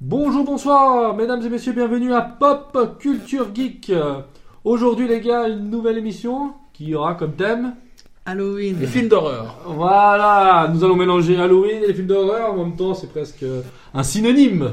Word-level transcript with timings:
Bonjour, 0.00 0.44
bonsoir, 0.44 1.14
mesdames 1.14 1.42
et 1.44 1.48
messieurs, 1.48 1.72
bienvenue 1.72 2.14
à 2.14 2.22
Pop 2.22 2.96
Culture 2.98 3.48
Geek. 3.54 3.92
Aujourd'hui, 4.64 5.06
les 5.08 5.20
gars, 5.20 5.48
une 5.48 5.70
nouvelle 5.70 5.98
émission 5.98 6.52
qui 6.72 6.94
aura 6.94 7.14
comme 7.14 7.32
thème. 7.32 7.74
Halloween. 8.24 8.76
Les 8.80 8.86
films 8.86 9.08
d'horreur. 9.08 9.56
Voilà, 9.66 10.70
nous 10.72 10.84
allons 10.84 10.96
mélanger 10.96 11.36
Halloween 11.36 11.82
et 11.82 11.88
les 11.88 11.94
films 11.94 12.06
d'horreur. 12.06 12.52
En 12.52 12.64
même 12.64 12.76
temps, 12.76 12.94
c'est 12.94 13.08
presque 13.10 13.44
un 13.94 14.02
synonyme. 14.02 14.70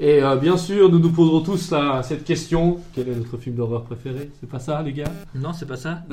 Et 0.00 0.22
euh, 0.22 0.36
bien 0.36 0.56
sûr, 0.56 0.90
nous 0.90 0.98
nous 0.98 1.10
poserons 1.10 1.40
tous 1.40 1.70
là, 1.70 2.02
cette 2.02 2.24
question 2.24 2.78
quel 2.94 3.08
est 3.08 3.14
notre 3.14 3.36
film 3.36 3.56
d'horreur 3.56 3.82
préféré? 3.84 4.30
C'est 4.40 4.48
pas 4.48 4.58
ça, 4.58 4.82
les 4.82 4.92
gars? 4.92 5.04
Non, 5.34 5.52
c'est 5.52 5.68
pas 5.68 5.76
ça. 5.76 5.98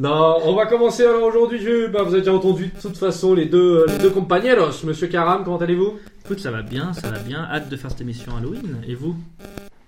Non, 0.00 0.36
on 0.44 0.54
va 0.54 0.66
commencer 0.66 1.04
alors 1.04 1.24
aujourd'hui. 1.24 1.58
je- 1.60 1.88
Bah, 1.88 2.02
vous 2.04 2.12
avez 2.12 2.20
déjà 2.20 2.32
entendu 2.32 2.66
de 2.72 2.80
toute 2.80 2.96
façon 2.96 3.34
les 3.34 3.46
deux, 3.46 3.84
les 3.88 3.98
deux 3.98 4.10
compagnons. 4.10 4.68
Monsieur 4.84 5.08
Karam, 5.08 5.42
comment 5.42 5.56
allez-vous? 5.56 5.94
Écoute, 6.28 6.40
ça 6.40 6.50
va 6.50 6.60
bien, 6.60 6.92
ça 6.92 7.08
va 7.10 7.20
bien. 7.20 7.48
Hâte 7.50 7.70
de 7.70 7.76
faire 7.78 7.90
cette 7.90 8.02
émission 8.02 8.32
Halloween. 8.36 8.82
Et 8.86 8.94
vous? 8.94 9.16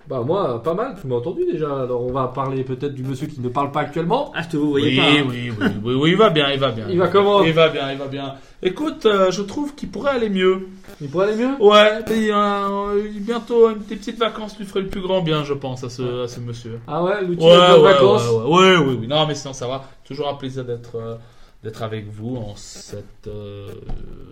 Bah 0.09 0.23
moi, 0.25 0.63
pas 0.63 0.73
mal, 0.73 0.95
tu 0.99 1.05
m'as 1.05 1.17
entendu 1.17 1.43
déjà. 1.45 1.83
Alors 1.83 2.01
on 2.03 2.11
va 2.11 2.29
parler 2.29 2.63
peut-être 2.63 2.95
du 2.95 3.03
monsieur 3.03 3.27
qui 3.27 3.39
ne 3.41 3.47
parle 3.47 3.71
pas 3.71 3.81
actuellement. 3.81 4.31
Ah, 4.35 4.41
je 4.41 4.47
te 4.49 4.57
vous 4.57 4.71
voyez 4.71 4.87
Oui, 4.89 4.95
pas. 4.97 5.03
hein. 5.03 5.25
oui, 5.29 5.51
oui, 5.51 5.67
oui, 5.83 5.93
oui, 5.93 6.09
il 6.09 6.17
va 6.17 6.31
bien, 6.31 6.49
il 6.51 6.59
va 6.59 6.71
bien. 6.71 6.85
Il 6.89 6.97
va 6.97 7.09
comment? 7.09 7.43
Il 7.43 7.53
va 7.53 7.69
bien, 7.69 7.91
il 7.91 7.97
va 7.99 8.07
bien. 8.07 8.33
Écoute, 8.63 9.05
euh, 9.05 9.29
je 9.29 9.43
trouve 9.43 9.75
qu'il 9.75 9.89
pourrait 9.89 10.13
aller 10.13 10.29
mieux. 10.29 10.67
Il 10.99 11.09
pourrait 11.11 11.27
aller 11.31 11.43
mieux? 11.45 11.53
Ouais, 11.63 11.99
et, 12.09 12.31
euh, 12.33 13.03
bientôt, 13.19 13.69
une- 13.69 13.77
des 13.87 13.95
petites 13.95 14.17
vacances 14.17 14.57
lui 14.57 14.65
ferait 14.65 14.81
le 14.81 14.87
plus 14.87 15.01
grand 15.01 15.21
bien, 15.21 15.43
je 15.43 15.53
pense, 15.53 15.83
à 15.83 15.89
ce, 15.91 16.23
à 16.23 16.27
ce 16.27 16.39
monsieur. 16.39 16.79
Ah 16.87 17.03
ouais, 17.03 17.21
l'outil 17.23 17.45
Ouais, 17.45 17.51
de 17.53 17.59
ouais, 17.59 17.73
ouais, 17.77 17.93
vacances? 17.93 18.27
ouais, 18.27 18.43
ouais, 18.51 18.77
oui, 18.77 18.97
oui. 19.01 19.07
Non, 19.07 19.27
mais 19.27 19.35
sinon, 19.35 19.53
ça 19.53 19.67
va. 19.67 19.83
Toujours 20.05 20.27
un 20.27 20.33
plaisir 20.33 20.65
d'être 20.65 20.95
euh, 20.95 21.15
d'être 21.63 21.83
avec 21.83 22.07
vous 22.11 22.37
en 22.37 22.55
cette, 22.55 23.27
euh, 23.27 23.67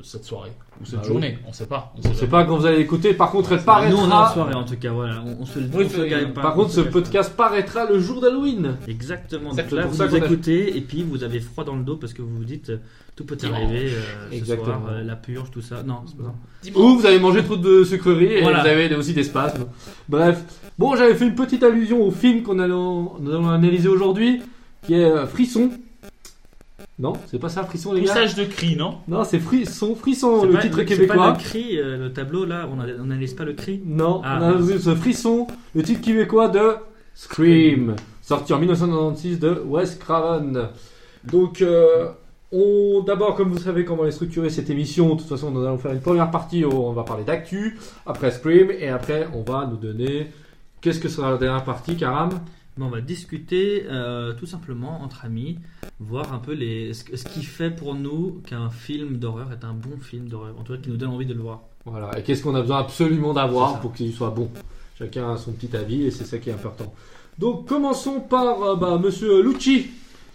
cette 0.01 0.23
soirée. 0.23 0.51
Ou 0.81 0.85
cette 0.85 0.95
Bah 0.95 1.01
oui. 1.03 1.07
journée, 1.09 1.37
on 1.47 1.53
sait 1.53 1.67
pas. 1.67 1.93
On 1.97 2.01
sais 2.01 2.13
jamais. 2.15 2.27
pas 2.27 2.43
quand 2.45 2.57
vous 2.57 2.65
allez 2.65 2.79
écouter. 2.81 3.13
Par 3.13 3.29
contre, 3.29 3.51
elle 3.51 3.63
Bah, 3.63 3.87
nous, 3.87 3.97
on 3.97 3.99
est 3.99 4.03
en 4.05 4.09
paraîtra. 4.09 4.33
soirée 4.33 4.53
en 4.55 4.63
tout 4.63 4.77
cas. 4.77 4.91
Voilà, 4.91 5.21
on, 5.23 5.43
on 5.43 5.45
se 5.45 5.59
le 5.59 5.67
Oui, 5.71 5.85
on 5.85 5.89
se 5.89 6.01
gagne 6.09 6.33
pas. 6.33 6.41
Par 6.41 6.53
on 6.57 6.61
contre, 6.63 6.71
ce 6.71 6.81
pas. 6.81 6.89
podcast 6.89 7.35
paraîtra 7.37 7.85
le 7.87 7.99
jour 7.99 8.19
d'Halloween. 8.19 8.77
Exactement. 8.87 9.53
Donc 9.53 9.69
là, 9.71 9.85
vous 9.85 9.95
ça 9.95 10.05
a- 10.05 10.17
écoutez 10.17 10.75
et 10.75 10.81
puis 10.81 11.03
vous 11.03 11.23
avez 11.23 11.39
froid 11.39 11.63
dans 11.63 11.75
le 11.75 11.83
dos 11.83 11.97
parce 11.97 12.13
que 12.13 12.23
vous 12.23 12.35
vous 12.35 12.45
dites 12.45 12.71
euh, 12.71 12.77
tout 13.15 13.25
peut 13.25 13.37
arriver 13.43 13.91
euh, 13.91 14.01
ce 14.31 14.35
Exactement. 14.35 14.65
soir, 14.65 14.81
euh, 14.89 15.03
la 15.03 15.15
purge, 15.15 15.51
tout 15.51 15.61
ça. 15.61 15.83
Non, 15.83 15.97
c'est 16.07 16.17
pas 16.17 16.23
ça. 16.23 16.79
Ou 16.79 16.97
vous 16.97 17.05
avez 17.05 17.19
mangé 17.19 17.43
trop 17.43 17.57
de 17.57 17.83
sucreries 17.83 18.25
et 18.37 18.41
Voilà. 18.41 18.61
vous 18.63 18.67
avez 18.69 18.95
aussi 18.95 19.13
des 19.13 19.23
spasmes. 19.23 19.65
Bref. 20.07 20.41
Bon, 20.79 20.95
j'avais 20.95 21.13
fait 21.13 21.27
une 21.27 21.35
petite 21.35 21.61
allusion 21.61 22.01
au 22.03 22.09
film 22.09 22.41
qu'on 22.41 22.57
allons, 22.57 23.17
analyser 23.51 23.87
aujourd'hui, 23.89 24.41
qui 24.81 24.95
est 24.95 25.27
Frisson. 25.27 25.69
Non, 26.99 27.13
c'est 27.27 27.39
pas 27.39 27.47
ça, 27.47 27.63
Frisson, 27.63 27.93
les 27.93 28.01
gars 28.01 28.07
Poussage 28.13 28.35
de 28.35 28.43
cris, 28.43 28.75
non 28.75 28.97
Non, 29.07 29.23
c'est 29.23 29.39
Frisson, 29.39 29.95
Frisson, 29.95 30.41
C'est 30.41 30.47
le 30.47 30.53
pas- 30.53 30.59
titre 30.59 30.77
c'est 30.79 30.85
québécois. 30.85 31.15
pas 31.15 31.31
le 31.31 31.37
cri, 31.37 31.79
euh, 31.79 31.97
le 31.97 32.11
tableau 32.13 32.43
là, 32.43 32.67
on 32.69 32.75
n'analyse 32.75 33.33
pas 33.33 33.45
le 33.45 33.53
cri. 33.53 33.81
Non, 33.85 34.21
Ah. 34.25 34.39
on 34.41 34.43
a 34.43 34.51
vu 34.53 34.77
ce 34.79 34.93
Frisson, 34.95 35.47
le 35.73 35.81
titre 35.83 36.01
québécois 36.01 36.49
de 36.49 36.59
Scream, 37.15 37.95
sorti 38.21 38.53
en 38.53 38.59
1996 38.59 39.39
de 39.39 39.61
Wes 39.65 39.95
Craven. 39.95 40.67
Donc, 41.31 41.61
euh, 41.61 42.09
on, 42.51 43.01
d'abord, 43.05 43.35
comme 43.35 43.49
vous 43.49 43.59
savez 43.59 43.85
comment 43.85 44.05
est 44.05 44.11
structurée 44.11 44.49
cette 44.49 44.69
émission, 44.69 45.15
de 45.15 45.19
toute 45.21 45.29
façon, 45.29 45.51
nous 45.51 45.63
allons 45.63 45.77
faire 45.77 45.91
une 45.93 46.01
première 46.01 46.31
partie 46.31 46.65
où 46.65 46.71
on 46.71 46.91
va 46.93 47.03
parler 47.03 47.23
d'actu, 47.23 47.77
après 48.05 48.31
Scream, 48.31 48.71
et 48.71 48.89
après, 48.89 49.27
on 49.33 49.41
va 49.49 49.67
nous 49.69 49.77
donner. 49.77 50.31
Qu'est-ce 50.81 50.99
que 50.99 51.09
sera 51.09 51.31
la 51.31 51.37
dernière 51.37 51.63
partie, 51.63 51.95
Karam? 51.97 52.29
Mais 52.79 52.85
on 52.85 52.89
va 52.89 53.01
discuter 53.01 53.85
euh, 53.89 54.31
tout 54.33 54.45
simplement 54.45 55.01
entre 55.03 55.25
amis, 55.25 55.59
voir 55.99 56.31
un 56.33 56.37
peu 56.39 56.53
les, 56.53 56.93
ce, 56.93 57.03
ce 57.17 57.25
qui 57.25 57.43
fait 57.43 57.71
pour 57.71 57.93
nous 57.93 58.41
qu'un 58.47 58.69
film 58.69 59.17
d'horreur 59.17 59.49
est 59.51 59.65
un 59.65 59.73
bon 59.73 59.99
film 59.99 60.29
d'horreur, 60.29 60.55
en 60.57 60.63
tout 60.63 60.71
cas 60.73 60.79
qui 60.79 60.89
nous 60.89 60.95
donne 60.95 61.09
envie 61.09 61.25
de 61.25 61.33
le 61.33 61.41
voir. 61.41 61.59
Voilà, 61.85 62.17
et 62.17 62.23
qu'est-ce 62.23 62.41
qu'on 62.41 62.55
a 62.55 62.61
besoin 62.61 62.79
absolument 62.79 63.33
d'avoir 63.33 63.81
pour 63.81 63.91
qu'il 63.91 64.13
soit 64.13 64.29
bon? 64.29 64.49
Chacun 64.97 65.33
a 65.33 65.35
son 65.37 65.51
petit 65.51 65.75
avis, 65.75 66.05
et 66.05 66.11
c'est 66.11 66.23
ça 66.23 66.37
qui 66.37 66.49
est 66.49 66.53
important. 66.53 66.93
Donc, 67.37 67.67
commençons 67.67 68.21
par 68.21 68.63
euh, 68.63 68.75
bah, 68.77 68.97
Monsieur 69.03 69.41
Lucci, 69.43 69.87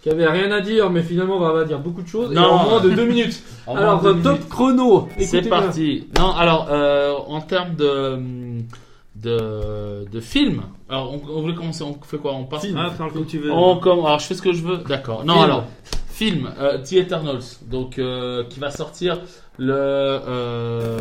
qui 0.03 0.09
avait 0.11 0.27
rien 0.27 0.51
à 0.51 0.61
dire, 0.61 0.91
mais 0.91 1.01
finalement 1.01 1.39
va, 1.39 1.51
va 1.51 1.63
dire 1.65 1.79
beaucoup 1.79 2.03
de 2.03 2.07
choses, 2.07 2.31
et 2.31 2.35
Non. 2.35 2.43
en 2.43 2.69
moins 2.69 2.81
de 2.81 2.91
deux 2.91 3.07
minutes. 3.07 3.41
Alors, 3.67 4.05
euh, 4.05 4.13
deux 4.13 4.21
top 4.21 4.33
minutes. 4.33 4.49
chrono. 4.49 5.09
C'est 5.17 5.49
parti. 5.49 6.07
Non, 6.19 6.29
alors, 6.31 6.67
euh, 6.69 7.11
en 7.27 7.41
termes 7.41 7.75
de, 7.75 8.19
de, 9.15 10.05
de 10.11 10.19
film, 10.19 10.61
alors 10.89 11.13
on, 11.13 11.21
on 11.29 11.41
voulait 11.41 11.55
commencer, 11.55 11.83
on 11.83 11.97
fait 12.03 12.17
quoi 12.17 12.33
On 12.33 12.45
part 12.45 12.61
Film. 12.61 12.77
Ah, 12.77 12.91
parle 12.95 13.11
comme 13.11 13.25
tu 13.25 13.39
veux. 13.39 13.51
On 13.51 13.79
alors 13.79 14.19
je 14.19 14.25
fais 14.27 14.35
ce 14.35 14.41
que 14.41 14.53
je 14.53 14.61
veux, 14.61 14.77
d'accord. 14.77 15.25
Non, 15.25 15.33
Film. 15.33 15.43
alors, 15.43 15.63
film, 16.09 16.51
euh, 16.59 16.77
The 16.77 16.93
Eternals, 16.93 17.43
donc, 17.69 17.97
euh, 17.97 18.43
qui 18.49 18.59
va 18.59 18.71
sortir 18.71 19.19
le, 19.57 19.73
euh, 19.73 20.99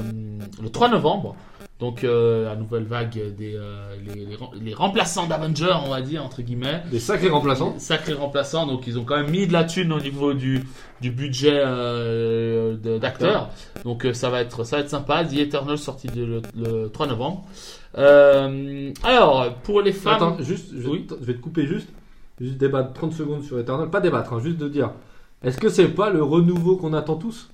le 0.63 0.69
3 0.71 0.89
novembre. 0.89 1.37
Donc, 1.81 2.05
euh, 2.05 2.45
la 2.45 2.55
nouvelle 2.57 2.85
vague 2.85 3.35
des 3.37 3.57
euh, 3.57 3.97
les, 4.07 4.25
les, 4.27 4.37
rem- 4.37 4.49
les 4.63 4.73
remplaçants 4.75 5.27
d'Avengers, 5.27 5.75
on 5.85 5.91
va 5.91 6.01
dire, 6.03 6.25
entre 6.25 6.41
guillemets. 6.41 6.83
Des 6.91 7.01
sacrés 7.01 7.29
remplaçants. 7.29 7.75
Sacrés 7.79 8.13
remplaçants, 8.15 8.67
donc 8.67 8.87
ils 8.87 8.97
ont 8.99 9.05
quand 9.05 9.17
même 9.17 9.31
mis 9.31 9.47
de 9.49 9.53
la 9.53 9.65
thune 9.65 9.93
au 9.93 9.99
niveau 10.01 10.35
du, 10.35 10.63
du 11.01 11.11
budget 11.11 11.61
euh, 11.65 12.77
d'acteurs. 13.01 13.51
Donc 13.85 14.07
ça 14.13 14.31
va 14.31 14.41
être 14.41 14.65
ça 14.65 14.77
va 14.77 14.83
être 14.83 14.89
sympa. 14.91 15.25
The 15.25 15.35
Eternal 15.39 15.77
sorti 15.77 16.07
de- 16.07 16.25
le, 16.25 16.43
le 16.57 16.89
3 16.91 17.09
novembre. 17.09 17.45
Alors 19.03 19.53
pour 19.65 19.81
les 19.83 19.93
femmes, 19.93 20.15
Attends, 20.15 20.37
juste, 20.41 20.73
je, 20.79 20.89
Oui. 20.89 21.07
je 21.21 21.25
vais 21.27 21.35
te 21.35 21.41
couper 21.41 21.67
juste. 21.67 21.89
Juste 22.41 22.57
débattre 22.57 22.93
30 22.95 23.13
secondes 23.13 23.43
sur 23.45 23.59
Eternal. 23.59 23.91
Pas 23.91 24.01
débattre, 24.01 24.33
hein, 24.33 24.41
juste 24.43 24.59
de 24.59 24.69
dire. 24.69 24.91
Est-ce 25.43 25.59
que 25.59 25.69
c'est 25.69 25.89
pas 25.89 26.11
le 26.11 26.23
renouveau 26.23 26.77
qu'on 26.77 26.93
attend 26.93 27.17
tous? 27.17 27.51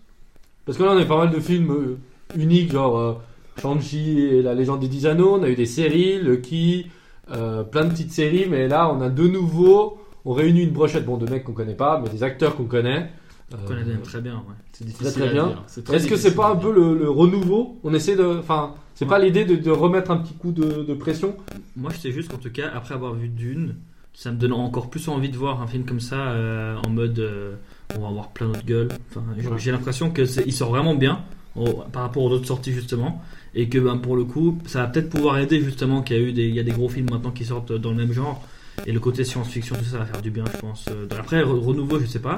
Parce 0.65 0.79
que 0.79 0.83
là, 0.85 0.93
on 0.93 0.99
a 0.99 1.05
pas 1.05 1.19
mal 1.19 1.31
de 1.31 1.41
films 1.41 1.97
uniques, 2.37 2.73
genre 2.73 3.21
Shang-Chi 3.61 4.19
et 4.21 4.43
la 4.43 4.55
légende 4.55 4.81
des 4.81 4.89
10 4.89 5.07
anneaux. 5.07 5.37
On 5.39 5.43
a 5.43 5.49
eu 5.49 5.55
des 5.55 5.67
séries, 5.67 6.21
Lucky, 6.21 6.87
euh, 7.31 7.63
plein 7.63 7.85
de 7.85 7.91
petites 7.91 8.13
séries. 8.13 8.47
Mais 8.49 8.69
là, 8.69 8.93
on 8.93 9.01
a 9.01 9.09
de 9.09 9.27
nouveau. 9.27 9.99
On 10.25 10.33
réunit 10.33 10.63
une 10.63 10.71
brochette, 10.71 11.05
bon, 11.07 11.17
de 11.17 11.29
mecs 11.31 11.45
qu'on 11.45 11.53
connaît 11.53 11.75
pas, 11.75 12.01
mais 12.03 12.09
des 12.11 12.23
acteurs 12.23 12.57
qu'on 12.57 12.65
connaît. 12.65 13.11
On 13.53 13.57
Euh, 13.57 13.67
connaît 13.67 13.97
très 14.05 14.21
bien, 14.21 14.35
ouais. 14.35 14.55
c'est 14.73 14.85
difficile 14.87 15.13
très 15.13 15.29
à 15.29 15.33
bien. 15.33 15.45
très 15.67 15.81
Est-ce 15.97 16.05
que 16.05 16.15
difficile 16.15 16.17
c'est 16.19 16.35
pas 16.37 16.51
un 16.51 16.57
peu 16.57 16.73
le, 16.73 16.97
le 16.97 17.11
renouveau? 17.11 17.79
On 17.83 17.93
essaie 17.95 18.15
de. 18.17 18.25
Enfin, 18.39 18.75
c'est 18.95 19.07
pas 19.07 19.19
l'idée 19.19 19.45
de, 19.45 19.57
de 19.57 19.71
remettre 19.71 20.11
un 20.13 20.19
petit 20.19 20.35
coup 20.35 20.53
de, 20.53 20.85
de 20.85 20.95
pression? 20.95 21.35
Moi, 21.77 21.91
je 21.93 21.99
sais 21.99 22.13
juste 22.13 22.31
qu'en 22.31 22.37
tout 22.39 22.51
cas, 22.53 22.71
après 22.73 22.95
avoir 22.95 23.13
vu 23.15 23.29
Dune, 23.29 23.75
ça 24.13 24.31
me 24.31 24.37
donne 24.37 24.53
encore 24.53 24.89
plus 24.91 25.09
envie 25.09 25.31
de 25.31 25.37
voir 25.37 25.61
un 25.63 25.67
film 25.67 25.85
comme 25.85 25.99
ça 26.01 26.17
euh, 26.31 26.77
en 26.87 26.91
mode 26.91 27.19
euh, 27.19 27.55
on 27.97 28.01
va 28.03 28.09
avoir 28.09 28.29
plein 28.29 28.47
d'autres 28.47 28.65
gueules. 28.65 28.89
Enfin, 29.11 29.25
j'ai- 29.37 29.49
Ouais. 29.49 29.59
j'ai 29.59 29.73
l'impression 29.73 30.11
que 30.11 30.23
il 30.47 30.53
sort 30.53 30.69
vraiment 30.71 30.95
bien 30.95 31.21
au- 31.57 31.83
par 31.93 32.03
rapport 32.03 32.23
aux 32.25 32.31
autres 32.31 32.47
sorties 32.47 32.73
justement, 32.73 33.23
et 33.55 33.69
que 33.69 33.79
ben, 33.79 33.97
pour 33.99 34.17
le 34.17 34.25
coup, 34.25 34.59
ça 34.67 34.81
va 34.83 34.87
peut-être 34.89 35.11
pouvoir 35.11 35.39
aider 35.39 35.61
justement 35.61 36.03
qu'il 36.03 36.17
y 36.17 36.21
a 36.21 36.23
eu 36.23 36.33
des, 36.33 36.49
il 36.49 36.55
y 36.55 36.61
a 36.61 36.63
des 36.63 36.71
gros 36.73 36.89
films 36.89 37.09
maintenant 37.11 37.31
qui 37.33 37.45
sortent 37.45 37.73
dans 37.73 37.91
le 37.91 37.97
même 37.97 38.13
genre, 38.13 38.43
et 38.87 38.93
le 38.93 39.01
côté 39.01 39.25
science-fiction 39.25 39.77
tout 39.77 39.85
ça, 39.85 39.99
va 39.99 40.05
faire 40.07 40.23
du 40.23 40.31
bien, 40.31 40.45
je 40.53 40.59
pense. 40.59 40.87
Euh, 40.91 41.07
Après, 41.19 41.43
re- 41.43 41.59
renouveau, 41.65 41.99
je 41.99 42.07
sais 42.07 42.21
pas, 42.21 42.37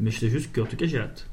mais 0.00 0.10
je 0.10 0.20
sais 0.20 0.28
juste 0.28 0.54
qu'en 0.54 0.64
tout 0.66 0.76
cas, 0.76 0.86
j'ai 0.86 0.98
hâte. 0.98 1.26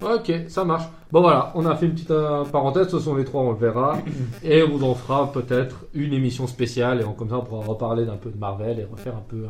Ok, 0.00 0.32
ça 0.48 0.64
marche. 0.64 0.84
Bon 1.12 1.20
voilà, 1.20 1.52
on 1.54 1.64
a 1.64 1.76
fait 1.76 1.86
une 1.86 1.92
petite 1.92 2.10
euh, 2.10 2.44
parenthèse, 2.44 2.88
ce 2.88 2.98
sont 2.98 3.14
les 3.14 3.24
trois, 3.24 3.42
on 3.42 3.52
le 3.52 3.58
verra. 3.58 3.98
et 4.42 4.62
on 4.64 4.76
vous 4.76 4.84
en 4.84 4.94
fera 4.94 5.30
peut-être 5.30 5.84
une 5.94 6.12
émission 6.12 6.48
spéciale, 6.48 7.02
et 7.02 7.04
on- 7.04 7.12
comme 7.12 7.28
ça 7.28 7.36
on 7.38 7.44
pourra 7.44 7.64
reparler 7.64 8.04
d'un 8.04 8.16
peu 8.16 8.30
de 8.30 8.36
Marvel 8.38 8.80
et 8.80 8.84
refaire 8.84 9.14
un 9.14 9.22
peu 9.28 9.44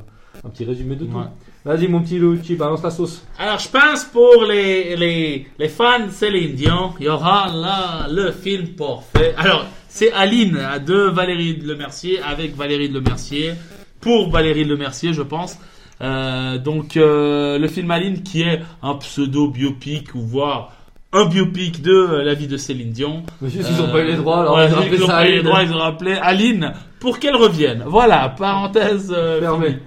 un 0.44 0.48
petit 0.50 0.64
résumé 0.66 0.96
de 0.96 1.06
tout. 1.06 1.16
Ouais. 1.16 1.24
Vas-y 1.64 1.86
mon 1.86 2.00
petit 2.02 2.18
Luchi, 2.18 2.56
balance 2.56 2.82
la 2.82 2.90
sauce. 2.90 3.24
Alors, 3.38 3.58
je 3.58 3.68
pense 3.68 4.04
pour 4.04 4.44
les, 4.48 4.96
les, 4.96 5.46
les 5.58 5.68
fans 5.68 6.06
de 6.06 6.10
Céline 6.10 6.54
Dion, 6.56 6.92
il 6.98 7.06
y 7.06 7.08
aura 7.08 7.48
là 7.54 8.08
le 8.10 8.32
film 8.32 8.68
parfait. 8.68 9.32
Alors, 9.36 9.66
c'est 9.88 10.12
Aline 10.12 10.58
de 10.84 10.94
Valérie 11.10 11.58
Lemercier 11.62 12.20
avec 12.20 12.56
Valérie 12.56 12.88
Lemercier 12.88 13.52
pour 14.00 14.30
Valérie 14.30 14.64
Lemercier, 14.64 15.12
je 15.12 15.22
pense. 15.22 15.56
Euh, 16.00 16.58
donc, 16.58 16.96
euh, 16.96 17.58
le 17.58 17.68
film 17.68 17.92
Aline 17.92 18.24
qui 18.24 18.42
est 18.42 18.60
un 18.82 18.94
pseudo 18.96 19.46
biopic 19.48 20.16
ou 20.16 20.20
voire 20.20 20.72
un 21.12 21.26
biopic 21.26 21.80
de 21.80 21.92
euh, 21.92 22.24
la 22.24 22.34
vie 22.34 22.48
de 22.48 22.56
Céline 22.56 22.90
Dion. 22.90 23.22
Monsieur, 23.40 23.62
s'ils 23.62 23.80
ont 23.80 23.86
Euh, 23.88 23.92
pas 23.92 24.00
eu 24.00 24.06
les 24.06 24.16
droits, 24.16 24.40
alors 24.40 24.56
ouais, 24.56 24.66
ils 24.68 25.04
ont 25.04 25.06
pas 25.06 25.28
eu 25.28 25.32
les 25.34 25.42
droits, 25.42 25.62
ils 25.62 25.72
ont 25.72 25.80
appelé 25.80 26.14
Aline 26.14 26.72
pour 26.98 27.20
qu'elle 27.20 27.36
revienne. 27.36 27.84
Voilà, 27.86 28.30
parenthèse 28.30 29.14
Fermé. 29.38 29.66
finie. 29.66 29.78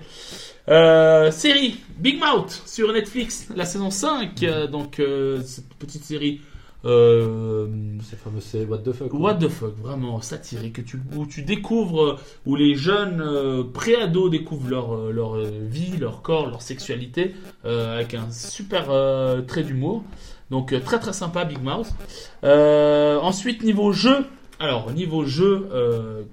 Euh, 0.68 1.30
série 1.30 1.80
Big 2.00 2.20
Mouth 2.20 2.64
sur 2.66 2.92
Netflix, 2.92 3.50
la 3.56 3.66
saison 3.66 3.92
5. 3.92 4.42
euh, 4.42 4.68
donc, 4.68 5.00
euh, 5.00 5.42
cette 5.44 5.70
petite 5.76 6.04
série. 6.04 6.42
C'est 6.84 8.20
fameux, 8.20 8.42
c'est 8.42 8.64
what 8.66 8.80
the 8.80 8.92
fuck. 8.92 9.12
What 9.14 9.36
the 9.36 9.48
fuck, 9.48 9.76
vraiment 9.78 10.22
satirique, 10.22 10.74
que 10.74 10.82
tu, 10.82 11.00
où 11.16 11.26
tu 11.26 11.42
découvres, 11.42 12.20
où 12.46 12.56
les 12.56 12.76
jeunes 12.76 13.72
pré-ados 13.74 14.30
découvrent 14.30 14.70
leur, 14.70 15.12
leur 15.12 15.36
vie, 15.36 15.98
leur 15.98 16.22
corps, 16.22 16.48
leur 16.48 16.62
sexualité, 16.62 17.34
avec 17.64 18.14
un 18.14 18.30
super 18.30 18.86
trait 19.48 19.64
d'humour. 19.64 20.04
Donc 20.52 20.80
très 20.84 21.00
très 21.00 21.14
sympa 21.14 21.44
Big 21.44 21.58
Mouth. 21.64 21.92
Ensuite 22.44 23.64
niveau 23.64 23.92
jeu, 23.92 24.28
alors 24.60 24.92
niveau 24.92 25.26
jeu, 25.26 25.68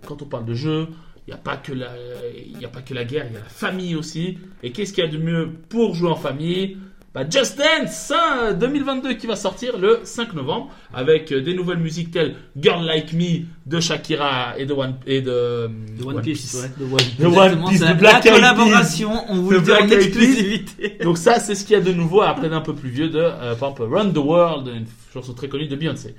quand 0.07 0.21
on 0.21 0.27
parle 0.27 0.45
de 0.45 0.55
jeu, 0.55 0.89
il 1.27 1.31
n'y 1.31 1.35
a 1.35 1.39
pas 1.39 1.57
que 1.57 1.73
la, 1.73 1.93
il 2.37 2.61
y 2.61 2.65
a 2.65 2.69
pas 2.69 2.83
que 2.83 2.95
la 2.95 3.05
guerre, 3.05 3.27
il 3.29 3.35
y 3.35 3.37
a 3.37 3.41
la 3.41 3.47
famille 3.47 3.95
aussi. 3.95 4.39
Et 4.63 4.73
qu'est-ce 4.73 4.93
qu'il 4.93 5.05
y 5.05 5.07
a 5.07 5.11
de 5.11 5.19
mieux 5.19 5.51
pour 5.69 5.95
jouer 5.95 6.11
en 6.11 6.17
famille? 6.17 6.77
Bah, 7.15 7.25
Just 7.29 7.59
Dance 7.59 8.11
hein, 8.11 8.55
2022 8.55 9.15
qui 9.15 9.27
va 9.27 9.37
sortir 9.37 9.77
le 9.77 10.01
5 10.03 10.33
novembre 10.33 10.71
avec 10.95 11.31
euh, 11.31 11.43
des 11.43 11.53
nouvelles 11.53 11.79
musiques 11.79 12.11
telles 12.11 12.37
Girl 12.57 12.83
Like 12.87 13.13
Me 13.13 13.45
de 13.67 13.81
Shakira 13.81 14.55
et 14.57 14.65
de 14.65 14.73
One 14.73 14.95
et 15.07 15.21
de, 15.21 15.71
De 15.99 16.05
One 16.05 16.23
Piece, 16.23 16.55
ouais. 16.55 16.71
De 16.79 16.91
One 16.91 16.97
Piece. 16.97 17.19
De 17.19 17.27
One 17.27 17.65
Piece, 17.69 17.81
de 17.81 17.93
Black 17.93 18.25
la 18.25 18.33
collaboration, 18.33 19.13
on 19.29 19.43
vous 19.43 19.51
le 19.51 19.61
dit 19.61 19.73
en 19.73 19.89
exclusivité. 19.89 20.97
Donc 21.03 21.19
ça, 21.19 21.39
c'est 21.39 21.55
ce 21.55 21.67
qu'il 21.67 21.77
y 21.77 21.79
a 21.79 21.83
de 21.83 21.93
nouveau 21.93 22.23
après 22.23 22.49
d'un 22.49 22.63
peu 22.63 22.75
plus 22.75 22.89
vieux 22.89 23.11
de, 23.11 23.19
euh, 23.19 23.55
par 23.57 23.73
exemple, 23.73 23.95
Run 23.95 24.11
the 24.11 24.17
World, 24.17 24.69
une 24.69 24.87
chanson 25.13 25.35
très 25.35 25.51
connue 25.51 25.69
de 25.69 25.77
Beyoncé. 25.77 26.15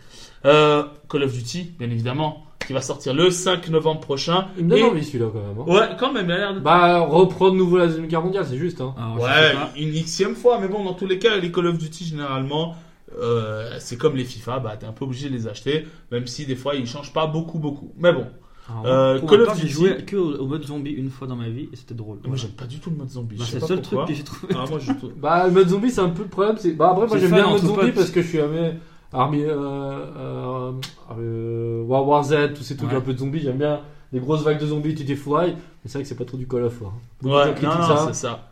Euh, 0.45 0.83
Call 1.09 1.23
of 1.23 1.33
Duty, 1.33 1.71
bien 1.79 1.89
évidemment, 1.89 2.42
qui 2.65 2.73
va 2.73 2.81
sortir 2.81 3.13
le 3.13 3.29
5 3.31 3.69
novembre 3.69 3.99
prochain. 4.01 4.47
Il 4.57 4.65
me 4.65 4.69
donne 4.71 4.79
Et- 4.79 4.83
envie 4.83 5.03
celui-là 5.03 5.27
quand 5.33 5.39
même. 5.39 5.57
hein. 5.59 5.71
Ouais, 5.89 5.95
quand 5.99 6.11
même, 6.13 6.25
il 6.25 6.31
a 6.31 6.37
l'air 6.37 6.53
de... 6.55 6.59
Bah, 6.59 6.99
reprendre 6.99 7.53
de 7.53 7.57
nouveau 7.57 7.77
la 7.77 7.87
Deuxième 7.87 8.07
Guerre 8.07 8.21
mondiale, 8.23 8.45
c'est 8.49 8.57
juste. 8.57 8.81
Hein. 8.81 8.93
Alors, 8.97 9.15
je 9.17 9.21
sais 9.23 9.55
Ouais, 9.55 9.81
une 9.83 9.91
xième 10.05 10.35
fois, 10.35 10.59
mais 10.59 10.67
bon, 10.67 10.83
dans 10.83 10.93
tous 10.93 11.05
les 11.07 11.19
cas, 11.19 11.37
les 11.37 11.51
Call 11.51 11.67
of 11.67 11.77
Duty, 11.77 12.05
généralement, 12.05 12.75
euh, 13.21 13.69
c'est 13.79 13.97
comme 13.97 14.15
les 14.15 14.23
FIFA, 14.23 14.59
bah, 14.59 14.75
t'es 14.79 14.85
un 14.85 14.91
peu 14.91 15.05
obligé 15.05 15.29
de 15.29 15.33
les 15.35 15.47
acheter, 15.47 15.85
même 16.11 16.25
si 16.27 16.45
des 16.45 16.55
fois, 16.55 16.75
ils 16.75 16.87
changent 16.87 17.13
pas 17.13 17.27
beaucoup, 17.27 17.59
beaucoup. 17.59 17.93
Mais 17.97 18.11
bon, 18.13 18.25
Alors, 18.69 18.85
Euh, 18.85 19.19
pour 19.19 19.29
Call 19.29 19.37
ma 19.39 19.43
of 19.43 19.47
part, 19.49 19.57
j'ai 19.57 19.63
Duty- 19.67 19.73
joué 19.73 19.97
que 20.05 20.15
au, 20.15 20.37
au 20.39 20.47
mode 20.47 20.63
zombie 20.65 20.91
une 20.91 21.09
fois 21.09 21.27
dans 21.27 21.35
ma 21.35 21.49
vie 21.49 21.67
et 21.73 21.75
c'était 21.75 21.93
drôle. 21.95 22.19
moi, 22.25 22.37
j'aime 22.37 22.51
pas 22.51 22.65
du 22.65 22.79
tout 22.79 22.89
le 22.91 22.95
mode 22.95 23.09
zombie. 23.09 23.35
Bah, 23.35 23.43
je 23.45 23.51
sais 23.51 23.51
c'est 23.51 23.55
le 23.57 23.61
pas 23.61 23.67
seul 23.67 23.81
pourquoi. 23.81 24.03
truc 24.05 24.15
que 24.15 24.17
j'ai 24.17 24.23
trouvé. 24.23 24.53
Ah, 24.57 24.65
moi, 24.69 24.79
je 24.79 24.91
Bah, 25.21 25.45
le 25.47 25.51
mode 25.51 25.67
zombie, 25.67 25.91
c'est 25.91 25.99
un 26.01 26.09
peu 26.09 26.23
le 26.23 26.29
problème. 26.29 26.55
c'est- 26.57 26.71
Bah, 26.71 26.91
après, 26.91 27.07
moi 27.07 27.09
C'est 27.17 27.19
j'aime 27.19 27.29
fun 27.31 27.35
bien 27.35 27.43
le 27.45 27.49
mode 27.51 27.59
entre 27.59 27.67
zombie 27.67 27.85
potes. 27.87 27.95
parce 27.95 28.11
que 28.11 28.21
je 28.21 28.27
suis 28.27 28.37
aimé 28.37 28.73
Army, 29.13 29.43
euh, 29.43 29.53
euh, 29.55 30.71
euh, 31.17 31.83
War 31.85 32.07
War 32.07 32.23
Z, 32.23 32.53
tous 32.55 32.63
ces 32.63 32.75
trucs 32.75 32.89
Ouais. 32.91 32.97
un 32.97 33.01
peu 33.01 33.13
de 33.13 33.19
zombies. 33.19 33.39
J'aime 33.41 33.57
bien 33.57 33.81
les 34.11 34.19
grosses 34.19 34.43
vagues 34.43 34.59
de 34.59 34.65
zombies, 34.67 34.95
tu 34.95 35.15
fly. 35.15 35.33
Mais 35.53 35.55
c'est 35.85 35.93
vrai 35.93 36.03
que 36.03 36.09
c'est 36.09 36.15
pas 36.15 36.25
trop 36.25 36.37
du 36.37 36.47
Call 36.47 36.63
of. 36.63 36.81
Hein. 36.83 36.91
Beaucoup 37.21 37.35
de 37.35 37.41
gens 37.43 37.53
critiquent 37.53 37.83
ça. 37.83 38.05
c'est 38.07 38.13
ça. 38.13 38.51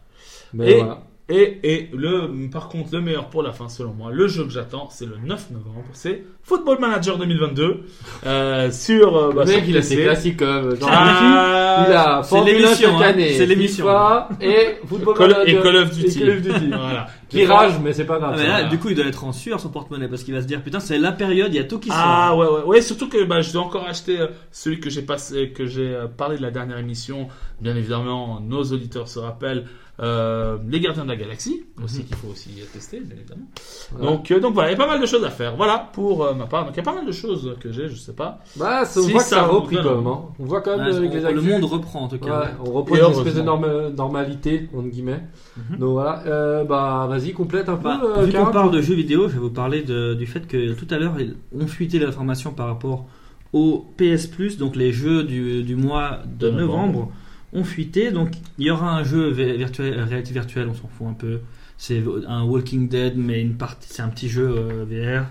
Mais 0.53 0.71
Et- 0.71 0.77
voilà. 0.79 1.01
Et, 1.33 1.59
et 1.63 1.89
le, 1.93 2.49
par 2.51 2.67
contre, 2.67 2.89
le 2.93 2.99
meilleur 3.01 3.29
pour 3.29 3.41
la 3.41 3.53
fin, 3.53 3.69
selon 3.69 3.93
moi, 3.93 4.11
le 4.11 4.27
jeu 4.27 4.43
que 4.43 4.49
j'attends, 4.49 4.89
c'est 4.91 5.05
le 5.05 5.15
9 5.23 5.51
novembre. 5.51 5.85
C'est 5.93 6.23
Football 6.43 6.79
Manager 6.79 7.17
2022 7.17 7.83
euh, 8.25 8.69
sur, 8.71 9.15
euh, 9.15 9.31
bah, 9.33 9.43
le 9.45 9.51
mec, 9.51 9.59
sur 9.61 9.69
il 9.69 9.77
a 9.77 9.81
ses 9.81 9.95
PC. 9.95 10.03
classiques 10.05 10.37
comme 10.37 10.75
genre 10.77 10.89
Ah, 10.91 11.85
Il 11.87 11.93
a 11.93 12.21
c'est 12.23 12.29
Formule 12.29 12.53
1 12.55 12.57
l'émission, 12.57 12.89
chaque 12.97 13.01
hein. 13.01 13.09
année. 13.09 13.33
C'est 13.33 13.45
l'émission. 13.45 13.85
FIFA 13.85 14.29
et 14.41 14.77
Football 14.85 15.15
Call- 15.17 15.31
Manager. 15.31 15.59
et 15.59 15.63
Call 15.63 15.75
of 15.77 15.91
Duty. 15.97 16.19
Call 16.19 16.29
of 16.31 16.41
Duty. 16.41 16.67
Voilà. 16.67 17.07
Qui 17.29 17.45
rage, 17.45 17.73
mais 17.81 17.93
c'est 17.93 18.03
pas 18.05 18.15
Ah, 18.15 18.19
grave. 18.19 18.31
mais 18.33 18.37
ça. 18.41 18.43
là, 18.47 18.53
voilà. 18.55 18.69
du 18.69 18.77
coup, 18.77 18.89
il 18.89 18.95
doit 18.95 19.05
être 19.05 19.23
en 19.23 19.31
sueur 19.31 19.59
son 19.61 19.69
porte-monnaie 19.69 20.09
parce 20.09 20.23
qu'il 20.23 20.33
va 20.33 20.41
se 20.41 20.47
dire 20.47 20.61
putain, 20.61 20.81
c'est 20.81 20.97
la 20.97 21.13
période, 21.13 21.53
il 21.53 21.55
y 21.55 21.59
a 21.59 21.63
tout 21.63 21.79
qui 21.79 21.87
sort. 21.87 21.97
Ah 21.97 22.35
ouais 22.35 22.45
ouais 22.47 22.63
ouais 22.65 22.81
surtout 22.81 23.07
que 23.07 23.23
bah, 23.23 23.39
je 23.41 23.53
dois 23.53 23.61
encore 23.61 23.87
acheter 23.87 24.19
euh, 24.19 24.27
celui 24.51 24.81
que 24.81 24.89
j'ai 24.89 25.01
passé 25.01 25.51
que 25.55 25.65
j'ai 25.65 25.87
euh, 25.95 26.07
parlé 26.07 26.35
de 26.35 26.41
la 26.41 26.51
dernière 26.51 26.77
émission 26.77 27.29
bien 27.61 27.75
évidemment 27.75 28.41
nos 28.45 28.63
auditeurs 28.63 29.07
se 29.07 29.19
rappellent 29.19 29.65
euh, 30.01 30.57
les 30.67 30.79
gardiens 30.79 31.03
de 31.03 31.09
la 31.09 31.15
galaxie 31.15 31.63
aussi 31.83 32.03
qu'il 32.05 32.15
faut 32.15 32.29
aussi 32.29 32.49
tester 32.73 32.99
bien 33.01 33.15
évidemment 33.17 33.45
Voilà. 33.91 34.11
donc 34.11 34.31
euh, 34.31 34.39
donc 34.39 34.53
voilà 34.55 34.69
il 34.69 34.71
y 34.71 34.75
a 34.75 34.77
pas 34.77 34.87
mal 34.87 34.99
de 34.99 35.05
choses 35.05 35.23
à 35.23 35.29
faire 35.29 35.55
voilà 35.55 35.89
pour 35.93 36.23
euh, 36.23 36.33
ma 36.33 36.45
part 36.47 36.65
donc 36.65 36.73
il 36.73 36.77
y 36.77 36.79
a 36.79 36.83
pas 36.83 36.95
mal 36.95 37.05
de 37.05 37.11
choses 37.11 37.55
que 37.59 37.71
j'ai 37.71 37.87
je 37.87 37.95
sais 37.95 38.13
pas 38.13 38.39
Bah, 38.55 38.83
ça, 38.85 38.99
on 38.99 39.03
Si 39.03 39.11
voit 39.11 39.21
que 39.21 39.27
ça 39.29 39.35
ça 39.37 39.43
a 39.43 39.47
repris 39.47 39.75
quand 39.77 39.95
même. 39.97 40.07
Hein. 40.07 40.21
On 40.39 40.45
voit 40.45 40.61
quand 40.61 40.75
même 40.77 40.87
Ouais, 40.87 40.95
avec 40.95 41.11
on- 41.11 41.27
les 41.27 41.33
le 41.33 41.41
monde 41.41 41.63
reprend 41.65 42.01
en 42.03 42.07
tout 42.07 42.17
cas. 42.17 42.39
Ouais, 42.41 42.47
on 42.65 42.71
reprend 42.71 42.95
une 42.95 43.11
espèce 43.11 43.35
de 43.35 43.41
norme- 43.41 43.89
normalité, 43.95 44.69
entre 44.75 44.87
guillemets. 44.89 45.21
Mhm. 45.57 45.77
Donc 45.77 45.91
voilà, 45.91 46.23
euh, 46.25 46.63
bah 46.63 47.05
vas-y, 47.09 47.33
complète 47.33 47.69
un 47.69 47.75
peu. 47.75 47.83
Bah, 47.89 48.01
euh, 48.03 48.23
vu 48.23 48.31
qu'on 48.33 48.45
parle 48.51 48.71
de 48.71 48.81
jeux 48.81 48.95
vidéo, 48.95 49.27
je 49.29 49.33
vais 49.35 49.39
vous 49.39 49.49
parler 49.51 49.83
de- 49.83 50.13
du 50.15 50.25
fait 50.25 50.47
que 50.47 50.73
tout 50.73 50.87
à 50.89 50.97
l'heure, 50.97 51.13
ils 51.19 51.35
ont 51.61 51.67
fuité 51.67 51.99
l'information 51.99 52.51
par 52.53 52.67
rapport 52.67 53.05
au 53.53 53.85
PS 53.97 54.27
Plus, 54.27 54.57
donc 54.57 54.75
les 54.75 54.91
jeux 54.93 55.23
du, 55.23 55.61
du 55.63 55.75
mois 55.75 56.19
de, 56.25 56.47
De 56.49 56.51
novembre. 56.51 56.85
novembre. 56.87 57.11
Ont 57.53 57.63
fuité. 57.63 58.11
Donc 58.11 58.31
il 58.57 58.65
y 58.65 58.71
aura 58.71 58.91
un 58.97 59.03
jeu 59.03 59.31
vi- 59.31 59.57
virtuel, 59.57 59.99
réalité 60.01 60.33
virtuelle, 60.33 60.67
on 60.69 60.73
s'en 60.73 60.87
fout 60.87 61.07
un 61.07 61.13
peu. 61.13 61.39
C'est 61.77 62.03
un 62.27 62.43
Walking 62.43 62.87
Dead, 62.89 63.13
mais 63.17 63.41
une 63.41 63.55
partie, 63.55 63.87
c'est 63.91 64.01
un 64.03 64.09
petit 64.09 64.29
jeu 64.29 64.47
euh, 64.55 64.85
VR. 64.85 65.25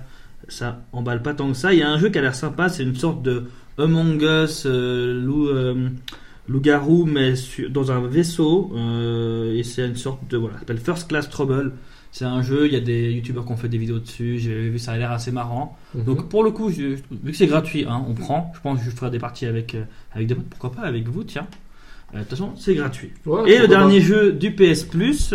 Ça 0.49 0.82
emballe 0.93 1.22
pas 1.22 1.32
tant 1.34 1.49
que 1.49 1.55
ça. 1.56 1.72
Il 1.72 1.78
y 1.78 1.82
a 1.82 1.88
un 1.90 1.99
jeu 1.99 2.08
qui 2.11 2.19
a 2.19 2.22
l'air 2.22 2.34
sympa, 2.34 2.69
c'est 2.69 2.82
une 2.82 2.96
sorte 2.96 3.22
de 3.22 3.44
Among 3.78 4.20
Us, 4.20 4.64
euh, 4.67 5.22
loup, 5.22 5.46
euh, 5.49 5.88
loup-garou, 6.49 7.05
mais 7.06 7.37
sur- 7.37 7.70
dans 7.70 7.93
un 7.93 8.00
vaisseau. 8.06 8.72
euh, 8.75 9.55
et 9.56 9.62
c'est 9.62 9.87
une 9.87 9.96
sorte 9.96 10.28
de. 10.31 10.37
Voilà, 10.37 10.55
ça 10.55 10.61
s'appelle 10.61 10.78
First 10.78 11.08
Class 11.08 11.28
Trouble. 11.31 11.72
C'est 12.12 12.25
un 12.25 12.43
jeu, 12.43 12.67
il 12.67 12.72
y 12.72 12.76
a 12.76 12.81
des 12.81 13.12
youtubeurs 13.12 13.46
qui 13.46 13.52
ont 13.52 13.56
fait 13.56 13.69
des 13.69 13.78
vidéos 13.78 14.00
dessus, 14.00 14.40
j'ai 14.40 14.69
vu, 14.70 14.81
ça 14.81 14.90
a 14.93 14.96
l'air 14.99 15.12
assez 15.12 15.31
marrant. 15.31 15.78
Mhm. 15.94 16.02
Donc 16.05 16.28
pour 16.28 16.43
le 16.43 16.50
coup, 16.50 16.69
je- 16.69 16.96
vu 16.96 17.31
que 17.31 17.32
c'est 17.37 17.46
gratuit, 17.46 17.84
hein, 17.88 18.05
on 18.08 18.14
prend. 18.14 18.50
Je 18.56 18.61
pense 18.61 18.81
que 18.81 18.84
je 18.84 18.90
ferai 18.90 19.12
des 19.12 19.20
parties 19.20 19.46
avec, 19.46 19.76
euh, 19.76 19.84
avec 20.12 20.26
des 20.26 20.34
potes, 20.34 20.46
pourquoi 20.50 20.72
pas 20.72 20.82
avec 20.82 21.06
vous, 21.06 21.22
tiens. 21.22 21.46
Euh, 22.14 22.18
De 22.18 22.22
toute 22.22 22.30
façon, 22.30 22.50
c'est 22.56 22.74
gratuit. 22.74 23.10
Ouais, 23.26 23.50
Et 23.50 23.58
le 23.58 23.68
dernier 23.68 24.00
jeu 24.00 24.32
du 24.32 24.52
PS 24.54 24.84
Plus, 24.84 25.34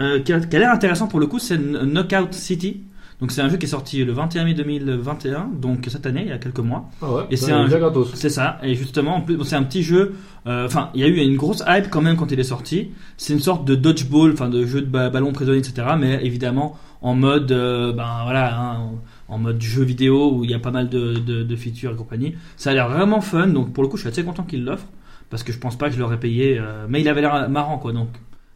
euh, 0.00 0.20
qui 0.20 0.32
a, 0.32 0.38
l'air 0.58 0.72
intéressant 0.72 1.06
pour 1.08 1.20
le 1.20 1.26
coup, 1.26 1.38
c'est 1.38 1.56
Kn- 1.58 1.84
Knockout 1.84 2.32
City. 2.34 2.82
Donc 3.18 3.32
c'est 3.32 3.40
un 3.40 3.48
jeu 3.48 3.56
qui 3.56 3.64
est 3.64 3.68
sorti 3.68 4.04
le 4.04 4.12
21 4.12 4.44
mai 4.44 4.52
2021, 4.52 5.48
donc 5.58 5.86
cette 5.90 6.04
année, 6.04 6.20
il 6.22 6.28
y 6.28 6.32
a 6.32 6.36
quelques 6.38 6.58
mois. 6.58 6.90
Ah 7.00 7.10
ouais, 7.10 7.22
Et 7.30 7.36
c'est 7.36 7.50
un 7.50 7.66
jeu- 7.66 7.78
gratos. 7.78 8.10
C'est 8.14 8.28
ça, 8.28 8.58
et 8.62 8.74
justement, 8.74 9.16
en 9.16 9.20
plus, 9.22 9.42
c'est 9.44 9.56
un 9.56 9.62
petit 9.62 9.82
jeu. 9.82 10.12
euh, 10.46 10.66
Enfin, 10.66 10.90
il 10.94 11.00
y 11.00 11.04
a 11.04 11.06
eu 11.06 11.16
une 11.16 11.36
grosse 11.36 11.62
hype 11.66 11.88
quand 11.88 12.02
même 12.02 12.16
quand 12.16 12.30
il 12.30 12.38
est 12.38 12.44
sorti. 12.44 12.90
C'est 13.16 13.32
une 13.32 13.40
sorte 13.40 13.64
de 13.66 13.74
dodgeball, 13.74 14.32
enfin 14.32 14.50
de 14.50 14.66
jeu 14.66 14.82
de 14.82 14.86
ba- 14.86 15.08
ballon 15.08 15.32
prisonnier, 15.32 15.58
etc. 15.60 15.86
Mais 15.98 16.20
évidemment 16.26 16.76
en 17.00 17.14
mode, 17.14 17.52
euh, 17.52 17.92
ben 17.92 18.20
voilà, 18.24 18.58
hein, 18.60 18.76
en 18.80 19.34
en 19.34 19.38
mode 19.38 19.60
jeu 19.60 19.82
vidéo 19.82 20.32
où 20.34 20.44
il 20.44 20.50
y 20.50 20.54
a 20.54 20.58
pas 20.60 20.70
mal 20.70 20.88
de, 20.88 21.14
de, 21.14 21.42
de 21.42 21.56
features 21.56 21.92
et 21.92 21.96
compagnie. 21.96 22.34
Ça 22.56 22.70
a 22.70 22.74
l'air 22.74 22.88
vraiment 22.88 23.20
fun, 23.20 23.48
donc 23.48 23.72
pour 23.72 23.82
le 23.82 23.88
coup, 23.88 23.96
je 23.96 24.02
suis 24.02 24.08
assez 24.10 24.22
content 24.24 24.42
qu'il 24.44 24.62
l'offre 24.64 24.86
parce 25.30 25.42
que 25.42 25.52
je 25.52 25.58
pense 25.58 25.76
pas 25.76 25.88
que 25.88 25.94
je 25.94 26.00
l'aurais 26.00 26.20
payé, 26.20 26.58
euh, 26.58 26.86
mais 26.88 27.00
il 27.00 27.08
avait 27.08 27.20
l'air 27.20 27.48
marrant 27.48 27.78
quoi. 27.78 27.92
Donc 27.92 28.08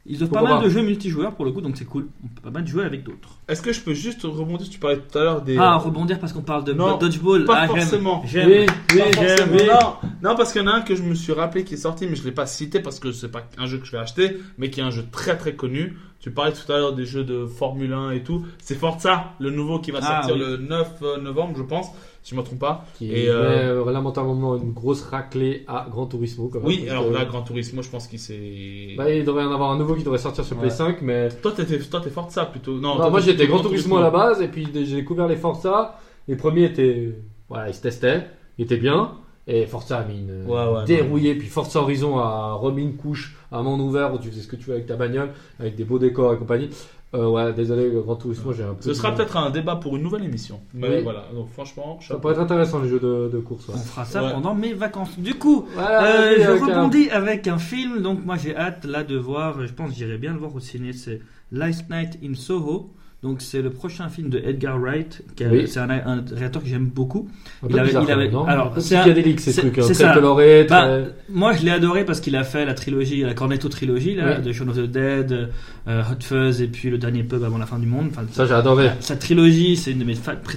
ils 0.07 0.23
offrent 0.23 0.33
pas 0.33 0.43
mal 0.43 0.63
de 0.65 0.69
jeux 0.69 0.83
multijoueurs 0.83 1.35
pour 1.35 1.45
le 1.45 1.53
coup, 1.53 1.61
donc 1.61 1.77
c'est 1.77 1.85
cool. 1.85 2.09
On 2.25 2.29
peut 2.29 2.41
pas 2.43 2.51
mal 2.51 2.67
jouer 2.67 2.85
avec 2.85 3.05
d'autres. 3.05 3.39
est-ce 3.49 3.61
que 3.63 3.73
je 3.73 3.81
peux 3.81 3.93
juste 3.95 4.23
rebondir 4.23 4.69
tu 4.69 4.79
parlais 4.79 4.99
tout 4.99 5.19
à 5.19 5.23
l'heure 5.23 5.43
des 5.43 5.57
Ah, 5.59 5.77
rebondir 5.77 6.19
parce 6.19 6.33
qu'on 6.33 6.43
parle 6.43 6.65
de 6.65 6.73
Non, 6.73 6.97
dodgeball. 6.97 7.45
pas 7.45 7.59
ah, 7.61 7.67
j'aime. 7.67 7.77
forcément. 7.77 8.23
J'aime. 8.27 8.49
Oui, 8.49 8.67
oui, 8.95 9.01
j'aime, 9.15 9.49
oui. 9.53 9.67
non, 9.69 9.95
non, 10.23 10.37
parce 10.37 10.53
qu'il 10.53 10.63
y 10.63 10.65
en 10.65 10.69
a 10.69 10.73
un 10.73 10.81
que 10.81 10.95
je 10.95 11.03
me 11.03 11.15
suis 11.15 11.33
rappelé 11.33 11.65
qui 11.65 11.75
est 11.75 11.79
sorti, 11.79 12.07
mais 12.07 12.17
je 12.17 12.25
l'ai 12.25 12.33
pas 12.33 12.47
cité 12.47 12.81
parce 12.81 12.99
que 12.99 13.13
c'est 13.13 13.31
pas 13.31 13.43
un 13.59 13.67
jeu 13.67 13.79
que 13.79 13.87
je 13.87 13.93
vais 13.93 13.99
acheter, 13.99 14.39
mais 14.59 14.71
qui 14.71 14.81
est 14.81 14.83
un 14.85 14.91
jeu 14.91 15.05
très 15.13 15.37
très 15.37 15.55
connu. 15.55 15.97
Tu 16.21 16.31
parlais 16.31 16.53
tout 16.53 16.71
à 16.71 16.77
l'heure 16.77 16.93
des 16.95 17.07
jeux 17.07 17.25
de 17.25 17.47
Formule 17.47 17.93
1 17.95 18.11
et 18.11 18.23
tout. 18.23 18.45
C'est 18.63 18.75
Forza, 18.75 19.33
le 19.41 19.51
nouveau 19.51 19.79
qui 19.79 19.91
va 19.91 20.01
Ah, 20.03 20.23
sortir 20.23 20.35
oui. 20.35 20.41
le 20.51 20.57
9 20.59 21.01
novembre, 21.01 21.23
novembre, 21.23 21.55
je 21.57 21.63
pense, 21.63 21.87
si 22.23 22.35
je 22.35 22.39
me 22.39 22.45
trompe 22.45 22.59
pas. 22.59 22.85
Qui 22.99 23.11
Et, 23.11 23.29
euh, 23.31 23.83
euh, 23.87 23.91
lamentablement 23.91 24.55
une 24.57 24.73
grosse 24.73 25.03
raclée 25.03 25.65
à 25.67 25.87
Gran 25.91 26.05
Turismo. 26.07 26.49
Quand 26.53 26.59
même. 26.59 26.69
Oui, 26.69 26.87
alors 26.91 27.05
euh, 27.05 27.13
là, 27.13 27.25
Gran 27.25 27.41
Turismo, 27.43 27.81
je 27.81 27.89
pense 27.89 28.07
qu'il 28.07 28.19
s'est. 28.19 28.95
bah, 28.99 29.11
il 29.11 29.25
devrait 29.25 29.45
y 29.45 29.47
en 29.47 29.53
avoir 29.55 29.71
un 29.71 29.79
nouveau 29.79 29.95
qui 29.95 30.03
devrait 30.05 30.19
sortir 30.19 30.45
sur 30.45 30.59
Ouais. 30.61 30.69
PS5, 30.69 30.97
mais 31.01 31.31
Toi, 31.31 31.53
t'étais, 31.53 31.79
toi, 31.79 32.01
t'es 32.03 32.11
Forza 32.11 32.45
plutôt. 32.45 32.75
Non, 32.75 32.81
Non, 32.91 32.97
toi, 32.97 33.11
moi 33.11 33.21
t'es 33.21 33.31
j'étais 33.31 33.47
Gran 33.47 33.61
Turismo 33.61 33.97
à 33.97 34.03
la 34.03 34.11
base 34.11 34.43
et 34.43 34.49
puis 34.49 34.69
j'ai 34.75 34.97
découvert 34.97 35.27
les 35.27 35.37
Forza. 35.37 35.97
Les 36.29 36.37
premiers 36.37 36.65
étaient. 36.65 37.15
Voilà, 37.49 37.69
ils 37.69 37.75
se 37.75 37.81
testaient, 37.81 38.27
ils 38.59 38.65
étaient 38.67 38.77
bien. 38.77 39.13
Et 39.47 39.67
Forza 39.67 39.99
a 39.99 40.05
mis 40.05 40.19
une 40.21 40.45
Ouais, 40.47 40.67
ouais, 40.67 40.85
dérouillée. 40.87 41.35
Puis 41.35 41.49
Forza 41.49 41.81
Horizon 41.81 42.19
a 42.19 42.53
remis 42.53 42.83
une 42.83 42.97
couche 42.97 43.37
à 43.51 43.63
monde 43.63 43.81
ouvert 43.81 44.13
où 44.15 44.19
tu 44.19 44.29
faisais 44.29 44.43
ce 44.43 44.49
que 44.49 44.57
tu 44.57 44.67
veux 44.67 44.75
avec 44.75 44.87
ta 44.87 44.97
bagnole, 44.97 45.31
avec 45.59 45.75
des 45.77 45.85
beaux 45.85 45.99
décors 45.99 46.33
et 46.35 46.37
compagnie. 46.39 46.71
Euh, 47.13 47.27
ouais, 47.29 47.53
désolé, 47.53 47.91
Gran 47.91 48.15
Turismo, 48.15 48.53
j'ai 48.53 48.63
un 48.63 48.75
peu. 48.75 48.83
Ce 48.83 48.95
sera 48.95 49.13
peut-être 49.13 49.37
un 49.37 49.51
débat 49.51 49.75
pour 49.75 49.97
une 49.97 50.03
nouvelle 50.05 50.23
émission. 50.25 50.61
Mais 50.73 50.99
Oui. 50.99 51.03
voilà, 51.03 51.25
donc 51.35 51.49
franchement, 51.51 51.99
Ça 52.01 52.15
pourrait 52.19 52.35
être 52.35 52.41
intéressant 52.41 52.79
les 52.81 52.89
jeux 52.89 53.01
de, 53.01 53.29
de 53.33 53.39
course. 53.41 53.67
ouais. 53.67 53.75
On 53.77 53.79
fera 53.79 54.05
ça 54.05 54.23
Ouais. 54.23 54.33
pendant 54.33 54.55
mes 54.55 54.75
vacances. 54.75 55.19
Du 55.19 55.35
coup, 55.35 55.67
Voilà, 55.75 56.05
Euh, 56.05 56.35
je 56.39 56.43
avec 56.43 56.63
un- 56.63 56.67
rebondis 56.67 57.11
avec 57.11 57.49
un 57.49 57.59
film, 57.59 58.01
donc 58.01 58.25
moi 58.25 58.37
j'ai 58.37 58.55
hâte 58.55 58.85
là 58.85 59.03
de 59.03 59.17
voir, 59.17 59.61
je 59.67 59.73
pense 59.73 59.91
que 59.91 59.97
j'irai 59.97 60.19
bien 60.19 60.33
le 60.33 60.39
voir 60.39 60.55
au 60.55 60.61
ciné, 60.61 60.93
c'est 60.93 61.21
Last 61.51 61.91
Night 61.91 62.17
in 62.23 62.35
Soho. 62.35 62.91
Donc 63.23 63.43
c'est 63.43 63.61
le 63.61 63.69
prochain 63.69 64.09
film 64.09 64.31
de 64.31 64.39
Edgar 64.39 64.79
Wright, 64.81 65.23
qui 65.37 65.43
est- 65.43 65.49
Oui. 65.49 65.69
c'est 65.69 65.79
un, 65.79 65.91
un 65.91 66.25
réalisateur 66.27 66.63
que 66.63 66.69
j'aime 66.69 66.87
beaucoup. 66.87 67.29
Un 67.63 67.67
il 67.69 67.79
avait- 67.79 67.91
il 67.91 68.11
avait- 68.11 68.31
non? 68.31 68.47
alors, 68.47 68.73
c'est 68.79 68.99
psychédélique 68.99 69.41
ces 69.41 69.53
c'est- 69.53 69.61
trucs, 69.61 69.79
hein, 69.79 69.83
c'est 69.83 69.93
très 69.93 70.05
ça. 70.05 70.15
coloré, 70.15 70.65
Bah. 70.67 71.01
Moi 71.29 71.53
je 71.53 71.63
l'ai 71.63 71.71
adoré 71.71 72.07
parce 72.07 72.21
qu'il 72.21 72.35
a 72.35 72.45
fait 72.45 72.65
la 72.65 72.73
trilogie, 72.73 73.21
la 73.21 73.35
Cornetto 73.35 73.69
trilogie 73.69 74.15
là, 74.15 74.37
Oui. 74.39 74.43
de 74.47 74.53
Shaun 74.53 74.69
of 74.71 74.77
the 74.77 74.87
Dead, 74.91 75.51
euh, 75.87 76.03
Hot 76.11 76.23
Fuzz 76.23 76.63
et 76.63 76.69
puis 76.69 76.89
le 76.89 76.97
dernier 76.97 77.23
pub 77.23 77.45
avant 77.45 77.59
la 77.59 77.67
fin 77.67 77.79
du 77.79 77.87
monde. 77.87 78.07
Enfin, 78.11 78.23
Ça 78.33 78.47
j'ai 78.47 78.55
adoré. 78.55 78.89
sa 79.01 79.17
trilogie, 79.17 79.77
c'est 79.77 79.91
une 79.93 79.99
de 79.99 80.05
mes 80.05 80.15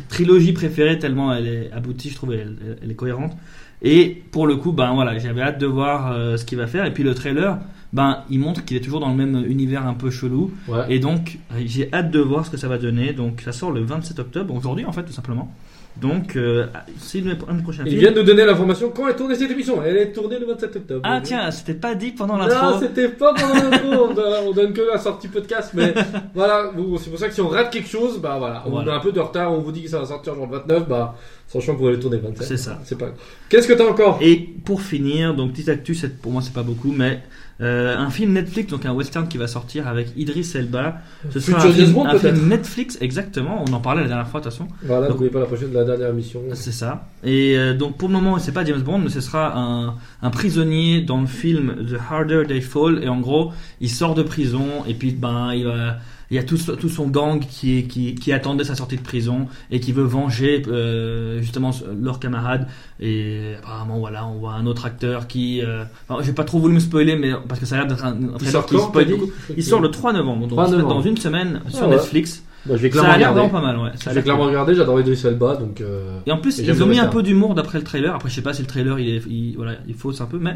trilogies 0.07 0.53
préférées 0.53 0.97
tellement 0.99 1.33
elle 1.33 1.47
est 1.47 1.69
aboutie, 1.73 2.11
je 2.11 2.15
trouve, 2.15 2.31
elle, 2.31 2.55
elle- 2.65 2.77
elle 2.81 2.91
est 2.91 2.95
cohérente. 2.95 3.33
Et 3.81 4.23
pour 4.31 4.47
le 4.47 4.55
coup, 4.55 4.71
ben 4.71 4.93
voilà, 4.93 5.17
j'avais 5.17 5.41
hâte 5.41 5.59
de 5.59 5.65
voir 5.67 6.13
euh, 6.13 6.37
ce 6.37 6.45
qu'il 6.45 6.57
va 6.57 6.67
faire. 6.67 6.85
Et 6.85 6.93
puis 6.93 7.03
le 7.03 7.13
trailer, 7.13 7.59
ben 7.93 8.23
il 8.29 8.39
montre 8.39 8.65
qu'il 8.65 8.75
est 8.75 8.81
toujours 8.81 8.99
dans 8.99 9.09
le 9.09 9.15
même 9.15 9.45
univers 9.47 9.85
un 9.87 9.93
peu 9.93 10.09
chelou. 10.09 10.51
Ouais. 10.67 10.85
Et 10.89 10.99
donc 10.99 11.37
j'ai 11.65 11.89
hâte 11.93 12.11
de 12.11 12.19
voir 12.19 12.45
ce 12.45 12.51
que 12.51 12.57
ça 12.57 12.67
va 12.67 12.77
donner. 12.77 13.13
Donc 13.13 13.41
ça 13.41 13.51
sort 13.51 13.71
le 13.71 13.81
27 13.83 14.19
octobre, 14.19 14.53
aujourd'hui 14.53 14.85
en 14.85 14.91
fait 14.91 15.03
tout 15.03 15.13
simplement. 15.13 15.53
Donc 16.01 16.35
euh, 16.35 16.65
c'est 16.97 17.19
une- 17.19 17.29
un 17.47 17.55
prochain 17.61 17.83
Ils 17.85 17.89
film. 17.89 17.99
viennent 18.01 18.15
nous 18.15 18.23
donner 18.23 18.45
l'information 18.45 18.91
quand 18.95 19.07
est 19.09 19.15
tournée 19.15 19.35
cette 19.35 19.51
émission. 19.51 19.79
Elle 19.85 19.97
est 19.97 20.11
tournée 20.11 20.39
le 20.39 20.47
27 20.47 20.75
octobre. 20.75 21.01
Ah 21.03 21.21
tiens, 21.21 21.51
c'était 21.51 21.75
pas 21.75 21.93
dit 21.93 22.09
pendant 22.13 22.35
Non, 22.35 22.47
l'intro. 22.47 22.79
c'était 22.79 23.09
pas 23.09 23.31
pendant 23.35 23.53
l'intro. 23.69 24.07
on, 24.09 24.13
donne- 24.15 24.33
on 24.47 24.51
donne 24.53 24.73
que 24.73 24.81
la 24.91 24.97
sortie 24.97 25.27
podcast, 25.27 25.69
mais 25.75 25.93
voilà. 26.33 26.71
C'est 26.99 27.09
pour 27.11 27.19
ça 27.19 27.27
que 27.27 27.33
si 27.35 27.41
on 27.41 27.47
rate 27.47 27.69
quelque 27.71 27.87
chose, 27.89 28.19
bah 28.19 28.37
voilà, 28.39 28.63
on 28.65 28.71
Voilà. 28.71 28.91
met 28.93 28.97
un 28.97 29.01
peu 29.01 29.11
de 29.11 29.19
retard. 29.19 29.51
On 29.53 29.59
vous 29.59 29.71
dit 29.71 29.83
que 29.83 29.89
ça 29.89 29.99
va 29.99 30.05
sortir 30.07 30.33
genre 30.33 30.47
le 30.47 30.53
29, 30.57 30.87
bah 30.87 31.15
sachant 31.53 31.75
que 31.75 31.79
vous 31.79 31.87
allez 31.87 31.99
tourner 31.99 32.17
le 32.17 32.23
27. 32.23 32.47
C'est 32.47 32.57
ça. 32.57 32.81
C'est 32.83 32.97
pas. 32.97 33.13
Qu'est-ce 33.49 33.67
que 33.67 33.73
t'as 33.73 33.87
encore? 33.87 34.17
Et 34.21 34.37
pour 34.65 34.81
finir, 34.81 35.35
donc 35.35 35.51
petite 35.51 35.69
actu, 35.69 35.95
pour 36.21 36.31
moi 36.31 36.41
c'est 36.41 36.53
pas 36.53 36.63
beaucoup, 36.63 36.91
mais 36.91 37.21
euh, 37.61 37.95
un 37.95 38.09
film 38.09 38.33
Netflix, 38.33 38.71
donc 38.71 38.85
un 38.85 38.93
western 38.93 39.27
qui 39.27 39.37
va 39.37 39.47
sortir 39.47 39.87
avec 39.87 40.07
Idris 40.17 40.51
Elba. 40.55 40.97
Ce 41.31 41.39
sera 41.39 41.59
un, 41.59 41.61
James 41.61 41.73
film, 41.73 41.93
Bond, 41.93 42.05
un 42.05 42.17
film. 42.17 42.47
Netflix, 42.47 42.97
exactement. 42.99 43.63
On 43.67 43.71
en 43.73 43.79
parlait 43.79 44.01
la 44.01 44.07
dernière 44.07 44.27
fois 44.27 44.39
de 44.39 44.45
toute 44.45 44.53
façon. 44.53 44.67
Voilà, 44.81 45.09
n'oubliez 45.09 45.29
pas 45.29 45.39
la 45.39 45.45
prochaine 45.45 45.71
la 45.71 45.83
dernière 45.83 46.09
émission. 46.09 46.41
C'est 46.53 46.71
ça. 46.71 47.07
Et 47.23 47.55
euh, 47.57 47.75
donc 47.75 47.97
pour 47.97 48.07
le 48.07 48.15
moment, 48.15 48.39
c'est 48.39 48.51
pas 48.51 48.65
James 48.65 48.81
Bond, 48.81 48.99
mais 48.99 49.09
ce 49.09 49.21
sera 49.21 49.55
un, 49.55 49.95
un 50.23 50.29
prisonnier 50.31 51.01
dans 51.01 51.21
le 51.21 51.27
film 51.27 51.85
The 51.87 51.97
Harder 52.09 52.43
They 52.47 52.61
Fall. 52.61 53.03
Et 53.03 53.07
en 53.07 53.19
gros, 53.19 53.51
il 53.79 53.89
sort 53.89 54.15
de 54.15 54.23
prison 54.23 54.67
et 54.87 54.95
puis 54.95 55.11
ben 55.11 55.53
il 55.53 55.65
va. 55.65 55.97
Il 56.33 56.35
y 56.35 56.39
a 56.39 56.43
tout, 56.43 56.57
son 56.57 57.07
gang 57.09 57.39
qui, 57.47 57.77
est- 57.77 57.83
qui, 57.83 58.15
qui 58.15 58.33
attendait 58.33 58.63
sa 58.63 58.73
sortie 58.73 58.95
de 58.97 59.03
prison 59.03 59.45
et 59.69 59.79
qui 59.79 59.91
veut 59.91 60.01
venger 60.03 60.63
euh, 60.67 61.39
justement 61.41 61.69
leurs 62.01 62.19
camarades. 62.19 62.67
Et 62.99 63.53
apparemment, 63.59 63.99
voilà, 63.99 64.25
on 64.25 64.39
voit 64.39 64.53
un 64.53 64.65
autre 64.65 64.85
acteur 64.87 65.27
qui. 65.27 65.61
Euh, 65.61 65.83
j'ai 66.21 66.33
pas 66.33 66.43
trop 66.43 66.57
voulu 66.57 66.73
me 66.73 66.79
spoiler, 66.79 67.15
mais 67.15 67.33
parce 67.47 67.59
que 67.59 67.67
ça 67.67 67.75
a 67.75 67.77
l'air 67.79 67.87
d'être 67.87 68.03
un, 68.03 68.13
un 68.13 68.37
Il 68.41 68.47
sort 68.47 68.65
qui 68.65 68.75
quand 68.75 68.87
spoil. 68.87 69.07
Il 69.55 69.63
sort 69.63 69.79
le 69.79 69.91
3 69.91 70.13
novembre, 70.13 70.41
donc 70.47 70.49
3 70.49 70.65
ça 70.65 70.71
va 70.71 70.77
être 70.77 70.81
novembre. 70.81 71.01
dans 71.03 71.07
une 71.07 71.17
semaine 71.17 71.61
sur 71.69 71.83
Ah 71.83 71.87
ouais. 71.89 71.95
Netflix. 71.97 72.43
Bah, 72.65 72.77
je 72.77 72.81
vais 72.81 72.91
Ça 72.91 73.11
a 73.11 73.17
l'air 73.17 73.33
vraiment 73.33 73.49
pas 73.49 73.61
mal, 73.61 73.77
ouais. 73.77 73.89
Ça 73.95 74.05
Je 74.05 74.09
vais 74.09 74.15
l'air 74.15 74.23
clairement 74.23 74.45
regarder, 74.45 74.73
j'adore 74.73 74.99
Idris 74.99 75.21
Elba, 75.25 75.57
donc. 75.57 75.81
euh, 75.81 76.17
et 76.25 76.31
en 76.31 76.37
plus, 76.39 76.57
Et 76.59 76.63
ils 76.63 76.81
ont 76.81 76.87
mis 76.87 76.97
un 76.97 77.07
peu 77.07 77.21
d'humour 77.21 77.53
d'après 77.53 77.77
le 77.77 77.83
trailer. 77.83 78.15
Après, 78.15 78.29
je 78.29 78.33
sais 78.35 78.41
pas 78.41 78.53
si 78.53 78.61
le 78.63 78.67
trailer 78.67 78.97
il, 78.99 79.09
est, 79.17 79.21
il- 79.27 79.53
voilà, 79.55 79.73
il 79.87 79.93
fausse 79.93 80.19
un 80.21 80.25
peu, 80.25 80.39
mais 80.39 80.55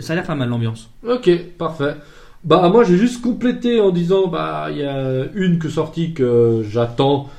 ça 0.00 0.12
a 0.12 0.16
l'air 0.16 0.24
pas 0.24 0.34
mal 0.34 0.48
l'ambiance. 0.50 0.90
Ok, 1.08 1.30
parfait. 1.56 1.94
Bah 2.44 2.68
moi 2.68 2.84
j'ai 2.84 2.98
juste 2.98 3.22
complété 3.22 3.80
en 3.80 3.90
disant 3.90 4.26
bah 4.28 4.66
il 4.70 4.78
y 4.78 4.82
a 4.84 5.24
une 5.34 5.58
que 5.58 5.70
sortie 5.70 6.12
que 6.12 6.62
j'attends, 6.68 7.30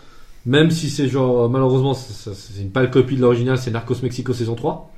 même 0.47 0.71
si 0.71 0.89
c'est 0.89 1.07
genre 1.07 1.47
malheureusement 1.49 1.93
c'est 1.93 2.61
une 2.61 2.71
pâle 2.71 2.89
copie 2.89 3.15
de 3.15 3.21
l'original, 3.21 3.57
c'est 3.59 3.69
Narcos 3.71 3.97
Mexico 4.01 4.33
saison 4.33 4.55
3. 4.55 4.91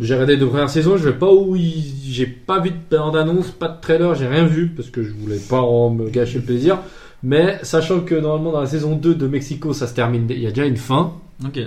J'ai 0.00 0.14
regardé 0.14 0.34
les 0.34 0.38
deux 0.40 0.48
premières 0.48 0.68
saisons, 0.68 0.98
je 0.98 1.08
vais 1.08 1.16
pas 1.16 1.32
où 1.32 1.56
il- 1.56 1.94
j'ai 2.10 2.26
pas 2.26 2.60
vu 2.60 2.70
de 2.70 2.96
bande 2.96 3.16
annonce, 3.16 3.50
pas 3.52 3.68
de 3.68 3.80
trailer, 3.80 4.14
j'ai 4.14 4.26
rien 4.26 4.44
vu 4.44 4.68
parce 4.68 4.90
que 4.90 5.02
je 5.02 5.12
voulais 5.12 5.38
pas 5.48 5.60
en 5.62 5.88
me 5.90 6.10
gâcher 6.10 6.40
le 6.40 6.44
plaisir. 6.44 6.78
Mais 7.22 7.58
sachant 7.62 8.00
que 8.00 8.14
normalement 8.14 8.52
dans 8.52 8.60
la 8.60 8.66
saison 8.66 8.96
2 8.96 9.14
de 9.14 9.26
Mexico 9.26 9.72
ça 9.72 9.86
se 9.86 9.94
termine, 9.94 10.26
il 10.28 10.40
y 10.40 10.46
a 10.46 10.50
déjà 10.50 10.66
une 10.66 10.76
fin. 10.76 11.12
Ok. 11.42 11.58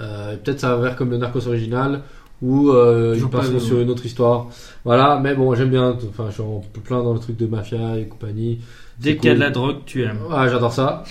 Euh, 0.00 0.36
Peut-être 0.36 0.60
ça 0.60 0.76
va 0.76 0.88
faire 0.88 0.96
comme 0.96 1.10
le 1.10 1.16
Narcos 1.18 1.46
original 1.46 2.02
où 2.42 2.70
euh, 2.70 3.14
ils 3.16 3.28
passeront 3.28 3.60
sur 3.60 3.80
une 3.80 3.90
autre 3.90 4.04
histoire. 4.04 4.48
Voilà, 4.84 5.20
mais 5.22 5.34
bon, 5.34 5.54
j'aime 5.54 5.70
bien. 5.70 5.96
Enfin, 6.08 6.26
je 6.28 6.34
suis 6.34 6.42
en 6.42 6.62
plein 6.82 7.02
dans 7.02 7.12
le 7.12 7.20
truc 7.20 7.36
de 7.36 7.46
mafia 7.46 7.98
et 7.98 8.06
compagnie. 8.06 8.60
Dès 8.98 9.16
qu'il 9.16 9.30
y 9.30 9.32
a 9.32 9.34
de 9.34 9.40
la 9.40 9.50
drogue, 9.50 9.78
tu 9.86 10.02
aimes. 10.02 10.20
Ouais, 10.30 10.48
j'adore 10.48 10.72
ça. 10.72 11.04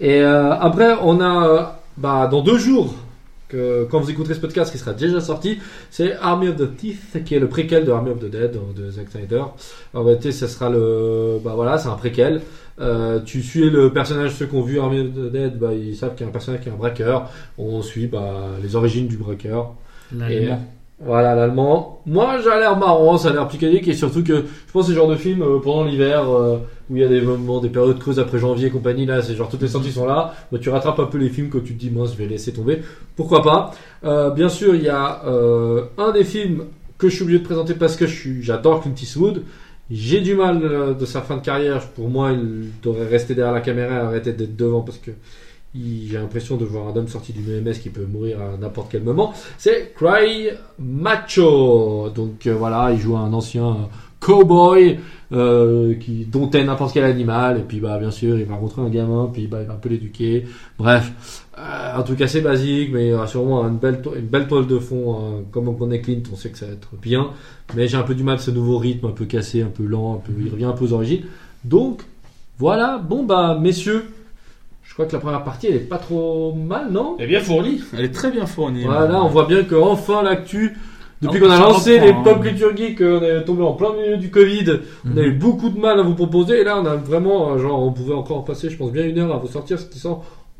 Et 0.00 0.20
euh, 0.20 0.52
après, 0.52 0.96
on 1.02 1.20
a 1.20 1.80
bah, 1.96 2.28
dans 2.30 2.42
deux 2.42 2.58
jours, 2.58 2.94
que, 3.48 3.86
quand 3.90 4.00
vous 4.00 4.10
écouterez 4.10 4.34
ce 4.34 4.40
podcast 4.40 4.72
qui 4.72 4.78
sera 4.78 4.92
déjà 4.92 5.20
sorti, 5.20 5.58
c'est 5.90 6.14
Army 6.16 6.48
of 6.48 6.56
the 6.56 6.76
Teeth, 6.76 7.24
qui 7.24 7.34
est 7.34 7.38
le 7.38 7.48
préquel 7.48 7.84
de 7.84 7.92
Army 7.92 8.10
of 8.10 8.18
the 8.18 8.30
Dead 8.30 8.58
de 8.74 8.90
Zack 8.90 9.08
Snyder. 9.10 9.42
En 9.94 10.02
réalité, 10.02 10.32
ça 10.32 10.48
sera 10.48 10.68
le. 10.68 11.38
Bah 11.44 11.52
voilà, 11.54 11.78
c'est 11.78 11.88
un 11.88 11.94
préquel. 11.94 12.42
Euh, 12.78 13.20
tu 13.20 13.42
suis 13.42 13.70
le 13.70 13.92
personnage, 13.92 14.34
ceux 14.34 14.46
qui 14.46 14.54
ont 14.54 14.62
vu 14.62 14.78
Army 14.80 15.00
of 15.00 15.14
the 15.14 15.32
Dead, 15.32 15.58
bah, 15.58 15.72
ils 15.72 15.96
savent 15.96 16.14
qu'il 16.14 16.22
y 16.22 16.26
a 16.26 16.28
un 16.28 16.32
personnage 16.32 16.60
qui 16.60 16.68
est 16.68 16.72
un 16.72 16.76
braqueur. 16.76 17.30
On 17.56 17.82
suit 17.82 18.06
bah, 18.06 18.48
les 18.62 18.76
origines 18.76 19.06
du 19.06 19.16
braqueur. 19.16 19.74
L'allemand. 20.12 20.62
voilà, 21.00 21.34
l'allemand. 21.34 22.02
Moi, 22.06 22.38
j'ai 22.42 22.48
l'air 22.50 22.76
marrant, 22.76 23.18
ça 23.18 23.28
a 23.30 23.32
l'air 23.32 23.48
psychédélique 23.48 23.88
et 23.88 23.94
surtout 23.94 24.22
que 24.22 24.44
je 24.66 24.72
pense 24.72 24.86
que 24.86 24.92
le 24.92 24.96
genre 24.96 25.08
de 25.08 25.16
film 25.16 25.42
euh, 25.42 25.58
pendant 25.62 25.84
l'hiver 25.84 26.28
euh, 26.30 26.58
où 26.88 26.96
il 26.96 27.02
y 27.02 27.04
a 27.04 27.08
des 27.08 27.20
moments, 27.20 27.60
des 27.60 27.68
périodes 27.68 27.98
creuses 27.98 28.18
après 28.18 28.38
janvier 28.38 28.68
et 28.68 28.70
compagnie. 28.70 29.04
Là, 29.06 29.20
c'est 29.22 29.34
genre 29.34 29.48
toutes 29.48 29.62
les 29.62 29.68
sorties 29.68 29.92
sont 29.92 30.06
là. 30.06 30.34
Bah, 30.52 30.58
tu 30.60 30.70
rattrapes 30.70 30.98
un 31.00 31.06
peu 31.06 31.18
les 31.18 31.28
films 31.28 31.50
que 31.50 31.58
tu 31.58 31.74
te 31.74 31.78
dis, 31.80 31.90
moi, 31.90 32.06
je 32.10 32.16
vais 32.16 32.26
laisser 32.26 32.52
tomber. 32.52 32.80
Pourquoi 33.16 33.42
pas? 33.42 33.72
Euh, 34.04 34.30
Bien 34.30 34.48
sûr, 34.48 34.74
il 34.74 34.82
y 34.82 34.88
a 34.88 35.22
un 35.26 36.12
des 36.12 36.24
films 36.24 36.64
que 36.98 37.08
je 37.08 37.14
suis 37.14 37.22
obligé 37.24 37.40
de 37.40 37.44
présenter 37.44 37.74
parce 37.74 37.96
que 37.96 38.06
j'adore 38.40 38.80
Clint 38.82 38.94
Eastwood. 39.00 39.42
J'ai 39.90 40.20
du 40.20 40.34
mal 40.34 40.96
de 40.98 41.04
sa 41.04 41.20
fin 41.20 41.36
de 41.36 41.42
carrière. 41.42 41.86
Pour 41.88 42.08
moi, 42.08 42.32
il 42.32 42.70
devrait 42.82 43.06
rester 43.06 43.34
derrière 43.34 43.54
la 43.54 43.60
caméra 43.60 43.94
et 43.94 43.98
arrêter 43.98 44.32
d'être 44.32 44.56
devant 44.56 44.80
parce 44.80 44.98
que 44.98 45.10
j'ai 45.74 46.16
l'impression 46.18 46.56
de 46.56 46.64
voir 46.64 46.88
un 46.88 46.96
homme 46.96 47.08
sorti 47.08 47.32
d'une 47.32 47.50
EMS 47.50 47.74
qui 47.74 47.90
peut 47.90 48.06
mourir 48.06 48.40
à 48.40 48.56
n'importe 48.56 48.90
quel 48.90 49.02
moment. 49.02 49.32
C'est 49.58 49.92
Cry 49.94 50.48
Macho. 50.78 52.10
Donc 52.14 52.46
euh, 52.46 52.54
voilà, 52.54 52.92
il 52.92 52.98
joue 52.98 53.16
un 53.16 53.32
ancien 53.32 53.66
euh, 53.68 53.74
cowboy 54.20 54.98
euh, 55.32 55.94
qui 55.96 56.24
domptait 56.24 56.64
n'importe 56.64 56.94
quel 56.94 57.04
animal 57.04 57.58
et 57.58 57.62
puis 57.62 57.80
bah 57.80 57.98
bien 57.98 58.10
sûr 58.10 58.38
il 58.38 58.44
va 58.44 58.54
rencontrer 58.54 58.80
un 58.82 58.88
gamin 58.88 59.28
puis 59.32 59.46
bah 59.48 59.58
il 59.60 59.66
va 59.66 59.74
un 59.74 59.76
peu 59.76 59.88
l'éduquer. 59.90 60.46
Bref, 60.78 61.44
euh, 61.58 61.98
un 61.98 62.02
truc 62.02 62.20
assez 62.22 62.40
basique 62.40 62.90
mais 62.92 63.12
euh, 63.12 63.26
sûrement 63.26 63.66
une 63.68 63.76
belle 63.76 64.00
une 64.16 64.26
belle 64.26 64.46
toile 64.48 64.66
de 64.66 64.78
fond. 64.78 65.16
hein. 65.18 65.42
Comme 65.50 65.68
on 65.68 65.74
connaît 65.74 66.00
Clint, 66.00 66.22
on 66.32 66.36
sait 66.36 66.50
que 66.50 66.58
ça 66.58 66.66
va 66.66 66.72
être 66.72 66.96
bien. 67.02 67.30
Mais 67.74 67.86
j'ai 67.88 67.96
un 67.98 68.02
peu 68.02 68.14
du 68.14 68.22
mal 68.22 68.38
ce 68.38 68.50
nouveau 68.50 68.78
rythme 68.78 69.06
un 69.06 69.10
peu 69.12 69.26
cassé, 69.26 69.62
un 69.62 69.68
peu 69.68 69.84
lent, 69.84 70.22
il 70.40 70.50
revient 70.50 70.64
un 70.64 70.72
peu 70.72 70.84
aux 70.86 70.92
origines. 70.94 71.24
Donc 71.64 72.02
voilà, 72.58 72.96
bon 72.98 73.24
bah 73.24 73.58
messieurs, 73.60 74.04
crois 74.96 75.06
que 75.06 75.12
la 75.12 75.18
première 75.20 75.44
partie 75.44 75.66
elle 75.68 75.76
est 75.76 75.80
pas 75.80 75.98
trop 75.98 76.54
mal, 76.54 76.90
non 76.90 77.16
Elle 77.18 77.26
est 77.26 77.28
bien 77.28 77.40
fournie. 77.40 77.82
Elle 77.96 78.04
est 78.06 78.14
très 78.14 78.30
bien 78.30 78.46
fournie. 78.46 78.84
Voilà, 78.84 79.22
on 79.22 79.28
voit 79.28 79.46
bien 79.46 79.62
que 79.62 79.74
enfin 79.74 80.22
l'actu, 80.22 80.76
depuis 81.22 81.40
qu'on 81.40 81.50
a 81.50 81.58
lancé 81.58 81.98
les 81.98 82.10
hein. 82.10 82.22
pop 82.24 82.42
culture 82.42 82.76
geek, 82.76 83.00
on 83.00 83.22
est 83.22 83.44
tombé 83.44 83.62
en 83.62 83.72
plein 83.74 83.92
milieu 83.94 84.16
du 84.16 84.30
Covid, 84.30 84.80
on 85.04 85.16
a 85.16 85.22
eu 85.22 85.32
Mhm. 85.32 85.38
beaucoup 85.38 85.68
de 85.70 85.78
mal 85.78 85.98
à 85.98 86.02
vous 86.02 86.14
proposer, 86.14 86.60
et 86.60 86.64
là 86.64 86.78
on 86.80 86.86
a 86.86 86.96
vraiment, 86.96 87.52
euh, 87.52 87.58
genre, 87.58 87.82
on 87.82 87.92
pourrait 87.92 88.14
encore 88.14 88.38
en 88.38 88.42
passer, 88.42 88.68
je 88.70 88.76
pense, 88.76 88.92
bien 88.92 89.04
une 89.06 89.18
heure 89.18 89.34
à 89.34 89.38
vous 89.38 89.48
sortir, 89.48 89.78
ce 89.78 89.86
qui 89.86 90.02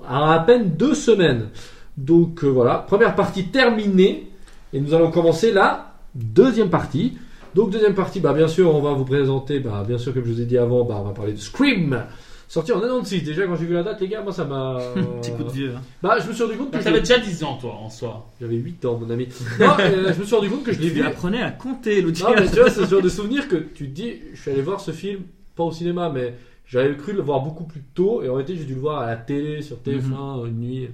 à 0.08 0.32
à 0.34 0.38
peine 0.40 0.70
deux 0.78 0.94
semaines. 0.94 1.48
Donc 1.96 2.44
euh, 2.44 2.48
voilà, 2.48 2.84
première 2.86 3.14
partie 3.14 3.44
terminée, 3.48 4.30
et 4.72 4.80
nous 4.80 4.92
allons 4.94 5.10
commencer 5.10 5.52
la 5.52 5.94
deuxième 6.14 6.68
partie. 6.70 7.16
Donc 7.54 7.70
deuxième 7.70 7.94
partie, 7.94 8.20
bah 8.20 8.34
bien 8.34 8.48
sûr, 8.48 8.74
on 8.74 8.82
va 8.82 8.92
vous 8.92 9.04
présenter, 9.06 9.60
bah 9.60 9.82
bien 9.86 9.96
sûr, 9.96 10.12
comme 10.12 10.24
je 10.24 10.30
vous 10.32 10.40
ai 10.42 10.44
dit 10.44 10.58
avant, 10.58 10.84
bah 10.84 10.98
on 11.00 11.04
va 11.04 11.12
parler 11.12 11.32
de 11.32 11.38
Scream, 11.38 12.02
sorti 12.48 12.72
en 12.72 12.80
96. 12.80 13.22
Déjà 13.24 13.46
quand 13.46 13.56
j'ai 13.56 13.66
vu 13.66 13.74
la 13.74 13.82
date, 13.82 14.00
les 14.00 14.08
gars, 14.08 14.22
moi 14.22 14.32
ça 14.32 14.44
m'a. 14.44 14.78
Petit 15.20 15.32
coup 15.32 15.44
de 15.44 15.50
vieux. 15.50 15.72
hein. 15.76 15.80
Bah 16.02 16.18
je 16.22 16.28
me 16.28 16.32
suis 16.32 16.42
rendu 16.44 16.56
compte 16.56 16.68
que 16.68 16.72
Bah, 16.72 16.78
je 16.80 16.84
T'avais 16.84 16.96
l'ai- 16.96 17.02
déjà 17.02 17.18
10 17.18 17.44
ans, 17.44 17.56
toi, 17.60 17.74
en 17.82 17.90
soi. 17.90 18.26
j'avais 18.40 18.56
8 18.56 18.84
ans, 18.84 18.98
mon 18.98 19.10
ami. 19.10 19.28
Non, 19.60 19.66
euh, 19.80 20.12
je 20.14 20.20
me 20.20 20.24
suis 20.24 20.34
rendu 20.36 20.48
compte 20.50 20.62
que 20.64 20.72
je 20.72 20.80
l'ai 20.80 20.88
Tu 20.88 20.94
vu. 20.94 21.02
apprenais 21.02 21.42
à 21.42 21.50
compter 21.50 22.00
l'outil. 22.02 22.22
Non, 22.22 22.30
mais 22.36 22.46
tu 22.48 22.56
vois, 22.60 22.70
c'est 22.70 22.84
ce 22.84 22.90
genre 22.90 23.02
de 23.02 23.08
souvenir 23.08 23.48
que 23.48 23.56
tu 23.56 23.88
te 23.88 23.94
dis, 23.94 24.14
je 24.34 24.40
suis 24.40 24.50
allé 24.50 24.62
voir 24.62 24.80
ce 24.80 24.90
film, 24.92 25.20
pas 25.54 25.64
au 25.64 25.72
cinéma, 25.72 26.10
mais 26.12 26.34
j'avais 26.66 26.96
cru 26.96 27.12
le 27.12 27.22
voir 27.22 27.40
beaucoup 27.40 27.64
plus 27.64 27.82
tôt, 27.94 28.22
et 28.22 28.28
en 28.28 28.34
réalité, 28.34 28.56
j'ai 28.56 28.64
dû 28.64 28.74
le 28.74 28.80
voir 28.80 29.00
à 29.02 29.06
la 29.06 29.16
télé, 29.16 29.62
sur 29.62 29.76
TF1, 29.78 30.46
une 30.48 30.58
nuit, 30.60 30.88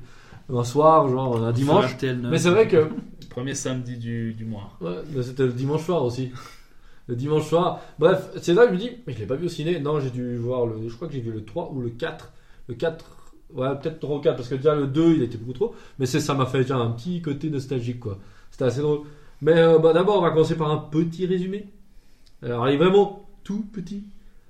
un 0.53 0.65
soir, 0.65 1.09
genre 1.09 1.43
un 1.43 1.53
dimanche. 1.53 1.97
Mais 2.31 2.39
c'est 2.39 2.51
vrai 2.51 2.69
que 2.69 2.89
Premier 3.31 3.55
samedi 3.55 3.97
du, 3.97 4.35
du 4.35 4.45
mois. 4.45 4.71
Ouais, 4.83 4.97
mais 5.15 5.23
c'était 5.23 5.45
le 5.45 5.53
dimanche 5.53 5.85
soir 5.87 6.05
aussi. 6.05 6.31
Le 7.13 7.17
dimanche 7.17 7.47
soir. 7.47 7.83
Bref, 7.99 8.31
c'est 8.41 8.55
là 8.55 8.63
que 8.63 8.69
je 8.69 8.73
me 8.73 8.79
dis, 8.79 8.91
mais 9.07 9.13
je 9.13 9.19
l'ai 9.19 9.27
pas 9.27 9.35
vu 9.35 9.45
au 9.45 9.51
ciné. 9.51 9.79
Non, 9.81 10.01
j'ai 10.01 10.09
dû 10.09 10.39
voir 10.39 10.65
le. 10.65 10.89
Je 10.89 10.95
crois 10.95 11.09
que 11.09 11.13
j'ai 11.13 11.21
vu 11.21 11.31
le 11.31 11.45
3 11.45 11.71
ou 11.75 11.83
le 11.83 11.91
4. 11.91 12.33
Le 12.69 12.75
4. 12.75 13.05
Ouais, 13.53 13.69
peut-être 13.79 14.01
3 14.01 14.17
ou 14.17 14.21
4, 14.21 14.35
parce 14.35 14.49
que 14.49 14.55
déjà 14.55 14.75
le 14.75 14.87
2, 14.87 15.17
il 15.17 15.23
était 15.23 15.37
beaucoup 15.37 15.53
trop. 15.53 15.75
Mais 15.99 16.07
ça 16.07 16.33
m'a 16.33 16.47
fait 16.47 16.63
déjà 16.63 16.79
un 16.79 16.91
petit 16.93 17.21
côté 17.21 17.51
nostalgique, 17.51 18.01
quoi. 18.01 18.19
C'était 18.51 18.65
assez 18.65 18.81
drôle. 18.81 19.01
Mais 19.43 19.59
euh, 19.59 19.79
bah, 19.79 19.93
d'abord, 19.93 20.21
on 20.21 20.23
va 20.23 20.31
commencer 20.31 20.57
par 20.57 20.71
un 20.71 20.79
petit 20.79 21.27
résumé. 21.27 21.67
Alors, 22.43 22.67
il 22.71 22.77
est 22.77 22.79
vraiment 22.79 23.29
tout 23.45 23.67
petit. 23.71 24.05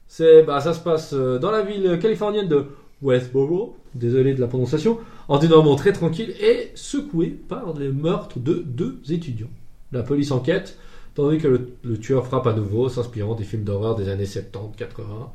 C'est, 0.07 0.45
bah, 0.45 0.61
ça 0.61 0.73
se 0.73 0.79
passe 0.79 1.13
euh, 1.15 1.41
dans 1.41 1.51
la 1.51 1.63
ville 1.63 1.99
californienne 2.01 2.47
de 2.47 2.67
Westboro. 3.03 3.77
Désolé 3.97 4.35
de 4.35 4.41
la 4.41 4.47
prononciation. 4.47 5.01
En 5.27 5.39
dénormant 5.39 5.75
très 5.75 5.93
tranquille 5.93 6.33
et 6.41 6.71
secoué 6.77 7.27
par 7.27 7.77
les 7.77 7.89
meurtres 7.89 8.39
de 8.39 8.55
deux 8.65 9.01
étudiants. 9.11 9.51
La 9.91 10.05
police 10.05 10.31
enquête, 10.31 10.79
tandis 11.15 11.39
que 11.39 11.49
le, 11.49 11.77
le 11.83 11.99
tueur 11.99 12.27
frappe 12.27 12.47
à 12.47 12.53
nouveau, 12.53 12.89
s'inspirant 12.89 13.35
des 13.35 13.45
films 13.45 13.65
d'horreur 13.65 13.95
des 13.95 14.09
années 14.09 14.27
70, 14.27 14.77
80 14.77 15.33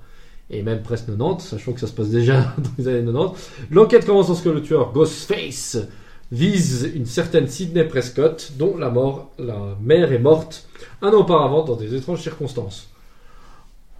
et 0.49 0.63
même 0.63 0.81
presque 0.81 1.07
90, 1.07 1.45
sachant 1.45 1.73
que 1.73 1.79
ça 1.79 1.87
se 1.87 1.93
passe 1.93 2.09
déjà 2.09 2.41
dans 2.57 2.69
les 2.77 2.87
années 2.87 3.05
90. 3.05 3.51
L'enquête 3.71 4.05
commence 4.05 4.27
lorsque 4.27 4.45
le 4.45 4.61
tueur 4.61 4.91
Ghostface 4.93 5.77
vise 6.31 6.91
une 6.93 7.05
certaine 7.05 7.47
Sidney 7.47 7.85
Prescott, 7.85 8.53
dont 8.57 8.77
la, 8.77 8.89
mort, 8.89 9.31
la 9.39 9.77
mère 9.81 10.11
est 10.11 10.19
morte 10.19 10.67
un 11.01 11.09
an 11.09 11.21
auparavant 11.21 11.63
dans 11.63 11.75
des 11.75 11.95
étranges 11.95 12.21
circonstances. 12.21 12.89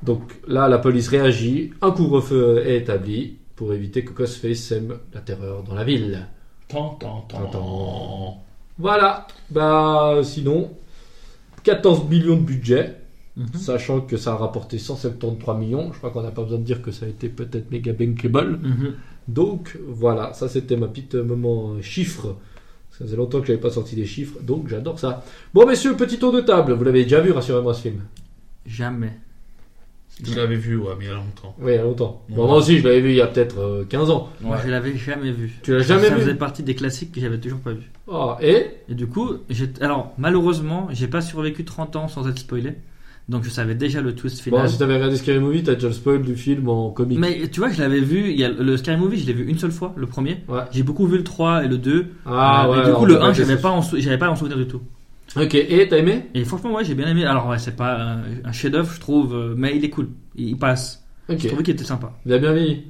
Donc 0.04 0.22
là, 0.48 0.68
la 0.68 0.78
police 0.78 1.08
réagit, 1.08 1.74
un 1.82 1.92
couvre-feu 1.92 2.64
est 2.66 2.78
établi 2.78 3.38
pour 3.56 3.74
éviter 3.74 4.04
que 4.04 4.14
Ghostface 4.14 4.60
sème 4.60 5.00
la 5.14 5.22
terreur 5.22 5.64
dans 5.64 5.74
la 5.74 5.84
ville. 5.84 6.28
Tant, 6.68 6.98
tant, 7.00 7.26
tant. 7.28 7.48
Tant. 7.48 8.44
Voilà, 8.78 9.26
bah 9.50 10.20
sinon, 10.22 10.70
14 11.68 12.10
millions 12.10 12.38
de 12.38 12.42
budget, 12.54 12.96
Mhm. 13.36 13.54
sachant 13.54 14.00
que 14.02 14.16
ça 14.18 14.32
a 14.32 14.36
rapporté 14.38 14.78
173 14.80 15.58
millions. 15.60 15.92
Je 15.94 15.98
crois 15.98 16.12
qu'on 16.12 16.24
n'a 16.24 16.32
pas 16.32 16.44
besoin 16.44 16.58
de 16.60 16.64
dire 16.64 16.82
que 16.82 16.92
ça 16.92 17.06
a 17.06 17.10
été 17.10 17.28
peut-être 17.30 17.70
méga 17.72 17.92
bankable. 17.94 18.58
Mhm. 18.64 18.94
Donc 19.28 19.78
voilà, 19.88 20.32
ça 20.34 20.48
c'était 20.48 20.78
ma 20.78 20.88
petite 20.88 21.16
euh, 21.16 21.24
moment 21.24 21.74
euh, 21.74 21.82
chiffre. 21.82 22.38
Ça 22.92 23.04
faisait 23.06 23.18
longtemps 23.18 23.42
que 23.42 23.48
j'avais 23.48 23.60
pas 23.60 23.70
sorti 23.70 23.96
des 23.96 24.06
chiffres, 24.06 24.40
donc 24.42 24.70
j'adore 24.70 24.98
ça. 24.98 25.24
Bon 25.54 25.68
messieurs, 25.68 25.96
petit 25.96 26.18
tour 26.18 26.32
de 26.32 26.42
table. 26.42 26.72
Vous 26.74 26.84
l'avez 26.86 27.04
déjà 27.04 27.20
vu, 27.20 27.32
rassurez-moi 27.32 27.74
ce 27.76 27.82
film? 27.82 28.00
Jamais. 28.66 29.14
Je 30.24 30.36
l'avais 30.36 30.56
vu, 30.56 30.78
ouais, 30.78 30.94
mais 30.98 31.06
il 31.06 31.08
y 31.10 31.12
a 31.12 31.16
longtemps. 31.16 31.56
Oui, 31.60 31.74
il 31.74 31.76
y 31.76 31.78
a 31.78 31.84
longtemps. 31.84 32.24
Ouais. 32.30 32.36
Bon, 32.36 32.48
moi 32.48 32.58
aussi, 32.58 32.80
je 32.80 32.84
l'avais 32.88 33.02
vu 33.02 33.10
il 33.12 33.16
y 33.18 33.22
a 33.22 33.28
peut-être 33.28 33.60
euh, 33.60 33.84
15 33.88 34.10
ans. 34.10 34.30
Moi, 34.42 34.58
je 34.66 34.70
l'avais 34.72 34.96
jamais 34.98 35.32
vu. 35.32 35.60
Tu 35.64 35.72
l'as 35.74 35.80
jamais 35.84 36.08
ça 36.08 36.16
vu 36.16 36.22
faisait 36.22 36.36
partie 36.36 36.64
des 36.64 36.74
classiques 36.76 37.12
que 37.12 37.22
j'avais 37.22 37.40
toujours 37.40 37.60
pas 37.60 37.74
vu. 37.74 37.92
Ah, 38.12 38.38
et? 38.42 38.66
Et 38.90 38.96
du 38.96 39.06
coup, 39.08 39.30
alors 39.82 40.14
malheureusement, 40.18 40.88
j'ai 40.92 41.08
pas 41.08 41.22
survécu 41.22 41.66
30 41.66 41.96
ans 41.98 42.08
sans 42.08 42.28
être 42.28 42.40
spoilé. 42.40 42.74
donc 43.30 43.44
je 43.44 43.50
savais 43.50 43.76
déjà 43.76 44.00
le 44.02 44.16
twist 44.16 44.38
Bon, 44.38 44.56
final. 44.58 44.70
si 44.70 44.78
t'avais 44.80 44.96
regardé 44.96 45.18
Scary 45.18 45.40
Movie, 45.40 45.62
t'as 45.64 45.76
déjà 45.76 45.88
le 45.90 45.94
spoil 45.94 46.22
du 46.22 46.36
film 46.36 46.70
en 46.70 46.90
comique. 46.92 47.20
mais 47.20 47.48
tu 47.50 47.60
vois, 47.60 47.70
je 47.70 47.80
l'avais 47.82 48.00
vu, 48.00 48.32
il 48.32 48.40
y 48.40 48.44
a 48.46 48.50
le 48.50 48.78
Scary 48.78 48.98
Movie, 48.98 49.20
je 49.20 49.28
l'ai 49.28 49.34
vu 49.34 49.46
une 49.46 49.58
seule 49.60 49.72
fois, 49.74 49.94
le 49.98 50.08
premier. 50.08 50.38
Ouais. 50.48 50.62
J'ai 50.72 50.84
beaucoup 50.84 51.06
vu 51.06 51.18
le 51.18 51.24
3 51.26 51.66
et 51.66 51.68
le 51.68 51.78
2. 51.78 52.08
Ah 52.26 52.66
Euh, 52.66 52.72
ouais. 52.72 52.78
mais 52.80 52.86
du 52.86 52.94
coup, 52.94 53.06
le 53.06 53.16
peut 53.16 53.22
1, 53.22 53.28
pas 53.28 53.34
j'avais 53.34 53.58
pas, 53.58 53.70
en 53.72 53.82
sou- 53.82 53.98
j'avais 54.00 54.18
pas 54.18 54.30
en 54.30 54.36
souvenir 54.38 54.58
du 54.58 54.66
tout. 54.68 54.82
Ok, 55.36 55.56
et 55.56 55.88
t'as 55.90 55.98
aimé? 55.98 56.26
Et 56.34 56.46
franchement, 56.46 56.74
ouais, 56.74 56.86
j'ai 56.86 56.96
bien 56.96 57.08
aimé. 57.08 57.26
Alors, 57.26 57.48
ouais, 57.48 57.60
c'est 57.60 57.76
pas 57.76 57.96
un, 58.02 58.20
un 58.46 58.52
chef-d'œuvre, 58.52 58.92
je 58.94 59.00
trouve, 59.00 59.36
euh, 59.36 59.54
mais 59.58 59.76
il 59.76 59.84
est 59.86 59.90
cool. 59.90 60.10
Il, 60.36 60.50
il 60.50 60.58
passe. 60.58 61.04
Ok. 61.30 61.38
Je 61.42 61.48
trouvais 61.48 61.64
qu'il 61.64 61.74
était 61.74 61.84
sympa. 61.84 62.14
Il 62.26 62.34
a 62.34 62.38
bien 62.40 62.54
vieilli? 62.54 62.84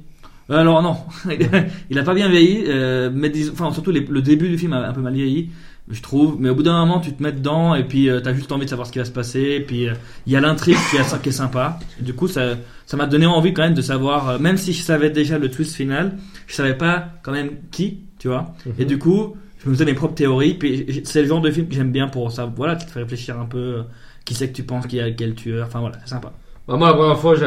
Euh, 0.50 0.56
Alors, 0.58 0.80
non, 0.82 0.96
il 1.90 1.98
a 1.98 2.02
pas 2.04 2.14
bien 2.14 2.28
vieilli, 2.28 2.64
euh, 2.68 3.10
mais 3.12 3.28
dis- 3.28 3.50
enfin, 3.52 3.70
surtout 3.72 3.90
les- 3.90 4.00
le 4.06 4.22
début 4.22 4.48
du 4.48 4.56
film 4.56 4.72
a 4.72 4.88
un 4.88 4.92
peu 4.92 5.00
mal 5.02 5.12
vieilli, 5.12 5.50
je 5.90 6.00
trouve. 6.00 6.36
Mais 6.38 6.48
au 6.48 6.54
bout 6.54 6.62
d'un 6.62 6.78
moment, 6.86 7.00
tu 7.00 7.12
te 7.12 7.22
mets 7.22 7.32
dedans 7.32 7.74
et 7.74 7.84
puis 7.84 8.08
euh, 8.08 8.20
t'as 8.20 8.32
juste 8.32 8.50
envie 8.52 8.64
de 8.64 8.70
savoir 8.70 8.86
ce 8.86 8.92
qui 8.92 8.98
va 8.98 9.04
se 9.04 9.10
passer. 9.10 9.40
Et 9.40 9.60
puis 9.60 9.88
euh, 9.88 9.94
il 10.26 10.32
y 10.32 10.36
a 10.36 10.40
l'intrigue 10.40 10.76
qui, 10.90 10.96
est- 10.96 11.22
qui 11.22 11.28
est 11.28 11.32
sympa. 11.32 11.78
Et 12.00 12.02
du 12.02 12.14
coup, 12.14 12.28
ça 12.28 12.54
ça 12.86 12.96
m'a 12.96 13.06
donné 13.06 13.26
envie 13.26 13.52
quand 13.52 13.62
même 13.62 13.74
de 13.74 13.82
savoir, 13.82 14.28
euh, 14.30 14.38
même 14.38 14.56
si 14.56 14.72
je 14.72 14.82
savais 14.82 15.10
déjà 15.10 15.38
le 15.38 15.50
twist 15.50 15.74
final, 15.74 16.16
je 16.46 16.54
savais 16.54 16.74
pas 16.74 17.08
quand 17.22 17.32
même 17.32 17.50
qui, 17.70 17.98
tu 18.18 18.28
vois. 18.28 18.54
Et 18.78 18.86
du 18.86 18.98
coup, 18.98 19.36
je 19.58 19.68
me 19.68 19.74
faisais 19.74 19.84
mes 19.84 19.94
propres 19.94 20.14
théories. 20.14 20.54
Puis 20.54 21.02
c'est 21.04 21.22
le 21.22 21.28
genre 21.28 21.40
de 21.40 21.50
film 21.50 21.68
que 21.68 21.74
j'aime 21.74 21.92
bien 21.92 22.08
pour 22.08 22.30
ça. 22.32 22.50
Voilà, 22.56 22.76
tu 22.76 22.86
te 22.86 22.90
fais 22.90 23.00
réfléchir 23.00 23.38
un 23.38 23.46
peu. 23.46 23.58
euh, 23.58 23.82
qui 24.24 24.34
c'est 24.34 24.48
que 24.48 24.54
tu 24.54 24.62
penses 24.62 24.86
qui 24.86 25.00
a 25.00 25.10
quel 25.10 25.34
tueur 25.34 25.66
Enfin 25.66 25.80
voilà, 25.80 25.96
c'est 26.04 26.10
sympa. 26.10 26.32
Bah, 26.66 26.76
moi, 26.76 26.88
la 26.88 26.94
première 26.94 27.18
fois, 27.18 27.34
je 27.34 27.44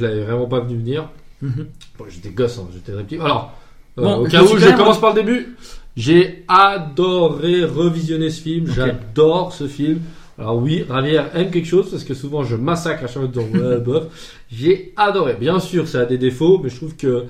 l'avais 0.00 0.22
vraiment 0.24 0.46
pas 0.46 0.60
vu 0.60 0.76
venir. 0.76 1.08
Mhm. 1.42 1.66
Bon, 1.98 2.04
j'étais 2.08 2.30
gosse, 2.30 2.58
hein, 2.58 2.68
j'étais 2.72 2.92
très 2.92 3.02
petit. 3.02 3.16
Alors, 3.16 3.52
euh, 3.98 4.02
Bon, 4.02 4.16
au 4.18 4.26
cas 4.26 4.42
où, 4.42 4.56
je 4.56 4.76
commence 4.76 5.00
par 5.00 5.14
le 5.14 5.22
début. 5.22 5.56
J'ai 5.96 6.44
adoré 6.46 7.64
revisionner 7.64 8.30
ce 8.30 8.40
film. 8.42 8.66
J'adore 8.68 9.52
ce 9.52 9.66
film. 9.66 10.00
Alors 10.38 10.56
oui, 10.56 10.84
Ravière 10.88 11.36
aime 11.36 11.50
quelque 11.50 11.66
chose 11.66 11.90
parce 11.90 12.04
que 12.04 12.14
souvent 12.14 12.44
je 12.44 12.56
massacre 12.56 13.04
à 13.04 13.06
chaque 13.08 13.32
fois 13.34 13.78
bof. 13.84 14.04
J'ai 14.50 14.94
adoré. 14.96 15.34
Bien 15.34 15.58
sûr, 15.58 15.86
ça 15.88 16.00
a 16.00 16.04
des 16.06 16.16
défauts, 16.16 16.60
mais 16.62 16.70
je 16.70 16.76
trouve 16.76 16.96
que 16.96 17.24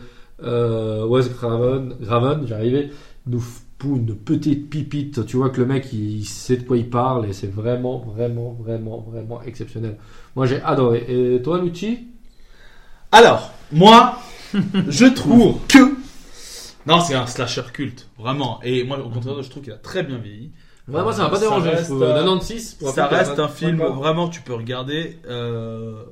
euh, 0.45 1.05
Wes 1.07 1.29
Craven, 1.31 1.95
Craven, 2.05 2.47
j'arrivais, 2.47 2.91
nous 3.27 3.43
fout 3.81 3.97
une 3.99 4.15
petite 4.15 4.69
pipite. 4.71 5.25
Tu 5.27 5.37
vois 5.37 5.51
que 5.51 5.61
le 5.61 5.67
mec 5.67 5.93
il 5.93 6.25
sait 6.25 6.57
de 6.59 6.63
quoi 6.65 6.77
il 6.77 6.89
parle 6.89 7.27
et 7.29 7.33
c'est 7.33 7.47
vraiment, 7.51 7.99
vraiment, 7.99 8.53
vraiment, 8.61 9.01
vraiment 9.11 9.43
exceptionnel. 9.43 9.97
Moi 10.37 10.47
j'ai 10.47 10.61
adoré. 10.63 11.05
Et 11.09 11.43
toi, 11.43 11.61
Lucci 11.61 12.07
Alors, 13.13 13.51
moi, 13.73 14.19
je 14.89 15.07
trouve 15.07 15.59
que. 15.69 15.79
Non, 16.87 17.01
c'est 17.01 17.15
un 17.15 17.27
slasher 17.27 17.63
culte, 17.73 18.09
vraiment. 18.19 18.61
Et 18.63 18.85
moi, 18.85 18.99
au 18.99 19.11
contraire, 19.11 19.43
je 19.43 19.51
trouve 19.51 19.63
qu'il 19.63 19.73
a 19.73 19.77
très 19.77 20.03
bien 20.03 20.19
vieilli. 20.19 20.51
Vraiment, 20.89 21.13
ça 21.13 21.23
m'a 21.25 21.29
pas 21.31 21.37
Ça 21.37 21.43
dérangé. 21.43 21.69
reste, 21.71 21.83
je 21.83 21.87
trouve. 21.89 22.03
euh, 22.03 22.15
96 22.15 22.75
pour 22.75 22.89
Ça 22.91 23.07
reste 23.07 23.39
un 23.39 23.49
film 23.49 23.77
25 23.79 23.91
ans. 23.91 23.95
vraiment 23.97 24.29
tu 24.29 24.41
peux 24.41 24.55
regarder 24.55 25.19
euh, 25.29 26.03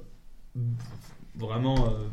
vraiment 1.36 1.76
euh, 1.86 2.06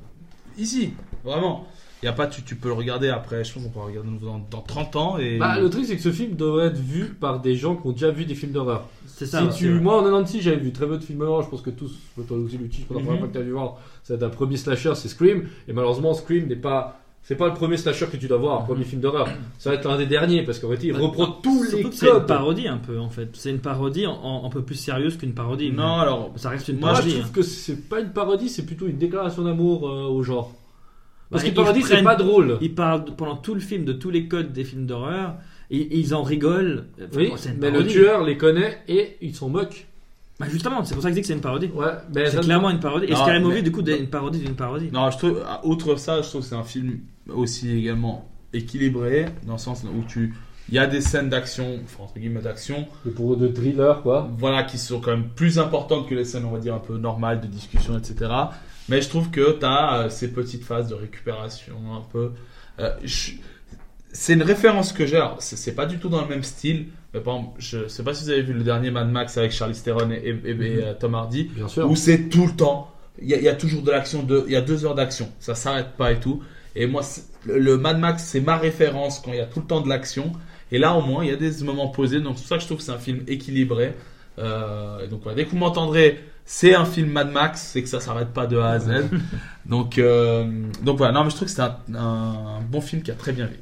ici, 0.58 0.94
vraiment. 1.24 1.68
Y 2.04 2.08
a 2.08 2.14
pas 2.14 2.28
tu, 2.28 2.44
tu 2.44 2.56
peux 2.56 2.68
le 2.68 2.74
regarder 2.75 3.10
après, 3.10 3.44
je 3.44 3.54
pense 3.54 3.64
qu'on 3.64 3.70
pourra 3.70 3.86
le 3.86 4.00
regarder 4.00 4.10
dans, 4.24 4.40
dans 4.52 4.62
30 4.62 4.96
ans 4.96 5.18
et 5.18 5.38
Bah, 5.38 5.60
le 5.60 5.70
truc, 5.70 5.86
c'est 5.86 5.96
que 5.96 6.02
ce 6.02 6.12
film 6.12 6.36
devrait 6.36 6.68
être 6.68 6.78
vu 6.78 7.06
par 7.20 7.40
des 7.40 7.56
gens 7.56 7.75
qui 7.75 7.88
ont 7.88 7.92
déjà 7.94 8.12
vu 8.12 8.25
des 8.25 8.36
films 8.36 8.52
d'horreur. 8.52 8.88
C'est 9.08 9.25
Si 9.25 9.32
ça. 9.32 9.44
ouais. 9.44 9.50
tu, 9.56 9.70
moi, 9.80 9.98
en 10.00 10.04
96, 10.04 10.42
j'avais 10.42 10.58
vu 10.58 10.72
très 10.72 10.86
peu 10.88 10.98
de 10.98 11.04
films 11.04 11.20
d'horreur. 11.20 11.42
Je 11.44 11.50
pense 11.50 11.62
que 11.62 11.70
tous, 11.72 11.96
toi 12.28 12.38
aussi, 12.38 12.58
Lucci, 12.58 12.82
je 12.82 12.86
pense 12.86 12.90
que 12.90 12.94
la 12.96 13.00
Mhm. 13.00 13.06
première 13.06 13.20
fois 13.22 13.28
que 13.30 13.34
tu 13.34 13.40
as 13.40 13.44
vu 13.44 13.52
voir, 13.54 13.78
c'est 14.04 14.22
un 14.22 14.30
premier 14.30 14.58
slasher, 14.58 14.94
c'est 14.96 15.08
Scream. 15.08 15.46
Et 15.68 15.74
malheureusement, 15.74 16.14
Scream 16.14 16.48
n'est 16.48 16.56
pas. 16.58 17.00
C'est 17.24 17.36
pas 17.38 17.48
le 17.48 17.56
premier 17.56 17.75
slasher 17.78 18.06
que 18.06 18.18
tu 18.18 18.28
dois 18.28 18.38
voir, 18.38 18.66
premier 18.66 18.84
film 18.84 19.02
d'horreur. 19.02 19.28
Ça 19.58 19.72
va 19.72 19.78
être 19.78 19.88
l'un 19.90 19.98
des 19.98 20.06
derniers 20.06 20.44
parce 20.44 20.60
qu'en 20.60 20.70
fait, 20.70 20.84
il 20.84 20.94
Bah, 20.94 21.00
reprend 21.00 21.25
tous 21.25 21.64
les 21.64 21.82
que 21.82 21.92
C'est 21.92 22.06
une 22.06 22.12
codes. 22.12 22.28
parodie 22.28 22.68
un 22.68 22.78
peu 22.78 23.00
en 23.00 23.10
fait. 23.10 23.30
C'est 23.34 23.50
une 23.50 23.58
parodie 23.62 24.06
en- 24.06 24.46
un 24.46 24.50
peu 24.50 24.62
plus 24.62 24.75
sérieuse 24.75 25.18
qu'une 25.18 25.34
parodie. 25.34 25.72
Non, 25.72 25.96
alors 25.96 26.32
ça 26.36 26.50
reste 26.50 26.68
une 26.68 26.78
Moi, 26.78 26.90
Moi, 26.92 26.94
je 26.98 27.00
parodie. 27.02 27.16
trouve 27.22 27.30
hein. 27.30 27.34
que 27.34 27.42
c'est 27.42 27.90
pas 27.90 28.00
une 28.02 28.12
parodie, 28.12 28.48
c'est 28.48 28.64
plutôt 28.68 28.86
une 28.86 29.00
déclaration 29.00 29.42
d'amour 29.44 29.90
euh, 29.90 30.04
au 30.04 30.22
genre. 30.22 30.54
Parce 31.36 31.44
Bah, 31.44 31.50
qu'une 31.50 31.62
ils 31.62 31.63
parodie, 31.63 31.84
c'est 31.84 32.04
pas 32.04 32.15
drôle. 32.15 32.58
Ils 32.62 32.74
parlent 32.74 33.06
pendant 33.18 33.36
tout 33.36 33.54
le 33.54 33.60
film 33.60 33.86
de 33.86 33.94
tous 33.94 34.10
les 34.10 34.27
codes 34.27 34.54
des 34.54 34.63
films 34.63 34.86
d'horreur 34.86 35.36
et, 35.70 35.98
ils 35.98 36.13
en 36.15 36.24
rigolent. 36.24 36.86
Enfin, 36.98 37.08
Oui, 37.15 37.32
c'est 37.38 37.50
une 37.50 37.58
mais 37.60 37.72
le 37.72 37.86
tueur 37.86 38.24
les 38.24 38.38
connaît 38.38 38.80
et 38.88 39.18
ils 39.22 39.36
s'en 39.36 39.50
moquent. 39.50 39.88
Bah 40.40 40.48
justement, 40.50 40.83
c'est 40.83 40.94
pour 40.94 41.01
ça 41.01 41.10
que 41.10 41.14
je 41.14 41.16
dis 41.16 41.22
que 41.22 41.27
c'est 41.27 41.33
une 41.33 41.42
parodie. 41.42 41.70
Ouais, 41.74 41.94
mais 42.14 42.29
C'est 42.29 42.42
clairement 42.42 42.70
une 42.70 42.79
parodie. 42.79 43.05
Et 43.05 43.16
Scary 43.16 43.40
Movie, 43.40 43.64
du 43.64 43.72
coup, 43.72 43.81
une 43.81 44.07
parodie 44.07 44.40
d'une 44.40 44.55
parodie. 44.55 44.90
non, 44.92 45.10
je 45.12 45.18
trouve 45.18 45.44
outre 45.64 45.96
ça, 45.96 46.22
je 46.22 46.27
trouve 46.27 46.42
que 46.42 46.48
c'est 46.48 46.55
un 46.55 46.64
film 46.64 47.00
aussi 47.29 47.72
également 47.72 48.29
équilibré 48.53 49.25
dans 49.46 49.53
le 49.53 49.60
sens 49.60 49.83
où 49.83 50.03
tu 50.07 50.33
il 50.70 50.75
y 50.75 50.79
a 50.79 50.88
des 50.88 51.01
scènes 51.01 51.29
d'action, 51.29 51.79
enfin, 51.83 52.05
entre 52.05 52.18
guillemets 52.18 52.42
d'action, 52.42 52.88
pour 53.16 53.38
de 53.38 53.48
thriller, 53.48 54.01
quoi. 54.01 54.29
voilà, 54.38 54.64
qui 54.64 54.77
sont 54.77 55.00
quand 55.00 55.12
même 55.12 55.29
plus 55.29 55.60
importantes 55.60 56.10
que 56.10 56.16
les 56.16 56.25
scènes, 56.25 56.46
on 56.46 56.51
va 56.51 56.60
dire, 56.60 56.74
un 56.74 56.79
peu 56.79 56.98
normales 56.98 57.40
de 57.40 57.48
discussion, 57.48 57.98
etc. 57.98 58.31
Mais 58.90 59.02
je 59.02 59.10
trouve 59.10 59.30
que 59.32 59.58
tu 59.60 59.66
as 59.66 60.08
ces 60.10 60.32
petites 60.32 60.64
phases 60.64 60.88
de 60.90 60.96
récupération, 60.96 61.76
un 61.96 62.02
peu. 62.12 62.32
Euh, 62.80 62.92
je- 63.04 63.32
C'est 64.18 64.34
une 64.34 64.44
référence 64.44 64.94
que 64.94 65.06
j'ai, 65.06 65.18
alors 65.18 65.38
c'est 65.40 65.76
pas 65.76 65.86
du 65.86 65.98
tout 65.98 66.08
dans 66.08 66.22
le 66.22 66.28
même 66.30 66.44
style, 66.44 66.86
mais 67.14 67.20
par 67.20 67.36
exemple, 67.36 67.56
je 67.60 67.88
sais 67.90 68.02
pas 68.02 68.14
si 68.14 68.24
vous 68.24 68.30
avez 68.30 68.44
vu 68.44 68.54
le 68.54 68.64
dernier 68.64 68.90
Mad 68.90 69.10
Max 69.12 69.38
avec 69.38 69.52
Charlize 69.52 69.84
Theron 69.84 70.10
et, 70.10 70.16
et- 70.30 70.50
et, 70.52 70.84
euh, 70.84 70.94
Tom 70.98 71.16
Hardy, 71.16 71.46
Bien 71.54 71.68
sûr. 71.68 71.90
où 71.90 71.98
c'est 71.98 72.30
tout 72.30 72.46
le 72.48 72.54
temps, 72.54 72.90
il 73.22 73.28
y, 73.28 73.34
a- 73.34 73.38
il 73.38 73.44
y 73.44 73.50
a 73.50 73.56
toujours 73.56 73.82
de 73.82 73.92
l'action, 73.92 74.26
il 74.48 74.54
y 74.54 74.56
a 74.56 74.62
deux 74.62 74.86
heures 74.86 74.96
d'action, 74.96 75.30
ça 75.40 75.54
s'arrête 75.54 75.98
pas 75.98 76.14
et 76.14 76.20
tout. 76.22 76.42
Et 76.78 76.88
moi, 76.88 77.02
le, 77.46 77.60
le 77.60 77.78
Mad 77.78 78.00
Max, 78.00 78.24
c'est 78.24 78.40
ma 78.40 78.56
référence 78.56 79.20
quand 79.20 79.34
il 79.34 79.38
y 79.38 79.42
a 79.42 79.46
tout 79.46 79.60
le 79.60 79.66
temps 79.68 79.82
de 79.82 79.90
l'action. 79.90 80.32
Et 80.72 80.78
là, 80.78 80.94
au 80.94 81.02
moins, 81.02 81.24
il 81.26 81.30
y 81.30 81.34
a 81.34 81.36
des 81.38 81.62
moments 81.64 81.90
posés. 81.90 82.20
Donc, 82.22 82.36
c'est 82.38 82.42
pour 82.44 82.50
ça 82.50 82.56
que 82.56 82.62
je 82.62 82.68
trouve 82.68 82.78
que 82.78 82.84
c'est 82.84 82.92
un 82.92 82.98
film 82.98 83.22
équilibré. 83.28 83.94
Euh, 84.40 85.00
et 85.04 85.08
donc, 85.08 85.22
dès 85.36 85.46
que 85.46 85.50
vous 85.52 85.58
m'entendrez, 85.58 86.20
c'est 86.46 86.76
un 86.76 86.86
film 86.86 87.10
Mad 87.12 87.32
Max, 87.32 87.62
c'est 87.74 87.82
que 87.82 87.90
ça 87.90 88.00
s'arrête 88.00 88.30
pas 88.34 88.48
de 88.48 88.58
A 88.58 88.70
à 88.72 88.80
Z. 88.80 88.90
donc, 89.66 89.98
euh, 89.98 90.46
donc 90.84 90.98
voilà. 90.98 91.14
Non, 91.14 91.24
mais 91.24 91.30
je 91.30 91.36
trouve 91.36 91.48
que 91.48 91.54
c'est 91.54 91.62
un, 91.62 91.78
un 91.96 92.62
bon 92.70 92.82
film 92.82 93.02
qui 93.02 93.12
a 93.12 93.16
très 93.16 93.32
bien 93.32 93.48
vécu. 93.48 93.62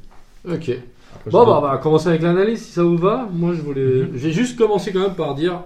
Ok. 0.50 0.70
Après, 1.16 1.30
Bon, 1.32 1.46
bah, 1.46 1.58
on 1.60 1.62
va 1.62 1.78
commencer 1.78 2.08
avec 2.10 2.22
l'analyse 2.22 2.64
si 2.66 2.72
ça 2.72 2.84
vous 2.84 2.98
va. 2.98 3.28
Moi, 3.32 3.54
je 3.54 3.62
voulais. 3.62 4.04
Mhm. 4.04 4.12
J'ai 4.18 4.32
juste 4.32 4.58
commencé 4.58 4.92
quand 4.92 5.00
même 5.02 5.16
par 5.16 5.36
dire, 5.36 5.62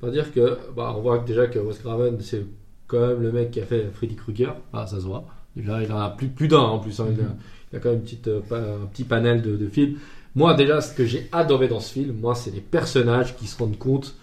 par 0.00 0.10
dire 0.10 0.32
que, 0.32 0.58
bah, 0.76 0.94
on 0.96 1.00
voit 1.00 1.18
déjà 1.18 1.46
que 1.46 1.58
Wes 1.58 1.78
Craven, 1.78 2.18
c'est 2.20 2.44
quand 2.86 3.00
même 3.06 3.22
le 3.22 3.32
mec 3.32 3.50
qui 3.50 3.60
a 3.60 3.64
fait 3.66 3.90
Freddy 3.94 4.16
Krueger. 4.16 4.54
Ah, 4.72 4.86
ça 4.86 4.96
se 4.96 5.04
voit. 5.06 5.24
Déjà, 5.54 5.82
il 5.82 5.92
en 5.92 5.98
a 6.00 6.10
plus, 6.10 6.28
plus 6.28 6.48
d'un 6.48 6.58
en 6.58 6.78
plus. 6.78 6.98
hein. 7.00 7.06
Il, 7.10 7.20
a, 7.20 7.24
il 7.72 7.76
a 7.76 7.80
quand 7.80 7.90
même 7.90 7.98
une 7.98 8.04
petite, 8.04 8.28
euh, 8.28 8.40
un 8.52 8.86
petit 8.86 9.04
panel 9.04 9.42
de, 9.42 9.56
de 9.56 9.68
films. 9.68 9.98
Moi, 10.34 10.54
déjà, 10.54 10.80
ce 10.80 10.94
que 10.94 11.04
j'ai 11.04 11.28
adoré 11.30 11.68
dans 11.68 11.80
ce 11.80 11.92
film, 11.92 12.16
moi, 12.20 12.34
c'est 12.34 12.50
les 12.50 12.60
personnages 12.62 13.36
qui 13.36 13.46
se 13.46 13.58
rendent 13.58 13.78
compte. 13.78 14.14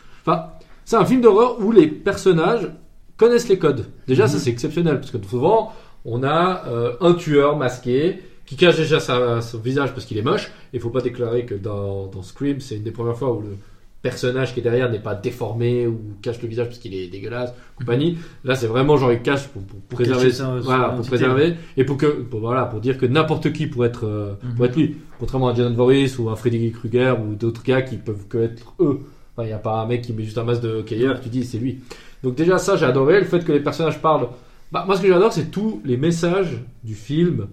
C'est 0.85 0.95
un 0.97 1.05
film 1.05 1.21
d'horreur 1.21 1.59
où 1.61 1.71
les 1.71 1.87
personnages 1.87 2.69
connaissent 3.17 3.49
les 3.49 3.59
codes. 3.59 3.85
Déjà, 4.07 4.27
ça, 4.27 4.39
c'est 4.39 4.49
exceptionnel 4.49 4.99
parce 4.99 5.11
que 5.11 5.17
souvent, 5.29 5.73
on 6.05 6.23
a 6.23 6.63
euh, 6.67 6.93
un 7.01 7.13
tueur 7.13 7.57
masqué 7.57 8.19
qui 8.45 8.55
cache 8.55 8.77
déjà 8.77 8.99
sa- 8.99 9.41
son 9.41 9.59
visage 9.59 9.93
parce 9.93 10.05
qu'il 10.05 10.17
est 10.17 10.23
moche. 10.23 10.49
Il 10.73 10.79
faut 10.79 10.89
pas 10.89 11.01
déclarer 11.01 11.45
que 11.45 11.53
dans, 11.55 12.07
dans 12.07 12.23
Scream, 12.23 12.59
c'est 12.61 12.77
une 12.77 12.83
des 12.83 12.91
premières 12.91 13.15
fois 13.17 13.31
où 13.33 13.41
le 13.41 13.55
personnage 14.01 14.53
qui 14.53 14.61
est 14.61 14.63
derrière 14.63 14.89
n'est 14.89 14.97
pas 14.99 15.13
déformé 15.13 15.85
ou 15.85 15.99
cache 16.21 16.41
le 16.41 16.47
visage 16.47 16.67
parce 16.67 16.79
qu'il 16.79 16.95
est 16.95 17.07
dégueulasse, 17.09 17.53
compagnie. 17.77 18.17
Là, 18.45 18.55
c'est 18.55 18.65
vraiment 18.67 18.95
genre 18.97 19.11
il 19.11 19.21
cache 19.21 19.47
pour, 19.49 19.61
pour 19.63 19.79
Pour 19.81 19.97
préserver, 19.99 20.31
voilà, 20.63 20.89
pour 20.89 21.05
préserver 21.05 21.55
et 21.75 21.83
pour 21.83 21.97
que, 21.97 22.05
pour, 22.07 22.39
voilà, 22.39 22.63
pour 22.65 22.79
dire 22.79 22.97
que 22.97 23.05
n'importe 23.05 23.51
qui 23.51 23.67
pourrait 23.67 23.89
être, 23.89 24.05
euh, 24.07 24.33
Mhm. 24.41 24.55
pourrait 24.55 24.69
être 24.69 24.75
lui. 24.77 24.95
Contrairement 25.19 25.49
à 25.49 25.53
Jason 25.53 25.73
Voorhees 25.75 26.17
ou 26.17 26.29
à 26.29 26.35
Freddy 26.37 26.71
Krueger 26.71 27.17
ou 27.21 27.35
d'autres 27.35 27.61
gars 27.63 27.81
qui 27.81 27.97
peuvent 27.97 28.25
que 28.29 28.37
être 28.37 28.73
eux. 28.79 29.01
Il 29.43 29.47
n'y 29.47 29.54
a 29.54 29.58
pas 29.60 29.82
un 29.82 29.86
mec 29.86 30.02
qui 30.02 30.13
met 30.13 30.23
juste 30.23 30.38
un 30.38 30.43
masque 30.43 30.62
de 30.62 30.69
hockeyeur 30.80 31.19
tu 31.21 31.30
dis 31.30 31.43
c'est 31.43 31.58
lui. 31.58 31.80
Donc 32.23 32.36
déjà 32.36 32.58
ça 32.58 32.75
j'ai 32.75 32.86
adoré 32.86 33.19
le 33.19 33.25
fait 33.25 33.43
que 33.43 33.52
les 33.52 33.60
personnages 33.62 34.02
parlent. 34.02 34.28
Bah, 34.71 34.84
moi 34.86 34.95
ce 34.97 35.02
que 35.02 35.08
j'adore 35.08 35.34
c'est 35.34 35.52
tous 35.52 35.82
les 35.86 35.97
messages 35.97 36.58
du 36.84 36.93
film 36.95 37.47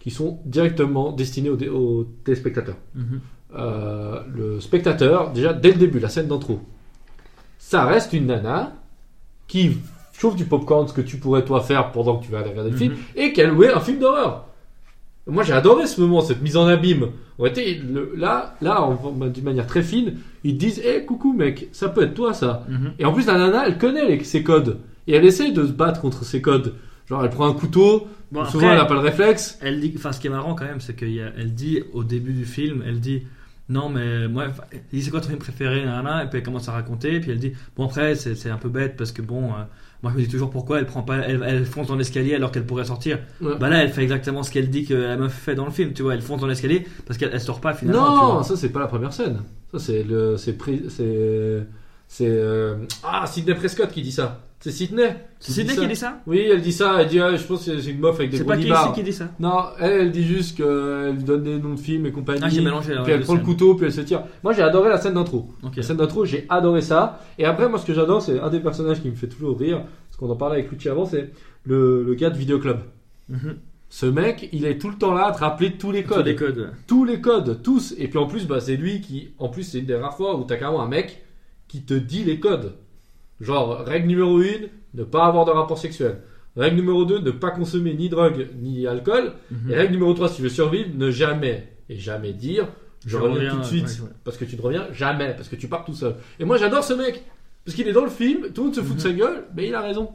qui 0.00 0.10
sont 0.10 0.38
directement 0.44 1.12
destinés 1.12 1.50
aux, 1.50 1.58
aux 1.74 2.04
téléspectateurs. 2.24 2.76
Mhm. 2.94 3.20
Euh, 3.58 4.20
le 4.34 4.60
spectateur, 4.60 5.30
déjà 5.32 5.52
dès 5.52 5.72
le 5.72 5.78
début, 5.78 5.98
la 5.98 6.08
scène 6.08 6.26
d'intro, 6.28 6.60
ça 7.58 7.84
reste 7.84 8.12
une 8.12 8.26
nana 8.26 8.72
qui 9.46 9.78
chauffe 10.12 10.36
du 10.36 10.44
popcorn, 10.44 10.88
ce 10.88 10.92
que 10.92 11.00
tu 11.00 11.16
pourrais 11.18 11.44
toi 11.44 11.60
faire 11.60 11.92
pendant 11.92 12.16
que 12.18 12.24
tu 12.24 12.32
vas 12.32 12.38
aller 12.40 12.50
regarder 12.50 12.70
le 12.70 12.76
film, 12.76 12.92
Mhm. 12.92 12.98
et 13.16 13.32
qu'elle 13.32 13.50
louait 13.50 13.72
un 13.72 13.80
film 13.80 13.98
d'horreur. 13.98 14.46
Moi 15.26 15.42
j'ai 15.42 15.52
adoré 15.52 15.86
ce 15.86 16.00
moment, 16.00 16.20
cette 16.20 16.40
mise 16.42 16.56
en 16.56 16.66
abîme. 16.66 17.08
Le- 17.38 18.14
là, 18.16 18.54
là, 18.60 18.88
d'une 19.32 19.44
manière 19.44 19.66
très 19.66 19.82
fine, 19.82 20.14
ils 20.44 20.56
disent 20.56 20.80
"Eh 20.84 21.04
coucou 21.04 21.32
mec, 21.32 21.68
ça 21.72 21.88
peut 21.88 22.02
être 22.04 22.14
toi 22.14 22.32
ça." 22.32 22.64
Mhm. 22.68 22.92
Et 22.98 23.04
en 23.04 23.12
plus 23.12 23.26
la 23.26 23.34
nana, 23.38 23.66
elle 23.66 23.78
connaît 23.78 24.06
les- 24.06 24.24
ses 24.24 24.42
codes 24.42 24.78
et 25.06 25.14
elle 25.14 25.24
essaye 25.24 25.52
de 25.52 25.66
se 25.66 25.72
battre 25.72 26.00
contre 26.00 26.24
ses 26.24 26.40
codes. 26.40 26.74
Genre 27.08 27.22
elle 27.24 27.30
prend 27.30 27.48
un 27.48 27.52
couteau, 27.54 28.06
Bon, 28.32 28.44
souvent 28.44 28.58
après, 28.66 28.66
elle 28.74 28.78
n'a 28.78 28.84
pas 28.86 28.94
le 28.94 29.00
réflexe. 29.00 29.58
Elle 29.62 29.80
dit, 29.80 29.92
enfin, 29.96 30.10
ce 30.12 30.18
qui 30.20 30.26
est 30.26 30.30
marrant 30.30 30.54
quand 30.56 30.64
même, 30.64 30.80
c'est 30.80 30.94
qu'elle 30.96 31.52
dit 31.54 31.80
au 31.92 32.02
début 32.02 32.32
du 32.32 32.44
film, 32.44 32.82
elle 32.86 32.98
dit 33.00 33.22
non 33.68 33.88
mais 33.88 34.28
moi, 34.28 34.46
dit 34.92 35.02
c'est 35.02 35.10
quoi 35.10 35.20
ton 35.20 35.26
film 35.28 35.38
préféré, 35.40 35.84
nanana, 35.84 36.22
et 36.24 36.28
puis 36.28 36.38
elle 36.38 36.44
commence 36.44 36.68
à 36.68 36.72
raconter, 36.72 37.18
puis 37.20 37.32
elle 37.32 37.38
dit 37.40 37.52
bon 37.76 37.86
après 37.86 38.14
c'est 38.14 38.34
c'est 38.36 38.50
un 38.50 38.58
peu 38.58 38.68
bête 38.68 38.96
parce 38.96 39.10
que 39.12 39.22
bon, 39.22 39.46
euh, 39.50 39.64
moi 40.02 40.12
je 40.12 40.18
me 40.20 40.24
dis 40.24 40.28
toujours 40.30 40.50
pourquoi 40.50 40.78
elle 40.78 40.86
prend 40.86 41.02
pas, 41.02 41.16
elle, 41.18 41.42
elle 41.46 41.64
fonce 41.66 41.86
dans 41.88 41.96
l'escalier 41.96 42.34
alors 42.34 42.52
qu'elle 42.52 42.66
pourrait 42.66 42.84
sortir. 42.84 43.18
Ouais. 43.40 43.56
Bah 43.58 43.68
là 43.68 43.82
elle 43.82 43.90
fait 43.90 44.02
exactement 44.02 44.42
ce 44.42 44.50
qu'elle 44.50 44.70
dit 44.70 44.84
que 44.84 44.94
la 44.94 45.16
meuf 45.16 45.32
fait 45.32 45.54
dans 45.54 45.64
le 45.64 45.70
film, 45.72 45.92
tu 45.92 46.02
vois, 46.02 46.14
elle 46.14 46.22
fonce 46.22 46.40
dans 46.40 46.46
l'escalier 46.46 46.86
parce 47.06 47.18
qu'elle 47.18 47.30
elle 47.32 47.40
sort 47.40 47.60
pas 47.60 47.74
finalement. 47.74 48.04
tu 48.18 48.24
Non, 48.24 48.32
vois. 48.34 48.42
ça 48.44 48.56
c'est 48.56 48.68
pas 48.70 48.80
la 48.80 48.86
première 48.86 49.12
scène. 49.12 49.40
Ça 49.72 49.78
c'est 49.78 50.02
le, 50.02 50.36
c'est 50.36 50.56
C'est 52.08 52.28
euh, 52.28 52.76
ah 53.02 53.26
Sidney 53.26 53.54
Prescott 53.56 53.90
qui 53.90 54.02
dit 54.02 54.12
ça. 54.12 54.45
C'est 54.58 54.70
Sidney. 54.70 55.14
C'est 55.38 55.52
Sidney 55.52 55.74
ça. 55.74 55.82
qui 55.82 55.88
dit 55.88 55.96
ça 55.96 56.20
Oui, 56.26 56.40
elle 56.50 56.62
dit 56.62 56.72
ça. 56.72 56.96
Elle 57.00 57.08
dit 57.08 57.20
ah, 57.20 57.36
je 57.36 57.44
pense 57.44 57.64
que 57.66 57.78
c'est 57.78 57.90
une 57.90 58.00
meuf 58.00 58.14
avec 58.16 58.30
des 58.30 58.38
C'est 58.38 58.44
pas 58.44 58.56
qui 58.56 58.70
qui 58.94 59.02
dit 59.02 59.12
ça 59.12 59.28
Non, 59.38 59.64
elle, 59.78 59.92
elle 59.92 60.10
dit 60.10 60.24
juste 60.24 60.56
qu'elle 60.56 61.22
donne 61.22 61.42
des 61.44 61.58
noms 61.58 61.74
de 61.74 61.78
films 61.80 62.06
et 62.06 62.12
compagnie. 62.12 62.40
Ah, 62.42 62.48
j'ai 62.48 62.62
mélangé, 62.62 62.94
Puis 63.04 63.12
elle 63.12 63.20
prend 63.20 63.34
le 63.34 63.40
couteau, 63.40 63.74
puis 63.74 63.86
elle 63.86 63.92
se 63.92 64.00
tire. 64.00 64.22
Moi, 64.42 64.52
j'ai 64.54 64.62
adoré 64.62 64.88
la 64.88 64.98
scène 64.98 65.14
d'intro. 65.14 65.48
La 65.76 65.82
scène 65.82 65.98
d'intro, 65.98 66.24
j'ai 66.24 66.46
adoré 66.48 66.80
ça. 66.80 67.20
Et 67.38 67.44
après, 67.44 67.68
moi, 67.68 67.78
ce 67.78 67.86
que 67.86 67.92
j'adore, 67.94 68.22
c'est 68.22 68.40
un 68.40 68.48
des 68.48 68.60
personnages 68.60 69.02
qui 69.02 69.08
me 69.10 69.14
fait 69.14 69.28
toujours 69.28 69.58
rire. 69.58 69.82
Parce 70.08 70.16
qu'on 70.18 70.30
en 70.30 70.36
parlait 70.36 70.56
avec 70.60 70.70
Lucci 70.70 70.88
avant, 70.88 71.04
c'est 71.04 71.30
le, 71.64 72.02
le 72.02 72.14
gars 72.14 72.30
de 72.30 72.38
Vidéoclub. 72.38 72.78
Mhm. 73.28 73.56
Ce 73.88 74.06
mec, 74.06 74.48
il 74.52 74.64
est 74.64 74.78
tout 74.78 74.88
le 74.90 74.96
temps 74.96 75.14
là 75.14 75.26
à 75.26 75.32
te 75.32 75.38
rappeler 75.38 75.72
tous 75.76 75.92
les 75.92 76.02
Tous 76.02 76.14
codes. 76.14 76.26
les 76.26 76.34
codes. 76.34 76.70
Tous 76.88 77.04
les 77.04 77.20
codes, 77.20 77.62
tous. 77.62 77.94
Et 77.98 78.08
puis 78.08 78.18
en 78.18 78.26
plus, 78.26 78.46
bah, 78.46 78.58
c'est 78.60 78.76
lui 78.76 79.00
qui. 79.00 79.30
En 79.38 79.48
plus, 79.48 79.62
c'est 79.62 79.78
une 79.78 79.86
des 79.86 79.94
rares 79.94 80.16
fois 80.16 80.36
où 80.38 80.44
t'as 80.44 80.56
carrément 80.56 80.82
un 80.82 80.88
mec 80.88 81.22
qui 81.68 81.82
te 81.82 81.94
dit 81.94 82.24
les 82.24 82.40
codes. 82.40 82.74
Genre, 83.40 83.80
règle 83.84 84.06
numéro 84.08 84.38
1, 84.38 84.42
ne 84.94 85.04
pas 85.04 85.26
avoir 85.26 85.44
de 85.44 85.50
rapport 85.50 85.78
sexuel. 85.78 86.18
Règle 86.56 86.76
numéro 86.76 87.04
2, 87.04 87.18
ne 87.18 87.30
pas 87.30 87.50
consommer 87.50 87.92
ni 87.94 88.08
drogue 88.08 88.48
ni 88.60 88.86
alcool. 88.86 89.32
Mhm. 89.50 89.70
Et 89.70 89.74
règle 89.76 89.92
numéro 89.92 90.14
3, 90.14 90.28
si 90.28 90.36
tu 90.36 90.42
veux 90.42 90.48
survivre, 90.48 90.88
ne 90.96 91.10
jamais 91.10 91.72
et 91.88 91.96
jamais 91.98 92.32
dire 92.32 92.66
je, 93.04 93.10
Je 93.10 93.16
reviens, 93.18 93.34
reviens, 93.36 93.50
tout 93.50 93.58
de 93.60 93.64
suite 93.64 93.84
ouais, 94.00 94.06
ouais. 94.06 94.14
parce 94.24 94.36
que 94.38 94.44
tu 94.46 94.56
ne 94.56 94.62
reviens 94.62 94.86
jamais, 94.92 95.34
parce 95.36 95.48
que 95.48 95.56
tu 95.56 95.68
pars 95.68 95.84
tout 95.84 95.94
seul. 95.94 96.16
Et 96.40 96.44
moi 96.44 96.56
j'adore 96.56 96.82
ce 96.82 96.94
mec 96.94 97.22
parce 97.64 97.76
qu'il 97.76 97.86
est 97.86 97.92
dans 97.92 98.04
le 98.04 98.10
film, 98.10 98.48
tout 98.54 98.62
le 98.62 98.66
monde 98.68 98.74
se 98.74 98.80
fout 98.80 98.96
de 98.96 99.00
sa 99.00 99.10
Mhm. 99.10 99.16
gueule, 99.16 99.44
mais 99.54 99.68
il 99.68 99.74
a 99.74 99.80
raison. 99.82 100.10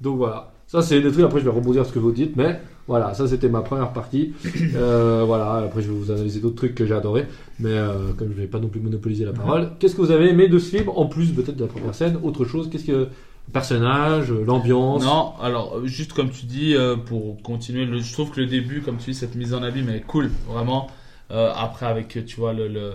Donc 0.00 0.16
voilà, 0.16 0.52
ça 0.66 0.82
c'est 0.82 1.00
des 1.00 1.12
trucs. 1.12 1.24
Après 1.24 1.38
je 1.40 1.44
vais 1.44 1.50
rebondir 1.50 1.82
sur 1.84 1.90
ce 1.90 1.94
que 1.94 1.98
vous 2.00 2.10
dites, 2.12 2.34
mais 2.36 2.60
voilà, 2.88 3.14
ça 3.14 3.26
c'était 3.26 3.48
ma 3.48 3.62
première 3.62 3.92
partie. 3.92 4.32
Euh, 4.76 5.24
voilà, 5.26 5.54
après 5.64 5.80
je 5.82 5.90
vais 5.90 5.98
vous 5.98 6.10
analyser 6.10 6.40
d'autres 6.40 6.56
trucs 6.56 6.74
que 6.74 6.84
j'ai 6.86 6.94
adoré, 6.94 7.26
mais 7.58 7.70
euh, 7.70 8.12
comme 8.16 8.28
je 8.28 8.34
vais 8.40 8.46
pas 8.46 8.58
non 8.58 8.68
plus 8.68 8.80
monopoliser 8.80 9.24
la 9.24 9.32
parole, 9.32 9.70
qu'est-ce 9.78 9.94
que 9.96 10.02
vous 10.02 10.10
avez 10.10 10.28
aimé 10.30 10.48
de 10.48 10.58
ce 10.58 10.68
film 10.76 10.88
en 10.94 11.06
plus 11.06 11.32
peut-être 11.32 11.56
de 11.56 11.64
la 11.64 11.70
première 11.70 11.94
scène, 11.94 12.18
autre 12.22 12.44
chose 12.44 12.68
Qu'est-ce 12.70 12.84
que 12.84 12.92
le 12.92 13.52
personnage, 13.52 14.30
l'ambiance? 14.32 15.02
Non, 15.04 15.32
alors 15.40 15.76
euh, 15.78 15.86
juste 15.86 16.12
comme 16.12 16.30
tu 16.30 16.46
dis, 16.46 16.74
euh, 16.74 16.96
pour 16.96 17.40
continuer, 17.42 17.84
le- 17.86 18.00
je 18.00 18.12
trouve 18.12 18.30
que 18.32 18.40
le 18.40 18.46
début, 18.46 18.80
comme 18.82 18.98
tu 18.98 19.10
dis, 19.12 19.16
cette 19.16 19.34
mise 19.36 19.54
en 19.54 19.62
abîme 19.62 19.88
est 19.88 20.00
cool, 20.02 20.30
vraiment. 20.48 20.88
Euh, 21.30 21.52
après, 21.56 21.86
avec, 21.86 22.24
tu 22.26 22.36
vois, 22.36 22.52
le, 22.52 22.68
le- 22.68 22.94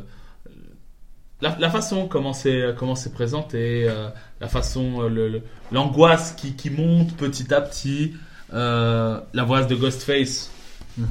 la, 1.41 1.57
la 1.59 1.69
façon 1.69 2.07
comment 2.07 2.33
c'est 2.33 2.75
comment 2.77 2.95
c'est 2.95 3.13
présenté, 3.13 3.85
euh, 3.89 4.09
la 4.39 4.47
façon, 4.47 5.01
euh, 5.01 5.39
l'angoisse 5.71 6.33
qui, 6.33 6.53
qui 6.53 6.69
monte 6.69 7.13
petit 7.15 7.51
à 7.53 7.61
petit, 7.61 8.13
euh, 8.13 8.17
la 8.53 9.43
voix 9.43 9.63
de 9.63 9.75
Ghostface, 9.75 10.51
Mhm. 10.97 11.05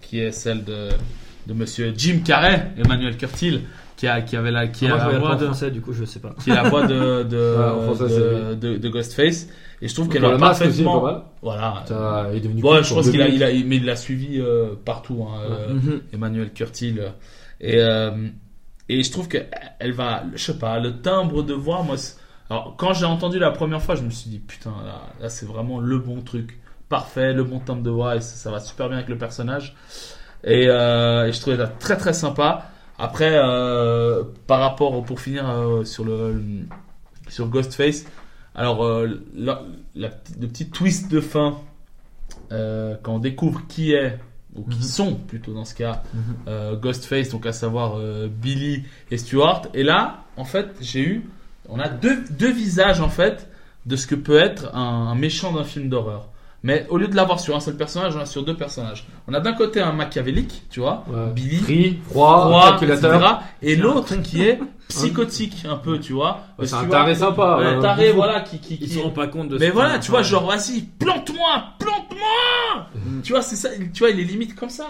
qui 0.00 0.20
est 0.20 0.32
celle 0.32 0.64
de, 0.64 0.88
de 1.46 1.52
Monsieur 1.54 1.92
Jim 1.96 2.20
Carrey, 2.24 2.70
Emmanuel 2.78 3.16
Curtil, 3.16 3.62
qui 3.96 4.06
a 4.06 4.22
qui 4.22 4.36
avait 4.36 4.50
la 4.50 4.68
qui 4.68 4.86
a 4.86 4.96
la 4.96 5.18
voix 5.18 5.36
de 5.36 5.44
français, 5.46 5.70
du 5.70 5.80
coup, 5.80 5.92
je 5.92 6.04
sais 6.04 6.20
pas. 6.20 6.34
qui 6.42 6.50
est 6.50 6.54
la 6.54 6.68
voix 6.68 6.86
de 6.86 7.22
de, 7.28 7.56
Ouais, 7.58 7.64
en 7.64 7.94
français, 7.94 8.18
de, 8.18 8.54
de- 8.54 8.76
de 8.76 8.88
Ghostface, 8.88 9.48
et 9.82 9.88
je 9.88 9.94
trouve 9.94 10.08
qu'elle 10.08 10.24
aussi, 10.24 10.32
il 10.34 10.36
est 10.36 10.40
parfaitement. 10.40 11.02
mal. 11.02 11.22
Voilà. 11.42 11.84
Ça 11.86 12.28
est 12.32 12.40
devenu 12.40 12.62
Ouais, 12.62 12.82
je 12.82 12.94
pense 12.94 13.10
qu'il 13.10 13.20
a, 13.22 13.28
il 13.28 13.42
a, 13.42 13.48
mais 13.48 13.76
il 13.76 13.84
l'a 13.84 13.96
suivi 13.96 14.40
euh, 14.40 14.74
partout, 14.84 15.26
hein, 15.28 15.40
euh, 15.50 15.74
Mhm. 15.74 16.00
Emmanuel 16.12 16.52
Curtil. 16.52 16.98
euh, 17.00 17.08
Et, 17.60 17.78
euh, 17.78 18.28
et 18.88 19.02
je 19.02 19.10
trouve 19.10 19.28
que 19.28 19.38
elle 19.78 19.92
va, 19.92 20.24
je 20.34 20.44
sais 20.44 20.58
pas, 20.58 20.78
le 20.78 21.00
timbre 21.00 21.42
de 21.42 21.54
voix, 21.54 21.82
moi. 21.82 21.96
Alors, 22.50 22.74
quand 22.76 22.92
j'ai 22.92 23.06
entendu 23.06 23.38
la 23.38 23.50
première 23.52 23.80
fois, 23.80 23.94
je 23.94 24.02
me 24.02 24.10
suis 24.10 24.28
dit, 24.28 24.38
putain, 24.38 24.74
là, 24.84 25.02
là, 25.20 25.28
c'est 25.30 25.46
vraiment 25.46 25.80
le 25.80 25.98
bon 25.98 26.20
truc. 26.20 26.58
Parfait, 26.98 27.32
le 27.32 27.42
bon 27.42 27.58
timbre 27.58 27.82
de 27.82 27.90
voix, 27.90 28.14
et 28.14 28.20
ça, 28.20 28.36
ça 28.36 28.50
va 28.52 28.60
super 28.60 28.86
bien 28.88 28.98
avec 28.98 29.08
le 29.08 29.18
personnage. 29.18 29.74
Et, 30.44 30.66
euh, 30.68 31.26
et 31.26 31.32
je 31.32 31.40
trouvais 31.40 31.56
ça 31.56 31.66
très 31.66 31.96
très 31.96 32.12
sympa. 32.12 32.70
Après, 33.00 33.32
euh, 33.34 34.22
par 34.46 34.60
rapport, 34.60 35.02
pour 35.02 35.18
finir 35.18 35.50
euh, 35.50 35.84
sur 35.84 36.04
le 36.04 36.40
sur 37.28 37.48
Ghostface, 37.48 38.04
alors 38.54 38.86
la- 39.34 39.62
la 39.96 40.10
le 40.40 40.46
petit 40.46 40.68
twist 40.70 41.10
de 41.10 41.20
fin 41.20 41.56
quand 42.50 43.14
on 43.14 43.18
découvre 43.18 43.62
qui 43.66 43.92
est 43.92 44.18
ou 44.54 44.62
qui 44.62 44.76
Mhm. 44.76 44.82
sont 44.84 45.14
plutôt 45.16 45.52
dans 45.52 45.64
ce 45.64 45.74
cas 45.74 46.04
Mhm. 46.14 46.76
Ghostface, 46.80 47.30
donc 47.30 47.44
à 47.46 47.52
savoir 47.52 47.98
Billy 48.28 48.84
et 49.10 49.18
Stuart. 49.18 49.62
Et 49.74 49.82
là, 49.82 50.22
en 50.36 50.44
fait, 50.44 50.68
j'ai 50.80 51.00
eu, 51.00 51.28
on 51.68 51.80
a 51.80 51.88
deux, 51.88 52.22
deux 52.30 52.52
visages 52.52 53.00
en 53.00 53.08
fait 53.08 53.48
de 53.86 53.96
ce 53.96 54.06
que 54.06 54.14
peut 54.14 54.38
être 54.38 54.72
un, 54.76 55.08
un 55.08 55.14
méchant 55.16 55.50
d'un 55.52 55.64
film 55.64 55.88
d'horreur. 55.88 56.28
Mais 56.64 56.86
au 56.88 56.96
lieu 56.96 57.06
de 57.08 57.14
l'avoir 57.14 57.38
sur 57.40 57.54
un 57.54 57.60
seul 57.60 57.76
personnage, 57.76 58.16
on 58.16 58.18
l'a 58.18 58.24
sur 58.26 58.42
deux 58.42 58.56
personnages. 58.56 59.06
On 59.28 59.34
a 59.34 59.38
d'un 59.40 59.52
côté 59.52 59.80
un 59.82 59.92
machiavélique, 59.92 60.62
tu 60.70 60.80
vois, 60.80 61.04
Ouais. 61.08 61.30
Billy, 61.34 61.58
Free, 61.58 61.98
froid, 62.08 62.46
froid, 62.48 62.70
calculateur. 62.70 63.14
etc. 63.14 63.34
Et 63.62 63.76
l'autre 63.76 64.16
qui 64.22 64.42
est 64.42 64.58
psychotique 64.88 65.66
un 65.68 65.76
peu, 65.76 66.00
tu 66.00 66.14
vois. 66.14 66.40
Ouais, 66.58 66.66
c'est 66.66 66.74
un 66.76 66.86
taré 66.86 67.14
sympa. 67.14 67.58
ouais, 67.58 67.66
un 67.66 67.80
taré, 67.80 68.06
bouffon. 68.06 68.16
voilà, 68.16 68.40
qui, 68.40 68.58
qui, 68.58 68.74
Ils 68.80 68.88
qui- 68.88 68.94
se 68.94 68.98
rendent 68.98 69.14
pas 69.14 69.26
compte 69.28 69.48
de 69.50 69.58
mais 69.58 69.68
ce 69.68 69.72
voilà, 69.72 69.98
tu 69.98 70.10
vois, 70.10 70.22
genre, 70.22 70.46
vas-y, 70.46 70.80
plante-moi, 70.82 71.64
plante-moi. 71.78 72.86
Tu 73.22 73.32
vois, 73.32 73.42
c'est 73.42 73.56
ça, 73.56 73.68
tu 73.92 73.98
vois, 74.00 74.10
il 74.10 74.18
est 74.20 74.24
limite 74.24 74.54
comme 74.54 74.70
ça. 74.70 74.88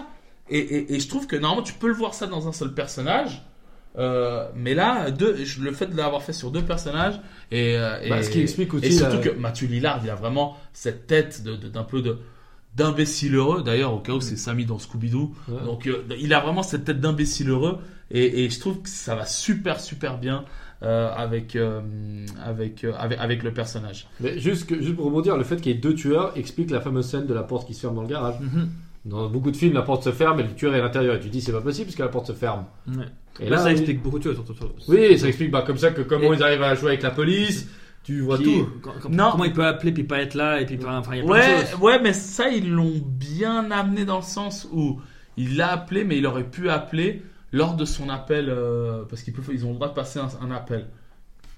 Et, 0.49 0.59
et, 0.59 0.95
et 0.95 0.99
je 0.99 1.07
trouve 1.09 1.27
que 1.27 1.35
normalement, 1.35 1.63
tu 1.63 1.73
peux 1.73 1.87
le 1.87 1.93
voir 1.93 2.13
ça 2.13 2.25
dans 2.27 2.47
un 2.47 2.51
seul 2.53 2.73
personnage. 2.73 3.43
Euh, 3.97 4.47
mais 4.55 4.73
là, 4.73 5.09
deux, 5.11 5.37
le 5.61 5.71
fait 5.71 5.87
de 5.87 5.95
l'avoir 5.95 6.21
fait 6.21 6.33
sur 6.33 6.51
deux 6.51 6.61
personnages, 6.63 7.19
et, 7.51 7.77
euh, 7.77 8.01
et, 8.01 8.09
Bah, 8.09 8.21
ce 8.23 8.29
qui 8.29 8.41
explique 8.41 8.73
aussi 8.73 8.87
et 8.87 8.91
surtout 8.91 9.19
que 9.21 9.29
Mathieu 9.29 9.67
Lillard, 9.67 10.01
il 10.03 10.09
a 10.09 10.15
vraiment 10.15 10.57
cette 10.73 11.07
tête 11.07 11.43
d'un 11.43 11.83
peu 11.83 12.01
de 12.01 12.17
d'imbécile 12.75 13.35
heureux. 13.35 13.63
D'ailleurs, 13.63 13.93
au 13.93 13.99
cas 13.99 14.11
où 14.11 14.19
c'est 14.19 14.35
Samy 14.35 14.65
dans 14.65 14.77
Scooby-Doo. 14.79 15.33
Ouais. 15.47 15.63
Donc, 15.63 15.87
euh, 15.87 16.03
il 16.19 16.33
a 16.33 16.41
vraiment 16.41 16.61
cette 16.61 16.83
tête 16.83 16.99
d'imbécile 16.99 17.49
heureux. 17.49 17.77
Et, 18.11 18.43
et 18.43 18.49
je 18.49 18.59
trouve 18.59 18.81
que 18.81 18.89
ça 18.89 19.15
va 19.15 19.25
super, 19.25 19.79
super 19.79 20.17
bien 20.17 20.43
euh, 20.83 21.09
avec, 21.15 21.57
avec, 22.43 22.83
avec, 22.97 23.17
avec 23.19 23.43
le 23.43 23.53
personnage. 23.53 24.07
Mais 24.19 24.39
juste, 24.39 24.67
que- 24.67 24.81
juste 24.81 24.95
pour 24.97 25.05
rebondir, 25.05 25.37
le 25.37 25.43
fait 25.45 25.55
qu'il 25.57 25.71
y 25.71 25.75
ait 25.75 25.79
deux 25.79 25.95
tueurs 25.95 26.33
explique 26.37 26.69
la 26.69 26.81
fameuse 26.81 27.07
scène 27.07 27.25
de 27.27 27.33
la 27.33 27.43
porte 27.43 27.65
qui 27.65 27.73
se 27.73 27.79
ferme 27.81 27.95
dans 27.95 28.01
le 28.01 28.07
garage. 28.09 28.35
Mhm. 28.41 28.69
Dans 29.05 29.29
beaucoup 29.29 29.51
de 29.51 29.55
films, 29.57 29.73
la 29.73 29.83
porte 29.83 30.03
se 30.03 30.11
ferme 30.11 30.39
et 30.39 30.43
le 30.43 30.55
tueur 30.55 30.73
est 30.75 30.79
à 30.79 30.81
l'intérieur. 30.83 31.15
Et 31.15 31.19
tu 31.19 31.29
dis, 31.29 31.39
c'est 31.39 31.51
pas 31.51 31.61
possible 31.61 31.85
parce 31.85 31.95
que 31.95 32.01
la 32.03 32.09
porte 32.09 32.25
se 32.27 32.33
ferme. 32.33 32.65
Ouais. 32.87 33.05
Et 33.39 33.43
là, 33.49 33.57
là, 33.57 33.63
ça 33.63 33.71
explique 33.71 34.01
beaucoup 34.01 34.17
de 34.17 34.23
choses. 34.23 34.41
Oui, 34.87 35.17
ça 35.19 35.27
explique 35.27 35.51
bah, 35.51 35.63
comme 35.65 35.77
ça 35.77 35.91
que 35.91 36.01
comment 36.01 36.33
Et- 36.33 36.37
ils 36.37 36.43
arrivent 36.43 36.63
à 36.63 36.73
jouer 36.75 36.89
avec 36.89 37.03
la 37.03 37.11
police. 37.11 37.67
Tu 38.03 38.21
vois 38.21 38.37
tout. 38.37 38.67
quand- 38.81 38.91
quand- 39.01 39.09
Non. 39.09 39.29
Comment 39.31 39.45
il 39.45 39.53
peut 39.53 39.65
appeler 39.65 39.91
puis 39.91 40.03
pas 40.03 40.21
être 40.21 40.33
là 40.35 40.61
et 40.61 40.65
puis 40.65 40.77
pas. 40.77 40.97
Enfin, 40.97 41.13
il 41.15 41.17
y 41.17 41.21
a 41.21 41.23
plein 41.25 41.33
de 41.35 41.39
Ouais, 41.39 41.65
choses. 41.71 41.79
ouais, 41.81 41.99
mais 42.01 42.13
ça, 42.13 42.49
ils 42.49 42.69
l'ont 42.71 43.01
bien 43.03 43.69
amené 43.71 44.05
dans 44.05 44.17
le 44.17 44.23
sens 44.23 44.67
où 44.71 44.99
il 45.37 45.57
l'a 45.57 45.71
appelé, 45.71 46.03
mais 46.03 46.17
il 46.17 46.25
aurait 46.27 46.43
pu 46.43 46.69
appeler 46.69 47.23
lors 47.51 47.75
de 47.75 47.83
son 47.85 48.09
appel, 48.09 48.47
euh, 48.49 49.03
parce 49.09 49.21
qu'ils 49.23 49.33
peuvent, 49.33 49.49
ils 49.51 49.65
ont 49.65 49.69
le 49.69 49.75
droit 49.75 49.87
de 49.89 49.93
passer 49.95 50.19
un, 50.19 50.29
un 50.41 50.51
appel. 50.51 50.85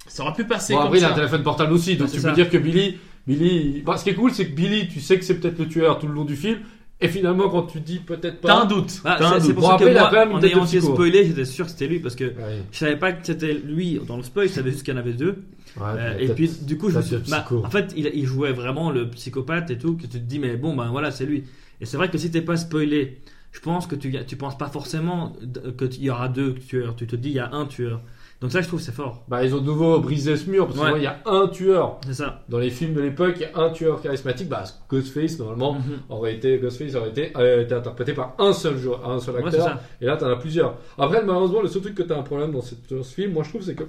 Ça 0.07 0.23
aurait 0.23 0.33
pu 0.33 0.45
passer 0.45 0.71
Bon, 0.73 0.79
comme 0.79 0.87
après, 0.87 0.99
il 0.99 1.03
a 1.05 1.11
un 1.11 1.15
téléphone 1.15 1.43
portable 1.43 1.73
aussi. 1.73 1.95
Donc 1.97 2.07
Ouais, 2.09 2.13
tu 2.15 2.21
peux 2.21 2.31
dire 2.33 2.49
que 2.49 2.57
Billy. 2.57 2.97
Billy... 3.25 3.81
Bah, 3.85 3.97
ce 3.97 4.05
qui 4.05 4.11
est 4.11 4.15
cool, 4.15 4.31
c'est 4.31 4.47
que 4.47 4.55
Billy, 4.55 4.87
tu 4.87 5.01
sais 5.01 5.19
que 5.19 5.25
c'est 5.25 5.37
peut-être 5.39 5.59
le 5.59 5.67
tueur 5.67 5.99
tout 5.99 6.07
le 6.07 6.13
long 6.13 6.23
du 6.23 6.37
film. 6.37 6.59
Et 6.99 7.07
finalement, 7.09 7.47
quand 7.49 7.63
tu 7.63 7.79
dis 7.79 7.99
peut-être 7.99 8.41
T'as 8.41 8.55
un 8.57 8.65
pas. 8.65 8.73
doute. 8.73 9.01
Ah, 9.05 9.17
t'as 9.19 9.35
un 9.35 9.39
c'est- 9.39 9.47
doute. 9.47 9.53
pour 9.55 9.61
Bon, 9.63 9.67
ça 9.69 9.73
après, 9.75 9.85
que 9.85 9.91
il 9.91 9.97
a 9.97 10.01
moi, 10.01 10.09
quand 10.09 10.17
même 10.17 10.29
une 10.31 10.35
en 10.37 10.39
tête 10.39 10.49
de 10.49 10.55
ayant 10.55 10.65
été 10.65 10.77
psycho. 10.79 10.93
spoilé, 10.93 11.25
j'étais 11.25 11.45
sûr 11.45 11.65
que 11.65 11.71
c'était 11.71 11.87
lui 11.87 11.99
parce 11.99 12.15
que 12.15 12.23
Ouais, 12.23 12.33
je 12.71 12.77
savais 12.77 12.95
pas 12.97 13.11
que 13.11 13.25
c'était 13.25 13.53
lui 13.53 13.99
dans 14.07 14.17
le 14.17 14.23
spoil, 14.23 14.47
je 14.47 14.53
savais 14.53 14.71
juste 14.71 14.83
qu'il 14.83 14.93
y 14.95 14.97
en 14.97 14.99
avait 14.99 15.13
deux. 15.13 15.43
ouais, 15.77 15.83
Euh, 15.85 16.17
et 16.17 16.27
puis 16.29 16.49
du 16.63 16.75
coup, 16.77 16.89
je 16.89 16.97
me 16.97 17.01
suis, 17.03 17.17
bah, 17.29 17.45
en 17.51 17.69
fait, 17.69 17.93
il, 17.95 18.09
il 18.15 18.25
jouait 18.25 18.51
vraiment 18.51 18.89
le 18.89 19.07
psychopathe 19.11 19.69
et 19.69 19.77
tout, 19.77 19.95
que 19.95 20.01
tu 20.03 20.07
te 20.09 20.17
dis 20.17 20.39
mais 20.39 20.57
bon 20.57 20.75
ben 20.75 20.89
voilà 20.89 21.11
c'est 21.11 21.27
lui. 21.27 21.43
Et 21.81 21.85
c'est 21.85 21.97
vrai 21.97 22.09
que 22.09 22.17
si 22.17 22.31
t'es 22.31 22.41
pas 22.41 22.57
spoilé, 22.57 23.19
je 23.51 23.59
pense 23.59 23.85
que 23.85 23.93
tu 23.95 24.11
tu 24.25 24.35
penses 24.35 24.57
pas 24.57 24.67
forcément 24.67 25.33
qu'il 25.77 26.03
y 26.03 26.09
aura 26.09 26.29
deux 26.29 26.55
tueurs. 26.55 26.95
Tu 26.95 27.05
te 27.05 27.15
dis 27.15 27.29
il 27.29 27.35
y 27.35 27.39
a 27.39 27.51
un 27.53 27.67
tueur. 27.67 28.01
Donc 28.39 28.51
ça 28.51 28.61
je 28.61 28.67
trouve 28.67 28.79
c'est 28.79 28.91
fort. 28.91 29.23
Bah, 29.27 29.43
ils 29.43 29.55
ont 29.55 29.59
de 29.59 29.65
nouveau 29.65 29.99
brisé 29.99 30.37
ce 30.37 30.47
mur 30.49 30.67
parce 30.67 30.79
Ouais. 30.79 30.93
qu'il 30.93 31.03
y 31.03 31.07
a 31.07 31.19
un 31.25 31.47
tueur. 31.47 31.99
C'est 32.05 32.13
ça. 32.13 32.43
Dans 32.49 32.59
les 32.59 32.69
films 32.69 32.93
de 32.93 33.01
l'époque, 33.01 33.33
il 33.37 33.41
y 33.41 33.45
a 33.45 33.57
un 33.59 33.71
tueur 33.71 33.99
charismatique. 33.99 34.47
Bah, 34.47 34.63
Ghostface, 34.89 35.39
normalement, 35.39 35.73
Mhm. 35.73 35.81
aurait 36.09 36.35
été, 36.35 36.59
Ghostface 36.59 36.93
aurait 36.93 37.09
été, 37.09 37.31
euh, 37.35 37.63
été 37.63 37.73
interprété 37.73 38.13
par 38.13 38.35
un 38.37 38.53
seul 38.53 38.77
joueur, 38.77 39.09
un 39.09 39.19
seul 39.19 39.37
acteur. 39.37 39.79
et 40.01 40.05
là, 40.05 40.17
t'en 40.17 40.29
as 40.29 40.35
plusieurs. 40.35 40.75
Après, 40.99 41.23
malheureusement, 41.23 41.61
le 41.61 41.67
seul 41.67 41.81
truc 41.81 41.95
que 41.95 42.03
t'as 42.03 42.17
un 42.17 42.21
problème 42.23 42.51
dans, 42.51 42.61
cette- 42.61 42.93
dans 42.93 43.01
ce 43.01 43.13
film, 43.13 43.33
moi, 43.33 43.43
je 43.43 43.49
trouve, 43.49 43.63
c'est 43.63 43.73
que 43.75 43.85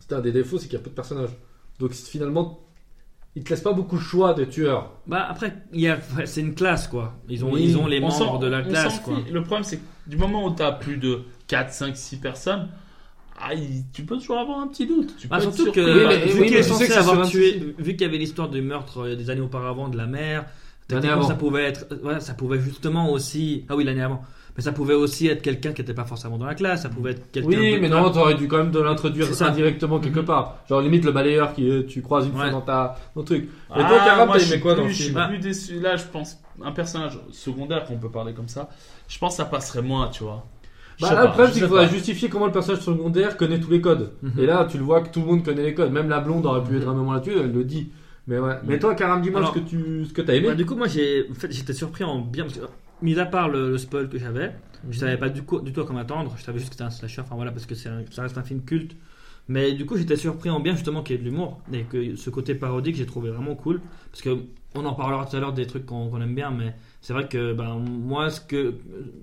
c'est 0.00 0.12
un 0.14 0.20
des 0.20 0.32
défauts, 0.32 0.58
c'est 0.58 0.64
qu'il 0.66 0.74
y 0.76 0.80
a 0.80 0.82
peu 0.82 0.90
de 0.90 0.94
personnages. 0.96 1.36
Donc, 1.78 1.92
finalement, 1.92 2.58
il 3.36 3.44
te 3.44 3.50
laisse 3.50 3.60
pas 3.62 3.72
beaucoup 3.72 3.96
de 3.96 4.02
choix 4.02 4.34
de 4.34 4.44
tueurs. 4.44 4.90
Bah 5.06 5.24
après 5.26 5.54
il 5.72 5.80
y 5.80 5.88
a 5.88 5.98
c'est 6.26 6.42
une 6.42 6.54
classe 6.54 6.86
quoi. 6.86 7.14
Ils 7.30 7.42
ont 7.46 7.52
Oui, 7.52 7.62
ils 7.64 7.78
ont 7.78 7.86
les 7.86 7.98
On 8.02 8.08
membres 8.08 8.38
de 8.38 8.46
la 8.46 8.60
classe 8.60 9.00
quoi. 9.00 9.14
Le 9.30 9.40
problème, 9.42 9.64
c'est 9.64 9.78
que 9.78 9.82
du 10.06 10.18
moment 10.18 10.44
où 10.46 10.50
t'as 10.50 10.72
plus 10.72 10.98
de 10.98 11.20
4, 11.46 11.72
5, 11.72 11.96
6 11.96 12.18
personnes, 12.18 12.68
ah, 13.40 13.54
il- 13.54 13.84
tu 13.92 14.02
peux 14.04 14.16
toujours 14.18 14.38
avoir 14.38 14.60
un 14.60 14.68
petit 14.68 14.86
doute. 14.86 15.14
Tu 15.18 15.26
Bah, 15.28 15.38
peux 15.38 15.44
être 15.44 15.54
surtout 15.54 15.72
que 15.72 15.80
Oui, 15.80 16.04
mais- 16.06 16.16
vu 16.18 16.24
oui, 16.24 16.30
qu'il 16.32 16.40
mais 16.40 16.46
est 16.48 16.50
tu 16.58 16.62
sais 16.62 16.68
censé 16.68 16.86
que 16.86 16.92
c'est 16.92 16.98
avoir 16.98 17.16
sur 17.16 17.24
un 17.26 17.28
tué, 17.28 17.74
vu 17.78 17.92
qu'il 17.92 18.02
y 18.02 18.04
avait 18.04 18.18
l'histoire 18.18 18.48
du 18.48 18.60
meurtre 18.62 18.98
euh, 19.06 19.16
des 19.16 19.30
années 19.30 19.40
auparavant 19.40 19.88
de 19.88 19.96
la 19.96 20.06
mère, 20.06 20.44
L'année 20.90 21.02
techniquement, 21.02 21.12
avant. 21.20 21.28
ça 21.28 21.34
pouvait 21.34 21.64
être, 21.64 21.86
voilà, 22.02 22.20
ça 22.20 22.34
pouvait 22.34 22.60
justement 22.60 23.10
aussi, 23.10 23.64
ah 23.68 23.76
oui 23.76 23.84
l'année 23.84 24.02
avant, 24.02 24.22
mais 24.56 24.62
ça 24.62 24.72
pouvait 24.72 24.92
aussi 24.94 25.28
être 25.28 25.40
quelqu'un 25.40 25.72
qui 25.72 25.80
n'était 25.80 25.94
pas 25.94 26.04
forcément 26.04 26.36
dans 26.36 26.44
la 26.44 26.54
classe, 26.54 26.82
ça 26.82 26.88
pouvait 26.90 27.12
être 27.12 27.30
quelqu'un. 27.32 27.48
Oui, 27.58 27.74
de- 27.74 27.78
mais 27.80 27.88
non, 27.88 28.10
t'aurais 28.10 28.34
dû 28.34 28.46
quand 28.48 28.58
même 28.58 28.70
de 28.72 28.80
l'introduire 28.80 29.26
C'est 29.26 29.34
ça. 29.34 29.46
indirectement 29.48 29.98
quelque 30.00 30.18
Mhm. 30.20 30.26
part. 30.26 30.58
Genre, 30.68 30.80
limite, 30.82 31.04
le 31.06 31.12
balayeur 31.12 31.54
qui, 31.54 31.68
euh, 31.70 31.82
tu 31.86 32.02
croises 32.02 32.26
une 32.26 32.32
fois 32.32 32.44
Ouais. 32.44 32.50
dans 32.50 32.60
ta, 32.60 32.96
dans 33.14 33.22
le 33.22 33.26
truc. 33.26 33.48
Ah, 33.70 33.74
Mais 33.78 33.88
toi, 33.88 33.98
Karam, 34.04 34.26
moi, 34.28 34.36
t'as 34.36 34.40
je 34.40 34.44
aimé 34.48 34.52
suis 34.52 34.60
quoi 34.60 34.74
dans 34.74 34.82
plus- 34.82 34.88
le 34.88 34.92
Je 34.92 34.96
suis 34.96 35.04
film 35.06 35.18
Ah. 35.22 35.28
plus 35.28 35.38
déçu. 35.38 35.80
Là, 35.80 35.96
je 35.96 36.04
pense 36.04 36.38
un 36.62 36.72
personnage 36.72 37.18
secondaire 37.30 37.86
qu'on 37.86 37.96
peut 37.96 38.10
parler 38.10 38.34
comme 38.34 38.48
ça. 38.48 38.68
Je 39.08 39.18
pense 39.18 39.32
que 39.34 39.36
ça 39.38 39.46
passerait 39.46 39.82
moins, 39.82 40.08
tu 40.08 40.24
vois. 40.24 40.44
Bah, 41.02 41.10
là, 41.10 41.16
pas, 41.16 41.22
le 41.24 41.28
problème, 41.30 41.52
c'est 41.52 41.58
qu'il 41.60 41.68
faudrait 41.68 41.88
justifier 41.88 42.28
comment 42.28 42.46
le 42.46 42.52
personnage 42.52 42.80
secondaire 42.82 43.36
connaît 43.36 43.60
tous 43.60 43.70
les 43.70 43.80
codes. 43.80 44.12
Mhm. 44.22 44.32
Et 44.38 44.46
là, 44.46 44.66
tu 44.70 44.78
le 44.78 44.84
vois 44.84 45.00
que 45.02 45.08
tout 45.10 45.20
le 45.20 45.26
monde 45.26 45.44
connaît 45.44 45.62
les 45.64 45.74
codes. 45.74 45.92
Même 45.92 46.08
la 46.08 46.20
blonde 46.20 46.46
aurait 46.46 46.62
pu 46.62 46.72
Mhm. 46.72 46.80
être 46.82 46.88
un 46.88 46.94
moment 46.94 47.12
là-dessus, 47.12 47.32
elle 47.38 47.52
le 47.52 47.64
dit. 47.64 47.90
Mais 48.26 48.38
ouais. 48.38 48.54
Mais 48.64 48.78
toi, 48.78 48.94
Karam, 48.94 49.20
dis-moi 49.20 49.44
ce 49.46 49.52
que 49.52 49.58
tu 49.58 50.04
ce 50.06 50.12
que 50.12 50.22
t'as 50.22 50.34
aimé. 50.34 50.48
Bah, 50.48 50.54
du 50.54 50.64
coup, 50.64 50.76
moi, 50.76 50.86
j'ai, 50.86 51.28
en 51.30 51.34
fait, 51.34 51.50
j'étais 51.52 51.72
surpris 51.72 52.04
en 52.04 52.20
bien. 52.20 52.46
Mis 53.02 53.18
à 53.18 53.26
part 53.26 53.48
le, 53.48 53.70
le 53.70 53.78
spoil 53.78 54.08
que 54.08 54.16
j'avais, 54.16 54.54
je 54.88 54.96
savais 54.96 55.16
pas 55.16 55.28
du, 55.28 55.42
coup, 55.42 55.60
du 55.60 55.72
tout 55.72 55.80
à 55.80 55.84
quoi 55.84 55.94
m'attendre. 55.94 56.32
Je 56.38 56.42
savais 56.44 56.58
juste 56.58 56.70
que 56.70 56.74
c'était 56.76 56.84
un 56.84 56.90
slasher. 56.90 57.22
Enfin 57.22 57.34
voilà, 57.34 57.50
parce 57.50 57.66
que 57.66 57.74
un- 57.88 58.04
ça 58.10 58.22
reste 58.22 58.38
un 58.38 58.44
film 58.44 58.62
culte. 58.62 58.94
Mais 59.48 59.72
du 59.72 59.84
coup, 59.86 59.96
j'étais 59.96 60.14
surpris 60.14 60.50
en 60.50 60.60
bien 60.60 60.74
justement 60.76 61.02
qu'il 61.02 61.16
y 61.16 61.18
ait 61.18 61.22
de 61.22 61.28
l'humour 61.28 61.60
et 61.72 61.82
que 61.82 62.14
ce 62.14 62.30
côté 62.30 62.54
parodique, 62.54 62.94
j'ai 62.94 63.06
trouvé 63.06 63.30
vraiment 63.30 63.56
cool. 63.56 63.80
Parce 64.12 64.22
que 64.22 64.38
on 64.76 64.84
en 64.86 64.94
parlera 64.94 65.26
tout 65.26 65.36
à 65.36 65.40
l'heure 65.40 65.52
des 65.52 65.66
trucs 65.66 65.84
qu'on, 65.84 66.08
qu'on 66.08 66.20
aime 66.20 66.34
bien, 66.36 66.52
mais 66.52 66.76
c'est 67.02 67.12
vrai 67.12 67.28
que 67.28 67.52
ben, 67.52 67.78
moi, 67.78 68.30
ce 68.30 68.40
que, 68.40 68.74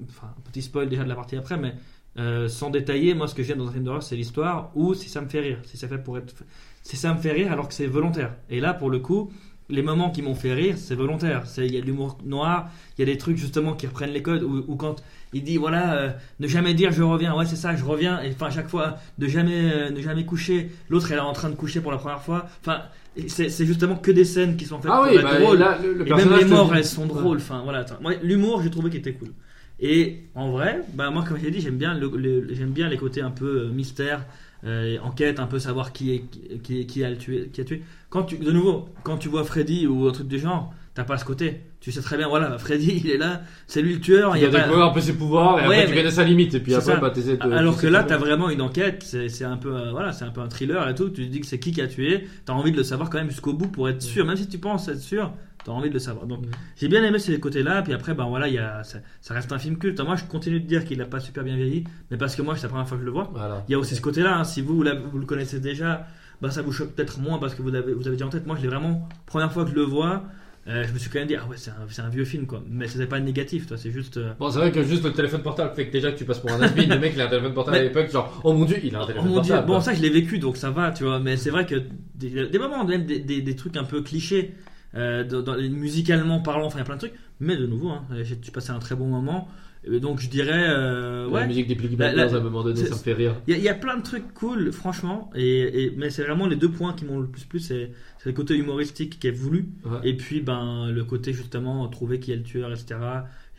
enfin, 0.10 0.28
petit 0.44 0.62
spoil 0.62 0.90
déjà 0.90 1.04
de 1.04 1.10
la 1.10 1.16
partie 1.16 1.38
après, 1.38 1.58
mais 1.58 1.74
euh, 2.18 2.48
sans 2.48 2.70
détailler, 2.70 3.14
moi, 3.14 3.28
ce 3.28 3.34
que 3.34 3.42
j'aime 3.42 3.58
dans 3.58 3.68
un 3.68 3.72
film 3.72 3.86
d'horreur, 3.86 4.04
c'est 4.04 4.18
l'histoire 4.18 4.72
ou 4.76 4.94
si 4.94 5.10
ça 5.10 5.22
me 5.22 5.30
fait 5.30 5.40
rire, 5.40 5.60
si 5.64 5.78
ça 5.78 5.88
fait 5.88 5.98
pour 5.98 6.18
être, 6.18 6.34
me 6.36 7.16
fait 7.16 7.32
rire 7.32 7.52
alors 7.52 7.68
que 7.68 7.74
c'est 7.74 7.88
volontaire. 7.88 8.36
Et 8.50 8.60
là, 8.60 8.74
pour 8.74 8.90
le 8.90 9.00
coup, 9.00 9.32
les 9.70 9.82
moments 9.82 10.10
qui 10.10 10.22
m'ont 10.22 10.36
fait 10.36 10.54
rire, 10.54 10.76
c'est 10.78 10.96
volontaire. 10.96 11.44
Il 11.58 11.74
y 11.74 11.78
a 11.78 11.82
de 11.82 11.86
l'humour 11.86 12.18
noir, 12.26 12.70
il 12.98 13.02
y 13.02 13.04
a 13.04 13.06
des 13.06 13.18
trucs 13.18 13.38
justement 13.38 13.74
qui 13.74 13.88
reprennent 13.88 14.12
les 14.12 14.24
codes, 14.24 14.44
ou, 14.44 14.66
ou 14.68 14.76
quand 14.76 15.02
il 15.32 15.44
dit 15.44 15.58
voilà, 15.58 15.94
euh, 15.94 16.10
ne 16.40 16.48
jamais 16.48 16.74
dire 16.74 16.92
je 16.92 17.04
reviens, 17.04 17.36
ouais 17.36 17.46
c'est 17.46 17.56
ça, 17.56 17.76
je 17.76 17.86
reviens, 17.86 18.22
et 18.22 18.32
enfin 18.32 18.48
à 18.48 18.52
chaque 18.52 18.68
fois, 18.68 18.98
de 19.18 19.28
jamais, 19.28 19.72
euh, 19.72 19.90
ne 19.92 20.02
jamais 20.02 20.26
coucher, 20.26 20.72
l'autre 20.90 21.12
elle 21.12 21.20
est 21.20 21.22
en 21.22 21.34
train 21.34 21.50
de 21.50 21.56
coucher 21.56 21.82
pour 21.82 21.92
la 21.92 21.98
première 21.98 22.22
fois, 22.22 22.48
enfin 22.62 22.82
c'est 23.28 23.66
justement 23.66 23.96
que 23.98 24.12
des 24.12 24.26
scènes 24.26 24.56
qui 24.58 24.66
sont 24.66 24.80
faites 24.82 24.92
Ah 24.94 25.02
pour 25.04 25.12
oui, 25.12 25.18
être 25.18 25.24
bah, 25.24 25.40
drôles. 25.40 25.58
là, 25.60 25.78
le, 25.82 25.94
le 25.94 26.08
Et 26.08 26.14
même 26.14 26.30
les 26.34 26.46
morts, 26.46 26.74
elles 26.76 26.86
sont 26.86 27.06
drôles. 27.06 27.38
Enfin, 27.38 27.62
voilà. 27.64 27.86
l'humour, 28.24 28.62
j'ai 28.62 28.70
trouvé 28.70 28.90
qu'il 28.90 29.00
était 29.00 29.14
cool. 29.14 29.34
Et 29.80 30.24
en 30.36 30.52
vrai, 30.52 30.82
bah, 30.94 31.10
moi, 31.10 31.24
comme 31.28 31.38
j'ai 31.40 31.52
dit, 31.52 31.62
j'aime 31.62 31.78
bien, 31.78 31.94
le, 31.98 32.10
le- 32.16 32.54
j'aime 32.54 32.72
bien 32.72 32.90
les 32.90 32.98
côtés 32.98 33.22
un 33.22 33.32
peu 33.32 33.68
euh, 33.68 33.70
mystère, 33.70 34.26
euh, 34.66 34.98
enquête, 35.04 35.40
un 35.40 35.48
peu 35.48 35.60
savoir 35.60 35.94
qui, 35.94 36.12
est, 36.16 36.24
qui, 36.62 36.86
qui 36.86 37.04
a 37.04 37.10
le 37.10 37.18
tué. 37.18 37.50
Qui 37.54 37.62
a 37.62 37.64
tué. 37.64 37.84
Quand 38.10 38.24
tu, 38.24 38.38
de 38.38 38.52
nouveau, 38.52 38.90
quand 39.04 39.18
tu 39.18 39.30
vois 39.30 39.44
Freddy 39.46 39.88
ou 39.88 40.08
un 40.08 40.12
truc 40.12 40.28
du 40.28 40.40
genre, 40.40 40.74
t'as 40.94 41.04
pas 41.04 41.18
ce 41.18 41.26
côté. 41.26 41.62
Tu 41.80 41.92
sais 41.92 42.02
très 42.02 42.18
bien, 42.18 42.28
voilà, 42.28 42.58
Freddy, 42.58 43.02
il 43.06 43.10
est 43.10 43.18
là, 43.18 43.42
c'est 43.68 43.82
lui 43.82 43.94
le 43.94 44.00
tueur. 44.02 44.34
Tu 44.34 44.40
il 44.40 44.46
a 44.46 44.50
pas- 44.50 44.58
découvrir 44.60 44.86
un 44.86 44.94
peu 44.94 45.02
ses 45.02 45.14
pouvoirs 45.14 45.64
et 45.64 45.68
Ouais, 45.68 45.78
après 45.84 45.88
tu 45.92 45.96
connais 45.98 46.12
sa 46.12 46.24
limite. 46.24 46.54
Et 46.56 46.60
puis 46.60 46.74
après, 46.76 46.98
bah, 47.00 47.10
de. 47.12 47.54
Alors 47.54 47.80
que 47.80 47.88
là, 47.88 48.04
t'as 48.04 48.18
vraiment 48.18 48.50
une 48.50 48.62
enquête, 48.62 49.04
c'est 49.04 49.46
un 49.46 49.58
peu, 49.58 49.76
euh, 49.76 49.92
voilà, 49.92 50.12
c'est 50.12 50.26
un 50.26 50.32
peu 50.32 50.42
un 50.42 50.48
thriller 50.50 50.88
et 50.90 50.96
tout. 50.96 51.10
Tu 51.10 51.26
te 51.26 51.32
dis 51.32 51.40
que 51.40 51.46
c'est 51.48 51.60
qui 51.60 51.72
qui 51.72 51.82
a 51.82 51.88
tué, 51.88 52.28
t'as 52.46 52.54
envie 52.54 52.72
de 52.72 52.78
le 52.78 52.84
savoir 52.84 53.10
quand 53.10 53.18
même 53.20 53.30
jusqu'au 53.30 53.54
bout 53.54 53.68
pour 53.68 53.88
être 53.90 54.02
sûr, 54.02 54.26
même 54.26 54.36
si 54.38 54.48
tu 54.50 54.58
penses 54.58 54.88
être 54.90 55.00
sûr, 55.00 55.32
t'as 55.64 55.72
envie 55.72 55.90
de 55.90 55.94
le 55.94 56.00
savoir. 56.00 56.26
Donc, 56.26 56.44
j'ai 56.76 56.88
bien 56.90 57.04
aimé 57.04 57.18
ces 57.20 57.40
côtés-là. 57.40 57.82
Puis 57.82 57.94
après, 57.94 58.14
ben 58.14 58.26
voilà, 58.26 58.48
il 58.48 58.56
y 58.56 58.60
a, 58.60 58.84
ça, 58.84 59.00
ça 59.22 59.34
reste 59.34 59.52
un 59.54 59.60
film 59.60 59.78
culte. 59.78 60.00
Moi, 60.02 60.16
je 60.16 60.26
continue 60.26 60.60
de 60.60 60.66
dire 60.68 60.84
qu'il 60.86 60.98
n'a 60.98 61.06
pas 61.06 61.20
super 61.20 61.44
bien 61.44 61.56
vieilli, 61.56 61.86
mais 62.12 62.18
parce 62.18 62.36
que 62.36 62.42
moi, 62.42 62.56
c'est 62.58 62.64
la 62.64 62.70
première 62.70 62.88
fois 62.88 62.98
que 62.98 63.02
je 63.02 63.06
le 63.06 63.12
vois. 63.14 63.30
Voilà. 63.34 63.64
Il 63.70 63.72
y 63.72 63.76
a 63.76 63.80
aussi 63.80 63.96
ce 63.96 64.02
côté-là. 64.02 64.38
hein. 64.40 64.44
Si 64.44 64.62
vous, 64.62 64.76
vous, 64.76 64.84
vous 65.12 65.18
le 65.20 65.26
connaissez 65.26 65.60
déjà, 65.60 66.08
bah, 66.42 66.50
ça 66.52 66.62
vous 66.62 66.72
choque 66.72 66.94
peut-être 66.94 67.20
moins 67.20 67.38
parce 67.40 67.56
que 67.56 67.62
vous 67.62 67.74
avez, 67.76 67.94
vous 67.94 68.08
avez 68.08 68.16
déjà 68.16 68.26
en 68.26 68.30
tête. 68.30 68.46
Moi, 68.48 68.56
je 68.58 68.62
l'ai 68.62 68.68
vraiment, 68.70 69.08
première 69.26 69.52
fois 69.52 69.64
que 69.66 69.72
je 69.72 69.76
le 69.76 69.84
vois, 69.84 70.24
euh, 70.68 70.86
je 70.88 70.94
me 70.94 71.00
suis 71.00 71.10
quand 71.10 71.20
même 71.20 71.28
dit, 71.28 71.36
ah 71.36 71.48
ouais, 71.48 71.58
c'est 71.58 71.72
un, 71.72 72.06
un 72.06 72.10
vieux 72.10 72.26
film, 72.26 72.46
quoi. 72.46 72.64
Mais 72.70 72.88
c'était 72.88 73.08
pas 73.08 73.20
négatif, 73.20 73.66
toi, 73.68 73.78
c'est 73.78 73.92
juste. 73.92 74.18
euh, 74.18 74.34
Bon, 74.40 74.52
c'est 74.52 74.60
vrai 74.60 74.72
que 74.72 74.84
juste 74.84 75.04
le 75.04 75.14
téléphone 75.14 75.42
portable 75.42 75.74
fait 75.76 75.88
que 75.88 75.92
déjà 75.92 76.12
que 76.12 76.18
tu 76.18 76.26
passes 76.26 76.40
pour 76.40 76.52
un 76.52 76.62
admin. 76.62 76.86
le 76.96 77.00
mec, 77.00 77.14
il 77.16 77.22
a 77.22 77.26
un 77.26 77.30
téléphone 77.30 77.54
portable 77.54 77.78
à 77.78 77.84
l'époque, 77.84 78.10
genre, 78.12 78.42
oh 78.44 78.54
mon 78.54 78.66
dieu, 78.66 78.78
il 78.84 78.96
a 78.96 79.00
un 79.00 79.02
Oh 79.04 79.06
téléphone 79.08 79.42
dieu, 79.42 79.56
portable. 79.56 79.68
bon 79.68 79.82
ça 79.82 79.94
je 79.94 80.02
l'ai 80.02 80.10
vécu 80.10 80.40
donc 80.40 80.58
ça 80.58 80.70
va, 80.72 80.92
tu 80.92 81.04
vois, 81.04 81.20
mais 81.20 81.38
c'est 81.38 81.50
vrai 81.50 81.66
que 81.66 81.76
des, 82.16 82.48
des 82.48 82.60
moments, 82.60 82.84
même 82.86 83.06
des, 83.06 83.20
des, 83.20 83.42
des 83.42 83.56
trucs 83.56 83.76
un 83.78 83.84
peu 83.84 84.02
clichés, 84.02 84.54
euh, 84.96 85.24
dans, 85.24 85.42
dans- 85.42 85.58
musicalement 85.58 86.40
parlant, 86.42 86.66
enfin 86.68 86.78
il 86.78 86.82
y 86.82 86.84
a 86.84 86.86
plein 86.86 86.96
de 86.96 87.00
trucs, 87.02 87.14
mais 87.40 87.56
de 87.58 87.66
nouveau, 87.66 87.90
hein, 87.90 88.06
j'ai 88.24 88.38
j'ai 88.42 88.52
passé 88.52 88.72
un 88.72 88.80
très 88.80 88.96
bon 88.96 89.08
moment, 89.08 89.48
Et 89.86 90.00
donc 90.02 90.20
je 90.20 90.30
dirais, 90.30 90.66
euh, 90.70 91.24
La 91.26 91.30
ouais, 91.30 91.48
musique 91.48 91.68
des 91.68 91.76
La- 91.76 91.88
Blinders, 91.96 92.16
la- 92.32 92.34
à 92.36 92.40
un 92.40 92.44
moment 92.44 92.64
donné, 92.64 92.84
ça 92.84 92.90
me 92.96 93.00
fait 93.00 93.14
rire. 93.14 93.36
il 93.48 93.52
y, 93.52 93.56
a- 93.56 93.58
il 93.58 93.64
y 93.64 93.70
a 93.70 93.74
plein 93.74 93.96
de 93.98 94.04
trucs 94.04 94.34
cool, 94.34 94.72
franchement, 94.74 95.30
et, 95.36 95.86
et- 95.86 95.94
mais 95.96 96.10
c'est 96.10 96.24
vraiment 96.24 96.48
les 96.48 96.58
deux 96.58 96.70
points 96.72 96.94
qui 96.94 97.06
m'ont 97.06 97.20
le 97.20 97.28
plus 97.28 97.46
plu, 97.46 97.60
c'est 97.60 97.92
le 98.26 98.34
côté 98.34 98.56
humoristique 98.56 99.20
qui 99.20 99.28
est 99.28 99.32
voulu, 99.32 99.70
Ouais. 99.86 100.00
et 100.04 100.18
puis 100.18 100.42
ben 100.42 100.92
le 100.92 101.04
côté 101.06 101.32
justement 101.32 101.88
trouver 101.88 102.20
qui 102.20 102.32
est 102.34 102.36
le 102.36 102.44
tueur, 102.44 102.72
etc. 102.72 103.00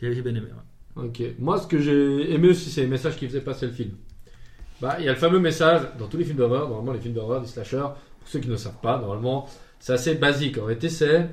J'ai 0.01 0.21
bien 0.21 0.35
aimé. 0.35 0.47
ouais. 0.95 1.03
Ok. 1.05 1.21
Moi, 1.39 1.57
ce 1.59 1.67
que 1.67 1.79
j'ai 1.79 2.33
aimé 2.33 2.49
aussi, 2.49 2.69
c'est 2.69 2.81
les 2.81 2.87
messages 2.87 3.15
qui 3.15 3.25
faisaient 3.25 3.41
passer 3.41 3.65
le 3.65 3.71
film. 3.71 3.91
Bah, 4.81 4.97
il 4.99 5.05
y 5.05 5.09
a 5.09 5.13
le 5.13 5.17
fameux 5.17 5.39
message 5.39 5.81
dans 5.97 6.07
tous 6.07 6.17
les 6.17 6.23
films 6.25 6.37
d'horreur. 6.37 6.67
Normalement, 6.67 6.91
les 6.93 6.99
films 6.99 7.13
d'horreur, 7.13 7.41
des 7.41 7.47
slashers, 7.47 7.77
pour 8.19 8.27
ceux 8.27 8.39
qui 8.39 8.47
ne 8.47 8.51
le 8.53 8.57
savent 8.57 8.81
pas, 8.81 8.99
normalement, 8.99 9.47
c'est 9.79 9.93
assez 9.93 10.15
basique. 10.15 10.57
En 10.57 10.65
réalité, 10.65 10.89
c'est 10.89 11.29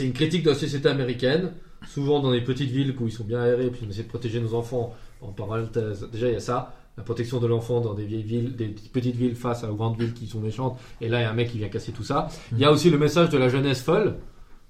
une 0.00 0.12
critique 0.12 0.44
de 0.44 0.50
la 0.50 0.54
société 0.56 0.88
américaine, 0.88 1.52
souvent 1.86 2.20
dans 2.20 2.30
des 2.32 2.40
petites 2.40 2.70
villes 2.70 2.94
où 3.00 3.06
ils 3.06 3.12
sont 3.12 3.24
bien 3.24 3.40
aérés, 3.40 3.70
puis 3.70 3.82
on 3.86 3.90
essaie 3.90 4.02
de 4.02 4.08
protéger 4.08 4.40
nos 4.40 4.54
enfants. 4.54 4.94
En 5.20 5.28
parenthèse, 5.32 6.06
déjà, 6.12 6.28
il 6.28 6.34
y 6.34 6.36
a 6.36 6.40
ça. 6.40 6.74
La 6.96 7.02
protection 7.02 7.40
de 7.40 7.46
l'enfant 7.46 7.80
dans 7.80 7.94
des 7.94 8.04
vieilles 8.04 8.22
villes, 8.22 8.54
des 8.56 8.68
petites 8.68 9.16
villes 9.16 9.34
face 9.34 9.64
aux 9.64 9.74
grandes 9.74 9.98
villes 9.98 10.12
qui 10.14 10.26
sont 10.26 10.38
méchantes. 10.40 10.78
Et 11.00 11.08
là, 11.08 11.20
il 11.20 11.22
y 11.22 11.26
a 11.26 11.30
un 11.30 11.34
mec 11.34 11.50
qui 11.50 11.58
vient 11.58 11.68
casser 11.68 11.92
tout 11.92 12.04
ça. 12.04 12.28
Il 12.52 12.58
y 12.58 12.64
a 12.64 12.70
aussi 12.70 12.88
le 12.90 12.98
message 12.98 13.30
de 13.30 13.38
la 13.38 13.48
jeunesse 13.48 13.82
folle. 13.82 14.16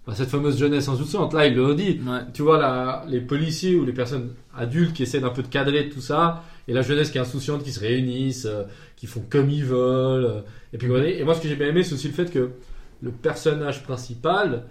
Bah, 0.07 0.15
cette 0.15 0.29
fameuse 0.29 0.59
jeunesse 0.59 0.89
insouciante. 0.89 1.33
Là, 1.35 1.47
il 1.47 1.55
le 1.55 1.75
dit 1.75 2.01
Ouais. 2.07 2.21
tu 2.35 2.43
vois 2.43 2.59
la, 2.59 3.05
les 3.09 3.21
policiers 3.21 3.75
ou 3.75 3.85
les 3.85 3.93
personnes 3.93 4.31
adultes 4.57 4.93
qui 4.95 5.03
essaient 5.03 5.21
d'un 5.21 5.31
peu 5.31 5.43
de 5.43 5.49
cadrer 5.49 5.89
tout 5.89 6.03
ça, 6.03 6.43
et 6.69 6.73
la 6.75 6.83
jeunesse 6.83 7.11
qui 7.11 7.17
est 7.19 7.23
insouciante, 7.23 7.63
qui 7.63 7.73
se 7.73 7.81
réunissent, 7.81 8.45
euh, 8.47 8.65
qui 8.97 9.07
font 9.07 9.25
comme 9.29 9.49
ils 9.51 9.65
veulent. 9.65 10.25
euh, 10.27 10.41
et 10.73 10.79
puis. 10.79 10.91
Et 10.93 11.25
moi, 11.25 11.35
ce 11.35 11.41
que 11.41 11.49
j'ai 11.49 11.57
bien 11.57 11.69
aimé, 11.69 11.83
c'est 11.83 11.95
aussi 11.95 12.09
le 12.09 12.15
fait 12.15 12.31
que 12.31 12.51
le 13.03 13.11
personnage 13.11 13.83
principal 13.83 14.65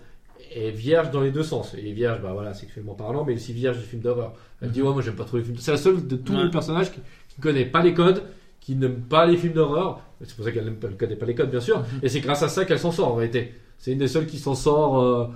est 0.56 0.72
vierge 0.72 1.12
dans 1.12 1.22
les 1.22 1.32
deux 1.32 1.44
sens. 1.44 1.74
Et 1.76 1.92
vierge, 1.94 2.22
bah 2.22 2.32
voilà, 2.34 2.54
sexuellement 2.54 2.94
parlant, 2.94 3.24
mais 3.26 3.36
aussi 3.36 3.54
vierge 3.54 3.78
du 3.78 3.84
film 3.84 4.02
d'horreur. 4.02 4.34
Elle 4.62 4.72
dit 4.72 4.82
ouais, 4.82 4.92
moi 4.94 5.02
j'aime 5.02 5.16
pas 5.16 5.26
trop 5.26 5.38
les 5.38 5.44
films. 5.44 5.58
C'est 5.60 5.72
la 5.72 5.78
seule 5.78 6.08
de 6.08 6.16
tous 6.16 6.34
Ouais. 6.36 6.44
les 6.46 6.50
personnages 6.52 6.92
qui, 6.92 7.00
qui 7.30 7.36
ne 7.40 7.44
connaît 7.44 7.66
pas 7.66 7.82
les 7.84 7.94
codes, 7.94 8.24
qui 8.60 8.76
n'aime 8.76 9.02
pas 9.02 9.26
les 9.26 9.38
films 9.38 9.54
d'horreur. 9.54 10.00
C'est 10.24 10.36
pour 10.36 10.46
ça 10.46 10.52
qu'elle 10.52 10.66
ne 10.66 10.72
connaît 10.72 11.16
pas 11.16 11.26
les 11.26 11.36
codes, 11.36 11.50
bien 11.52 11.60
sûr. 11.60 11.80
Mhm. 11.80 11.86
Et 12.04 12.10
c'est 12.10 12.22
grâce 12.22 12.44
à 12.44 12.48
ça 12.50 12.66
qu'elle 12.66 12.80
s'en 12.80 12.92
sort 12.92 13.10
en 13.10 13.16
réalité. 13.16 13.54
C'est 13.78 13.92
une 13.92 13.98
des 14.00 14.08
seules 14.08 14.26
qui 14.28 14.38
s'en 14.40 14.56
sort. 14.56 15.02
euh, 15.02 15.28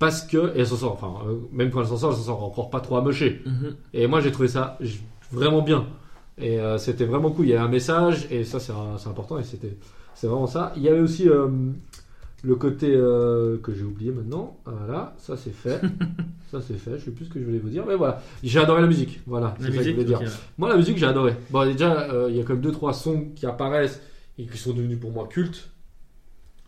parce 0.00 0.22
que, 0.22 0.52
et 0.56 0.60
elle 0.60 0.66
s'en 0.66 0.76
sort, 0.76 0.92
enfin, 0.92 1.14
euh, 1.28 1.36
même 1.52 1.70
quand 1.70 1.80
elle 1.80 1.86
s'en 1.86 1.96
sort, 1.96 2.10
elle 2.10 2.16
s'en 2.18 2.24
sort 2.24 2.42
encore 2.44 2.68
pas 2.68 2.80
trop 2.80 2.96
amochée. 2.96 3.40
Mhm. 3.46 3.76
Et 3.94 4.06
moi, 4.08 4.20
j'ai 4.20 4.32
trouvé 4.32 4.48
ça 4.48 4.76
vraiment 5.32 5.62
bien. 5.62 5.86
Et 6.36 6.58
euh, 6.60 6.78
c'était 6.78 7.04
vraiment 7.04 7.30
cool. 7.30 7.46
Il 7.46 7.50
y 7.50 7.54
a 7.54 7.62
un 7.62 7.68
message, 7.68 8.26
et 8.30 8.42
ça, 8.44 8.58
c'est 8.58 8.72
important, 9.08 9.38
et 9.38 9.44
c'était 9.44 9.76
c'est 10.16 10.26
vraiment 10.26 10.48
ça. 10.48 10.72
Il 10.76 10.82
y 10.82 10.88
avait 10.88 11.00
aussi 11.00 11.28
le 12.44 12.56
côté 12.56 12.92
euh, 12.94 13.58
que 13.58 13.72
j'ai 13.74 13.84
oublié 13.84 14.10
maintenant. 14.12 14.58
Voilà, 14.66 15.14
ça 15.18 15.36
c'est 15.36 15.52
fait. 15.54 15.80
ça 16.50 16.60
c'est 16.60 16.76
fait. 16.78 16.98
Je 16.98 17.06
sais 17.06 17.10
plus 17.10 17.24
ce 17.24 17.30
que 17.30 17.40
je 17.40 17.44
voulais 17.44 17.58
vous 17.58 17.70
dire, 17.70 17.84
mais 17.86 17.94
voilà. 17.96 18.22
J'ai 18.42 18.60
adoré 18.60 18.82
la 18.82 18.86
musique. 18.86 19.20
Voilà, 19.26 19.54
c'est 19.58 19.64
ça 19.72 19.78
que 19.78 19.82
je 19.84 19.90
voulais 19.92 20.04
dire. 20.04 20.20
Moi, 20.58 20.68
la 20.68 20.76
musique, 20.76 20.98
j'ai 20.98 21.06
adoré. 21.06 21.34
Bon, 21.50 21.64
déjà, 21.64 22.02
euh, 22.10 22.26
il 22.30 22.36
y 22.36 22.40
a 22.40 22.44
comme 22.44 22.60
deux 22.60 22.72
trois 22.72 22.92
sons 22.92 23.28
qui 23.34 23.46
apparaissent 23.46 24.00
et 24.38 24.46
qui 24.46 24.58
sont 24.58 24.72
devenus 24.74 24.98
pour 25.00 25.10
moi 25.12 25.26
cultes. 25.26 25.70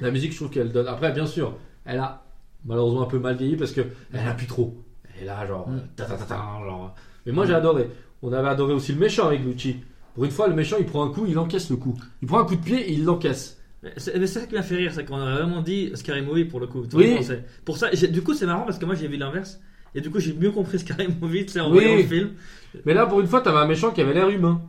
La 0.00 0.10
musique, 0.10 0.32
je 0.32 0.36
trouve 0.36 0.50
qu'elle 0.50 0.72
donne. 0.72 0.88
Après, 0.88 1.12
bien 1.12 1.26
sûr, 1.26 1.54
elle 1.84 1.98
a 1.98 2.22
malheureusement 2.64 3.02
un 3.02 3.06
peu 3.06 3.18
mal 3.18 3.36
vieilli 3.36 3.56
parce 3.56 3.72
que 3.72 3.82
elle 4.12 4.26
appuie 4.26 4.46
trop. 4.46 4.74
Elle 5.20 5.26
là, 5.26 5.46
genre, 5.46 5.68
Mm. 5.68 5.80
ta, 5.96 6.04
ta, 6.04 6.16
ta, 6.16 6.24
ta, 6.24 6.34
genre. 6.64 6.94
Mais 7.24 7.32
moi, 7.32 7.46
j'ai 7.46 7.54
adoré. 7.54 7.88
On 8.22 8.32
avait 8.32 8.48
adoré 8.48 8.72
aussi 8.74 8.92
le 8.92 8.98
méchant 8.98 9.26
avec 9.28 9.44
Lucci. 9.44 9.76
Pour 10.14 10.24
une 10.24 10.30
fois, 10.30 10.48
le 10.48 10.54
méchant, 10.54 10.76
il 10.78 10.86
prend 10.86 11.04
un 11.04 11.10
coup, 11.10 11.26
il 11.26 11.38
encaisse 11.38 11.68
le 11.70 11.76
coup. 11.76 11.94
Il 12.22 12.28
prend 12.28 12.38
un 12.40 12.44
coup 12.44 12.56
de 12.56 12.62
pied 12.62 12.78
et 12.80 12.92
il 12.92 13.04
l'encaisse. 13.04 13.60
C'est 13.96 14.26
ça 14.26 14.40
qui 14.46 14.54
m'a 14.54 14.62
fait 14.62 14.76
rire, 14.76 14.92
c'est 14.94 15.04
qu'on 15.04 15.18
a 15.20 15.34
vraiment 15.36 15.62
dit 15.62 15.90
Scary 15.94 16.22
Movie 16.22 16.44
pour 16.44 16.60
le 16.60 16.66
coup. 16.66 16.84
Oui. 16.94 17.18
Pour 17.64 17.76
ça, 17.78 17.90
du 17.90 18.22
coup, 18.22 18.34
c'est 18.34 18.46
marrant 18.46 18.64
parce 18.64 18.78
que 18.78 18.84
moi 18.86 18.94
j'ai 18.94 19.08
vu 19.08 19.16
l'inverse. 19.16 19.60
Et 19.94 20.00
du 20.00 20.10
coup, 20.10 20.18
j'ai 20.20 20.34
mieux 20.34 20.50
compris 20.50 20.78
Scary 20.78 21.08
Movie, 21.20 21.46
en 21.58 21.66
Oui. 21.70 21.72
voyant 21.78 21.96
le 21.96 22.02
film. 22.02 22.30
Mais 22.84 22.92
là, 22.94 23.06
pour 23.06 23.20
une 23.20 23.26
fois, 23.26 23.40
t'avais 23.40 23.58
un 23.58 23.66
méchant 23.66 23.90
qui 23.92 24.00
avait 24.02 24.12
l'air 24.14 24.28
humain. 24.28 24.60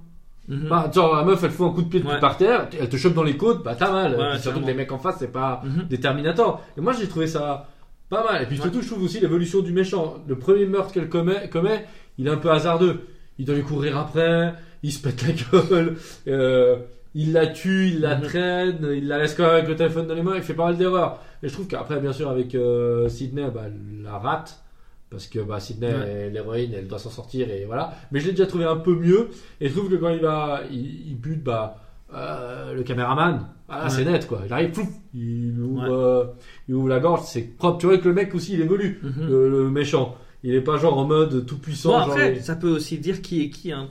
Mhm. 0.47 0.67
Bah, 0.69 0.89
genre, 0.93 1.13
la 1.17 1.23
meuf, 1.25 1.43
elle 1.43 1.51
fout 1.51 1.67
un 1.67 1.73
coup 1.73 1.82
de 1.82 1.89
pied 1.89 2.01
Ouais. 2.01 2.19
par 2.21 2.38
terre, 2.38 2.69
elle 2.80 2.88
te 2.88 2.95
chope 2.95 3.13
dans 3.13 3.23
les 3.23 3.36
côtes, 3.36 3.63
bah 3.63 3.75
t'as 3.77 3.91
mal. 3.91 4.15
Ouais, 4.17 4.39
surtout 4.39 4.62
que 4.62 4.67
les 4.67 4.73
mecs 4.73 4.91
en 4.93 4.97
face, 4.97 5.17
c'est 5.19 5.32
pas. 5.32 5.62
Des 5.89 5.99
Terminator. 5.99 6.63
Et 6.77 6.82
moi, 6.82 6.93
j'ai 6.93 7.08
trouvé 7.08 7.27
ça 7.27 7.67
pas 8.10 8.23
mal. 8.23 8.43
Et 8.43 8.45
puis 8.45 8.56
Ouais. 8.56 8.62
surtout, 8.63 8.82
je 8.82 8.88
trouve 8.88 9.03
aussi 9.03 9.19
l'évolution 9.19 9.62
du 9.62 9.73
méchant. 9.73 10.15
Le 10.25 10.38
premier 10.38 10.65
meurtre 10.65 10.93
qu'elle 10.93 11.10
commet, 11.10 11.49
commet, 11.49 11.86
il 12.17 12.27
est 12.27 12.30
un 12.30 12.38
peu 12.38 12.49
hasardeux. 12.49 13.01
Il 13.38 13.45
doit 13.45 13.56
lui 13.56 13.63
courir 13.63 13.97
après, 13.97 14.53
il 14.84 14.93
se 14.93 14.99
pète 15.01 15.21
la 15.27 15.60
gueule, 15.60 15.97
euh, 16.30 16.77
il 17.19 17.34
la 17.34 17.47
tue, 17.47 17.88
il 17.88 17.99
la 18.01 18.15
Mhm. 18.17 18.21
traîne, 18.23 18.88
il 18.95 19.08
la 19.08 19.17
laisse 19.17 19.34
quand 19.34 19.43
même 19.43 19.53
avec 19.56 19.67
le 19.67 19.75
téléphone 19.75 20.06
dans 20.08 20.13
les 20.13 20.21
mains, 20.21 20.36
il 20.36 20.43
fait 20.43 20.53
pas 20.53 20.65
mal 20.65 20.77
d'erreurs. 20.77 21.19
Et 21.43 21.47
je 21.47 21.53
trouve 21.53 21.67
qu'après, 21.67 21.99
bien 21.99 22.13
sûr, 22.13 22.30
avec 22.30 22.53
euh, 22.56 23.10
Sydney, 23.10 23.49
bah, 23.53 23.65
la 24.03 24.17
rate. 24.17 24.62
Parce 25.10 25.25
que 25.27 25.39
bah, 25.39 25.60
Sydney 25.60 25.93
Ouais. 25.93 26.30
l'héroïne, 26.30 26.71
elle 26.77 26.88
doit 26.88 26.99
s'en 26.99 27.10
sortir 27.10 27.49
et 27.49 27.63
voilà. 27.65 27.93
Mais 28.12 28.19
je 28.19 28.25
l'ai 28.25 28.32
déjà 28.32 28.45
trouvé 28.45 28.65
un 28.65 28.75
peu 28.75 28.93
mieux. 28.93 29.30
Et 29.62 29.69
je 29.69 29.73
trouve 29.73 29.89
que 29.89 29.95
quand 29.95 30.10
il 30.10 30.19
va, 30.19 30.62
il, 30.69 31.08
il 31.10 31.15
bute 31.15 31.43
bah, 31.43 31.77
euh, 32.13 32.73
le 32.73 32.84
caméraman, 32.84 33.47
ah, 33.69 33.84
Ouais. 33.86 33.89
c'est 33.89 34.03
net 34.06 34.27
quoi. 34.27 34.41
Il 34.45 34.51
arrive, 34.53 34.71
plouf, 34.71 34.89
il 35.13 35.60
ouvre, 35.62 35.82
Ouais. 35.82 35.88
euh, 35.89 36.23
il 36.67 36.75
ouvre 36.75 36.89
la 36.89 36.99
gorge, 36.99 37.21
c'est 37.25 37.41
propre. 37.58 37.77
Tu 37.80 37.86
vois 37.86 37.97
que 37.97 38.08
le 38.08 38.13
mec 38.13 38.36
aussi 38.36 38.53
il 38.53 38.62
évolue, 38.62 38.99
Mhm. 39.01 39.27
le, 39.30 39.49
le 39.49 39.69
méchant. 39.69 40.15
Il 40.43 40.53
est 40.53 40.62
pas 40.62 40.77
genre 40.77 40.97
en 40.97 41.06
mode 41.06 41.45
tout 41.45 41.58
puissant. 41.58 41.91
Bon, 41.91 41.97
après, 42.12 42.36
ça 42.41 42.56
peut 42.58 42.69
aussi 42.69 42.97
dire 42.99 43.21
qui 43.21 43.43
est 43.43 43.49
qui. 43.49 43.71
Hein. 43.71 43.88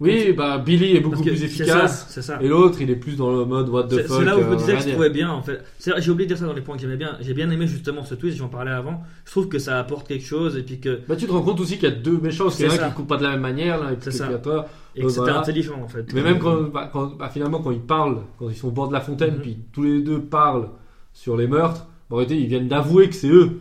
Oui, 0.00 0.32
bah 0.32 0.58
Billy 0.58 0.94
est 0.96 1.00
beaucoup 1.00 1.22
que 1.24 1.30
plus 1.30 1.42
efficace. 1.42 2.02
ça, 2.02 2.06
C'est 2.08 2.22
ça. 2.22 2.38
Et 2.40 2.46
l'autre, 2.46 2.80
il 2.80 2.88
est 2.88 2.94
plus 2.96 3.16
dans 3.16 3.32
le 3.32 3.44
mode 3.44 3.68
what 3.68 3.84
the 3.88 4.02
fuck. 4.02 4.18
c'est 4.20 4.24
là 4.24 4.36
où 4.38 4.42
je 4.42 4.46
me 4.46 4.52
euh, 4.52 4.56
disais 4.56 4.74
que 4.76 4.82
je 4.82 4.88
trouvais 4.90 5.10
bien 5.10 5.28
en 5.28 5.42
fait. 5.42 5.64
J'ai 5.80 6.10
oublié 6.12 6.26
de 6.28 6.34
dire 6.34 6.38
ça 6.38 6.46
dans 6.46 6.52
les 6.52 6.60
points 6.60 6.76
que 6.76 6.82
j'aimais 6.82 6.96
bien. 6.96 7.16
J'ai 7.20 7.34
bien 7.34 7.50
aimé 7.50 7.66
justement 7.66 8.04
ce 8.04 8.14
twist, 8.14 8.36
j'en 8.38 8.46
parlais 8.46 8.70
avant. 8.70 9.02
Je 9.24 9.30
trouve 9.32 9.48
que 9.48 9.58
ça 9.58 9.76
apporte 9.80 10.06
quelque 10.06 10.24
chose 10.24 10.56
et 10.56 10.62
puis 10.62 10.78
que, 10.78 11.00
Bah, 11.08 11.16
tu 11.16 11.26
te 11.26 11.32
rends 11.32 11.42
compte 11.42 11.58
aussi 11.60 11.78
qu'il 11.78 11.88
y 11.88 11.92
a 11.92 11.94
deux 11.96 12.18
méchants, 12.20 12.48
C'est 12.48 12.66
un 12.66 12.70
ça. 12.70 12.88
qui 12.88 12.94
coupe 12.94 13.08
pas 13.08 13.16
de 13.16 13.24
la 13.24 13.30
même 13.30 13.40
manière, 13.40 13.82
là, 13.82 13.92
et 13.92 13.96
puis 13.96 14.12
ça. 14.12 14.26
créateur. 14.26 14.66
et 14.94 15.00
que 15.02 15.08
c'était 15.08 15.20
voilà. 15.22 15.40
intelligent 15.40 15.80
en 15.82 15.88
fait. 15.88 16.06
Mais 16.14 16.22
même 16.22 16.38
quand, 16.38 16.62
bah, 16.72 16.88
quand- 16.92 17.16
bah, 17.18 17.28
finalement, 17.32 17.60
quand 17.60 17.72
ils 17.72 17.80
parlent, 17.80 18.18
quand 18.38 18.48
ils 18.48 18.54
sont 18.56 18.68
au 18.68 18.72
bord 18.72 18.86
de 18.88 18.92
la 18.92 19.00
fontaine, 19.00 19.34
Mhm. 19.34 19.40
puis 19.42 19.58
tous 19.72 19.82
les 19.82 20.00
deux 20.00 20.20
parlent 20.20 20.68
sur 21.12 21.36
les 21.36 21.46
meurtres, 21.48 21.86
en 22.10 22.16
réalité, 22.16 22.36
ils 22.40 22.46
viennent 22.46 22.68
d'avouer 22.68 23.08
que 23.08 23.14
c'est 23.16 23.28
eux. 23.28 23.60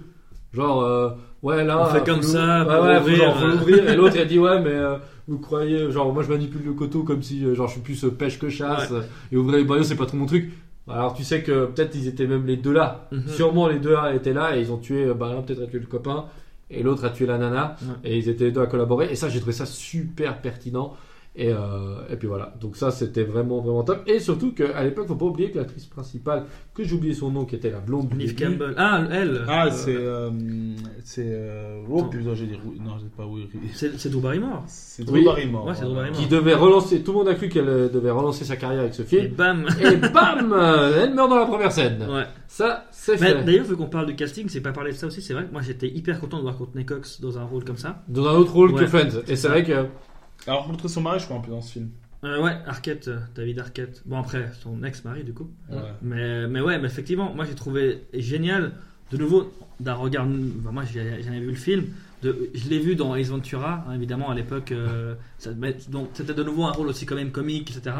Genre, 0.54 0.84
euh, 0.84 1.10
ouais, 1.42 1.64
là. 1.64 1.82
On 1.82 1.86
fait 1.86 2.04
comme 2.06 2.22
ça 2.22 2.64
Ouais, 2.64 2.88
ouais, 2.88 3.02
faut, 3.02 3.10
genre, 3.10 3.38
faut 3.40 3.48
l'ouvrir. 3.48 3.90
Et 3.90 3.96
l'autre, 3.96 4.16
il 4.16 4.22
a 4.22 4.26
dit, 4.26 4.40
ouais, 4.40 4.60
mais 4.62 4.70
euh, 4.70 4.96
vous 5.28 5.40
croyez, 5.40 5.92
genre, 5.92 6.14
moi 6.14 6.24
je 6.24 6.30
manipule 6.30 6.64
le 6.64 6.74
coteau 6.74 7.04
comme 7.04 7.22
si, 7.22 7.44
euh, 7.44 7.54
genre, 7.54 7.68
je 7.68 7.74
suis 7.74 7.82
plus 7.82 8.06
euh, 8.06 8.12
pêche 8.12 8.40
que 8.40 8.50
chasse. 8.50 8.94
Et 9.32 9.38
ouvrir 9.38 9.58
les 9.58 9.66
boyaux, 9.66 9.84
c'est 9.84 9.96
pas 9.96 10.06
trop 10.06 10.18
mon 10.18 10.26
truc. 10.26 10.52
Alors, 10.90 11.14
tu 11.14 11.24
sais 11.24 11.44
que 11.44 11.66
peut-être 11.66 11.96
ils 11.96 12.08
étaient 12.08 12.28
même 12.28 12.46
les 12.46 12.56
deux 12.56 12.72
là. 12.72 13.10
Mhm. 13.12 13.28
Sûrement 13.28 13.68
les 13.68 13.80
deux 13.80 13.92
là 13.92 14.14
étaient 14.16 14.34
là 14.34 14.56
et 14.56 14.62
ils 14.62 14.72
ont 14.72 14.78
tué, 14.78 15.06
euh, 15.06 15.14
bah, 15.14 15.34
l'un 15.34 15.42
peut-être 15.42 15.64
a 15.64 15.68
tué 15.68 15.80
le 15.80 15.86
copain 15.86 16.26
et 16.70 16.82
l'autre 16.82 17.04
a 17.04 17.10
tué 17.10 17.26
la 17.26 17.38
nana. 17.38 17.76
Ouais. 17.82 18.12
Et 18.12 18.18
ils 18.18 18.30
étaient 18.30 18.46
les 18.46 18.52
deux 18.52 18.62
à 18.62 18.68
collaborer. 18.68 19.12
Et 19.12 19.16
ça, 19.16 19.28
j'ai 19.28 19.40
trouvé 19.40 19.54
ça 19.54 19.66
super 19.66 20.42
pertinent. 20.42 20.96
Et, 21.40 21.54
euh, 21.54 22.00
et 22.10 22.16
puis 22.16 22.28
voilà. 22.28 22.56
Donc 22.60 22.76
ça, 22.76 22.90
c'était 22.90 23.24
vraiment, 23.24 23.60
vraiment 23.62 23.84
top. 23.84 24.02
Et 24.08 24.20
surtout 24.20 24.54
qu'à 24.54 24.84
l'époque, 24.84 25.08
faut 25.08 25.16
pas 25.16 25.26
oublier 25.26 25.52
que 25.52 25.60
l'actrice 25.60 25.86
principale, 25.86 26.46
que 26.74 26.84
j'ai 26.84 26.96
oublié 26.96 27.14
son 27.14 27.30
nom, 27.30 27.46
qui 27.46 27.56
était 27.56 27.70
la 27.70 27.80
blonde 27.80 28.10
début, 28.10 28.34
Campbell. 28.34 28.74
Ah, 28.76 29.04
elle. 29.12 29.44
Ah, 29.48 29.68
euh, 29.68 29.70
c'est. 29.72 29.96
euh, 29.96 30.32
c'est. 31.04 31.28
euh, 31.28 31.84
Oh 31.92 32.04
putain, 32.06 32.34
j'ai 32.34 32.48
dit. 32.48 32.58
Non, 32.84 32.94
c'est 33.00 33.12
pas 33.16 33.26
oui. 33.28 33.48
C'est 33.74 34.10
Drew 34.10 34.20
Barrymore. 34.20 34.64
C'est 34.66 35.08
Oui. 35.10 35.22
Drew 35.22 35.26
Barrymore. 35.26 35.66
Ouais, 35.68 35.74
c'est 35.76 35.82
Drew 35.84 35.94
voilà. 35.94 36.10
Barrymore. 36.10 36.28
qui 36.28 36.36
devait 36.36 36.54
relancer, 36.56 37.02
tout 37.04 37.12
le 37.12 37.18
monde 37.20 37.28
a 37.28 37.36
cru 37.36 37.50
qu'elle 37.50 37.66
devait 37.92 38.10
relancer 38.10 38.44
sa 38.44 38.56
carrière 38.56 38.82
avec 38.82 38.96
ce 38.96 39.04
Et 39.04 39.06
film. 39.06 39.34
bam. 39.36 39.68
Et 39.80 39.96
bam 39.96 40.56
Elle 40.98 41.14
meurt 41.14 41.30
dans 41.30 41.38
la 41.38 41.46
première 41.46 41.72
scène. 41.72 42.04
Ouais. 42.10 42.24
Ça, 42.48 42.86
c'est 42.92 43.18
fait. 43.18 43.44
D'ailleurs, 43.44 43.66
vu 43.66 43.76
qu'on 43.76 43.86
parle 43.90 44.08
du 44.08 44.16
casting, 44.16 44.48
c'est 44.50 44.62
pas 44.62 44.72
parler 44.72 44.92
de 44.92 44.98
ça 44.98 45.06
aussi. 45.06 45.22
C'est 45.22 45.34
vrai 45.36 45.46
que 45.46 45.52
moi 45.52 45.62
j'étais 45.62 45.88
hyper 45.88 46.20
content 46.20 46.38
de 46.38 46.44
voir 46.44 46.58
Courtney 46.58 46.84
Cox 46.86 47.22
dans 47.22 47.38
un 47.38 47.44
rôle 47.44 47.64
comme 47.64 47.78
ça. 47.78 48.02
Dans 48.08 48.26
un 48.28 48.34
autre 48.34 48.54
rôle 48.54 48.74
que. 48.74 48.88
Friends. 48.88 49.22
Et 49.28 49.36
c'est 49.36 49.50
vrai 49.50 49.64
que. 49.64 49.86
Alors, 50.48 50.68
montrer 50.68 50.88
son 50.88 51.02
mari, 51.02 51.20
je 51.20 51.26
crois, 51.26 51.38
un 51.38 51.42
peu 51.42 51.52
dans 51.52 51.62
ce 51.62 51.74
film. 51.74 51.90
Euh, 52.24 52.42
ouais, 52.42 52.58
Arquette, 52.66 53.10
euh, 53.10 53.20
David 53.36 53.60
Arquette. 53.60 54.02
Bon, 54.06 54.18
après, 54.20 54.50
son 54.62 54.84
ex-mari 54.84 55.24
du 55.24 55.34
coup. 55.34 55.50
Ouais. 55.70 55.78
Mais, 56.02 56.48
mais 56.48 56.62
ouais, 56.62 56.80
mais 56.80 56.88
effectivement, 56.88 57.32
moi 57.34 57.46
j'ai 57.46 57.54
trouvé 57.54 58.06
génial, 58.14 58.72
de 59.12 59.18
nouveau, 59.18 59.54
d'un 59.80 59.94
regard. 59.94 60.26
moi 60.26 60.84
j'ai 60.92 61.22
jamais 61.22 61.40
vu 61.40 61.50
le 61.50 61.56
film. 61.56 61.86
De, 62.24 62.50
je 62.56 62.68
l'ai 62.70 62.80
vu 62.80 62.96
dans 62.96 63.16
Ace 63.16 63.28
Ventura, 63.28 63.86
hein, 63.88 63.94
évidemment, 63.94 64.32
à 64.32 64.36
l'époque. 64.36 64.72
euh, 64.72 65.14
c'était 65.38 66.34
de 66.34 66.44
nouveau 66.44 66.64
un 66.64 66.72
rôle 66.72 66.88
aussi 66.88 67.06
quand 67.06 67.16
même 67.16 67.32
comique, 67.32 67.70
etc. 67.70 67.96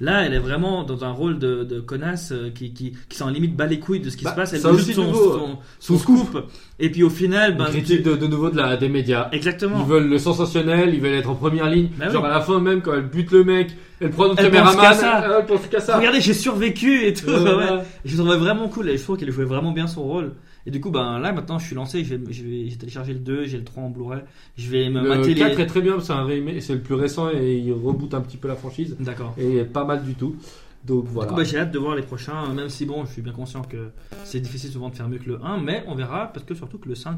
Là, 0.00 0.24
elle 0.24 0.32
est 0.32 0.38
vraiment 0.38 0.84
dans 0.84 1.04
un 1.04 1.10
rôle 1.10 1.40
de, 1.40 1.64
de 1.64 1.80
connasse 1.80 2.30
euh, 2.30 2.50
qui, 2.50 2.72
qui, 2.72 2.94
qui 3.08 3.16
s'en 3.16 3.30
limite 3.30 3.56
bat 3.56 3.66
les 3.66 3.80
couilles 3.80 3.98
de 3.98 4.10
ce 4.10 4.16
qui 4.16 4.24
Bah, 4.24 4.30
se 4.30 4.36
passe. 4.36 4.52
Elle 4.52 4.76
juste 4.76 4.92
son, 4.94 5.04
nouveau, 5.04 5.32
son, 5.38 5.58
son 5.80 5.98
scoop. 5.98 6.46
Et 6.78 6.88
puis 6.90 7.02
au 7.02 7.10
final, 7.10 7.56
ben, 7.56 7.64
critique 7.64 8.04
de, 8.04 8.14
de 8.14 8.26
nouveau 8.28 8.50
de, 8.50 8.56
la, 8.56 8.76
des 8.76 8.88
médias. 8.88 9.28
exactement. 9.32 9.78
Ils 9.80 9.88
veulent 9.90 10.08
le 10.08 10.18
sensationnel, 10.18 10.94
ils 10.94 11.00
veulent 11.00 11.14
être 11.14 11.30
en 11.30 11.34
première 11.34 11.68
ligne. 11.68 11.88
Bah 11.96 12.04
oui. 12.06 12.12
Genre 12.12 12.24
à 12.24 12.28
la 12.28 12.40
fin 12.40 12.60
même, 12.60 12.80
quand 12.80 12.94
elle 12.94 13.08
bute 13.08 13.32
le 13.32 13.42
mec, 13.42 13.72
elle 14.00 14.10
prend 14.10 14.28
notre 14.28 14.40
caméraman, 14.40 14.84
elle, 15.02 15.32
elle 15.40 15.46
pense 15.46 15.66
qu'à 15.66 15.80
ça. 15.80 15.98
Regardez, 15.98 16.20
j'ai 16.20 16.34
survécu 16.34 17.04
et 17.04 17.12
tout. 17.12 17.28
Euh, 17.28 17.56
ouais. 17.58 17.72
ouais. 17.78 17.82
Je 18.04 18.16
trouvais 18.16 18.36
vraiment 18.36 18.68
cool 18.68 18.90
et 18.90 18.96
je 18.96 19.02
trouve 19.02 19.16
qu'elle 19.16 19.32
jouait 19.32 19.44
vraiment 19.44 19.72
bien 19.72 19.88
son 19.88 20.04
rôle. 20.04 20.32
Et 20.68 20.70
du 20.70 20.82
coup, 20.82 20.90
ben 20.90 21.18
là 21.18 21.32
maintenant 21.32 21.58
je 21.58 21.64
suis 21.64 21.74
lancé, 21.74 22.04
j'ai 22.04 22.76
téléchargé 22.76 23.14
le 23.14 23.20
2, 23.20 23.46
j'ai 23.46 23.56
le 23.56 23.64
3 23.64 23.84
en 23.84 23.88
Blu-ray. 23.88 24.20
Je 24.58 24.68
vais 24.68 24.90
me 24.90 25.00
Le 25.02 25.08
mater 25.08 25.34
4 25.34 25.56
les. 25.56 25.62
est 25.62 25.66
très 25.66 25.80
bien, 25.80 25.98
c'est 25.98 26.74
le 26.74 26.80
plus 26.82 26.94
récent 26.94 27.30
et 27.30 27.56
il 27.56 27.72
reboot 27.72 28.12
un 28.12 28.20
petit 28.20 28.36
peu 28.36 28.48
la 28.48 28.54
franchise. 28.54 28.94
D'accord. 29.00 29.34
Et 29.38 29.64
pas 29.64 29.84
mal 29.86 30.04
du 30.04 30.14
tout. 30.14 30.36
Donc 30.84 31.06
Du 31.06 31.10
voilà. 31.12 31.30
coup, 31.30 31.36
bah, 31.36 31.44
j'ai 31.44 31.58
hâte 31.58 31.70
de 31.72 31.78
voir 31.78 31.96
les 31.96 32.02
prochains, 32.02 32.52
même 32.52 32.68
si 32.68 32.84
bon, 32.84 33.06
je 33.06 33.12
suis 33.12 33.22
bien 33.22 33.32
conscient 33.32 33.62
que 33.62 33.88
c'est 34.24 34.40
difficile 34.40 34.70
souvent 34.70 34.90
de 34.90 34.94
faire 34.94 35.08
mieux 35.08 35.16
que 35.16 35.28
le 35.30 35.42
1, 35.42 35.56
mais 35.62 35.84
on 35.88 35.94
verra 35.94 36.26
parce 36.34 36.44
que 36.44 36.54
surtout 36.54 36.76
que 36.76 36.88
le 36.90 36.94
5, 36.94 37.16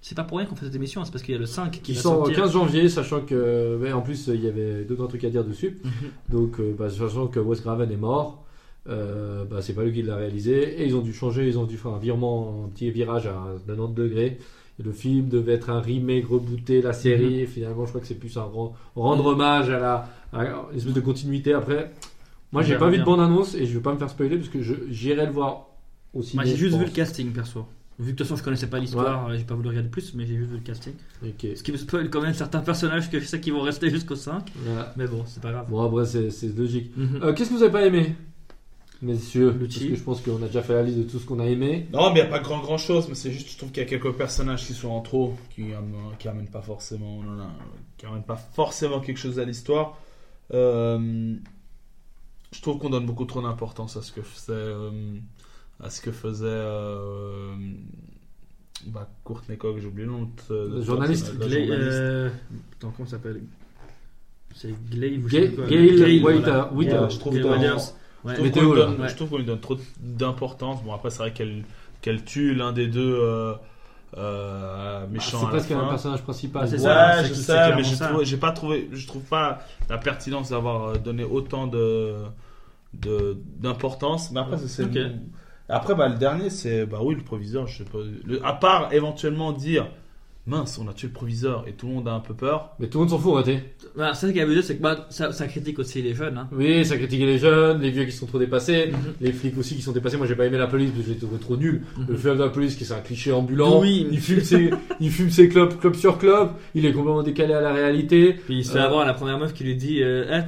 c'est 0.00 0.16
pas 0.16 0.24
pour 0.24 0.38
rien 0.38 0.46
qu'on 0.48 0.56
fait 0.56 0.66
cette 0.66 0.74
émission, 0.74 1.04
c'est 1.04 1.12
parce 1.12 1.22
qu'il 1.22 1.34
y 1.34 1.36
a 1.36 1.40
le 1.40 1.46
5 1.46 1.80
qui 1.80 1.92
va 1.92 2.00
sort 2.00 2.14
le 2.14 2.34
sortir. 2.34 2.36
15 2.44 2.52
janvier, 2.52 2.88
sachant 2.88 3.20
que 3.20 3.78
ouais, 3.80 3.92
en 3.92 4.00
plus 4.02 4.26
il 4.26 4.42
y 4.42 4.48
avait 4.48 4.82
deux 4.84 4.96
trois 4.96 5.06
trucs 5.06 5.22
à 5.22 5.30
dire 5.30 5.44
dessus. 5.44 5.78
Mhm. 5.84 5.90
Donc 6.30 6.58
euh, 6.58 6.74
bah, 6.76 6.90
sachant 6.90 7.28
que 7.28 7.38
Wes 7.38 7.60
Craven 7.60 7.90
est 7.92 7.96
mort, 7.96 8.44
euh, 8.88 9.44
bah, 9.44 9.60
c'est 9.60 9.74
pas 9.74 9.84
lui 9.84 9.92
qui 9.92 10.02
l'a 10.02 10.16
réalisé 10.16 10.80
et 10.82 10.86
ils 10.86 10.96
ont 10.96 11.00
dû 11.02 11.12
changer, 11.12 11.46
ils 11.46 11.58
ont 11.58 11.64
dû 11.66 11.76
faire 11.76 11.92
un 11.92 11.98
virement, 11.98 12.64
un 12.66 12.68
petit 12.68 12.90
virage 12.90 13.26
à 13.26 13.46
90 13.66 13.94
degrés. 13.94 14.38
Et 14.80 14.82
le 14.84 14.92
film 14.92 15.28
devait 15.28 15.54
être 15.54 15.70
un 15.70 15.80
remake, 15.80 16.26
rebooter 16.28 16.80
la 16.82 16.92
série. 16.92 17.34
Mhm. 17.34 17.40
Et 17.40 17.46
finalement, 17.46 17.84
je 17.84 17.90
crois 17.90 18.00
que 18.00 18.06
c'est 18.06 18.14
plus 18.14 18.36
un 18.36 18.42
rend- 18.42 18.74
rendre 18.94 19.26
hommage 19.26 19.70
à 19.70 19.78
la 19.80 20.08
à 20.32 20.44
une 20.72 20.76
espèce 20.78 20.92
de 20.94 21.00
continuité. 21.00 21.52
Après, 21.54 21.90
moi 22.52 22.62
j'ai 22.62 22.76
pas 22.76 22.86
vu 22.86 22.92
de 22.92 22.96
bien. 23.02 23.04
bande 23.06 23.20
annonce 23.20 23.54
et 23.54 23.66
je 23.66 23.74
vais 23.74 23.82
pas 23.82 23.92
me 23.92 23.98
faire 23.98 24.10
spoiler 24.10 24.36
parce 24.36 24.48
que 24.50 24.58
j'irai 24.90 25.26
le 25.26 25.32
voir 25.32 25.66
aussi. 26.14 26.36
Moi 26.36 26.44
j'ai 26.44 26.56
juste 26.56 26.76
vu 26.76 26.84
le 26.84 26.90
casting 26.90 27.30
perso. 27.32 27.64
Vu 27.98 28.04
que 28.06 28.12
de 28.12 28.16
toute 28.18 28.26
façon 28.28 28.36
je 28.36 28.44
connaissais 28.44 28.68
pas 28.68 28.78
l'histoire, 28.78 29.28
euh, 29.28 29.36
j'ai 29.36 29.42
pas 29.42 29.54
voulu 29.56 29.70
regarder 29.70 29.88
plus, 29.88 30.14
mais 30.14 30.24
j'ai 30.24 30.36
juste 30.36 30.50
vu 30.50 30.56
le 30.58 30.62
casting. 30.62 30.92
Ce 31.22 31.62
qui 31.64 31.72
me 31.72 31.76
spoil 31.76 32.08
quand 32.10 32.20
même 32.22 32.32
certains 32.34 32.60
personnages 32.60 33.10
que 33.10 33.18
je 33.18 33.24
sais 33.24 33.40
qu'ils 33.40 33.52
vont 33.54 33.62
rester 33.62 33.90
jusqu'au 33.90 34.14
5, 34.14 34.52
mais 34.96 35.06
bon, 35.08 35.24
c'est 35.26 35.42
pas 35.42 35.50
grave. 35.50 35.66
Bon 35.68 35.80
après 35.82 36.06
c'est 36.30 36.56
logique. 36.56 36.92
Mhm. 36.96 37.20
Euh, 37.22 37.32
Qu'est-ce 37.32 37.50
que 37.50 37.54
vous 37.56 37.62
avez 37.64 37.72
pas 37.72 37.84
aimé, 37.86 38.14
messieurs 39.02 39.50
Lucci. 39.52 39.78
Parce 39.80 39.90
que 39.90 39.96
je 39.96 40.02
pense 40.02 40.20
qu'on 40.22 40.42
a 40.42 40.46
déjà 40.46 40.62
fait 40.62 40.74
la 40.74 40.82
liste 40.82 40.98
de 40.98 41.02
tout 41.04 41.18
ce 41.18 41.26
qu'on 41.26 41.38
a 41.40 41.46
aimé. 41.46 41.86
Non, 41.92 42.12
mais 42.12 42.20
il 42.20 42.22
n'y 42.22 42.28
a 42.28 42.30
pas 42.30 42.40
grand 42.40 42.60
grand 42.60 42.78
chose, 42.78 43.08
mais 43.08 43.14
c'est 43.14 43.30
juste, 43.30 43.50
je 43.50 43.56
trouve 43.58 43.70
qu'il 43.70 43.82
y 43.82 43.86
a 43.86 43.88
quelques 43.88 44.12
personnages 44.12 44.66
qui 44.66 44.74
sont 44.74 44.88
en 44.90 45.00
trop, 45.00 45.34
qui, 45.54 45.64
qui 46.18 46.28
amènent 46.28 46.48
pas 46.50 46.62
forcément, 46.62 47.22
non, 47.22 47.32
non, 47.32 47.48
qui 47.96 48.06
amènent 48.06 48.22
pas 48.24 48.36
forcément 48.36 49.00
quelque 49.00 49.18
chose 49.18 49.38
à 49.38 49.44
l'histoire. 49.44 49.98
Euh, 50.54 51.34
je 52.52 52.62
trouve 52.62 52.78
qu'on 52.78 52.90
donne 52.90 53.06
beaucoup 53.06 53.26
trop 53.26 53.42
d'importance 53.42 53.96
à 53.96 54.02
ce 54.02 54.10
que 54.12 54.22
faisait, 54.22 54.52
euh, 54.52 54.90
à 55.80 55.90
ce 55.90 56.00
que 56.00 56.10
faisait, 56.10 56.46
euh, 56.48 57.54
bah, 58.86 59.08
Courtney 59.24 59.58
Cox, 59.58 59.80
j'ai 59.82 59.86
oublié 59.88 60.06
le 60.06 60.12
nom. 60.12 60.22
de- 60.48 60.54
de- 60.68 60.74
Le 60.76 60.82
journaliste. 60.82 61.36
Glay- 61.38 61.66
journaliste. 61.66 61.98
euh, 62.00 62.30
Attends, 62.78 62.92
comment 62.96 63.08
s'appelle? 63.08 63.42
C'est 64.54 64.72
Glaive. 64.90 65.28
Gail. 65.28 65.54
Ouais, 67.04 67.10
je 67.10 67.18
trouve 67.18 67.34
Je 68.24 68.32
trouve 68.32 68.44
Météo, 68.46 68.62
qu'on 68.68 68.72
lui 68.74 68.80
là. 68.80 68.86
donne- 68.86 69.00
Ouais. 69.00 69.08
je 69.08 69.16
trouve 69.16 69.28
qu'on 69.30 69.38
lui 69.38 69.44
donne 69.44 69.60
trop 69.60 69.76
d'importance. 70.00 70.82
Bon, 70.82 70.92
après, 70.92 71.10
c'est 71.10 71.18
vrai 71.18 71.32
qu'elle 71.32 71.64
qu'elle 72.00 72.24
tue 72.24 72.54
l'un 72.54 72.72
des 72.72 72.86
deux 72.86 73.14
euh, 73.20 73.54
euh, 74.16 75.00
Ah, 75.04 75.06
méchants. 75.10 75.30
c'est 75.30 75.36
à 75.36 75.42
la 75.42 75.48
presque 75.48 75.70
un 75.72 75.88
personnage 75.88 76.22
principal. 76.22 76.62
Ah, 76.64 76.66
c'est 76.66 76.76
Ouais, 76.76 76.80
ça, 76.82 77.22
je 77.22 77.28
c'est- 77.28 77.34
c'est 77.34 77.42
sais, 77.52 77.74
mais 77.76 78.24
j'ai 78.24 78.36
pas 78.36 78.52
trouvé, 78.52 78.88
je 78.92 79.06
trouve 79.06 79.22
pas 79.22 79.58
la 79.90 79.98
pertinence 79.98 80.50
d'avoir 80.50 80.88
euh, 80.90 80.94
donné 80.96 81.24
autant 81.24 81.66
de 81.66 82.14
de- 82.94 83.36
d'importance. 83.58 84.30
Mais 84.30 84.40
après, 84.40 84.56
c'est- 84.58 84.68
c'est 84.68 84.84
Ok. 84.84 84.96
après, 85.68 85.94
bah, 85.94 86.08
le 86.08 86.16
dernier, 86.16 86.48
c'est 86.50 86.86
bah 86.86 86.98
oui, 87.02 87.14
le 87.14 87.22
proviseur. 87.22 87.66
Je 87.66 87.78
sais 87.78 87.84
pas. 87.84 87.98
Le- 88.24 88.44
à 88.44 88.54
part 88.54 88.92
éventuellement 88.92 89.52
dire 89.52 89.86
mince, 90.48 90.78
on 90.82 90.88
a 90.88 90.92
tué 90.92 91.08
le 91.08 91.12
proviseur 91.12 91.64
et 91.68 91.72
tout 91.72 91.86
le 91.86 91.92
monde 91.94 92.08
a 92.08 92.12
un 92.12 92.20
peu 92.20 92.34
peur. 92.34 92.70
Mais 92.80 92.86
tout 92.88 92.98
le 92.98 93.04
monde 93.04 93.10
s'en 93.10 93.18
fout, 93.18 93.34
arrêtez. 93.34 93.60
Voilà, 93.94 94.14
c'est 94.14 94.26
ça 94.26 94.32
qui 94.32 94.38
est 94.38 94.42
abusé, 94.42 94.62
c'est 94.62 94.76
que 94.76 94.82
bah, 94.82 95.06
ça, 95.10 95.32
ça 95.32 95.46
critique 95.46 95.78
aussi 95.78 96.00
les 96.02 96.14
jeunes. 96.14 96.38
Hein. 96.38 96.48
Oui, 96.52 96.84
ça 96.84 96.96
critiquait 96.96 97.26
les 97.26 97.38
jeunes, 97.38 97.80
les 97.80 97.90
vieux 97.90 98.04
qui 98.04 98.12
sont 98.12 98.26
trop 98.26 98.38
dépassés, 98.38 98.86
Mhm. 98.92 98.98
les 99.20 99.32
flics 99.32 99.58
aussi 99.58 99.76
qui 99.76 99.82
sont 99.82 99.92
dépassés. 99.92 100.16
Moi, 100.16 100.26
j'ai 100.26 100.34
pas 100.34 100.46
aimé 100.46 100.58
la 100.58 100.66
police 100.66 100.90
parce 100.90 101.04
que 101.06 101.12
j'ai 101.12 101.18
trouvé 101.18 101.38
trop 101.38 101.56
nul. 101.56 101.82
Mhm. 101.96 102.06
Le 102.08 102.16
film 102.16 102.34
de 102.36 102.42
la 102.42 102.48
police 102.48 102.74
qui 102.76 102.84
c'est 102.84 102.94
un 102.94 103.00
cliché 103.00 103.30
ambulant. 103.32 103.80
Oui. 103.80 104.06
Il 104.10 104.20
fume 104.20 104.40
ses, 104.40 104.70
il 105.00 105.10
fume 105.10 105.30
ses 105.30 105.48
clubs, 105.48 105.78
club 105.78 105.94
sur 105.94 106.18
club. 106.18 106.50
Il 106.74 106.86
est 106.86 106.92
complètement 106.92 107.22
décalé 107.22 107.54
à 107.54 107.60
la 107.60 107.72
réalité. 107.72 108.32
Puis 108.46 108.58
il 108.58 108.64
se 108.64 108.72
fait 108.72 108.78
Euh. 108.78 108.84
avoir 108.86 109.04
la 109.06 109.14
première 109.14 109.38
meuf 109.38 109.52
qui 109.52 109.64
lui 109.64 109.76
dit 109.76 110.02
euh, 110.02 110.24
Ah, 110.30 110.44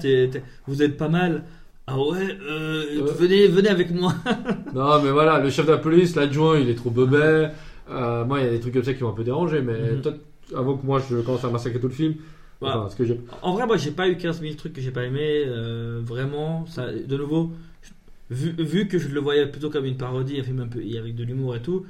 vous 0.66 0.82
êtes 0.82 0.96
pas 0.96 1.08
mal. 1.08 1.44
Ah 1.92 1.98
ouais, 1.98 2.18
euh, 2.48 2.84
Euh. 3.00 3.12
venez, 3.18 3.48
venez 3.48 3.68
avec 3.68 3.90
moi. 3.92 4.14
Non, 4.74 5.02
mais 5.02 5.10
voilà, 5.10 5.40
le 5.40 5.50
chef 5.50 5.66
de 5.66 5.72
la 5.72 5.78
police, 5.78 6.14
l'adjoint, 6.14 6.56
il 6.58 6.70
est 6.70 6.76
trop 6.76 6.90
bebet. 6.90 7.48
Euh, 7.90 8.24
moi, 8.24 8.40
il 8.40 8.44
y 8.44 8.48
a 8.48 8.50
des 8.50 8.60
trucs 8.60 8.74
comme 8.74 8.84
ça 8.84 8.94
qui 8.94 9.02
m'ont 9.02 9.10
un 9.10 9.14
peu 9.14 9.24
dérangé, 9.24 9.60
mais 9.62 9.92
Mhm. 9.96 10.02
toi, 10.02 10.12
avant 10.56 10.76
que 10.76 10.86
moi 10.86 11.00
je 11.08 11.16
commence 11.20 11.44
à 11.44 11.50
massacrer 11.50 11.80
tout 11.80 11.88
le 11.88 11.94
film, 11.94 12.14
Voilà. 12.60 12.78
enfin, 12.80 12.88
ce 12.90 12.96
que 12.96 13.04
j'ai. 13.04 13.20
En 13.42 13.54
vrai, 13.54 13.66
moi, 13.66 13.76
j'ai 13.76 13.90
pas 13.90 14.08
eu 14.08 14.16
15 14.16 14.40
000 14.40 14.54
trucs 14.54 14.72
que 14.72 14.80
j'ai 14.80 14.90
pas 14.92 15.04
aimé. 15.04 15.44
euh, 15.46 16.00
vraiment, 16.02 16.66
ça, 16.66 16.92
de 16.92 17.16
nouveau, 17.16 17.52
vu, 18.30 18.52
vu 18.58 18.88
que 18.88 18.98
je 18.98 19.08
le 19.08 19.20
voyais 19.20 19.46
plutôt 19.46 19.70
comme 19.70 19.84
une 19.86 19.96
parodie, 19.96 20.38
un 20.40 20.44
film 20.44 20.60
un 20.60 20.68
peu 20.68 20.80
avec 20.98 21.14
de 21.14 21.24
l'humour 21.24 21.56
et 21.56 21.62
tout, 21.62 21.84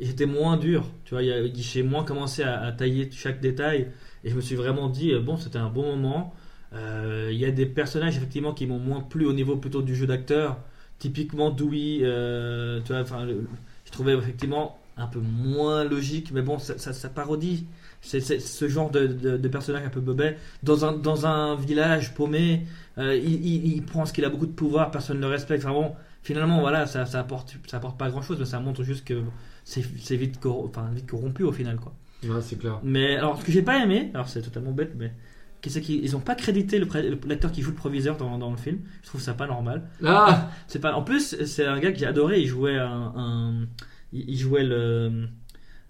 j'étais 0.00 0.26
moins 0.26 0.56
dur. 0.56 0.84
Tu 1.04 1.14
vois, 1.14 1.22
j'ai 1.54 1.82
moins 1.82 2.04
commencé 2.04 2.42
à, 2.42 2.60
à 2.62 2.72
tailler 2.72 3.08
chaque 3.12 3.40
détail 3.40 3.88
et 4.24 4.30
je 4.30 4.36
me 4.36 4.40
suis 4.40 4.56
vraiment 4.56 4.88
dit 4.88 5.12
euh, 5.12 5.20
bon, 5.20 5.36
c'était 5.36 5.58
un 5.58 5.68
bon 5.70 5.96
moment. 5.96 6.34
Euh, 6.74 7.28
Il 7.32 7.38
y 7.38 7.44
a 7.44 7.50
des 7.50 7.66
personnages 7.66 8.16
effectivement 8.16 8.52
qui 8.52 8.66
m'ont 8.66 8.78
moins 8.78 9.00
plu 9.00 9.26
au 9.26 9.32
niveau 9.32 9.56
plutôt 9.56 9.82
du 9.82 9.94
jeu 9.94 10.06
d'acteur. 10.06 10.58
Typiquement 10.98 11.50
Dewey, 11.50 12.00
euh, 12.02 12.80
tu 12.84 12.92
vois, 12.92 13.02
enfin, 13.02 13.26
je 13.84 13.90
trouvais 13.90 14.14
effectivement 14.14 14.78
un 14.96 15.06
peu 15.06 15.20
moins 15.20 15.84
logique, 15.84 16.30
mais 16.32 16.42
bon, 16.42 16.58
ça, 16.58 16.78
ça, 16.78 16.92
ça 16.92 17.08
parodie. 17.08 17.66
C'est 18.00 18.20
ce 18.20 18.68
genre 18.68 18.90
de, 18.90 19.06
de, 19.06 19.36
de 19.36 19.48
personnage 19.48 19.84
un 19.84 19.88
peu 19.90 20.00
bobet 20.00 20.36
dans 20.62 20.84
un, 20.84 20.92
dans 20.92 21.26
un 21.26 21.56
village 21.56 22.14
paumé. 22.14 22.66
euh, 22.98 23.16
il, 23.16 23.44
il, 23.46 23.66
il 23.74 23.82
pense 23.84 24.12
qu'il 24.12 24.24
a 24.24 24.28
beaucoup 24.30 24.46
de 24.46 24.52
pouvoir, 24.52 24.90
personne 24.90 25.16
ne 25.16 25.22
le 25.22 25.28
respecte. 25.28 25.64
Enfin 25.64 25.72
bon, 25.74 25.92
finalement, 26.22 26.60
voilà, 26.60 26.86
ça, 26.86 27.04
ça 27.06 27.20
apporte, 27.20 27.56
ça 27.66 27.78
apporte 27.78 27.98
pas 27.98 28.10
grand 28.10 28.22
chose, 28.22 28.38
mais 28.38 28.44
ça 28.46 28.60
montre 28.60 28.82
juste 28.84 29.04
que 29.04 29.22
c'est 29.64 30.16
vite, 30.16 30.38
corro- 30.40 30.68
enfin, 30.68 30.88
vite 30.94 31.06
corrompu 31.10 31.42
au 31.42 31.52
final, 31.52 31.76
quoi. 31.76 31.92
Ouais, 32.24 32.40
c'est 32.40 32.56
clair. 32.58 32.80
Mais 32.82 33.16
alors, 33.16 33.38
ce 33.40 33.44
que 33.44 33.52
j'ai 33.52 33.62
pas 33.62 33.82
aimé, 33.82 34.10
alors 34.14 34.28
c'est 34.28 34.42
totalement 34.42 34.72
bête, 34.72 34.92
mais 34.96 35.12
c'est 35.66 35.80
qui- 35.80 35.98
ils 36.00 36.14
ont 36.14 36.20
pas 36.20 36.36
crédité 36.36 36.78
l'acteur 36.78 37.50
qui 37.50 37.60
joue 37.60 37.70
le 37.70 37.76
proviseur 37.76 38.16
dans, 38.16 38.38
dans 38.38 38.50
le 38.52 38.56
film. 38.56 38.78
Je 39.02 39.08
trouve 39.08 39.20
ça 39.20 39.34
pas 39.34 39.48
normal. 39.48 39.82
Ah 40.04 40.48
C'est 40.68 40.78
pas. 40.78 40.94
En 40.94 41.02
plus, 41.02 41.44
c'est 41.44 41.66
un 41.66 41.80
gars 41.80 41.90
que 41.90 41.98
j'ai 41.98 42.06
adoré. 42.06 42.40
Il 42.40 42.46
jouait 42.46 42.78
un, 42.78 43.12
un- 43.16 43.66
il 44.16 44.30
il 44.30 44.38
jouait 44.38 44.64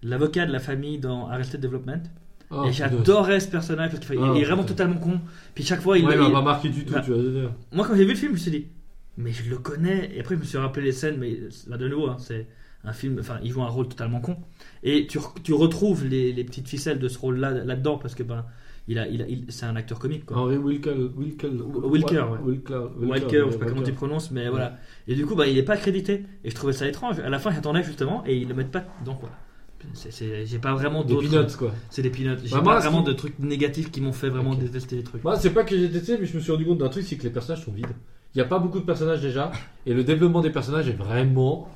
l'avocat 0.03 0.45
de 0.45 0.51
la 0.51 0.59
famille 0.59 0.99
dans 0.99 1.27
Arrested 1.27 1.59
Development. 1.61 2.03
Oh, 2.49 2.63
et 2.65 2.71
j'adorais 2.71 3.41
ce 3.41 3.49
personnage 3.49 3.91
parce 3.91 4.05
qu'il 4.05 4.17
Ah, 4.21 4.33
est 4.37 4.43
vraiment 4.45 4.63
totalement 4.63 4.99
con. 4.99 5.19
Puis 5.53 5.65
chaque 5.65 5.81
fois, 5.81 5.97
il, 5.97 6.05
Ouais, 6.05 6.15
m'a 6.15 6.29
pas 6.29 6.41
marqué 6.41 6.69
du 6.69 6.85
tout, 6.85 6.93
Bah, 6.93 7.01
tu 7.03 7.11
vas 7.11 7.17
dire. 7.21 7.51
moi 7.73 7.85
quand 7.85 7.95
j'ai 7.95 8.05
vu 8.05 8.11
le 8.11 8.15
film, 8.15 8.29
je 8.31 8.33
me 8.33 8.39
suis 8.41 8.51
dit, 8.51 8.67
mais 9.17 9.31
je 9.33 9.49
le 9.49 9.57
connais. 9.57 10.11
Et 10.15 10.21
après, 10.21 10.35
je 10.35 10.39
me 10.39 10.45
suis 10.45 10.57
rappelé 10.57 10.85
les 10.85 10.91
scènes, 10.93 11.17
mais 11.17 11.37
là 11.67 11.77
de 11.77 11.87
nouveau, 11.89 12.07
hein, 12.09 12.17
c'est 12.19 12.47
un 12.85 12.93
film. 12.93 13.17
Enfin, 13.19 13.39
il 13.43 13.51
joue 13.51 13.63
un 13.63 13.67
rôle 13.67 13.89
totalement 13.89 14.21
con. 14.21 14.37
Et 14.83 15.07
tu, 15.07 15.19
tu 15.43 15.53
retrouves 15.53 16.05
les, 16.05 16.31
les 16.31 16.43
petites 16.45 16.69
ficelles 16.69 16.99
de 16.99 17.09
ce 17.09 17.17
rôle-là 17.19 17.51
là-dedans 17.51 17.97
parce 17.97 18.15
que 18.15 18.23
ben, 18.23 18.45
il 18.87 18.99
a, 18.99 19.07
il 19.07 19.21
a- 19.21 19.27
il- 19.27 19.45
c'est 19.49 19.65
un 19.65 19.75
acteur 19.75 19.99
comique. 19.99 20.25
Quoi. 20.25 20.37
Henry 20.37 20.57
Wilker. 20.57 20.93
Wilker, 21.15 21.49
Wilker, 21.83 22.21
ouais. 22.31 22.39
Wilker, 22.43 22.89
Walker, 23.01 23.43
je 23.47 23.51
sais 23.51 23.57
pas 23.59 23.65
comment 23.65 23.81
tu 23.83 23.93
prononces, 23.93 24.31
mais 24.31 24.49
voilà. 24.49 24.77
Et 25.07 25.15
du 25.15 25.25
coup, 25.25 25.35
bah, 25.35 25.47
il 25.47 25.57
est 25.57 25.63
pas 25.63 25.77
crédité. 25.77 26.23
Et 26.43 26.49
je 26.49 26.55
trouvais 26.55 26.73
ça 26.73 26.87
étrange. 26.87 27.19
À 27.19 27.29
la 27.29 27.39
fin, 27.39 27.51
j'attendais 27.51 27.83
justement, 27.83 28.23
et 28.25 28.37
ils 28.37 28.47
le 28.47 28.53
mettent 28.53 28.71
pas 28.71 28.83
dedans, 29.01 29.15
quoi. 29.15 29.29
J'ai 30.45 30.59
pas 30.59 30.73
vraiment 30.73 31.03
Des 31.03 31.13
d'autres. 31.13 31.29
peanuts, 31.29 31.55
quoi. 31.57 31.71
C'est 31.89 32.01
des 32.01 32.09
peanuts. 32.09 32.37
J'ai 32.43 32.55
Bah, 32.55 32.61
pas 32.61 32.79
vraiment 32.79 33.01
de 33.01 33.13
trucs 33.13 33.37
négatifs 33.39 33.91
qui 33.91 34.01
m'ont 34.01 34.11
fait 34.11 34.29
vraiment 34.29 34.55
détester 34.55 34.95
les 34.97 35.03
trucs. 35.03 35.23
Moi, 35.23 35.37
c'est 35.37 35.51
pas 35.51 35.63
que 35.63 35.77
j'ai 35.77 35.89
testé, 35.89 36.17
mais 36.19 36.25
je 36.25 36.35
me 36.35 36.41
suis 36.41 36.51
rendu 36.51 36.65
compte 36.65 36.79
d'un 36.79 36.89
truc, 36.89 37.03
c'est 37.03 37.15
que 37.15 37.23
les 37.23 37.29
personnages 37.29 37.63
sont 37.63 37.71
vides. 37.71 37.85
Il 38.33 38.37
n'y 38.39 38.41
a 38.41 38.45
pas 38.45 38.59
beaucoup 38.59 38.79
de 38.79 38.85
personnages 38.85 39.21
déjà, 39.21 39.51
et 39.85 39.93
le 39.93 40.03
développement 40.03 40.41
des 40.41 40.49
personnages 40.49 40.87
est 40.89 40.93
vraiment. 40.97 41.71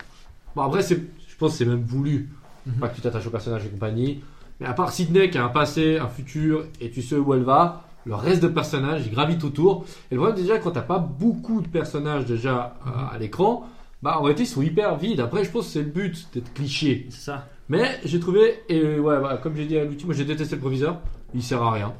Bon, 0.56 0.62
après, 0.64 0.82
c'est, 0.82 0.96
je 0.96 1.36
pense 1.38 1.52
que 1.52 1.58
c'est 1.60 1.66
même 1.66 1.84
voulu. 1.84 2.30
Mhm. 2.66 2.74
Pas 2.76 2.90
que 2.90 2.96
tu 2.96 3.02
t'attaches 3.02 3.26
aux 3.26 3.32
personnages 3.32 3.66
et 3.66 3.70
compagnie. 3.70 4.22
Mais 4.62 4.68
à 4.68 4.74
part 4.74 4.92
Sydney 4.92 5.32
qui 5.32 5.40
a 5.40 5.44
un 5.44 5.50
passé, 5.50 5.98
un 5.98 6.08
futur, 6.08 6.66
et 6.80 6.92
tu 6.92 7.02
sais 7.02 7.16
où 7.16 7.34
elle 7.34 7.42
va, 7.42 7.82
le 8.06 8.14
reste 8.14 8.44
de 8.44 8.48
personnages, 8.48 9.08
ils 9.08 9.12
gravitent 9.12 9.44
autour. 9.44 9.86
Et 10.12 10.16
le 10.16 10.22
problème, 10.22 10.40
déjà, 10.40 10.60
quand 10.60 10.70
t'as 10.70 10.82
pas 10.82 11.00
beaucoup 11.00 11.62
de 11.62 11.68
personnages 11.68 12.26
déjà 12.26 12.76
euh, 12.86 13.16
à 13.16 13.18
l'écran, 13.18 13.66
bah 14.04 14.20
en 14.20 14.22
réalité, 14.22 14.44
ils 14.44 14.48
sont 14.48 14.62
hyper 14.62 14.98
vides. 14.98 15.20
Après, 15.20 15.44
je 15.44 15.50
pense 15.50 15.66
que 15.66 15.72
c'est 15.72 15.82
le 15.82 15.90
but 15.90 16.28
d'être 16.34 16.54
cliché. 16.54 17.08
C'est 17.10 17.22
ça. 17.22 17.48
Mais 17.70 18.00
j'ai 18.06 18.20
trouvé, 18.20 18.60
et 18.70 19.00
ouais, 19.00 19.18
voilà, 19.18 19.38
comme 19.38 19.56
j'ai 19.56 19.66
dit 19.66 19.78
à 19.78 19.84
l'outil, 19.84 20.06
moi 20.06 20.14
j'ai 20.14 20.26
détesté 20.26 20.56
le 20.56 20.62
proviseur, 20.62 21.00
il 21.34 21.42
sert 21.42 21.64
à 21.64 21.72
rien. 21.72 21.94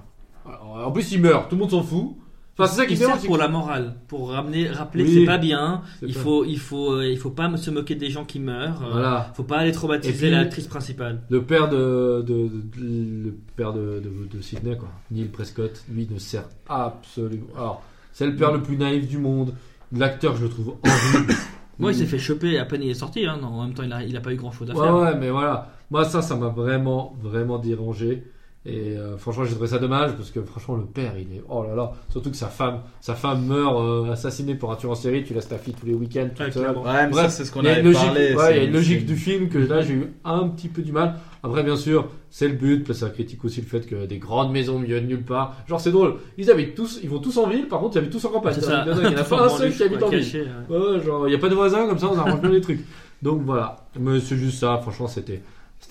Alors, 0.46 0.88
en 0.88 0.92
plus, 0.92 1.12
il 1.14 1.22
meurt, 1.22 1.50
tout 1.50 1.56
le 1.56 1.62
monde 1.62 1.72
s'en 1.72 1.82
fout. 1.82 2.16
Enfin, 2.64 2.72
c'est 2.72 2.78
ça 2.82 2.86
qui 2.86 2.94
il 2.94 2.98
sert 2.98 3.18
pour 3.20 3.38
la 3.38 3.48
morale, 3.48 3.96
pour 4.08 4.32
ramener, 4.32 4.68
rappeler 4.70 5.04
que 5.04 5.10
Oui. 5.10 5.16
c'est 5.20 5.26
pas 5.26 5.38
bien. 5.38 5.82
Il 6.02 6.14
pas- 6.14 6.20
faut, 6.20 6.46
il 6.46 6.60
faut, 6.60 6.94
euh, 6.94 7.06
il 7.08 7.18
faut 7.18 7.30
pas 7.32 7.56
se 7.58 7.72
moquer 7.72 7.96
des 7.96 8.10
gens 8.10 8.26
qui 8.26 8.40
meurent. 8.40 8.84
euh, 8.86 8.92
Voilà. 8.92 9.32
Faut 9.36 9.44
pas 9.44 9.58
aller 9.60 9.72
traumatiser 9.72 10.30
l'actrice 10.30 10.68
principale. 10.68 11.22
Le 11.30 11.42
père 11.44 11.70
de, 11.70 12.24
de, 12.28 12.48
de- 12.48 13.24
le 13.26 13.36
père 13.56 13.74
de, 13.74 14.02
Sydney, 14.42 14.76
quoi, 14.78 14.90
Neil 15.12 15.26
Prescott, 15.26 15.84
lui 15.92 16.08
ne 16.12 16.18
sert 16.20 16.46
absolument. 16.70 17.48
Alors, 17.56 17.84
c'est 18.14 18.26
le 18.26 18.36
père 18.36 18.52
le 18.52 18.62
plus 18.62 18.78
naïf 18.78 19.08
du 19.08 19.18
monde. 19.18 19.54
L'acteur, 19.94 20.36
je 20.38 20.44
le 20.44 20.50
trouve 20.50 20.76
horrible. 20.84 21.34
Moi, 21.80 21.92
il 21.94 21.96
s'est 21.98 22.06
fait 22.06 22.20
choper 22.20 22.60
à 22.60 22.66
peine 22.66 22.84
il 22.84 22.90
est 22.92 22.94
sorti. 22.96 23.26
Hein. 23.26 23.40
Non, 23.42 23.48
en 23.48 23.64
même 23.66 23.74
temps, 23.74 23.84
il 23.84 23.92
a, 23.92 24.04
il 24.04 24.16
a 24.16 24.22
pas 24.22 24.32
eu 24.32 24.36
grand 24.36 24.52
chose 24.52 24.70
à 24.70 24.74
Ouais, 24.76 24.84
faire. 24.84 24.96
ouais, 24.96 25.16
mais 25.20 25.30
voilà. 25.32 25.70
Moi, 25.90 26.06
ça, 26.06 26.22
ça 26.22 26.36
m'a 26.36 26.50
vraiment, 26.50 27.18
vraiment 27.22 27.58
dérangé. 27.58 28.24
Et 28.64 28.96
euh, 28.96 29.18
franchement, 29.18 29.44
j'ai 29.44 29.54
trouvé 29.54 29.66
ça 29.68 29.80
dommage 29.80 30.12
parce 30.16 30.30
que 30.30 30.40
franchement, 30.44 30.76
le 30.76 30.86
père, 30.86 31.14
il 31.18 31.36
est. 31.36 31.42
Oh 31.50 31.64
là 31.64 31.74
là. 31.74 31.94
Surtout 32.12 32.30
que 32.30 32.36
sa 32.38 32.46
femme, 32.46 32.82
sa 33.00 33.16
femme 33.16 33.44
meurt 33.48 33.76
euh, 33.76 34.12
assassinée 34.12 34.54
pour 34.54 34.72
un 34.72 34.76
tueur 34.76 34.92
en 34.92 34.96
série. 34.96 35.24
Tu 35.24 35.34
laisses 35.34 35.48
ta 35.48 35.58
fille 35.58 35.74
tous 35.74 35.88
les 35.88 35.96
week-ends 35.96 36.30
toute 36.30 36.46
Ouais, 36.46 36.52
seule. 36.52 36.78
Ouais, 36.78 37.08
Bref, 37.10 37.32
c'est 37.32 37.44
ce 37.46 37.52
qu'on 37.52 37.66
a 37.66 37.80
logique, 37.80 38.00
parlé. 38.06 38.36
ouais, 38.36 38.46
c'est- 38.46 38.52
il 38.52 38.58
y 38.58 38.60
a 38.60 38.64
une 38.66 38.74
logique 38.74 39.06
du 39.08 39.16
film 39.16 39.50
que 39.50 39.58
là 39.58 39.82
j'ai 39.82 39.94
eu 39.96 40.14
un 40.24 40.48
petit 40.50 40.68
peu 40.68 40.84
du 40.84 40.92
mal. 40.92 41.16
Après, 41.42 41.64
bien 41.64 41.76
sûr, 41.76 42.08
c'est 42.30 42.48
le 42.50 42.54
but. 42.54 42.84
Puis 42.84 42.94
ça 42.94 43.10
critique 43.10 43.44
aussi 43.44 43.62
le 43.62 43.66
fait 43.68 43.88
que 43.88 44.06
des 44.06 44.20
grandes 44.20 44.52
maisons 44.52 44.76
au 44.76 44.80
milieu 44.80 45.02
de 45.02 45.08
nulle 45.08 45.24
part. 45.24 45.56
Genre, 45.68 45.82
c'est 45.82 45.90
drôle. 45.90 46.18
Ils 46.38 46.52
habitent 46.52 46.76
tous, 46.76 47.00
ils 47.02 47.10
vont 47.10 47.18
tous 47.18 47.36
en 47.40 47.48
ville. 47.50 47.68
Par 47.68 47.80
contre, 47.80 47.96
ils 47.96 48.00
habitent 48.00 48.12
tous 48.12 48.26
en 48.26 48.30
campagne. 48.30 48.54
Il 48.60 48.64
y 48.64 49.08
en 49.08 49.18
a 49.18 49.24
pas 49.24 49.44
un 49.46 49.50
seul 49.50 49.72
qui 49.76 49.82
habite 49.82 50.04
en 50.04 50.10
ville. 50.10 50.20
Caché, 50.20 50.46
ouais, 50.70 51.02
genre, 51.04 51.28
il 51.28 51.32
n'y 51.32 51.36
a 51.36 51.40
pas 51.40 51.50
de 51.50 51.56
voisins 51.56 51.88
comme 51.88 51.98
ça, 51.98 52.10
on 52.14 52.18
arrange 52.20 52.42
bien 52.42 52.52
les 52.52 52.62
trucs. 52.62 52.82
Donc 53.24 53.42
voilà. 53.44 53.78
Mais 54.00 54.20
c'est 54.20 54.36
juste 54.38 54.60
ça. 54.60 54.78
Franchement, 54.84 55.08
c'était, 55.08 55.42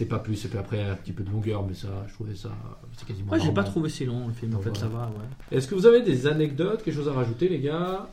c'était 0.01 0.09
pas 0.09 0.18
plus. 0.18 0.44
Et 0.44 0.48
puis 0.48 0.59
après, 0.59 0.82
un 0.82 0.94
petit 0.94 1.12
peu 1.12 1.22
de 1.22 1.30
longueur, 1.30 1.64
mais 1.66 1.74
ça, 1.74 1.88
je 2.09 2.14
trouvais 2.14 2.34
ça, 2.34 2.51
c'est 2.96 3.07
quasiment. 3.07 3.32
Ouais, 3.32 3.40
j'ai 3.40 3.53
pas 3.53 3.64
trouvé 3.64 3.88
si 3.88 4.05
long 4.07 4.26
le 4.28 4.32
film. 4.32 4.55
En 4.57 4.61
fait, 4.61 4.76
ça 4.76 4.88
va. 4.88 5.07
Ouais. 5.14 5.57
Est-ce 5.57 5.68
que 5.68 5.74
vous 5.74 5.86
avez 5.86 6.01
des 6.03 6.26
anecdotes, 6.26 6.82
quelque 6.82 6.94
chose 6.94 7.09
à 7.09 7.12
rajouter, 7.12 7.48
les 7.48 7.59
gars 7.61 8.09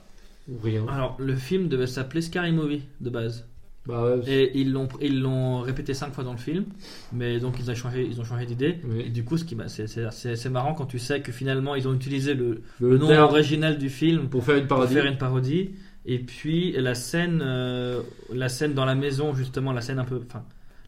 Ou 0.50 0.58
rien 0.64 0.86
Alors, 0.90 1.16
le 1.20 1.36
film 1.36 1.68
devait 1.70 1.88
s'appeler 1.88 2.22
Scary 2.22 2.52
Movie 2.52 2.84
de 3.02 3.10
base. 3.10 3.46
Bah 3.86 4.04
ouais. 4.04 4.22
Et 4.28 4.60
ils 4.60 4.74
l'ont 4.74 4.90
ils 5.02 5.22
l'ont 5.22 5.62
répété 5.62 5.94
cinq 5.94 6.12
fois 6.14 6.26
dans 6.26 6.34
le 6.34 6.38
film, 6.38 6.66
mais 7.14 7.40
donc 7.40 7.56
ils 7.58 7.72
ont 7.72 7.76
changé 7.76 8.06
ils 8.06 8.20
ont 8.20 8.26
changé 8.26 8.46
d'idée. 8.46 8.80
Oui. 8.84 9.04
Et 9.06 9.10
du 9.10 9.24
coup, 9.24 9.38
ce 9.38 9.46
qui 9.46 9.56
m'a- 9.56 9.70
c'est 9.70 9.88
c'est- 9.88 10.12
c'est- 10.12 10.36
c'est 10.36 10.50
marrant 10.50 10.74
quand 10.74 10.88
tu 10.88 11.00
sais 11.00 11.22
que 11.22 11.32
finalement 11.32 11.74
ils 11.74 11.88
ont 11.88 11.94
utilisé 11.94 12.34
le, 12.34 12.64
le, 12.82 12.90
le 12.90 12.98
nom 12.98 13.08
terme 13.08 13.24
original 13.24 13.78
du 13.78 13.90
film 13.90 14.28
pour 14.28 14.44
faire 14.44 14.56
une 14.58 14.68
pour 14.68 14.76
parodie. 14.80 14.94
faire 14.94 15.06
une 15.06 15.18
parodie. 15.18 15.70
Et 16.06 16.20
puis 16.20 16.74
la 16.74 16.96
scène 16.96 17.40
euh, 17.42 18.02
la 18.34 18.50
scène 18.50 18.74
dans 18.74 18.84
la 18.84 18.96
maison 18.96 19.34
justement 19.34 19.72
la 19.72 19.80
scène 19.80 20.00
un 20.00 20.04
peu 20.06 20.22
enfin 20.28 20.44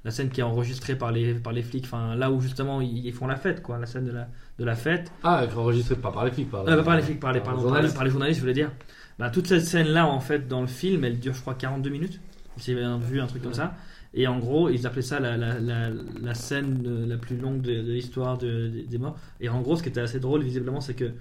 la 0.06 0.12
scène 0.12 0.30
qui 0.30 0.40
est 0.40 0.44
enregistrée 0.44 0.96
par 0.96 1.12
les 1.12 1.34
par 1.34 1.52
les 1.54 1.62
flics 1.62 1.84
enfin 1.86 2.16
là 2.16 2.32
où 2.32 2.40
justement 2.42 2.80
ils, 2.82 3.06
ils 3.06 3.14
font 3.14 3.28
la 3.28 3.36
fête 3.36 3.62
quoi 3.62 3.78
la 3.80 3.86
scène 3.86 4.06
de 4.06 4.12
la 4.12 4.28
de 4.58 4.64
la 4.66 4.76
fête 4.76 5.12
Ah, 5.24 5.46
enregistré 5.58 5.96
pas 5.96 6.12
par 6.12 6.26
les 6.26 6.32
flics, 6.32 6.50
par, 6.50 6.68
Euh, 6.68 6.82
par 6.84 6.96
les 6.96 7.02
flics, 7.02 7.20
par 7.20 7.34
les, 7.34 7.40
par 7.42 7.54
les 7.54 7.58
les- 7.58 7.64
journalistes. 7.64 7.96
par 7.96 8.04
les 8.06 8.10
journalistes, 8.12 8.38
je 8.40 8.42
voulais 8.44 8.54
dire. 8.54 8.72
Bah, 9.18 9.30
toute 9.30 9.48
cette 9.48 9.64
scène-là, 9.66 10.06
en 10.08 10.20
fait, 10.20 10.48
dans 10.48 10.62
le 10.62 10.68
film, 10.68 11.04
elle 11.06 11.20
dure, 11.20 11.34
je 11.34 11.42
crois, 11.42 11.54
42 11.56 11.90
minutes. 11.90 12.20
Si 12.58 12.74
j'ai 12.74 12.76
vu 12.76 13.20
un 13.22 13.28
truc 13.28 13.42
comme 13.42 13.54
ça. 13.54 13.76
Et 14.14 14.28
en 14.28 14.38
gros, 14.40 14.70
ils 14.70 14.86
appelaient 14.88 15.02
ça 15.02 15.20
la, 15.22 15.38
la, 15.38 15.60
la, 15.60 15.90
la 16.22 16.34
scène 16.34 17.06
la 17.08 17.18
plus 17.18 17.38
longue 17.38 17.62
de, 17.62 17.72
de 17.82 17.92
l'histoire 17.94 18.38
de- 18.38 18.68
de- 18.68 18.82
des 18.90 18.98
morts. 18.98 19.18
Et 19.40 19.48
en 19.50 19.62
gros, 19.62 19.76
ce 19.78 19.84
qui 19.84 19.90
était 19.90 20.02
assez 20.02 20.20
drôle, 20.20 20.44
visiblement, 20.44 20.82
c'est 20.82 20.94
que 20.96 21.12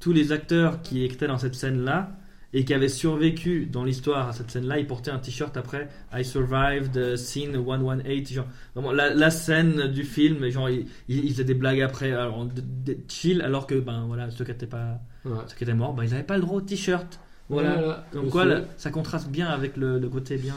tous 0.00 0.12
les 0.12 0.32
acteurs 0.32 0.82
qui 0.82 1.04
étaient 1.04 1.26
dans 1.28 1.38
cette 1.38 1.54
scène-là 1.54 2.10
et 2.52 2.64
qui 2.64 2.72
avaient 2.74 2.88
survécu 2.88 3.66
dans 3.66 3.84
l'histoire 3.84 4.28
à 4.28 4.32
cette 4.32 4.50
scène-là, 4.50 4.78
ils 4.78 4.86
portaient 4.86 5.10
un 5.10 5.18
t-shirt 5.18 5.56
après 5.56 5.88
I 6.12 6.24
survived 6.24 6.92
the 6.92 7.16
scene 7.16 7.52
118. 7.54 8.32
Genre, 8.32 8.46
vraiment, 8.74 8.92
la, 8.92 9.12
la 9.12 9.30
scène 9.30 9.88
du 9.88 10.04
film, 10.04 10.48
genre, 10.48 10.70
ils, 10.70 10.86
ils 11.08 11.24
ils 11.24 11.30
faisaient 11.32 11.44
des 11.44 11.54
blagues 11.54 11.80
après, 11.82 12.12
alors, 12.12 12.44
de- 12.46 12.62
de- 12.84 12.98
chill, 13.08 13.42
alors 13.42 13.66
que, 13.66 13.74
ben 13.74 14.04
voilà, 14.06 14.30
ceux 14.30 14.44
qui 14.44 14.50
étaient 14.52 14.66
pas 14.66 15.00
Ouais. 15.24 15.32
ceux 15.48 15.56
qui 15.56 15.64
étaient 15.64 15.74
morts, 15.74 15.92
bah, 15.92 16.04
ils 16.04 16.10
n'avaient 16.12 16.22
pas 16.22 16.36
le 16.36 16.42
droit 16.42 16.58
au 16.58 16.60
t-shirt. 16.60 17.18
Voilà. 17.48 17.74
Voilà. 17.74 18.06
Je 18.14 18.18
quoi, 18.30 18.44
là, 18.44 18.60
ça 18.76 18.90
contraste 18.90 19.28
bien 19.28 19.48
avec 19.48 19.76
le, 19.76 19.98
le 19.98 20.08
côté 20.08 20.36
bien, 20.36 20.54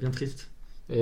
bien 0.00 0.10
triste. 0.10 0.50
Et... 0.90 0.98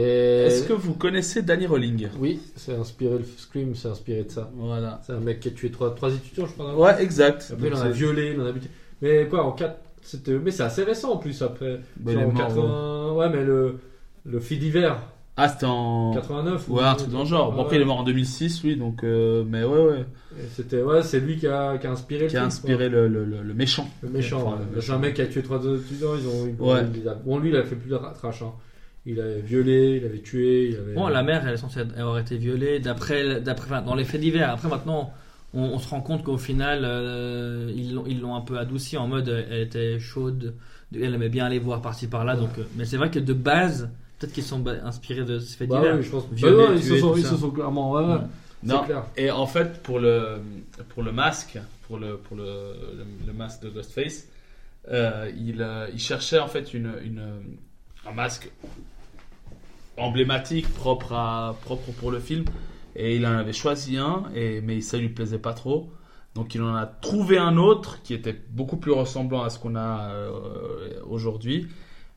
Est-ce 0.47 0.65
que 0.69 0.73
vous 0.73 0.95
connaissez 0.95 1.43
Danny 1.43 1.67
Rolling 1.67 2.09
Oui, 2.19 2.41
c'est 2.55 2.75
inspiré, 2.75 3.19
le 3.19 3.25
Scream, 3.37 3.75
c'est 3.75 3.89
inspiré 3.89 4.25
de 4.25 4.31
ça. 4.31 4.51
Voilà. 4.55 5.01
C'est 5.07 5.13
un 5.13 5.19
mec 5.21 5.41
qui 5.41 5.49
a 5.49 5.51
tué 5.53 5.71
trois, 5.71 5.93
trois 5.95 6.13
étudiants, 6.13 6.47
je 6.47 6.53
crois. 6.53 6.77
Ouais, 6.79 7.03
exact. 7.03 7.49
Après, 7.53 7.67
il 7.67 7.71
Donc, 7.73 7.81
en 7.81 7.85
a 7.87 7.89
violé, 7.91 8.33
il 8.35 8.41
en 8.41 8.47
a 8.47 8.53
buté. 8.53 8.69
Mais 9.01 9.27
quoi, 9.29 9.45
en 9.45 9.53
4. 9.53 9.77
C'était... 10.03 10.33
Mais 10.39 10.51
c'est 10.51 10.63
assez 10.65 10.83
récent 10.85 11.13
en 11.13 11.17
plus 11.17 11.41
après. 11.43 11.81
Bah, 11.97 12.13
Genre 12.13 12.23
il 12.23 12.25
est 12.25 12.31
en 12.31 12.33
mort, 12.33 12.49
80... 12.49 13.13
Ouais, 13.15 13.29
mais 13.31 13.45
le, 13.45 13.79
le 14.25 14.41
fait 14.41 14.57
d'hiver, 14.57 14.99
Ah, 15.37 15.49
c'était 15.49 15.67
en. 15.67 16.13
89. 16.15 16.69
ou- 16.69 16.75
Ouais, 16.77 16.83
un 16.85 16.95
truc 16.95 17.11
dans 17.11 17.21
le 17.21 17.25
genre. 17.27 17.53
Bon, 17.53 17.63
après, 17.63 17.77
il 17.77 17.83
est 17.83 17.85
mort 17.85 17.99
en 18.01 18.03
2006, 18.05 18.63
lui, 18.65 18.77
donc. 18.77 19.05
euh, 19.05 19.45
Mais 19.49 19.65
ouais, 19.65 19.79
ouais. 19.85 20.05
Et 20.39 20.47
C'était, 20.53 20.83
ouais, 20.83 21.03
c'est 21.03 21.21
lui 21.21 21.37
qui 21.37 21.47
a, 21.47 21.79
qui 21.79 21.87
a 21.87 21.91
inspiré 21.93 22.27
Qui 22.27 22.35
le 22.35 22.39
a 22.39 22.43
film, 22.43 22.47
inspiré 22.49 22.89
le, 22.89 23.07
le, 23.09 23.25
le- 23.25 23.43
le 23.43 23.55
méchant. 23.55 23.89
le 24.03 24.09
méchant. 24.09 24.43
Enfin, 24.47 24.57
ouais. 24.57 24.63
le 24.75 24.81
C'est 24.81 24.93
un 24.93 24.99
mec 24.99 25.15
qui 25.15 25.23
a 25.23 25.27
tué 25.27 25.43
trois 25.43 25.59
étudiants, 25.59 26.15
ils 26.19 26.27
ont. 26.27 26.47
ils- 26.49 26.61
Ouais. 26.63 26.81
il 26.95 27.09
a- 27.09 27.15
Bon, 27.15 27.39
lui, 27.39 27.51
il 27.51 27.57
a 27.57 27.63
fait 27.65 27.77
plus 27.77 27.91
de 27.91 27.97
trash. 28.15 28.43
Hein. 28.43 28.53
Il 29.05 29.21
avait 29.21 29.41
violé, 29.41 29.99
il 30.01 30.07
avait 30.07 30.21
tué, 30.21 30.69
il 30.71 30.77
avait. 30.77 30.95
Bon, 30.95 31.09
la 31.09 31.23
mère, 31.25 31.47
elle 31.47 31.55
est 31.55 31.59
censée 31.59 31.81
avoir 31.99 32.19
été 32.19 32.37
violée 32.37 32.79
d'après, 32.79 33.41
d'après, 33.41 33.67
enfin, 33.67 33.83
dans 33.83 33.95
les 33.97 34.05
faits 34.05 34.21
divers. 34.21 34.51
Après, 34.51 34.69
maintenant, 34.69 35.13
on, 35.55 35.63
on 35.63 35.79
se 35.79 35.89
rend 35.89 36.01
compte 36.01 36.23
qu'au 36.25 36.39
final, 36.39 36.83
euh, 36.85 37.71
ils, 37.75 37.95
l'ont, 37.95 38.05
ils 38.07 38.21
l'ont 38.21 38.35
un 38.35 38.41
peu 38.41 38.59
adouci 38.59 38.97
en 38.97 39.07
mode, 39.09 39.29
euh, 39.29 39.45
elle 39.51 39.61
était 39.63 39.99
chaude, 40.01 40.55
elle 40.95 41.15
aimait 41.15 41.29
bien 41.29 41.47
aller 41.47 41.59
voir 41.59 41.81
par-ci 41.83 42.07
par-là. 42.09 42.37
Donc, 42.37 42.59
euh, 42.59 42.65
mais 42.77 42.85
c'est 42.85 42.97
vrai 42.97 43.11
que 43.11 43.19
de 43.19 43.33
base, 43.33 43.91
peut-être 44.19 44.33
qu'ils 44.33 44.45
sont 44.45 44.67
inspirés 44.67 45.25
de 45.25 45.39
ces 45.39 45.57
faits 45.57 45.69
Bah 45.69 45.79
divers. 45.79 45.97
oui, 45.97 46.03
je 46.03 46.11
pense. 46.11 46.27
Bah 46.31 46.51
non, 46.51 46.73
ils, 46.75 46.83
se 46.83 46.97
sont, 46.99 47.13
tout 47.13 47.19
ils 47.19 47.25
ça. 47.25 47.31
se 47.31 47.37
sont 47.37 47.51
clairement. 47.51 47.93
Ouais, 47.93 48.05
ouais, 48.05 48.13
Ouais. 48.15 48.21
Non. 48.65 48.85
clair. 48.85 49.05
Et 49.17 49.31
en 49.31 49.47
fait, 49.47 49.83
pour 49.83 49.99
le, 49.99 50.39
pour 50.91 51.03
le 51.03 51.11
masque, 51.13 51.59
pour 51.89 51.99
le, 51.99 52.17
pour 52.17 52.37
le, 52.37 52.45
le, 52.45 53.05
le 53.27 53.33
masque 53.33 53.63
de 53.63 53.69
Ghostface, 53.71 54.29
euh, 54.91 55.31
il, 55.37 55.67
il 55.93 55.99
cherchait 55.99 56.39
en 56.39 56.47
fait 56.49 56.73
une, 56.73 56.93
une, 57.05 57.23
un 58.09 58.13
masque 58.13 58.51
emblématique, 59.97 60.69
propre, 60.75 61.13
à, 61.13 61.57
propre 61.63 61.91
pour 61.93 62.11
le 62.11 62.21
film. 62.21 62.45
Et 62.97 63.17
il 63.17 63.27
en 63.27 63.33
avait 63.33 63.53
choisi 63.53 63.97
un, 63.97 64.25
et, 64.35 64.61
mais 64.61 64.81
ça 64.81 64.99
lui 64.99 65.09
plaisait 65.09 65.39
pas 65.39 65.55
trop. 65.55 65.91
Donc 66.35 66.55
il 66.55 66.63
en 66.63 66.75
a 66.75 66.87
trouvé 66.87 67.37
un 67.39 67.57
autre 67.59 68.03
qui 68.03 68.15
était 68.15 68.37
beaucoup 68.51 68.77
plus 68.79 68.93
ressemblant 68.93 69.43
à 69.43 69.51
ce 69.51 69.59
qu'on 69.59 69.77
a 69.77 70.11
euh, 70.13 71.01
aujourd'hui. 71.07 71.69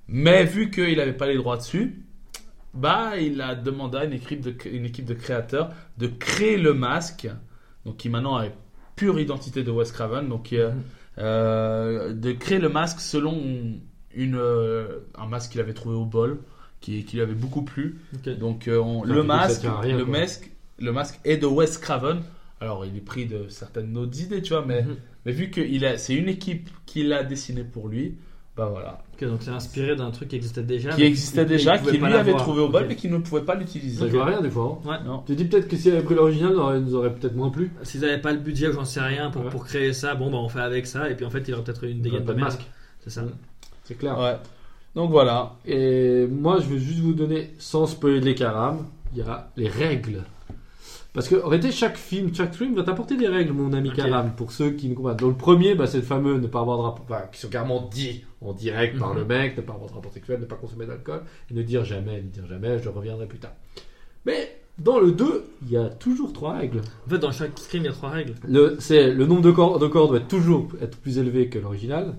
Mais 0.07 0.45
vu 0.45 0.69
qu'il 0.71 0.97
n'avait 0.97 1.13
pas 1.13 1.27
les 1.27 1.35
droits 1.35 1.57
dessus, 1.57 2.03
bah, 2.73 3.17
il 3.17 3.41
a 3.41 3.55
demandé 3.55 3.97
à 3.97 4.05
une 4.05 4.13
équipe 4.13 4.41
de, 4.41 4.53
une 4.69 4.85
équipe 4.85 5.05
de 5.05 5.13
créateurs 5.13 5.71
de 5.97 6.07
créer 6.07 6.57
le 6.57 6.73
masque, 6.73 7.27
donc 7.85 7.97
qui 7.97 8.09
maintenant 8.09 8.35
a 8.37 8.45
une 8.47 8.51
pure 8.95 9.19
identité 9.19 9.63
de 9.63 9.71
Wes 9.71 9.91
Craven, 9.91 10.27
donc 10.29 10.53
euh, 10.53 10.71
Mhm. 10.71 10.81
euh, 11.19 12.13
de 12.13 12.31
créer 12.33 12.59
le 12.59 12.69
masque 12.69 12.99
selon 12.99 13.41
une, 14.13 14.39
un 15.17 15.27
masque 15.27 15.51
qu'il 15.51 15.61
avait 15.61 15.73
trouvé 15.73 15.95
au 15.95 16.05
bol, 16.05 16.39
qui, 16.81 17.03
qui 17.05 17.15
lui 17.17 17.23
avait 17.23 17.33
beaucoup 17.33 17.63
plu. 17.63 17.99
Donc 18.39 18.69
on- 18.71 19.03
le 19.03 19.13
rien, 19.21 19.23
masque, 19.23 20.51
le 20.79 20.91
masque 20.91 21.19
est 21.25 21.37
de 21.37 21.45
Wes 21.47 21.77
Craven 21.77 22.21
Alors, 22.61 22.85
il 22.85 22.95
est 22.95 23.01
pris 23.01 23.25
de 23.25 23.47
certaines 23.49 23.95
autres 23.97 24.19
idées, 24.21 24.41
tu 24.41 24.53
vois, 24.53 24.63
mais, 24.65 24.81
Mhm. 24.83 24.95
mais 25.25 25.31
vu 25.33 25.49
que 25.51 25.61
c'est 25.97 26.15
une 26.15 26.29
équipe 26.29 26.69
qui 26.85 27.03
l'a 27.03 27.23
dessiné 27.23 27.63
pour 27.63 27.89
lui, 27.89 28.15
bah 28.55 28.67
voilà. 28.71 28.99
Ok, 29.13 29.27
donc 29.27 29.39
c'est 29.41 29.51
inspiré 29.51 29.95
d'un 29.97 30.09
truc 30.11 30.29
qui 30.29 30.37
existait 30.37 30.63
déjà. 30.63 30.91
Qui 30.93 31.03
existait 31.03 31.41
il- 31.41 31.47
déjà, 31.47 31.77
qui 31.77 31.97
lui 31.97 32.05
avait 32.13 32.33
trouvé 32.33 32.61
au 32.61 32.69
bol, 32.69 32.85
mais 32.87 32.95
qui 32.95 33.09
ne 33.09 33.17
pouvait 33.17 33.41
pas 33.41 33.55
l'utiliser. 33.55 33.99
Ça 33.99 34.07
joue 34.09 34.21
à 34.21 34.25
rien 34.25 34.41
des 34.41 34.49
fois. 34.49 34.79
hein. 34.85 34.89
Ouais. 34.89 35.03
Non. 35.05 35.23
Tu 35.27 35.35
dis 35.35 35.43
peut-être 35.45 35.67
que 35.67 35.75
s'il 35.75 35.91
avait 35.93 36.03
pris 36.03 36.15
l'original, 36.15 36.53
il 36.77 36.81
nous 36.85 36.95
aurait 36.95 37.13
peut-être 37.13 37.35
moins 37.35 37.49
plu. 37.49 37.71
S'ils 37.83 37.99
n'avaient 38.01 38.21
pas 38.21 38.31
le 38.31 38.39
budget, 38.39 38.71
j'en 38.71 38.85
sais 38.85 39.01
rien, 39.01 39.29
pour, 39.31 39.43
Ouais. 39.43 39.49
pour 39.49 39.65
créer 39.65 39.91
ça, 39.91 40.15
bon, 40.15 40.31
bah 40.31 40.37
on 40.37 40.47
fait 40.47 40.61
avec 40.61 40.87
ça, 40.87 41.09
et 41.09 41.15
puis 41.15 41.25
en 41.25 41.29
fait, 41.29 41.45
il 41.47 41.53
aurait 41.53 41.63
peut-être 41.65 41.83
une 41.83 42.01
dégaine 42.01 42.21
de 42.23 42.33
merde. 42.33 42.39
masque. 42.39 42.65
C'est 43.01 43.09
ça. 43.09 43.23
C'est 43.83 43.95
clair. 43.95 44.17
Ouais. 44.17 44.37
Donc 44.95 45.11
voilà. 45.11 45.55
Et 45.65 46.25
moi, 46.27 46.59
je 46.61 46.67
vais 46.73 46.79
juste 46.79 46.99
vous 46.99 47.13
donner, 47.13 47.51
sans 47.59 47.85
spoiler 47.85 48.21
les 48.21 48.35
caram, 48.35 48.85
il 49.11 49.19
y 49.19 49.21
a 49.21 49.49
les 49.57 49.67
règles. 49.67 50.23
Parce 51.15 51.29
que, 51.29 51.41
en 51.43 51.47
réalité, 51.47 51.71
chaque 51.71 51.97
film, 51.97 52.35
chaque 52.35 52.53
film 52.53 52.75
va 52.75 52.83
t'apporter 52.83 53.15
des 53.15 53.27
règles, 53.27 53.53
mon 53.53 53.71
ami. 53.73 53.89
Karam, 53.91 54.33
pour 54.35 54.51
ceux 54.51 54.71
qui 54.71 54.89
ne 54.89 54.93
comprennent 54.95 55.15
pas. 55.15 55.21
Dans 55.23 55.29
le 55.29 55.35
premier, 55.35 55.73
bah, 55.73 55.87
c'est 55.87 55.97
le 55.97 56.03
fameux 56.03 56.37
ne 56.37 56.45
pas 56.47 56.59
avoir 56.59 56.77
de 56.77 56.83
rapport, 56.83 57.05
enfin, 57.09 57.21
qui 57.31 57.39
sont 57.39 57.47
carrément 57.47 57.89
dit 57.91 58.25
en 58.41 58.51
direct 58.53 58.99
par 58.99 59.11
Mhm. 59.13 59.19
le 59.19 59.25
mec, 59.25 59.57
ne 59.57 59.61
pas 59.61 59.73
avoir 59.73 59.89
de 59.89 59.95
rapport 59.95 60.11
sexuel, 60.11 60.39
ne 60.41 60.45
pas 60.45 60.55
consommer 60.57 60.85
d'alcool, 60.85 61.21
et 61.49 61.53
ne 61.53 61.63
dire 61.63 61.85
jamais, 61.85 62.17
ne 62.17 62.27
dire 62.27 62.45
jamais, 62.47 62.77
je 62.83 62.89
reviendrai 62.89 63.25
plus 63.27 63.39
tard. 63.39 63.53
Mais, 64.25 64.57
dans 64.77 64.99
le 64.99 65.13
2, 65.13 65.45
il 65.65 65.71
y 65.71 65.77
a 65.77 65.85
toujours 65.87 66.33
trois 66.33 66.53
règles. 66.57 66.81
En 67.07 67.09
fait, 67.09 67.17
dans 67.19 67.31
chaque 67.31 67.57
scream, 67.57 67.83
il 67.83 67.85
y 67.85 67.89
a 67.89 67.93
trois 67.93 68.09
règles. 68.09 68.33
Le, 68.47 68.75
c'est, 68.79 69.13
le 69.13 69.25
nombre 69.25 69.41
de 69.41 69.51
corps, 69.51 69.79
de 69.79 69.87
corps 69.87 70.09
doit 70.09 70.19
toujours 70.19 70.67
être 70.81 70.97
plus 70.97 71.17
élevé 71.17 71.47
que 71.47 71.59
l'original. 71.59 72.15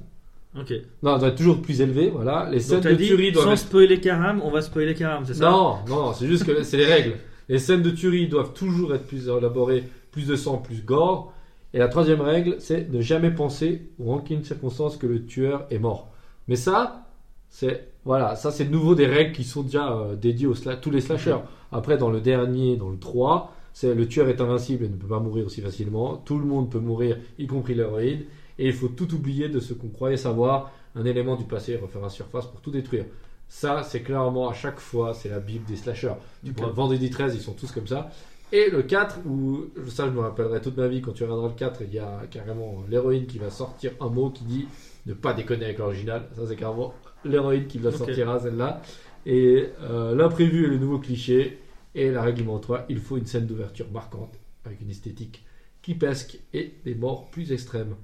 Ok. 0.59 0.72
Non, 1.03 1.18
doit 1.18 1.28
être 1.28 1.36
toujours 1.36 1.61
plus 1.61 1.82
élevé, 1.82 2.09
voilà. 2.09 2.49
Les 2.51 2.61
scènes 2.61 2.80
Donc 2.80 2.92
de 2.92 2.97
dit, 2.97 3.09
tuerie 3.09 3.30
doivent 3.30 3.44
sans 3.44 3.53
être 3.53 3.59
spoiler 3.59 4.01
Karam, 4.01 4.40
on 4.42 4.51
va 4.51 4.62
spoiler 4.62 4.94
Karam, 4.94 5.22
c'est 5.26 5.34
ça? 5.34 5.51
Non, 5.51 5.76
non, 5.86 6.14
c'est 6.14 6.26
juste 6.26 6.44
que 6.44 6.62
c'est 6.62 6.78
les 6.78 6.86
règles. 6.86 7.12
Les 7.49 7.59
scènes 7.59 7.82
de 7.82 7.90
tuerie 7.90 8.28
doivent 8.28 8.53
toujours 8.53 8.94
être 8.94 9.07
plus 9.07 9.28
élaborées, 9.28 9.84
plus 10.11 10.26
de 10.26 10.36
sang, 10.36 10.59
plus 10.59 10.84
gore. 10.84 11.32
Et 11.72 11.78
la 11.78 11.88
troisième 11.88 12.20
règle, 12.20 12.57
c'est 12.59 12.90
ne 12.90 13.01
jamais 13.01 13.30
penser 13.30 13.90
ou 13.99 14.12
en 14.12 14.16
aucune 14.16 14.42
circonstance 14.42 14.97
que 14.97 15.07
le 15.07 15.26
tueur 15.26 15.66
est 15.70 15.78
mort. 15.78 16.11
Mais 16.49 16.57
ça, 16.57 17.07
c'est 17.51 17.88
voilà, 18.05 18.36
ça 18.36 18.53
c'est 18.53 18.66
de 18.66 18.70
nouveau 18.70 18.94
des 18.94 19.07
règles 19.07 19.32
qui 19.32 19.42
sont 19.42 19.62
déjà 19.62 19.92
euh, 19.92 20.14
dédiées 20.14 20.47
aux 20.47 20.55
tous 20.55 20.90
les 20.90 21.01
slashers. 21.01 21.38
Après, 21.72 21.99
dans 21.99 22.11
le 22.11 22.20
dernier, 22.20 22.76
dans 22.76 22.88
le 22.88 22.99
3, 22.99 23.53
c'est 23.72 23.94
le 23.94 24.07
tueur 24.07 24.28
est 24.28 24.40
invincible 24.40 24.84
et 24.84 24.88
ne 24.88 24.94
peut 24.94 25.09
pas 25.09 25.18
mourir 25.18 25.47
aussi 25.47 25.61
facilement. 25.61 26.16
Tout 26.16 26.38
le 26.38 26.47
monde 26.47 26.70
peut 26.70 26.78
mourir, 26.78 27.18
y 27.38 27.47
compris 27.47 27.74
l'héroïne. 27.74 28.22
Et 28.59 28.68
il 28.68 28.72
faut 28.72 28.88
tout 28.88 29.12
oublier 29.12 29.49
de 29.49 29.61
ce 29.61 29.74
qu'on 29.74 29.88
croyait 29.88 30.16
savoir. 30.16 30.70
Un 30.94 31.05
élément 31.05 31.36
du 31.36 31.44
passé 31.44 31.76
refera 31.76 32.09
surface 32.09 32.47
pour 32.47 32.61
tout 32.61 32.70
détruire. 32.70 33.05
Ça, 33.49 33.82
c'est 33.82 34.03
clairement 34.03 34.49
à 34.49 34.55
chaque 34.55 34.80
fois, 34.80 35.14
c'est 35.14 35.28
la 35.28 35.38
Bible 35.40 35.64
des 35.66 35.76
slashers. 35.76 36.14
Tu 36.44 36.51
Ok. 36.51 36.57
prends 36.57 36.70
Vendredi 36.70 37.11
13, 37.11 37.34
ils 37.34 37.40
sont 37.40 37.53
tous 37.53 37.70
comme 37.72 37.86
ça. 37.86 38.11
Et 38.53 38.70
le 38.70 38.82
4, 38.82 39.20
où 39.26 39.64
ça 39.88 40.07
je 40.07 40.11
me 40.12 40.20
rappellerai 40.20 40.61
toute 40.61 40.76
ma 40.76 40.86
vie, 40.88 41.01
quand 41.01 41.12
tu 41.12 41.24
regarderas 41.24 41.49
le 41.49 41.55
4, 41.55 41.82
il 41.82 41.94
y 41.94 41.99
a 41.99 42.22
carrément 42.30 42.84
l'héroïne 42.88 43.26
qui 43.26 43.38
va 43.38 43.51
sortir 43.51 43.92
un 44.01 44.09
mot 44.09 44.30
qui 44.30 44.44
dit 44.44 44.66
ne 45.07 45.14
pas 45.14 45.32
déconner 45.32 45.64
avec 45.64 45.78
l'original. 45.78 46.28
Ça 46.36 46.42
c'est 46.47 46.57
carrément 46.57 46.94
l'héroïne 47.24 47.66
qui 47.66 47.78
va 47.78 47.90
Ok. 47.90 47.97
sortira 47.97 48.38
celle-là. 48.40 48.82
Et 49.26 49.66
euh, 49.82 50.14
l'imprévu 50.14 50.64
est 50.66 50.68
le 50.68 50.78
nouveau 50.78 50.99
cliché. 50.99 51.59
Et 51.94 52.11
la 52.11 52.22
règle 52.22 52.40
numéro 52.40 52.59
3, 52.59 52.84
il 52.90 52.99
faut 52.99 53.16
une 53.16 53.24
scène 53.26 53.47
d'ouverture 53.47 53.90
marquante, 53.90 54.34
avec 54.66 54.80
une 54.82 54.90
esthétique 54.90 55.44
qui 55.82 55.94
pesque 55.94 56.38
et 56.53 56.74
des 56.84 56.94
morts 56.94 57.30
plus 57.30 57.53
extrêmes. 57.53 57.97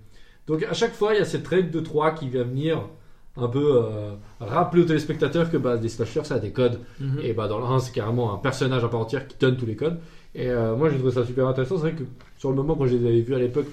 Donc 0.46 0.62
à 0.64 0.72
chaque 0.72 0.94
fois, 0.94 1.12
il 1.14 1.18
y 1.18 1.20
a 1.20 1.24
cette 1.26 1.46
règle 1.46 1.70
de 1.70 1.80
3 1.80 2.12
qui 2.12 2.28
vient 2.28 2.44
venir 2.44 2.88
un 3.36 3.48
peu 3.48 3.82
euh, 3.82 4.14
rappeler 4.40 4.82
aux 4.82 4.86
téléspectateurs 4.86 5.50
que 5.50 5.56
bah, 5.56 5.76
des 5.76 5.88
slashers, 5.88 6.24
ça 6.24 6.34
a 6.34 6.38
des 6.38 6.50
codes. 6.50 6.80
Mhm. 7.00 7.20
Et 7.22 7.32
bah, 7.32 7.48
dans 7.48 7.58
le 7.58 7.64
1, 7.64 7.80
c'est 7.80 7.92
carrément 7.92 8.34
un 8.34 8.38
personnage 8.38 8.84
à 8.84 8.88
part 8.88 9.00
entière 9.00 9.26
qui 9.26 9.36
donne 9.38 9.56
tous 9.56 9.66
les 9.66 9.76
codes. 9.76 9.98
Et 10.34 10.48
euh, 10.48 10.76
moi, 10.76 10.90
j'ai 10.90 10.96
trouvé 10.96 11.12
ça 11.12 11.24
super 11.24 11.46
intéressant. 11.46 11.76
C'est 11.76 11.82
vrai 11.82 11.94
que 11.94 12.04
sur 12.38 12.50
le 12.50 12.56
moment, 12.56 12.74
quand 12.74 12.86
je 12.86 12.96
les 12.96 13.06
avais 13.06 13.20
vus 13.20 13.34
à 13.34 13.38
l'époque, 13.38 13.66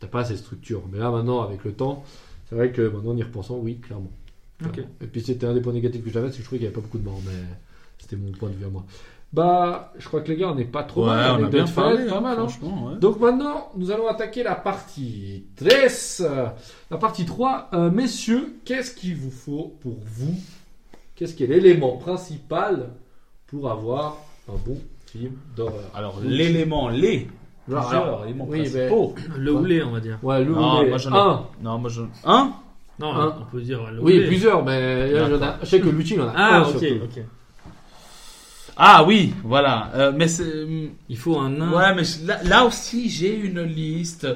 t'as 0.00 0.06
pas 0.06 0.24
ces 0.24 0.36
structures. 0.36 0.82
Mais 0.90 0.98
là, 0.98 1.10
maintenant, 1.10 1.42
avec 1.42 1.64
le 1.64 1.72
temps, 1.72 2.04
c'est 2.48 2.54
vrai 2.54 2.72
que 2.72 2.82
maintenant, 2.82 3.12
en 3.12 3.16
y 3.16 3.22
repensant, 3.22 3.58
oui, 3.58 3.78
clairement. 3.78 4.12
Et 5.00 5.06
puis, 5.06 5.20
c'était 5.20 5.46
un 5.46 5.54
des 5.54 5.60
points 5.60 5.72
négatifs 5.72 6.02
que 6.02 6.10
j'avais, 6.10 6.28
c'est 6.28 6.38
que 6.38 6.42
je 6.42 6.44
trouvais 6.44 6.58
qu'il 6.58 6.68
n'y 6.68 6.74
avait 6.74 6.80
pas 6.80 6.80
beaucoup 6.80 6.98
de 6.98 7.04
morts. 7.04 7.20
Mais 7.24 7.44
c'était 7.98 8.16
mon 8.16 8.32
point 8.32 8.48
de 8.48 8.54
vue 8.54 8.64
à 8.64 8.70
moi. 8.70 8.84
Bah, 9.32 9.92
je 9.98 10.06
crois 10.08 10.22
que 10.22 10.28
les 10.28 10.36
gars, 10.36 10.48
on 10.50 10.54
n'est 10.54 10.64
pas 10.64 10.84
trop 10.84 11.02
Ouais, 11.02 11.08
mal. 11.14 11.40
on 11.42 11.44
a 11.44 11.48
bien 11.48 11.66
parlé, 11.66 12.06
pas 12.06 12.16
hein, 12.16 12.20
mal, 12.22 12.38
hein. 12.38 12.46
ouais. 12.62 12.96
Donc 12.98 13.20
maintenant, 13.20 13.68
nous 13.76 13.90
allons 13.90 14.08
attaquer 14.08 14.42
la 14.42 14.54
partie 14.54 15.44
13. 15.56 16.26
euh, 16.28 16.46
La 16.90 16.96
partie 16.96 17.26
3. 17.26 17.68
Euh, 17.74 17.90
messieurs, 17.90 18.54
qu'est-ce 18.64 18.94
qu'il 18.94 19.16
vous 19.16 19.30
faut 19.30 19.74
pour 19.82 19.98
vous? 20.02 20.34
Qu'est-ce 21.14 21.34
qui 21.34 21.44
est 21.44 21.46
l'élément 21.48 21.98
principal 21.98 22.88
pour 23.48 23.70
avoir 23.70 24.16
un 24.48 24.56
bon 24.64 24.78
film 25.06 25.32
d'horreur? 25.54 25.90
Alors, 25.94 26.20
l'élément, 26.24 26.88
les. 26.88 27.28
Plusieurs 27.66 27.90
alors, 27.92 28.24
éléments 28.24 28.46
oui, 28.48 28.60
principaux. 28.62 29.14
Le 29.36 29.52
houlé, 29.52 29.82
on 29.82 29.90
va 29.90 30.00
dire. 30.00 30.18
Ouais, 30.22 30.42
le 30.42 30.52
Non, 30.54 30.88
moi, 30.88 30.96
j'en 30.96 31.10
ai- 31.14 31.18
un. 31.18 31.42
Non, 31.62 31.78
moi 31.78 31.90
je. 31.90 32.00
Un 32.24 32.52
Non, 32.98 33.12
Un. 33.14 33.36
on 33.42 33.44
peut 33.52 33.60
dire 33.60 33.90
le 33.92 34.00
Oui, 34.02 34.26
plusieurs, 34.26 34.64
mais 34.64 35.10
il 35.10 35.16
y 35.16 35.20
en 35.20 35.42
a- 35.42 35.58
je 35.60 35.66
sais 35.66 35.80
que 35.80 35.88
Lucci, 35.90 36.14
il 36.14 36.22
en 36.22 36.28
a 36.28 36.32
Ah, 36.34 36.56
un 36.56 36.62
ok, 36.62 36.68
surtout. 36.78 37.04
ok. 37.04 37.22
Ah 38.78 39.02
oui, 39.04 39.34
voilà. 39.42 39.90
Euh, 39.96 40.12
mais 40.14 40.28
c'est. 40.28 40.66
Il 41.08 41.16
faut 41.18 41.36
un 41.38 41.50
nain. 41.50 41.72
Ouais, 41.72 41.94
mais 41.94 42.02
là, 42.24 42.42
là 42.44 42.64
aussi, 42.64 43.10
j'ai 43.10 43.34
une 43.34 43.60
liste. 43.62 44.26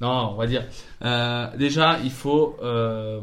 Non, 0.00 0.30
on 0.32 0.34
va 0.36 0.46
dire. 0.46 0.64
euh, 1.02 1.46
déjà, 1.58 1.98
il 2.02 2.10
faut. 2.10 2.56
euh, 2.62 3.20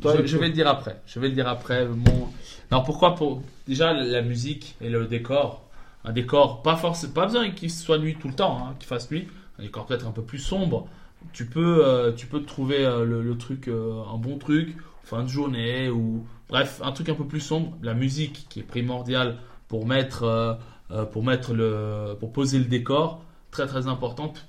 Toi, 0.00 0.14
je, 0.24 0.36
vais 0.38 0.46
le 0.48 0.54
dire 0.54 0.66
après. 0.68 1.00
Je 1.06 1.20
vais 1.20 1.28
le 1.28 1.34
dire 1.34 1.46
après. 1.46 1.86
Mon... 1.86 2.28
Non, 2.72 2.82
pourquoi 2.82 3.14
pour 3.14 3.42
déjà 3.68 3.92
la 3.92 4.22
musique 4.22 4.76
et 4.80 4.88
le 4.88 5.04
décor. 5.06 5.62
Un 6.04 6.12
décor, 6.12 6.62
pas 6.62 6.76
forcément, 6.76 7.12
pas 7.12 7.26
besoin 7.26 7.50
qu'il 7.50 7.70
soit 7.70 7.98
nuit 7.98 8.16
tout 8.18 8.28
le 8.28 8.34
temps, 8.34 8.58
hein, 8.62 8.74
qu'il 8.78 8.88
fasse 8.88 9.10
nuit. 9.10 9.28
Un 9.58 9.64
décor 9.64 9.86
peut-être 9.86 10.06
un 10.06 10.12
peu 10.12 10.22
plus 10.22 10.38
sombre. 10.38 10.88
Tu 11.32 11.44
peux, 11.46 11.84
euh, 11.84 12.12
tu 12.12 12.26
peux 12.26 12.42
trouver 12.42 12.84
euh, 12.86 13.04
le, 13.04 13.22
le 13.22 13.36
truc, 13.36 13.68
euh, 13.68 14.02
un 14.12 14.16
bon 14.16 14.38
truc, 14.38 14.76
fin 15.02 15.24
de 15.24 15.28
journée 15.28 15.90
ou 15.90 16.24
bref, 16.48 16.80
un 16.84 16.92
truc 16.92 17.08
un 17.08 17.14
peu 17.14 17.24
plus 17.26 17.40
sombre. 17.40 17.76
La 17.82 17.94
musique 17.94 18.46
qui 18.48 18.60
est 18.60 18.62
primordiale 18.62 19.36
pour 19.68 19.86
mettre, 19.86 20.22
euh, 20.24 20.54
euh, 20.90 21.04
pour 21.04 21.24
mettre 21.24 21.54
le, 21.54 22.16
pour 22.18 22.32
poser 22.32 22.58
le 22.58 22.64
décor, 22.66 23.24
très 23.50 23.66
très 23.66 23.86
importante. 23.86 24.46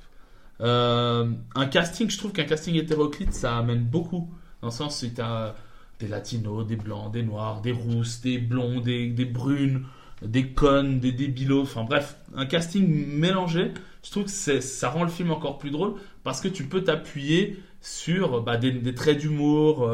Euh, 0.61 1.32
un 1.55 1.65
casting, 1.68 2.09
je 2.09 2.18
trouve 2.18 2.32
qu'un 2.32 2.45
casting 2.45 2.76
hétéroclite, 2.76 3.34
ça 3.34 3.57
amène 3.57 3.84
beaucoup. 3.84 4.30
Dans 4.61 4.68
le 4.68 4.74
sens 4.74 5.03
où 5.03 5.07
tu 5.13 5.22
as 5.22 5.55
des 5.99 6.07
latinos, 6.07 6.65
des 6.65 6.76
blancs, 6.76 7.11
des 7.11 7.24
noirs, 7.24 7.61
des 7.61 7.72
rousses, 7.72 8.22
des 8.22 8.38
blonds, 8.38 8.80
des, 8.80 9.09
des 9.09 9.26
brunes, 9.26 9.86
des 10.22 10.49
connes, 10.49 10.99
des 10.99 11.11
débilos, 11.11 11.61
enfin 11.61 11.84
bref, 11.84 12.18
un 12.36 12.45
casting 12.45 12.88
mélangé. 13.07 13.72
Je 14.03 14.11
trouve 14.11 14.26
que 14.26 14.61
ça 14.61 14.89
rend 14.89 15.03
le 15.03 15.09
film 15.09 15.32
encore 15.32 15.57
plus 15.57 15.70
drôle 15.70 15.95
parce 16.24 16.41
que 16.41 16.47
tu 16.47 16.63
peux 16.65 16.84
t'appuyer 16.84 17.61
sur 17.82 18.41
bah, 18.41 18.57
des, 18.57 18.95
traits 18.95 19.20
d'humour, 19.20 19.89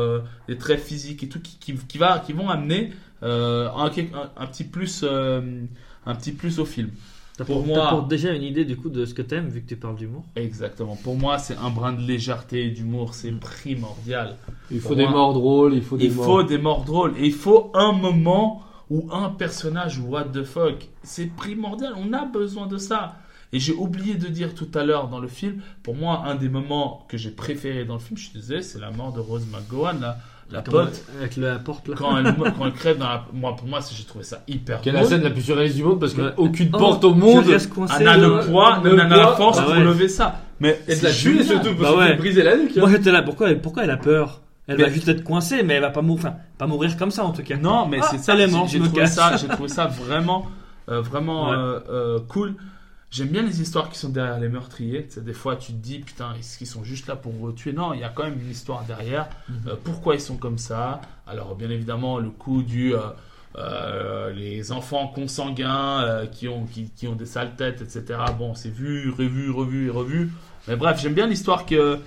des 0.47 0.57
traits 0.57 0.79
physiques 0.79 1.23
et 1.23 1.29
tout 1.29 1.41
qui, 1.41 1.57
qui, 1.57 1.75
qui 1.75 1.97
va, 1.97 2.19
qui 2.19 2.31
vont 2.31 2.49
amener 2.49 2.93
euh, 3.23 3.69
un, 3.75 3.85
un- 3.87 4.31
un 4.37 4.45
petit 4.47 4.63
plus, 4.65 5.01
euh, 5.03 5.61
un 6.05 6.15
petit 6.15 6.31
plus 6.33 6.59
au 6.59 6.65
film. 6.65 6.89
T'as 7.35 7.45
Pour 7.45 7.65
moi- 7.65 8.05
déjà 8.07 8.31
une 8.31 8.43
idée 8.43 8.63
du 8.63 8.77
coup 8.77 8.89
de 8.89 9.05
ce 9.05 9.15
que 9.15 9.23
t'aimes 9.23 9.47
vu 9.47 9.61
que 9.63 9.69
tu 9.69 9.75
parles 9.75 9.95
d'humour. 9.95 10.23
Exactement. 10.35 10.95
Pour 11.03 11.15
moi, 11.17 11.39
c'est 11.39 11.57
un 11.57 11.71
brin 11.71 11.93
de 11.93 12.01
légèreté 12.01 12.67
et 12.67 12.69
d'humour, 12.69 13.15
c'est 13.15 13.31
primordial. 13.31 14.35
Il 14.69 14.79
faut 14.79 14.89
Pour 14.89 14.97
des 14.97 15.03
moi, 15.03 15.11
morts 15.13 15.33
drôles, 15.33 15.73
il 15.73 15.81
faut 15.81 15.97
des 15.97 16.05
Il 16.05 16.13
morts. 16.13 16.25
faut 16.25 16.43
des 16.43 16.57
morts 16.59 16.83
drôles 16.83 17.13
et 17.17 17.25
il 17.25 17.33
faut 17.33 17.71
un 17.73 17.91
moment 17.91 18.61
où 18.91 19.07
un 19.11 19.29
personnage 19.29 19.97
what 19.99 20.25
the 20.25 20.43
fuck, 20.43 20.87
c'est 21.01 21.27
primordial. 21.35 21.93
On 21.97 22.13
a 22.13 22.25
besoin 22.25 22.67
de 22.67 22.77
ça. 22.77 23.15
Et 23.51 23.59
j'ai 23.59 23.73
oublié 23.73 24.15
de 24.15 24.27
dire 24.27 24.53
tout 24.55 24.69
à 24.75 24.83
l'heure 24.83 25.07
dans 25.09 25.19
le 25.19 25.27
film, 25.27 25.61
pour 25.83 25.95
moi, 25.95 26.23
un 26.25 26.35
des 26.35 26.49
moments 26.49 27.05
que 27.07 27.17
j'ai 27.17 27.31
préféré 27.31 27.85
dans 27.85 27.93
le 27.95 27.99
film, 27.99 28.17
je 28.17 28.25
suis 28.29 28.33
désolé, 28.39 28.61
c'est 28.63 28.79
la 28.79 28.91
mort 28.91 29.13
de 29.13 29.19
Rose 29.19 29.45
McGowan, 29.51 29.99
la, 30.01 30.17
la 30.53 30.61
pote. 30.61 31.01
Avec 31.19 31.35
la 31.37 31.55
porte 31.59 31.87
là. 31.87 31.95
Quand 31.97 32.17
elle, 32.17 32.35
quand 32.57 32.65
elle 32.65 32.71
crève 32.73 32.97
dans 32.97 33.07
la... 33.09 33.25
Moi, 33.33 33.55
pour 33.55 33.67
moi, 33.67 33.79
j'ai 33.93 34.03
trouvé 34.05 34.23
ça 34.23 34.41
hyper 34.47 34.79
Quelle 34.81 34.95
est 34.95 35.01
la 35.01 35.05
scène 35.05 35.23
la 35.23 35.29
plus 35.31 35.41
surréaliste 35.41 35.75
du 35.77 35.83
monde 35.83 35.99
parce 35.99 36.13
Ouais. 36.15 36.31
qu'aucune 36.35 36.69
Oh, 36.73 36.77
porte 36.77 37.03
au 37.03 37.13
monde. 37.13 37.43
Elle 37.99 38.07
a 38.07 38.17
le 38.17 38.39
poids, 38.49 38.79
le 38.83 38.93
elle 38.93 38.99
a 39.01 39.07
la 39.07 39.17
poids, 39.27 39.35
force 39.35 39.57
bah 39.57 39.63
pour 39.65 39.73
ouais. 39.73 39.83
lever 39.83 40.07
ça. 40.07 40.39
Mais 40.59 40.79
Et 40.87 40.95
de 40.95 41.03
la 41.03 41.11
tuer 41.11 41.43
surtout 41.43 41.75
parce 41.75 41.95
Bah 41.95 42.07
qu'elle 42.07 42.17
briser 42.17 42.43
la 42.43 42.55
nuque. 42.55 42.71
hein. 42.77 42.81
Moi 42.81 42.89
j'étais 42.91 43.11
là, 43.11 43.21
pourquoi, 43.23 43.49
elle- 43.49 43.59
pourquoi 43.61 43.83
elle 43.83 43.91
a 43.91 43.97
peur? 43.97 44.39
Elle 44.67 44.77
Mais- 44.77 44.83
va 44.83 44.89
juste 44.89 45.09
être 45.09 45.23
coincée, 45.25 45.61
mais 45.63 45.73
elle 45.73 45.81
va 45.81 45.89
pas 45.89 46.01
mourir, 46.01 46.23
enfin, 46.25 46.35
pas 46.57 46.67
mourir 46.67 46.95
comme 46.95 47.11
ça 47.11 47.25
en 47.25 47.31
tout 47.31 47.43
cas. 47.43 47.57
Non, 47.57 47.85
mais 47.87 47.97
Ah, 48.01 48.07
c'est 48.11 48.17
ça. 48.19 48.33
elle 48.33 48.41
est 48.41 48.67
j'ai- 48.69 48.79
trouvé 48.79 49.05
ça, 49.07 49.35
j'ai 49.35 49.47
trouvé 49.49 49.67
ça 49.67 49.87
vraiment, 49.87 50.45
euh, 50.89 51.01
vraiment 51.01 51.49
Ouais. 51.49 51.55
euh, 51.57 51.79
euh, 51.89 52.19
cool. 52.29 52.55
J'aime 53.13 53.27
bien 53.27 53.43
les 53.43 53.61
histoires 53.61 53.89
qui 53.91 53.99
sont 53.99 54.09
derrière 54.09 54.39
les 54.39 54.49
meurtriers. 54.49 55.05
Tu 55.05 55.11
sais, 55.15 55.21
des 55.21 55.33
fois, 55.33 55.55
tu 55.55 55.71
te 55.71 55.77
dis, 55.77 55.99
putain, 55.99 56.33
est-ce 56.39 56.57
qu'ils 56.57 56.65
sont 56.67 56.83
juste 56.83 57.05
là 57.07 57.15
pour 57.15 57.53
tuer? 57.53 57.71
Non, 57.71 57.93
il 57.93 57.99
y 57.99 58.03
a 58.03 58.09
quand 58.09 58.23
même 58.23 58.39
une 58.39 58.49
histoire 58.49 58.83
derrière. 58.85 59.27
Mhm. 59.49 59.55
Euh, 59.67 59.75
pourquoi 59.83 60.15
ils 60.15 60.21
sont 60.21 60.37
comme 60.37 60.57
ça? 60.57 60.99
Alors, 61.27 61.55
bien 61.55 61.69
évidemment, 61.69 62.17
le 62.17 62.29
coup 62.31 62.63
du. 62.63 62.95
euh, 62.95 62.99
euh, 63.55 64.31
les 64.33 64.71
enfants 64.71 65.07
consanguins 65.09 66.25
qui, 66.31 66.47
ont, 66.47 66.65
qui, 66.65 66.89
qui 66.89 67.07
ont 67.07 67.13
des 67.15 67.27
sales 67.27 67.55
têtes, 67.55 67.81
etc. 67.83 68.19
Bon, 68.35 68.55
c'est 68.55 68.71
vu, 68.71 69.11
revu, 69.11 69.51
revu 69.51 69.87
et 69.87 69.89
revu. 69.91 70.31
Mais 70.67 70.75
bref, 70.75 70.99
j'aime 70.99 71.13
bien 71.13 71.27
l'histoire 71.27 71.67
qu'ils 71.67 71.99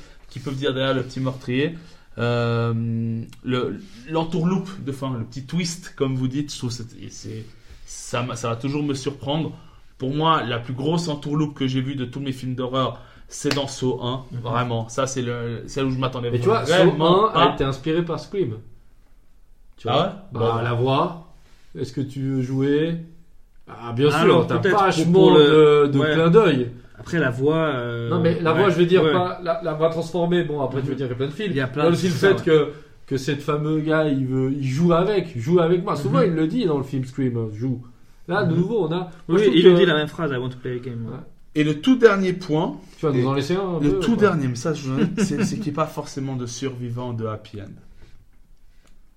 peuvent 0.45 0.57
dire 0.57 0.75
derrière 0.75 0.95
le 0.95 1.05
petit 1.05 1.21
meurtrier. 1.21 1.79
Euh, 2.19 3.23
le, 3.45 3.81
l'entourloupe 4.09 4.83
de 4.85 4.91
fin, 4.91 5.17
le 5.17 5.25
petit 5.25 5.45
twist, 5.47 5.95
comme 5.95 6.17
vous 6.17 6.27
dites, 6.27 6.53
je 6.53 6.59
trouve 6.59 6.71
que 6.77 6.83
c'est, 6.83 7.11
c'est- 7.11 7.45
ça, 7.85 8.23
m'a- 8.23 8.35
ça 8.35 8.49
va 8.49 8.57
toujours 8.57 8.83
me 8.83 8.95
surprendre. 8.95 9.57
Pour 9.99 10.15
moi, 10.15 10.43
la 10.43 10.59
plus 10.59 10.75
grosse 10.75 11.09
entourloupe 11.09 11.55
que 11.55 11.67
j'ai 11.67 11.81
vue 11.81 11.95
de 11.97 12.05
tous 12.05 12.21
mes 12.21 12.33
films 12.33 12.55
d'horreur, 12.55 13.01
c'est 13.29 13.55
dans 13.55 13.67
Saw 13.67 13.99
1. 14.03 14.25
Mhm. 14.33 14.41
Vraiment, 14.41 14.89
ça 14.89 15.07
c'est 15.07 15.23
le, 15.23 15.63
c'est 15.67 15.81
là 15.81 15.87
où 15.87 15.91
je 15.91 15.99
m'attendais 15.99 16.31
Mais 16.31 16.39
tu 16.39 16.45
vois, 16.47 16.63
vraiment 16.63 17.23
Saw 17.23 17.27
1 17.29 17.33
pas. 17.33 17.43
a 17.45 17.55
été 17.55 17.65
inspiré 17.65 18.05
par 18.05 18.21
Scream. 18.21 18.57
Tu 19.77 19.89
Ah 19.89 19.93
vois 19.93 20.03
ouais? 20.03 20.09
Bah, 20.33 20.55
Bon. 20.59 20.63
la 20.63 20.73
voix. 20.75 21.23
Est-ce 21.79 21.93
que 21.93 22.01
tu 22.01 22.21
veux 22.21 22.43
jouer? 22.43 22.97
Ah, 23.69 23.93
bien 23.93 24.11
Alors, 24.13 24.47
sûr, 24.49 24.61
t'as 24.61 24.71
vachement 24.71 25.35
le- 25.37 25.87
de, 25.89 25.93
de 25.93 25.99
ouais. 25.99 26.13
clins 26.13 26.31
d'œil. 26.31 26.71
Après, 26.99 27.19
la 27.19 27.31
voix. 27.31 27.57
euh, 27.57 28.09
Non, 28.09 28.21
mais 28.21 28.41
la 28.41 28.53
ouais, 28.55 28.61
voix, 28.61 28.71
je 28.71 28.77
veux 28.77 28.87
dire, 28.87 29.03
ouais. 29.03 29.13
pas 29.13 29.39
la, 29.43 29.61
la 29.63 29.75
voix 29.75 29.91
transformée. 29.91 30.45
Bon, 30.45 30.63
après, 30.63 30.81
tu 30.83 30.89
veux 30.89 30.95
dire, 30.95 31.07
il 31.07 31.11
y 31.11 31.13
a 31.13 31.17
plein 31.17 31.27
de 31.27 31.33
films. 31.33 31.51
Il 31.51 31.57
y 31.57 31.61
a 31.61 31.67
plein 31.67 31.83
Il 31.83 31.87
y 31.87 31.89
a 31.89 31.91
de 31.91 31.97
aussi 31.97 32.07
le 32.09 32.15
fait 32.15 32.43
que, 32.43 32.73
que 33.07 33.17
cette 33.19 33.43
fameux 33.43 33.81
gars, 33.81 34.05
il, 34.09 34.27
veut, 34.27 34.53
il 34.53 34.65
joue 34.67 34.93
avec, 34.93 35.33
il 35.35 35.41
joue 35.43 35.61
avec 35.61 35.83
moi. 35.85 35.97
Souvent, 35.97 36.21
Mhm. 36.21 36.27
il 36.29 36.35
le 36.35 36.47
dit 36.47 36.65
dans 36.65 36.79
le 36.79 36.85
film 36.85 37.05
Scream, 37.05 37.37
hein, 37.37 37.49
joue. 37.53 37.83
Là, 38.29 38.45
de 38.45 38.53
Mhm. 38.55 38.61
nouveau, 38.61 38.85
on 38.87 38.93
a. 38.93 39.11
moi, 39.29 39.39
Oui, 39.39 39.51
il 39.55 39.63
que- 39.63 39.77
dit 39.77 39.87
la 39.87 39.95
même 39.95 40.09
phrase, 40.09 40.31
I 40.33 40.37
want 40.37 40.51
to 40.51 40.59
play 40.59 40.77
a 40.77 40.79
game. 40.79 41.07
Ouais. 41.07 41.19
Et 41.55 41.65
le 41.65 41.81
tout 41.81 41.97
dernier 41.97 42.33
point, 42.33 42.79
Tu 42.99 43.07
vas 43.07 43.13
nous 43.13 43.27
en 43.27 43.33
laisser 43.35 43.55
un, 43.57 43.61
un 43.77 43.81
le 43.81 43.93
peu, 43.93 44.01
tout 44.01 44.13
quoi. 44.15 44.21
dernier 44.23 44.49
message, 44.49 44.83
c'est 45.19 45.43
c'est 45.45 45.57
qu'il 45.57 45.73
n'y 45.73 45.79
a 45.79 45.83
pas 45.85 45.87
forcément 45.87 46.37
de 46.37 46.45
survivants 46.47 47.13
de 47.13 47.25
happy 47.27 47.61
end. 47.63 47.67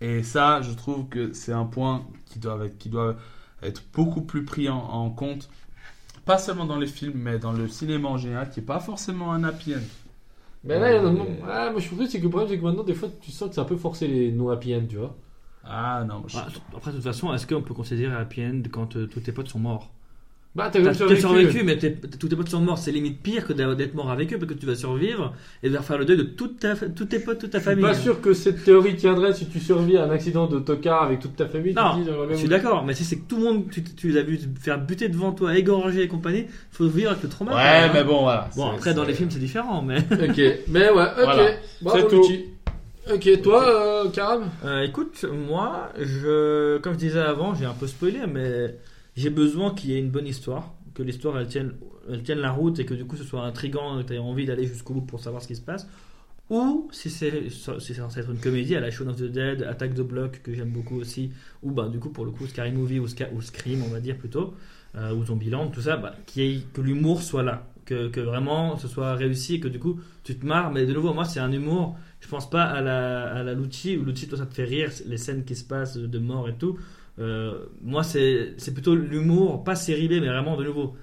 Et 0.01 0.23
ça, 0.23 0.61
je 0.61 0.71
trouve 0.73 1.07
que 1.09 1.33
c'est 1.33 1.51
un 1.51 1.65
point 1.65 2.05
qui 2.25 2.39
doit 2.39 2.65
être, 2.65 2.77
qui 2.77 2.89
doit 2.89 3.15
être 3.61 3.83
beaucoup 3.93 4.21
plus 4.21 4.45
pris 4.45 4.69
en, 4.69 4.77
en 4.77 5.09
compte, 5.09 5.49
pas 6.23 6.37
seulement 6.37 6.65
dans 6.65 6.77
les 6.77 6.87
films, 6.87 7.13
mais 7.17 7.39
dans 7.39 7.51
le 7.51 7.67
cinéma 7.67 8.07
en 8.07 8.17
général, 8.17 8.49
qui 8.49 8.59
n'est 8.61 8.65
pas 8.65 8.79
forcément 8.79 9.33
un 9.33 9.43
happy 9.43 9.73
end. 9.75 9.79
Mais 10.63 10.79
là, 10.79 10.87
Euh, 10.91 11.13
ah, 11.49 11.71
moi, 11.71 11.79
je 11.81 11.87
trouve 11.87 11.99
que 11.99 12.07
c'est 12.07 12.19
que 12.19 12.23
le 12.23 12.29
problème, 12.29 12.49
c'est 12.49 12.57
que 12.57 12.63
maintenant, 12.63 12.83
des 12.83 12.93
fois, 12.93 13.09
tu 13.21 13.31
sens 13.31 13.49
que 13.49 13.55
ça 13.55 13.65
peut 13.65 13.75
forcer 13.77 14.07
les 14.07 14.31
no 14.31 14.49
happy 14.49 14.75
end, 14.75 14.83
tu 14.89 14.97
vois. 14.97 15.15
Ah 15.65 16.03
non, 16.07 16.23
je- 16.27 16.37
Ah, 16.37 16.47
Après, 16.75 16.91
de 16.91 16.95
toute 16.97 17.05
façon, 17.05 17.33
est-ce 17.33 17.45
qu'on 17.45 17.61
peut 17.61 17.73
considérer 17.73 18.15
happy 18.15 18.41
end 18.43 18.61
quand 18.71 18.95
euh, 18.95 19.07
tous 19.07 19.19
tes 19.19 19.31
potes 19.31 19.49
sont 19.49 19.59
morts? 19.59 19.91
Bah, 20.55 20.63
t'as 20.73 20.79
T'as 20.79 20.85
même 20.85 20.87
t'as 20.93 20.97
survécu. 20.97 21.21
survécu, 21.21 21.63
mais 21.63 21.77
t'es- 21.77 21.93
tous 22.19 22.27
tes 22.27 22.35
potes 22.35 22.49
sont 22.49 22.59
morts. 22.59 22.79
C'est 22.79 22.91
limite 22.91 23.21
pire 23.21 23.45
que 23.45 23.53
d'a- 23.53 23.75
d'être 23.75 23.93
mort 23.93 24.09
avec 24.09 24.33
eux 24.33 24.39
parce 24.39 24.51
que 24.51 24.57
tu 24.57 24.65
vas 24.65 24.73
survivre 24.73 25.31
et 25.61 25.67
devoir 25.67 25.83
faire 25.85 25.99
le 25.99 26.05
deuil 26.05 26.17
de 26.17 26.23
toute 26.23 26.57
ta, 26.59 26.75
tous 26.75 27.05
tes 27.05 27.19
potes, 27.19 27.37
toute 27.37 27.51
ta 27.51 27.59
Je 27.59 27.63
suis 27.63 27.69
famille. 27.71 27.83
pas 27.85 27.93
sûr 27.93 28.19
que 28.19 28.33
cette 28.33 28.63
théorie 28.63 28.95
tiendrait 28.95 29.31
si 29.33 29.45
tu 29.47 29.59
survis 29.59 29.97
à 29.97 30.05
un 30.05 30.09
accident 30.09 30.47
de 30.47 30.57
tocard 30.59 31.03
avec 31.03 31.19
toute 31.19 31.35
ta 31.35 31.47
famille. 31.47 31.75
tu 31.75 31.79
Non, 31.79 31.91
te 31.93 31.99
dis, 31.99 32.05
j'aimerais 32.05 32.25
bien 32.25 32.33
Je 32.33 32.39
suis 32.39 32.47
vous- 32.47 32.49
d'accord, 32.49 32.83
mais 32.83 32.95
si 32.95 33.03
c'est 33.03 33.17
que 33.17 33.27
tout 33.27 33.37
le 33.37 33.43
monde, 33.43 33.69
tu, 33.69 33.83
tu 33.83 34.09
les 34.09 34.17
as 34.17 34.23
vu 34.23 34.39
faire 34.59 34.79
buter 34.83 35.07
devant 35.07 35.33
toi, 35.33 35.55
égorger 35.55 36.01
et 36.01 36.07
compagnie, 36.07 36.45
faut 36.71 36.87
vivre 36.87 37.11
avec 37.11 37.21
le 37.21 37.29
trauma. 37.29 37.51
quand 37.51 37.57
Ouais, 37.57 37.63
même, 37.63 37.89
hein. 37.89 37.93
mais 37.93 38.03
bon, 38.03 38.21
voilà. 38.23 38.49
Bon, 38.55 38.69
C'est- 38.71 38.75
après, 38.75 38.93
dans 38.95 39.03
c'est- 39.03 39.07
les 39.09 39.13
films, 39.13 39.29
c'est 39.29 39.39
différent, 39.39 39.83
mais. 39.83 39.99
Ok, 39.99 40.41
mais 40.67 40.89
ouais, 40.89 40.89
ok. 40.89 41.13
Voilà. 41.15 41.51
Bravo, 41.83 41.99
C'est 41.99 42.07
tout. 42.07 42.27
Luigi. 42.27 42.45
Ok, 43.11 43.41
toi, 43.41 44.05
euh, 44.05 44.09
Karam 44.11 44.51
Euh, 44.63 44.83
écoute, 44.83 45.25
moi, 45.25 45.89
je, 45.97 46.77
comme 46.77 46.93
je 46.93 46.99
disais 46.99 47.19
avant, 47.19 47.55
j'ai 47.55 47.65
un 47.65 47.73
peu 47.73 47.87
spoilé, 47.87 48.27
mais 48.27 48.75
j'ai 49.15 49.31
besoin 49.31 49.73
qu'il 49.73 49.89
y 49.89 49.95
ait 49.95 49.99
une 49.99 50.11
bonne 50.11 50.27
histoire, 50.27 50.75
que 50.93 51.01
l'histoire 51.01 51.39
elle 51.39 51.47
tienne, 51.47 51.73
elle 52.07 52.21
tienne 52.21 52.37
la 52.37 52.51
route 52.51 52.77
et 52.77 52.85
que 52.85 52.93
du 52.93 53.05
coup 53.05 53.17
ce 53.17 53.23
soit 53.23 53.41
intriguant, 53.41 53.97
que 53.97 54.07
tu 54.07 54.13
aies 54.13 54.19
envie 54.19 54.45
d'aller 54.45 54.67
jusqu'au 54.67 54.93
bout 54.93 55.01
pour 55.01 55.19
savoir 55.21 55.41
ce 55.41 55.47
qui 55.47 55.55
se 55.55 55.61
passe. 55.61 55.87
Ou 56.51 56.87
si 56.91 57.09
c'est 57.09 57.49
si 57.49 57.93
censé 57.95 58.19
être 58.19 58.29
une 58.29 58.39
comédie 58.39 58.75
à 58.75 58.79
la 58.79 58.91
Shaun 58.91 59.07
of 59.07 59.15
the 59.17 59.23
Dead, 59.23 59.63
Attack 59.63 59.95
the 59.95 60.01
Block 60.01 60.41
que 60.43 60.53
j'aime 60.53 60.71
beaucoup 60.71 60.97
aussi, 60.97 61.31
ou 61.63 61.71
bah 61.71 61.87
du 61.89 61.99
coup 61.99 62.09
pour 62.09 62.25
le 62.25 62.31
coup 62.31 62.45
Scary 62.45 62.71
Movie 62.71 62.99
ou, 62.99 63.07
Scream 63.07 63.83
on 63.83 63.89
va 63.89 63.99
dire 63.99 64.17
plutôt, 64.17 64.53
euh, 64.95 65.13
ou 65.13 65.25
Zombieland, 65.25 65.69
tout 65.69 65.81
ça, 65.81 65.97
bah, 65.97 66.15
que 66.27 66.81
l'humour 66.81 67.23
soit 67.23 67.43
là, 67.43 67.67
que, 67.89 68.07
que 68.07 68.19
vraiment 68.19 68.77
ce 68.77 68.87
soit 68.87 69.13
réussi 69.15 69.55
et 69.55 69.59
que 69.59 69.67
du 69.67 69.79
coup 69.79 69.99
tu 70.23 70.37
te 70.37 70.45
marres. 70.45 70.71
Mais 70.71 70.85
de 70.85 70.93
nouveau 70.93 71.13
moi 71.13 71.25
c'est 71.25 71.39
un 71.39 71.51
humour 71.51 71.97
je 72.19 72.27
pense 72.27 72.49
pas 72.49 72.63
à 72.63 72.81
la, 72.81 73.31
à 73.33 73.43
la 73.43 73.53
Lucci, 73.53 73.97
où 73.97 74.03
Lucci, 74.03 74.27
toi, 74.27 74.37
ça 74.37 74.45
te 74.45 74.53
fait 74.53 74.65
rire, 74.65 74.91
les 75.05 75.17
scènes 75.17 75.45
qui 75.45 75.55
se 75.55 75.63
passent 75.63 75.97
de 75.97 76.19
mort 76.19 76.49
et 76.49 76.53
tout. 76.53 76.77
Euh, 77.19 77.65
moi, 77.81 78.03
c'est 78.03 78.55
plutôt 78.73 78.95
l'humour, 78.95 79.63
pas 79.63 79.75
série 79.75 80.07
B, 80.07 80.11
mais 80.13 80.27
vraiment 80.27 80.57
de 80.57 80.63
nouveau. 80.63 80.95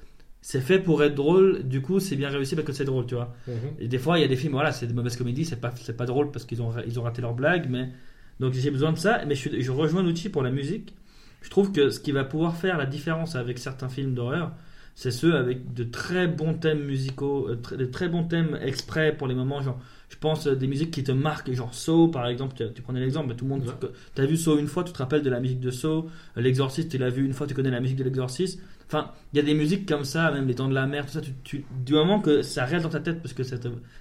C'est 0.42 0.60
fait 0.60 0.78
pour 0.78 1.02
être 1.02 1.14
drôle, 1.14 1.64
du 1.64 1.82
coup, 1.82 1.98
c'est 1.98 2.16
bien 2.16 2.28
réussi 2.28 2.54
parce 2.54 2.66
que 2.66 2.72
c'est 2.72 2.84
drôle, 2.84 3.06
tu 3.06 3.14
vois. 3.14 3.34
Et 3.80 3.88
des 3.88 3.98
fois, 3.98 4.18
il 4.18 4.22
y 4.22 4.24
a 4.24 4.28
des 4.28 4.36
films, 4.36 4.52
voilà, 4.52 4.72
c'est 4.72 4.86
des 4.86 4.94
mauvaises 4.94 5.16
comédies, 5.16 5.44
c'est 5.44 5.60
pas, 5.60 5.72
pas 5.96 6.06
drôle 6.06 6.30
parce 6.30 6.44
qu'ils 6.44 6.62
ont, 6.62 6.72
ils 6.86 7.00
ont 7.00 7.02
raté 7.02 7.22
leur 7.22 7.34
blague, 7.34 7.68
mais. 7.68 7.90
Donc 8.38 8.52
j'ai 8.52 8.70
besoin 8.70 8.92
de 8.92 8.98
ça, 8.98 9.24
mais 9.26 9.34
je, 9.34 9.48
je 9.60 9.70
rejoins 9.70 10.02
Lucci 10.02 10.28
pour 10.28 10.42
la 10.42 10.50
musique. 10.50 10.94
Je 11.40 11.48
trouve 11.48 11.72
que 11.72 11.88
ce 11.88 11.98
qui 11.98 12.12
va 12.12 12.22
pouvoir 12.22 12.54
faire 12.54 12.76
la 12.76 12.84
différence 12.84 13.34
avec 13.34 13.58
certains 13.58 13.88
films 13.88 14.14
d'horreur, 14.14 14.52
c'est 14.98 15.10
ceux 15.12 15.36
avec 15.36 15.74
de 15.74 15.84
très 15.84 16.26
bons 16.26 16.54
thèmes 16.54 16.82
musicaux, 16.84 17.48
euh, 17.50 17.76
de 17.76 17.84
très 17.84 18.08
bons 18.08 18.24
thèmes 18.24 18.58
exprès 18.62 19.14
pour 19.16 19.28
les 19.28 19.34
moments, 19.34 19.60
genre, 19.60 19.78
je 20.08 20.16
pense 20.16 20.46
euh, 20.46 20.54
des 20.56 20.66
musiques 20.66 20.90
qui 20.90 21.04
te 21.04 21.12
marquent, 21.12 21.52
genre 21.52 21.72
Saw 21.74 22.08
par 22.08 22.26
exemple, 22.26 22.54
tu, 22.56 22.64
tu 22.74 22.80
prenais 22.82 23.00
l'exemple, 23.00 23.28
mais 23.28 23.34
tout 23.36 23.44
le 23.44 23.50
monde, 23.50 23.62
Ouais. 23.66 23.88
tu 24.14 24.20
as 24.22 24.26
vu 24.26 24.36
Saw 24.36 24.58
une 24.58 24.66
fois, 24.68 24.82
tu 24.84 24.92
te 24.92 24.98
rappelles 24.98 25.22
de 25.22 25.30
la 25.30 25.38
musique 25.38 25.60
de 25.60 25.70
Saw, 25.70 26.08
Euh, 26.36 26.40
L'Exorciste, 26.40 26.90
tu 26.90 26.98
l'as 26.98 27.10
vu 27.10 27.24
une 27.26 27.34
fois, 27.34 27.46
tu 27.46 27.54
connais 27.54 27.70
la 27.70 27.80
musique 27.80 27.96
de 27.98 28.04
l'Exorciste. 28.04 28.58
Enfin, 28.88 29.10
il 29.32 29.36
y 29.36 29.40
a 29.40 29.42
des 29.42 29.52
musiques 29.54 29.86
comme 29.86 30.04
ça, 30.04 30.30
même 30.30 30.46
Les 30.46 30.54
Dents 30.54 30.68
de 30.68 30.74
la 30.74 30.86
Mer, 30.86 31.04
tout 31.06 31.12
ça, 31.12 31.20
tu, 31.20 31.32
tu- 31.44 31.64
du 31.84 31.92
moment 31.92 32.20
que 32.20 32.40
ça 32.42 32.64
reste 32.64 32.84
dans 32.84 32.88
ta 32.88 33.00
tête 33.00 33.20
parce 33.20 33.34
que 33.34 33.42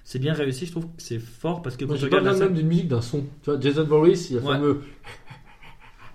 c'est 0.04 0.18
bien 0.20 0.32
réussi, 0.32 0.64
je 0.64 0.70
trouve 0.70 0.84
que 0.86 0.90
c'est 0.98 1.18
fort 1.18 1.60
parce 1.60 1.76
que 1.76 1.84
quand 1.84 1.94
tu 1.96 2.04
regardes 2.04 2.38
même 2.38 2.54
d'une 2.54 2.68
musique, 2.68 2.88
d'un 2.88 3.02
son. 3.02 3.22
Tu 3.42 3.50
vois, 3.50 3.60
Jason 3.60 3.84
Voorhees, 3.84 4.28
il 4.30 4.36
y 4.36 4.38
a 4.38 4.40
le 4.42 4.46
Ouais. 4.46 4.52
fameux, 4.54 4.80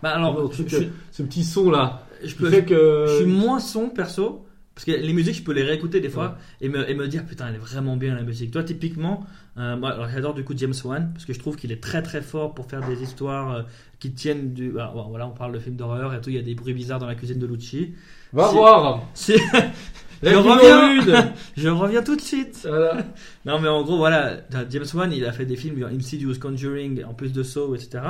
Bah 0.01 0.11
alors, 0.15 0.51
je, 0.67 0.85
ce 1.11 1.21
petit 1.23 1.43
son 1.43 1.69
là, 1.69 2.07
je 2.23 2.29
qui 2.29 2.35
peux, 2.35 2.49
fait 2.49 2.65
que. 2.65 3.05
je 3.07 3.15
suis 3.17 3.25
moins 3.25 3.59
son 3.59 3.89
perso. 3.89 4.45
Parce 4.73 4.85
que 4.85 4.91
les 4.91 5.13
musiques, 5.13 5.35
je 5.35 5.43
peux 5.43 5.51
les 5.51 5.63
réécouter 5.63 5.99
des 5.99 6.09
fois 6.09 6.37
et, 6.61 6.69
me, 6.69 6.89
et 6.89 6.95
me 6.95 7.07
dire 7.07 7.25
putain, 7.25 7.47
elle 7.49 7.55
est 7.55 7.59
vraiment 7.59 7.97
bien 7.97 8.15
la 8.15 8.23
musique. 8.23 8.51
Toi, 8.51 8.63
typiquement, 8.63 9.25
euh, 9.57 9.75
moi, 9.75 9.91
alors, 9.91 10.07
j'adore 10.09 10.33
du 10.33 10.43
coup 10.45 10.53
James 10.55 10.73
Wan 10.85 11.11
parce 11.13 11.25
que 11.25 11.33
je 11.33 11.39
trouve 11.39 11.57
qu'il 11.57 11.71
est 11.73 11.83
très 11.83 12.01
très 12.01 12.21
fort 12.21 12.53
pour 12.55 12.67
faire 12.67 12.87
des 12.87 13.03
histoires 13.03 13.53
euh, 13.53 13.61
qui 13.99 14.11
tiennent 14.13 14.53
du. 14.53 14.69
bah, 14.71 14.91
bon, 14.95 15.09
voilà, 15.09 15.27
on 15.27 15.31
parle 15.31 15.53
de 15.53 15.59
film 15.59 15.75
d'horreur 15.75 16.13
et 16.13 16.21
tout. 16.21 16.29
Il 16.29 16.37
y 16.37 16.39
a 16.39 16.41
des 16.41 16.55
bruits 16.55 16.73
bizarres 16.73 16.99
dans 16.99 17.05
la 17.07 17.15
cuisine 17.15 17.37
de 17.37 17.45
Lucci. 17.47 17.93
Va 18.31 18.47
Si- 18.47 18.55
voir 18.55 19.03
Si- 19.13 19.33
je 20.23 20.35
reviens, 20.35 21.33
je 21.57 21.67
reviens 21.69 22.01
tout 22.03 22.15
de 22.15 22.21
suite. 22.21 22.65
Voilà. 22.67 23.03
Non, 23.45 23.59
mais 23.59 23.67
en 23.67 23.83
gros, 23.83 23.97
voilà, 23.97 24.37
James 24.69 24.85
Wan, 24.93 25.11
il 25.11 25.25
a 25.25 25.31
fait 25.33 25.45
des 25.45 25.55
films, 25.57 25.79
genre 25.79 25.89
Insidious, 25.89 26.35
Conjuring, 26.39 27.03
en 27.03 27.13
plus 27.13 27.33
de 27.33 27.43
Saw, 27.43 27.75
etc. 27.75 28.03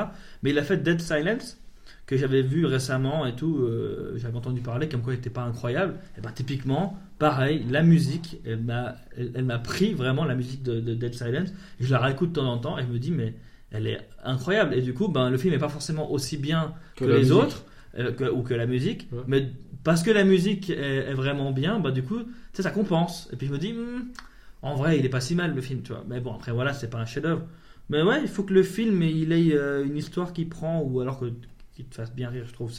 Mais 0.44 0.52
il 0.52 0.60
a 0.60 0.64
fait 0.64 0.78
Dead 0.78 1.00
Silence, 1.02 1.58
que 2.06 2.18
j'avais 2.18 2.42
vu 2.42 2.66
récemment 2.66 3.26
et 3.26 3.36
tout. 3.36 3.58
euh, 3.62 4.14
j'avais 4.18 4.38
entendu 4.38 4.62
parler, 4.62 4.90
comme 4.90 5.02
quoi 5.02 5.14
il 5.14 5.18
n'était 5.18 5.30
pas 5.30 5.44
incroyable. 5.44 5.96
Et 6.18 6.22
ben, 6.22 6.32
typiquement, 6.32 6.98
pareil, 7.20 7.66
la 7.70 7.84
musique, 7.84 8.40
elle 8.46 8.62
m'a, 8.64 8.96
elle, 9.18 9.32
elle 9.36 9.46
m'a 9.46 9.60
pris 9.60 9.94
vraiment 9.94 10.26
la 10.26 10.36
musique 10.36 10.64
de, 10.64 10.80
de 10.80 10.94
Dead 10.94 11.14
Silence. 11.14 11.50
Et 11.80 11.84
je 11.86 11.92
la 11.92 12.00
réécoute 12.00 12.30
de 12.32 12.36
temps 12.36 12.52
en 12.52 12.58
temps 12.58 12.78
et 12.78 12.84
je 12.84 12.88
me 12.88 13.00
dis, 13.00 13.12
mais 13.12 13.36
elle 13.72 13.88
est 13.88 14.00
incroyable. 14.24 14.74
Et 14.74 14.82
du 14.82 14.94
coup, 14.94 15.08
ben, 15.08 15.30
le 15.30 15.38
film 15.38 15.54
n'est 15.54 15.60
pas 15.60 15.70
forcément 15.70 16.12
aussi 16.12 16.38
bien 16.38 16.74
que, 16.98 17.06
les 17.06 17.20
musique. 17.20 17.34
autres, 17.34 17.66
euh, 17.98 18.12
que- 18.12 18.30
ou 18.30 18.42
que 18.42 18.54
la 18.54 18.66
musique, 18.66 19.08
Ouais. 19.12 19.24
mais 19.28 19.48
parce 19.84 20.04
que 20.04 20.12
la 20.12 20.24
musique 20.26 20.70
est, 20.70 20.76
est 21.10 21.14
vraiment 21.14 21.52
bien, 21.52 21.80
bah 21.80 21.92
du 21.92 22.04
coup, 22.04 22.20
ça 22.54 22.70
compense. 22.72 23.30
Et 23.34 23.36
puis 23.38 23.48
je 23.48 23.52
me 23.54 23.58
dis, 23.58 23.74
hmm, 23.74 24.10
en 24.62 24.76
vrai, 24.76 25.00
il 25.00 25.06
est 25.06 25.10
pas 25.10 25.22
si 25.22 25.34
mal 25.36 25.56
le 25.56 25.62
film, 25.62 25.82
tu 25.82 25.92
vois. 25.94 26.04
Mais 26.08 26.20
bon, 26.20 26.34
après 26.36 26.52
voilà, 26.52 26.74
c'est 26.74 26.90
pas 26.90 27.00
un 27.00 27.06
chef-d'œuvre. 27.06 27.44
Mais 27.90 28.02
ouais, 28.04 28.22
il 28.22 28.28
faut 28.28 28.44
que 28.44 28.54
le 28.54 28.64
film 28.64 29.02
il 29.02 29.32
ait 29.32 29.54
euh, 29.56 29.84
une 29.86 29.98
histoire 29.98 30.34
qui 30.34 30.46
prend, 30.46 30.82
ou 30.82 31.00
alors 31.02 31.20
que 31.20 31.26
qu'il 31.76 31.86
te 31.86 31.96
fasse 31.96 32.14
bien 32.14 32.30
rire, 32.30 32.46
je 32.48 32.54
trouve. 32.54 32.72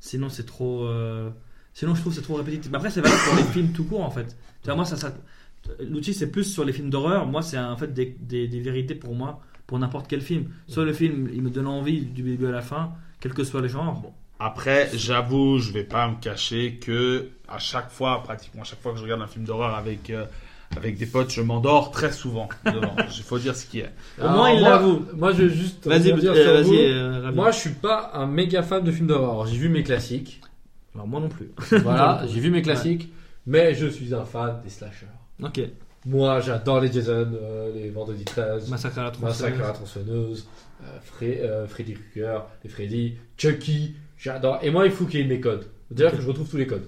Sinon, 0.00 0.28
c'est 0.28 0.46
trop. 0.46 0.84
euh, 0.84 1.30
Sinon, 1.74 1.94
je 1.94 2.00
trouve 2.00 2.12
c'est 2.14 2.22
trop 2.22 2.34
répétitif. 2.34 2.70
Mais 2.70 2.76
après, 2.78 2.90
c'est 2.90 3.00
valable 3.00 3.20
pour 3.28 3.36
les 3.36 3.44
films 3.44 3.72
tout 3.72 3.84
court, 3.84 4.02
en 4.02 4.10
fait. 4.10 4.36
Tu 4.62 4.66
vois, 4.66 4.74
moi, 4.74 4.84
ça, 4.84 5.14
l'outil, 5.80 6.14
c'est 6.14 6.30
plus 6.30 6.44
sur 6.44 6.64
les 6.64 6.72
films 6.72 6.90
d'horreur. 6.90 7.26
Moi, 7.26 7.42
c'est 7.42 7.58
en 7.58 7.76
fait 7.76 7.92
des 7.92 8.60
vérités 8.60 8.94
pour 8.94 9.14
moi, 9.14 9.40
pour 9.66 9.78
n'importe 9.78 10.08
quel 10.08 10.20
film. 10.20 10.50
Soit 10.68 10.84
le 10.84 10.92
film, 10.92 11.28
il 11.32 11.42
me 11.42 11.50
donne 11.50 11.66
envie 11.66 12.00
du 12.02 12.22
début 12.22 12.46
à 12.46 12.50
la 12.50 12.62
fin, 12.62 12.92
quel 13.20 13.32
que 13.34 13.44
soit 13.44 13.60
le 13.60 13.68
genre. 13.68 14.12
Après, 14.42 14.90
j'avoue, 14.94 15.58
je 15.58 15.70
vais 15.70 15.84
pas 15.84 16.08
me 16.08 16.16
cacher 16.16 16.76
que 16.76 17.28
à 17.46 17.58
chaque 17.58 17.90
fois, 17.90 18.22
pratiquement 18.22 18.62
à 18.62 18.64
chaque 18.64 18.80
fois 18.80 18.92
que 18.92 18.98
je 18.98 19.02
regarde 19.04 19.20
un 19.20 19.26
film 19.26 19.44
d'horreur 19.44 19.74
avec 19.74 20.08
euh, 20.10 20.24
avec 20.76 20.96
des 20.98 21.06
potes, 21.06 21.30
je 21.30 21.40
m'endors 21.42 21.90
très 21.90 22.12
souvent. 22.12 22.48
devant. 22.64 22.94
Il 23.16 23.22
faut 23.22 23.38
dire 23.38 23.56
ce 23.56 23.66
qui 23.66 23.80
est. 23.80 23.90
Au 24.22 24.28
moins, 24.28 24.50
il 24.50 24.62
l'avoue. 24.62 25.04
Moi, 25.16 25.32
je 25.32 25.42
vais 25.44 25.54
juste. 25.54 25.86
Vas-y, 25.86 26.12
euh, 26.12 26.14
vas-y. 26.16 26.76
euh, 26.92 27.20
Ravi. 27.24 27.36
Moi, 27.36 27.50
je 27.50 27.58
suis 27.58 27.70
pas 27.70 28.10
un 28.14 28.26
méga 28.26 28.62
fan 28.62 28.82
de 28.84 28.90
films 28.92 29.08
d'horreur. 29.08 29.46
J'ai 29.46 29.56
vu 29.56 29.68
mes 29.68 29.82
classiques. 29.82 30.40
Alors, 30.94 31.06
moi 31.08 31.20
non 31.20 31.28
plus. 31.28 31.50
Voilà, 31.82 32.24
j'ai 32.28 32.40
vu 32.40 32.50
mes 32.50 32.62
classiques. 32.62 33.12
Mais 33.46 33.74
je 33.74 33.86
suis 33.86 34.14
un 34.14 34.24
fan 34.24 34.60
des 34.62 34.70
slashers. 34.70 35.06
Ok. 35.42 35.60
Moi, 36.06 36.40
j'adore 36.40 36.80
les 36.80 36.90
Jason, 36.92 37.28
euh, 37.34 37.72
les 37.74 37.90
Vendredi 37.90 38.24
13, 38.24 38.68
Massacre 38.70 38.98
à 39.00 39.04
la 39.04 39.10
tronçonneuse. 39.10 39.40
Massacre 39.40 39.64
à 39.64 39.66
la 39.68 39.72
tronçonneuse, 39.72 40.48
euh, 40.82 40.86
Fre- 41.04 41.40
euh, 41.42 41.66
Freddy 41.66 41.94
Krueger, 41.94 42.42
les 42.64 42.70
Freddy, 42.70 43.14
Chucky. 43.36 43.94
J'adore. 44.18 44.58
Et 44.62 44.70
moi, 44.70 44.86
il 44.86 44.92
faut 44.92 45.04
qu'il 45.06 45.20
y 45.20 45.22
ait 45.22 45.26
mes 45.26 45.40
codes. 45.40 45.66
C'est-à-dire 45.88 46.08
Ok. 46.08 46.16
que 46.16 46.22
je 46.22 46.28
retrouve 46.28 46.48
tous 46.48 46.56
les 46.58 46.66
codes. 46.66 46.86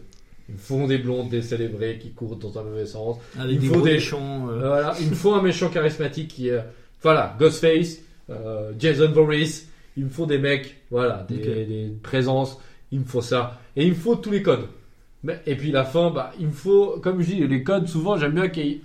Il 0.48 0.54
me 0.54 0.58
faut 0.58 0.86
des 0.86 0.98
blondes, 0.98 1.28
des 1.30 1.42
célébrés 1.42 1.98
qui 2.00 2.10
courent 2.10 2.36
dans 2.36 2.58
un 2.58 2.62
mauvais 2.62 2.86
sens. 2.86 3.16
Avec 3.38 3.54
Il 3.54 3.60
des 3.60 3.66
faut 3.68 3.80
des- 3.80 3.92
méchants, 3.94 4.48
euh, 4.50 4.58
Voilà, 4.66 4.94
il 5.00 5.10
me 5.10 5.14
faut 5.14 5.32
un 5.34 5.42
méchant 5.42 5.68
charismatique 5.68 6.28
qui 6.28 6.48
est. 6.48 6.62
Voilà, 7.02 7.34
Ghostface, 7.38 7.98
euh, 8.30 8.72
Jason 8.78 9.10
Voorhees. 9.12 9.66
Il 9.96 10.04
me 10.04 10.08
faut 10.10 10.26
des 10.26 10.38
mecs, 10.38 10.76
voilà, 10.90 11.24
des, 11.28 11.92
présences. 12.02 12.58
Il 12.90 13.00
me 13.00 13.04
faut 13.04 13.20
ça. 13.20 13.60
Et 13.76 13.84
il 13.84 13.90
me 13.90 13.94
faut 13.94 14.16
tous 14.16 14.30
les 14.30 14.42
codes. 14.42 14.66
Mais, 15.22 15.40
et 15.46 15.54
puis 15.54 15.70
la 15.70 15.84
fin, 15.84 16.10
bah, 16.10 16.32
il 16.40 16.46
me 16.48 16.52
faut, 16.52 16.98
comme 17.02 17.20
je 17.22 17.26
dis, 17.26 17.46
les 17.46 17.62
codes, 17.62 17.86
souvent, 17.88 18.16
j'aime 18.16 18.32
bien 18.32 18.48
qu'il 18.48 18.80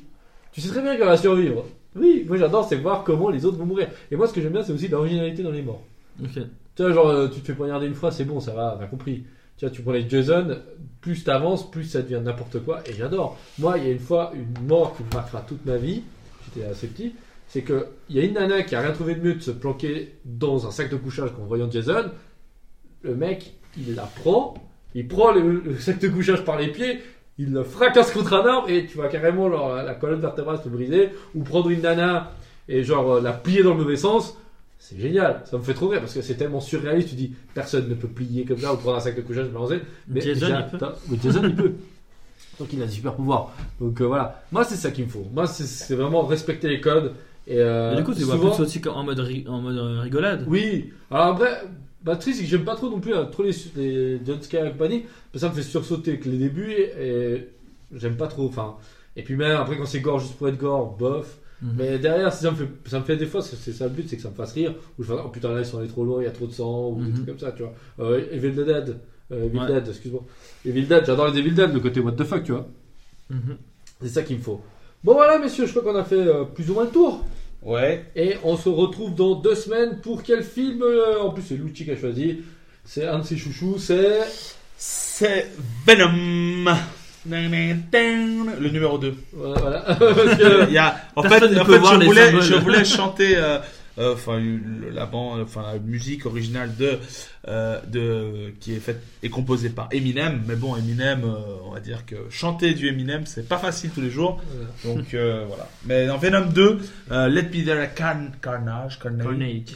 Tu 0.52 0.62
sais 0.62 0.70
très 0.70 0.82
bien 0.82 0.96
qu'elle 0.98 1.06
va 1.08 1.18
survivre. 1.18 1.66
Oui, 1.96 2.26
moi 2.28 2.38
j'adore, 2.38 2.68
c'est 2.68 2.76
voir 2.76 3.04
comment 3.04 3.30
les 3.30 3.44
autres 3.46 3.58
vont 3.58 3.66
mourir. 3.66 3.88
Et 4.12 4.16
moi, 4.16 4.28
ce 4.28 4.34
que 4.34 4.42
j'aime 4.42 4.52
bien, 4.52 4.64
c'est 4.64 4.72
aussi 4.74 4.88
l'originalité 4.88 5.42
dans 5.44 5.52
les 5.52 5.62
morts. 5.64 5.84
ok. 6.24 6.44
Tu 6.76 6.84
vois, 6.84 6.94
genre, 6.94 7.08
euh, 7.10 7.28
tu 7.28 7.40
te 7.42 7.48
fais 7.48 7.54
poignarder 7.54 7.88
une 7.88 7.96
fois, 7.96 8.12
c'est 8.12 8.24
bon, 8.26 8.40
ça 8.40 8.54
va, 8.54 8.78
a 8.80 8.86
compris. 8.86 9.24
Tu 9.58 9.66
vois, 9.66 9.74
tu 9.74 9.82
prends 9.82 9.92
les 9.92 10.08
Jason, 10.08 10.56
plus 11.02 11.24
t'avances, 11.24 11.70
plus 11.70 11.84
ça 11.84 12.04
devient 12.04 12.22
n'importe 12.24 12.64
quoi, 12.64 12.82
et 12.88 12.94
j'adore. 12.94 13.38
Moi, 13.58 13.78
il 13.80 13.86
y 13.86 13.88
a 13.88 13.92
une 13.92 14.00
fois 14.00 14.32
une 14.36 14.68
mort 14.68 14.96
qui 14.96 15.04
me 15.04 15.10
marquera 15.14 15.42
toute 15.42 15.66
ma 15.66 15.78
vie, 15.78 16.04
j'étais 16.46 16.68
assez 16.68 16.88
petit, 16.88 17.16
c'est 17.48 17.64
que 17.64 17.88
il 18.10 18.18
y 18.18 18.20
a 18.20 18.24
une 18.24 18.34
nana 18.34 18.62
qui 18.62 18.76
a 18.76 18.82
rien 18.82 18.92
trouvé 18.92 19.16
de 19.16 19.22
mieux 19.22 19.34
de 19.34 19.42
se 19.42 19.52
planquer 19.52 20.14
dans 20.26 20.68
un 20.68 20.72
sac 20.72 20.92
de 20.92 20.96
couchage 20.96 21.32
en 21.42 21.46
voyant 21.46 21.72
Jason. 21.72 22.12
Le 23.02 23.16
mec, 23.16 23.54
il 23.78 23.96
la 23.96 24.04
prend, 24.04 24.54
il 24.94 25.08
prend 25.08 25.32
le, 25.32 25.76
sac 25.80 26.00
de 26.00 26.08
couchage 26.08 26.46
par 26.46 26.60
les 26.60 26.68
pieds, 26.68 27.02
il 27.40 27.52
le 27.52 27.64
fracasse 27.64 28.12
contre 28.12 28.34
un 28.34 28.46
arbre 28.46 28.70
et 28.70 28.86
tu 28.86 28.98
vois 28.98 29.08
carrément 29.08 29.50
genre, 29.50 29.76
la, 29.76 29.96
colonne 29.96 30.20
vertébrale 30.20 30.60
se 30.64 30.70
briser, 30.70 31.10
ou 31.34 31.44
prendre 31.44 31.70
une 31.70 31.82
nana 31.82 32.32
et 32.68 32.84
genre 32.84 33.20
la 33.22 33.34
plier 33.34 33.64
dans 33.64 33.72
le 33.72 33.78
mauvais 33.78 33.98
sens. 33.98 34.38
C'est 34.90 35.00
génial, 35.02 35.42
ça 35.44 35.58
me 35.58 35.64
fait 35.64 35.74
trop 35.74 35.90
rire 35.90 36.00
parce 36.00 36.14
que 36.14 36.22
c'est 36.22 36.36
tellement 36.36 36.62
surréaliste. 36.62 37.10
Tu 37.10 37.16
dis 37.16 37.34
personne 37.54 37.90
ne 37.90 37.94
peut 37.94 38.08
plier 38.08 38.46
comme 38.46 38.58
ça 38.58 38.74
ou 38.74 38.78
prendre 38.78 38.96
un 38.96 39.00
sac 39.02 39.18
de 39.18 39.22
couchage 39.22 39.48
balancer. 39.50 39.82
Mais 40.08 40.22
Jason, 40.22 40.48
j'a- 40.48 40.70
il 40.72 40.78
peut. 40.80 40.86
mais 41.10 41.18
Jason, 41.22 41.42
il 41.44 41.56
peut. 41.56 41.74
Donc 42.60 42.70
il 42.72 42.82
a 42.82 42.86
des 42.86 42.92
super 42.92 43.14
pouvoirs. 43.14 43.54
Donc 43.82 44.00
euh, 44.00 44.06
voilà, 44.06 44.44
moi 44.52 44.64
c'est 44.64 44.76
ça 44.78 44.92
qu'il 44.92 45.04
me 45.06 45.10
faut. 45.10 45.26
Moi 45.34 45.46
c'est- 45.48 45.94
vraiment 45.94 46.22
respecter 46.26 46.70
les 46.70 46.80
codes. 46.80 47.14
Et, 47.48 47.60
euh, 47.60 47.92
Mais 47.92 47.98
du 47.98 48.04
coup, 48.04 48.14
tu 48.14 48.24
vois 48.24 48.36
souvent- 48.36 48.56
plus 48.56 48.64
aussi 48.64 48.82
en 48.88 49.04
mode, 49.04 49.20
en 49.48 49.62
mode 49.62 49.78
euh, 49.78 50.00
rigolade. 50.02 50.46
oui, 50.48 50.92
alors 51.12 51.28
après, 51.28 51.62
bah, 52.04 52.16
truc, 52.18 52.34
c'est 52.36 52.44
que 52.44 52.50
j'aime 52.50 52.64
pas 52.66 52.76
trop 52.76 52.90
non 52.90 53.00
plus 53.00 53.14
hein, 53.14 53.28
trop 53.32 53.44
les, 53.44 53.54
les 53.76 54.20
jumpscares 54.26 54.66
et 54.68 54.72
compagnie, 54.72 55.02
parce 55.02 55.34
que 55.34 55.40
ça 55.40 55.50
me 55.50 55.54
fait 55.54 55.62
sursauter 55.64 56.18
que 56.20 56.28
les 56.30 56.38
débuts 56.38 56.72
et, 56.72 56.92
et 57.36 57.48
j'aime 57.96 58.16
pas 58.18 58.28
trop. 58.28 58.48
Enfin, 58.48 58.76
et 59.16 59.24
puis 59.24 59.36
même 59.36 59.56
après, 59.58 59.78
quand 59.78 59.86
c'est 59.86 60.00
gore 60.02 60.20
juste 60.20 60.36
pour 60.38 60.48
être 60.50 60.58
gore, 60.58 60.96
bof. 60.98 61.38
Mhm. 61.62 61.74
Mais 61.78 61.98
derrière, 62.00 62.32
si 62.34 62.44
ça 62.44 62.52
me 62.52 62.56
fait, 62.56 62.68
ça 62.86 63.00
me 63.00 63.04
fait 63.06 63.18
des 63.18 63.26
fois, 63.26 63.42
c'est 63.42 63.72
ça 63.74 63.86
le 63.86 63.90
but, 63.92 64.08
c'est 64.10 64.16
que 64.18 64.22
ça 64.22 64.30
me 64.30 64.36
fasse 64.36 64.54
rire, 64.54 64.76
ou 65.00 65.04
je 65.04 65.08
fais, 65.14 65.20
oh 65.26 65.30
putain 65.30 65.52
là 65.54 65.60
ils 65.62 65.66
sont 65.66 65.80
allés 65.80 65.88
trop 65.88 66.04
loin, 66.06 66.22
il 66.22 66.26
y 66.26 66.28
a 66.28 66.32
trop 66.32 66.46
de 66.48 66.52
sang, 66.52 66.90
ou 66.92 67.02
des 67.02 67.08
Mhm. 67.10 67.14
trucs 67.16 67.26
comme 67.28 67.40
ça, 67.40 67.52
tu 67.52 67.64
vois. 67.64 67.74
Euh, 68.00 68.26
Evil 68.32 68.52
Dead, 68.52 68.98
euh, 69.32 69.46
Evil 69.46 69.58
Ouais. 69.60 69.68
Dead, 69.68 69.88
excuse-moi. 69.88 70.24
Evil 70.66 70.86
Dead, 70.86 71.04
j'adore 71.06 71.30
les 71.30 71.40
Evil 71.40 71.54
Dead, 71.56 71.74
le 71.74 71.80
côté 71.80 72.00
what 72.00 72.12
the 72.14 72.24
fuck, 72.24 72.44
tu 72.44 72.52
vois. 72.52 72.68
Mhm. 73.30 73.58
C'est 74.02 74.10
ça 74.10 74.22
qu'il 74.24 74.38
me 74.38 74.42
faut. 74.42 74.62
Bon 75.04 75.14
voilà, 75.14 75.40
messieurs, 75.40 75.66
je 75.66 75.72
crois 75.72 75.82
qu'on 75.84 75.98
a 75.98 76.04
fait 76.04 76.16
euh, 76.16 76.44
plus 76.44 76.70
ou 76.70 76.74
moins 76.76 76.84
le 76.86 76.92
tour. 76.92 77.26
Ouais. 77.64 78.06
Et 78.16 78.36
on 78.44 78.56
se 78.56 78.70
retrouve 78.70 79.16
dans 79.16 79.36
deux 79.36 79.56
semaines 79.56 80.00
pour 80.02 80.22
quel 80.24 80.44
film 80.44 80.82
euh, 80.84 81.20
En 81.20 81.32
plus, 81.32 81.42
c'est 81.42 81.56
Lucci 81.56 81.86
qui 81.86 81.92
a 81.92 81.98
choisi. 81.98 82.40
C'est 82.86 83.06
un 83.08 83.20
de 83.20 83.24
ses 83.26 83.36
chouchous, 83.36 83.78
c'est. 83.80 84.20
C'est 84.78 85.48
Venom. 85.88 86.72
Le 88.60 88.70
numéro 88.70 88.98
2. 88.98 89.14
Voilà. 89.34 89.56
voilà. 89.60 89.80
Parce 90.00 90.38
que- 90.38 90.68
Il 90.68 90.74
y 90.74 90.78
a, 90.78 90.96
en 91.16 91.24
fait, 91.24 91.36
en 91.36 91.66
fait, 91.66 91.74
je, 91.74 92.06
voulais, 92.06 92.42
je 92.42 92.56
voulais 92.56 92.86
chanter 92.86 93.34
euh, 93.38 93.60
enfin 94.00 94.40
le- 94.40 94.90
la 94.92 95.06
bande, 95.06 95.42
enfin 95.42 95.64
la 95.74 95.80
musique 95.80 96.26
originale 96.26 96.76
de, 96.78 96.98
euh, 97.48 97.80
de 97.88 98.54
qui 98.60 98.74
est 98.74 98.80
faite 98.80 99.02
et 99.24 99.30
composée 99.30 99.70
par 99.70 99.88
Eminem. 99.92 100.42
Mais 100.48 100.56
bon, 100.56 100.76
Eminem, 100.76 101.24
euh, 101.24 101.36
on 101.66 101.72
va 101.72 101.80
dire 101.80 102.06
que 102.06 102.16
chanter 102.30 102.74
du 102.74 102.88
Eminem, 102.88 103.26
c'est 103.26 103.48
pas 103.48 103.58
facile 103.58 103.90
tous 103.92 104.02
les 104.02 104.10
jours. 104.12 104.42
Donc 104.86 105.14
euh, 105.14 105.46
voilà. 105.48 105.68
Mais 105.86 106.08
dans 106.08 106.18
Venom 106.18 106.46
2, 106.54 106.80
euh, 107.12 107.28
Let 107.28 107.44
Me 107.44 107.64
There 107.66 107.88
Carn 107.96 108.32
Carnage, 108.42 109.00
Carnage, 109.00 109.26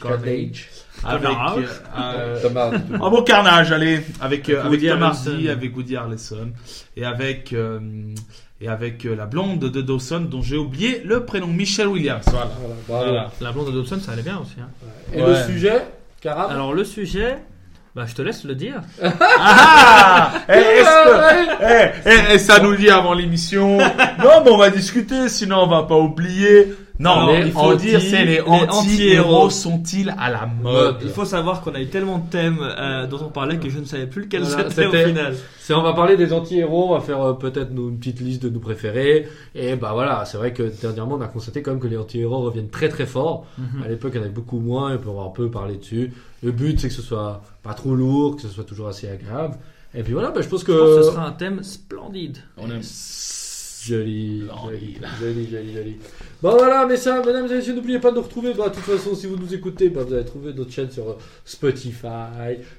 Carnage. 0.00 0.68
avec 1.04 1.24
euh, 1.98 2.38
un 3.00 3.10
beau 3.10 3.22
carnage, 3.22 3.72
allez, 3.72 4.00
avec, 4.20 4.48
euh, 4.48 4.60
avec 4.60 4.70
Woody 4.70 4.88
Tom 4.88 5.02
Harrelson. 5.02 5.30
Hardy, 5.30 5.48
avec 5.48 5.76
Woody 5.76 5.96
Harrelson, 5.96 6.52
et 6.96 7.04
avec, 7.04 7.52
euh, 7.52 7.80
et 8.62 8.68
avec 8.68 9.04
euh, 9.04 9.14
la 9.16 9.26
blonde 9.26 9.58
de 9.58 9.80
Dawson, 9.82 10.20
dont 10.20 10.40
j'ai 10.40 10.56
oublié 10.56 11.02
le 11.04 11.24
prénom, 11.26 11.48
Michelle 11.48 11.88
Williams. 11.88 12.24
Voilà. 12.30 12.50
Voilà. 12.86 13.04
Voilà. 13.04 13.30
La 13.40 13.52
blonde 13.52 13.66
de 13.66 13.72
Dobson, 13.72 13.98
ça 14.00 14.12
allait 14.12 14.22
bien 14.22 14.38
aussi. 14.40 14.54
hein. 14.60 14.68
Et 15.12 15.20
Ouais. 15.22 15.28
le 15.30 15.34
sujet, 15.52 15.82
Karam 16.20 16.50
Alors, 16.50 16.72
le 16.72 16.84
sujet, 16.84 17.38
bah, 17.96 18.04
je 18.06 18.14
te 18.14 18.22
laisse 18.22 18.44
le 18.44 18.54
dire. 18.54 18.80
Ah 19.44 20.32
Eh, 20.48 20.52
est-ce 20.52 20.84
que- 20.84 21.64
eh, 21.64 21.90
eh, 22.06 22.34
eh, 22.34 22.38
ça 22.38 22.60
nous 22.60 22.76
dit 22.76 22.88
avant 22.88 23.14
l'émission. 23.14 23.78
Non, 23.78 24.42
mais 24.44 24.50
on 24.50 24.56
va 24.56 24.70
discuter, 24.70 25.28
sinon 25.28 25.64
on 25.64 25.66
va 25.66 25.82
pas 25.82 25.96
oublier. 25.96 26.72
Non, 26.98 27.32
Les 27.32 27.46
il 27.46 27.52
faut 27.52 27.58
anti- 27.60 27.86
dire, 27.86 28.00
c'est 28.00 28.24
les 28.24 28.40
anti-héros 28.40 29.50
sont-ils 29.50 30.14
à 30.18 30.30
la 30.30 30.46
mode 30.46 30.96
Il 31.02 31.08
faut 31.08 31.24
savoir 31.24 31.62
qu'on 31.62 31.74
a 31.74 31.80
eu 31.80 31.86
tellement 31.88 32.18
de 32.18 32.30
thèmes 32.30 32.58
euh, 32.60 33.06
dont 33.06 33.18
on 33.24 33.28
parlait 33.30 33.56
que 33.56 33.68
je 33.70 33.78
ne 33.78 33.84
savais 33.84 34.06
plus 34.06 34.22
lequel 34.22 34.42
Voilà, 34.42 34.68
c'était 34.70 34.86
au 34.86 34.92
final. 34.92 35.34
C'est, 35.58 35.74
on 35.74 35.82
va 35.82 35.94
parler 35.94 36.16
des 36.16 36.32
anti-héros, 36.32 36.90
on 36.90 36.94
va 36.94 37.00
faire 37.00 37.20
euh, 37.22 37.32
peut-être 37.32 37.70
une 37.72 37.98
petite 37.98 38.20
liste 38.20 38.42
de 38.42 38.50
nos 38.50 38.60
préférés. 38.60 39.26
Et 39.54 39.74
bah 39.74 39.92
voilà, 39.94 40.24
c'est 40.26 40.36
vrai 40.36 40.52
que 40.52 40.64
dernièrement 40.80 41.16
on 41.16 41.20
a 41.22 41.28
constaté 41.28 41.62
quand 41.62 41.72
même 41.72 41.80
que 41.80 41.86
les 41.88 41.96
anti-héros 41.98 42.42
reviennent 42.42 42.70
très 42.70 42.88
très 42.88 43.06
fort. 43.06 43.46
Mhm. 43.58 43.82
À 43.84 43.88
l'époque, 43.88 44.12
il 44.14 44.18
y 44.18 44.20
en 44.20 44.24
avait 44.24 44.30
beaucoup 44.30 44.58
moins, 44.58 44.92
et 44.94 44.98
on 45.06 45.14
va 45.14 45.22
un 45.24 45.30
peu 45.30 45.50
parler 45.50 45.76
dessus. 45.76 46.12
Le 46.42 46.52
but, 46.52 46.78
c'est 46.78 46.88
que 46.88 46.94
ce 46.94 47.02
soit 47.02 47.42
pas 47.62 47.74
trop 47.74 47.94
lourd, 47.94 48.36
que 48.36 48.42
ce 48.42 48.48
soit 48.48 48.64
toujours 48.64 48.88
assez 48.88 49.08
agréable. 49.08 49.56
Et 49.94 50.02
puis 50.02 50.12
voilà, 50.12 50.30
bah, 50.30 50.40
je 50.40 50.48
pense 50.48 50.64
que. 50.64 50.72
Je 50.72 50.78
pense 50.78 50.96
que 50.96 51.02
ce 51.02 51.10
sera 51.10 51.26
un 51.26 51.32
thème 51.32 51.62
splendide. 51.62 52.38
On 52.58 52.70
aime. 52.70 52.80
Joli, 53.84 54.44
Joli. 54.64 54.96
joli, 55.20 55.48
joli, 55.50 55.72
joli. 55.74 55.96
Bon 56.40 56.56
voilà, 56.56 56.86
mais 56.86 56.96
ça, 56.96 57.20
mesdames 57.24 57.46
et 57.46 57.54
messieurs, 57.56 57.74
n'oubliez 57.74 57.98
pas 57.98 58.10
de 58.10 58.16
nous 58.16 58.22
retrouver. 58.22 58.52
Bah, 58.54 58.68
de 58.68 58.74
toute 58.74 58.84
façon, 58.84 59.14
si 59.14 59.26
vous 59.26 59.36
nous 59.36 59.52
écoutez, 59.54 59.88
bah, 59.88 60.02
vous 60.06 60.14
allez 60.14 60.24
trouver 60.24 60.52
notre 60.52 60.70
chaîne 60.70 60.90
sur 60.90 61.08
euh, 61.08 61.18
Spotify, 61.44 62.06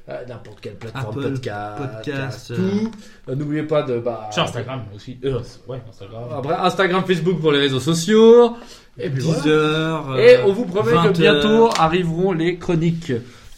euh, 0.08 0.26
n'importe 0.28 0.62
quelle 0.62 0.76
plateforme 0.76 1.20
Apple 1.20 1.32
podcast, 1.34 1.82
Podcast, 1.82 2.51
euh. 2.51 2.56
tout. 2.56 2.91
Euh, 3.30 3.36
n'oubliez 3.36 3.64
pas 3.64 3.84
de 3.84 3.99
bah, 3.99 4.30
Sur 4.32 4.43
Instagram 4.43 4.84
aussi. 4.95 5.18
Euh, 5.26 5.39
ouais, 5.68 5.82
Instagram. 5.89 6.24
après 6.38 6.54
Instagram, 6.56 7.04
Facebook 7.06 7.39
pour 7.39 7.51
les 7.51 7.60
réseaux 7.60 7.80
sociaux. 7.82 8.56
Et 8.97 9.10
puis 9.10 9.24
10 9.24 9.30
voilà. 9.30 9.51
heures. 9.51 10.20
Et 10.20 10.43
on 10.43 10.54
vous 10.54 10.66
promet 10.66 10.93
20 10.93 11.12
que 11.12 11.18
bientôt 11.18 11.66
heures. 11.66 11.82
arriveront 11.82 12.32
les 12.32 12.58
chroniques. 12.58 13.12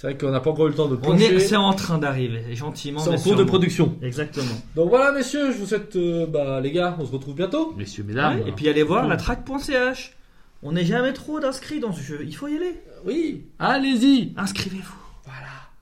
C'est 0.05 0.11
vrai 0.11 0.17
qu'on 0.19 0.31
n'a 0.31 0.39
pas 0.39 0.51
encore 0.51 0.67
eu 0.67 0.69
le 0.69 0.75
temps 0.75 0.87
de 0.87 0.93
On 0.93 0.99
plancher. 0.99 1.35
est, 1.35 1.39
c'est 1.39 1.55
en 1.55 1.73
train 1.73 1.97
d'arriver, 1.97 2.43
gentiment. 2.53 2.99
C'est 2.99 3.09
en 3.09 3.13
mais 3.13 3.17
cours 3.19 3.35
de 3.35 3.43
production. 3.43 3.95
Exactement. 4.03 4.53
Donc 4.75 4.89
voilà, 4.89 5.11
messieurs, 5.11 5.51
je 5.51 5.57
vous 5.57 5.65
souhaite, 5.65 5.95
euh, 5.95 6.27
bah, 6.27 6.61
les 6.61 6.71
gars, 6.71 6.95
on 6.99 7.05
se 7.07 7.11
retrouve 7.11 7.33
bientôt. 7.33 7.73
Messieurs, 7.75 8.03
mesdames. 8.03 8.41
Ouais, 8.41 8.49
et 8.49 8.51
puis 8.51 8.69
allez 8.69 8.83
voir 8.83 9.07
la 9.07 9.17
track.ch. 9.17 10.13
On 10.61 10.73
n'est 10.73 10.85
jamais 10.85 11.11
trop 11.13 11.39
d'inscrits 11.39 11.79
dans 11.79 11.91
ce 11.91 12.03
jeu. 12.03 12.19
Il 12.23 12.35
faut 12.35 12.47
y 12.47 12.55
aller. 12.55 12.79
Oui, 13.03 13.47
allez-y. 13.57 14.33
Inscrivez-vous. 14.37 14.93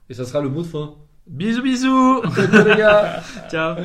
Et 0.08 0.14
ça 0.14 0.24
sera 0.24 0.40
le 0.40 0.48
mot 0.48 0.62
de 0.62 0.68
fin. 0.68 0.94
Bisous, 1.26 1.60
bisous. 1.62 2.22
Ciao, 2.34 2.64
les 2.66 2.76
gars. 2.76 3.22
Ciao. 3.50 3.76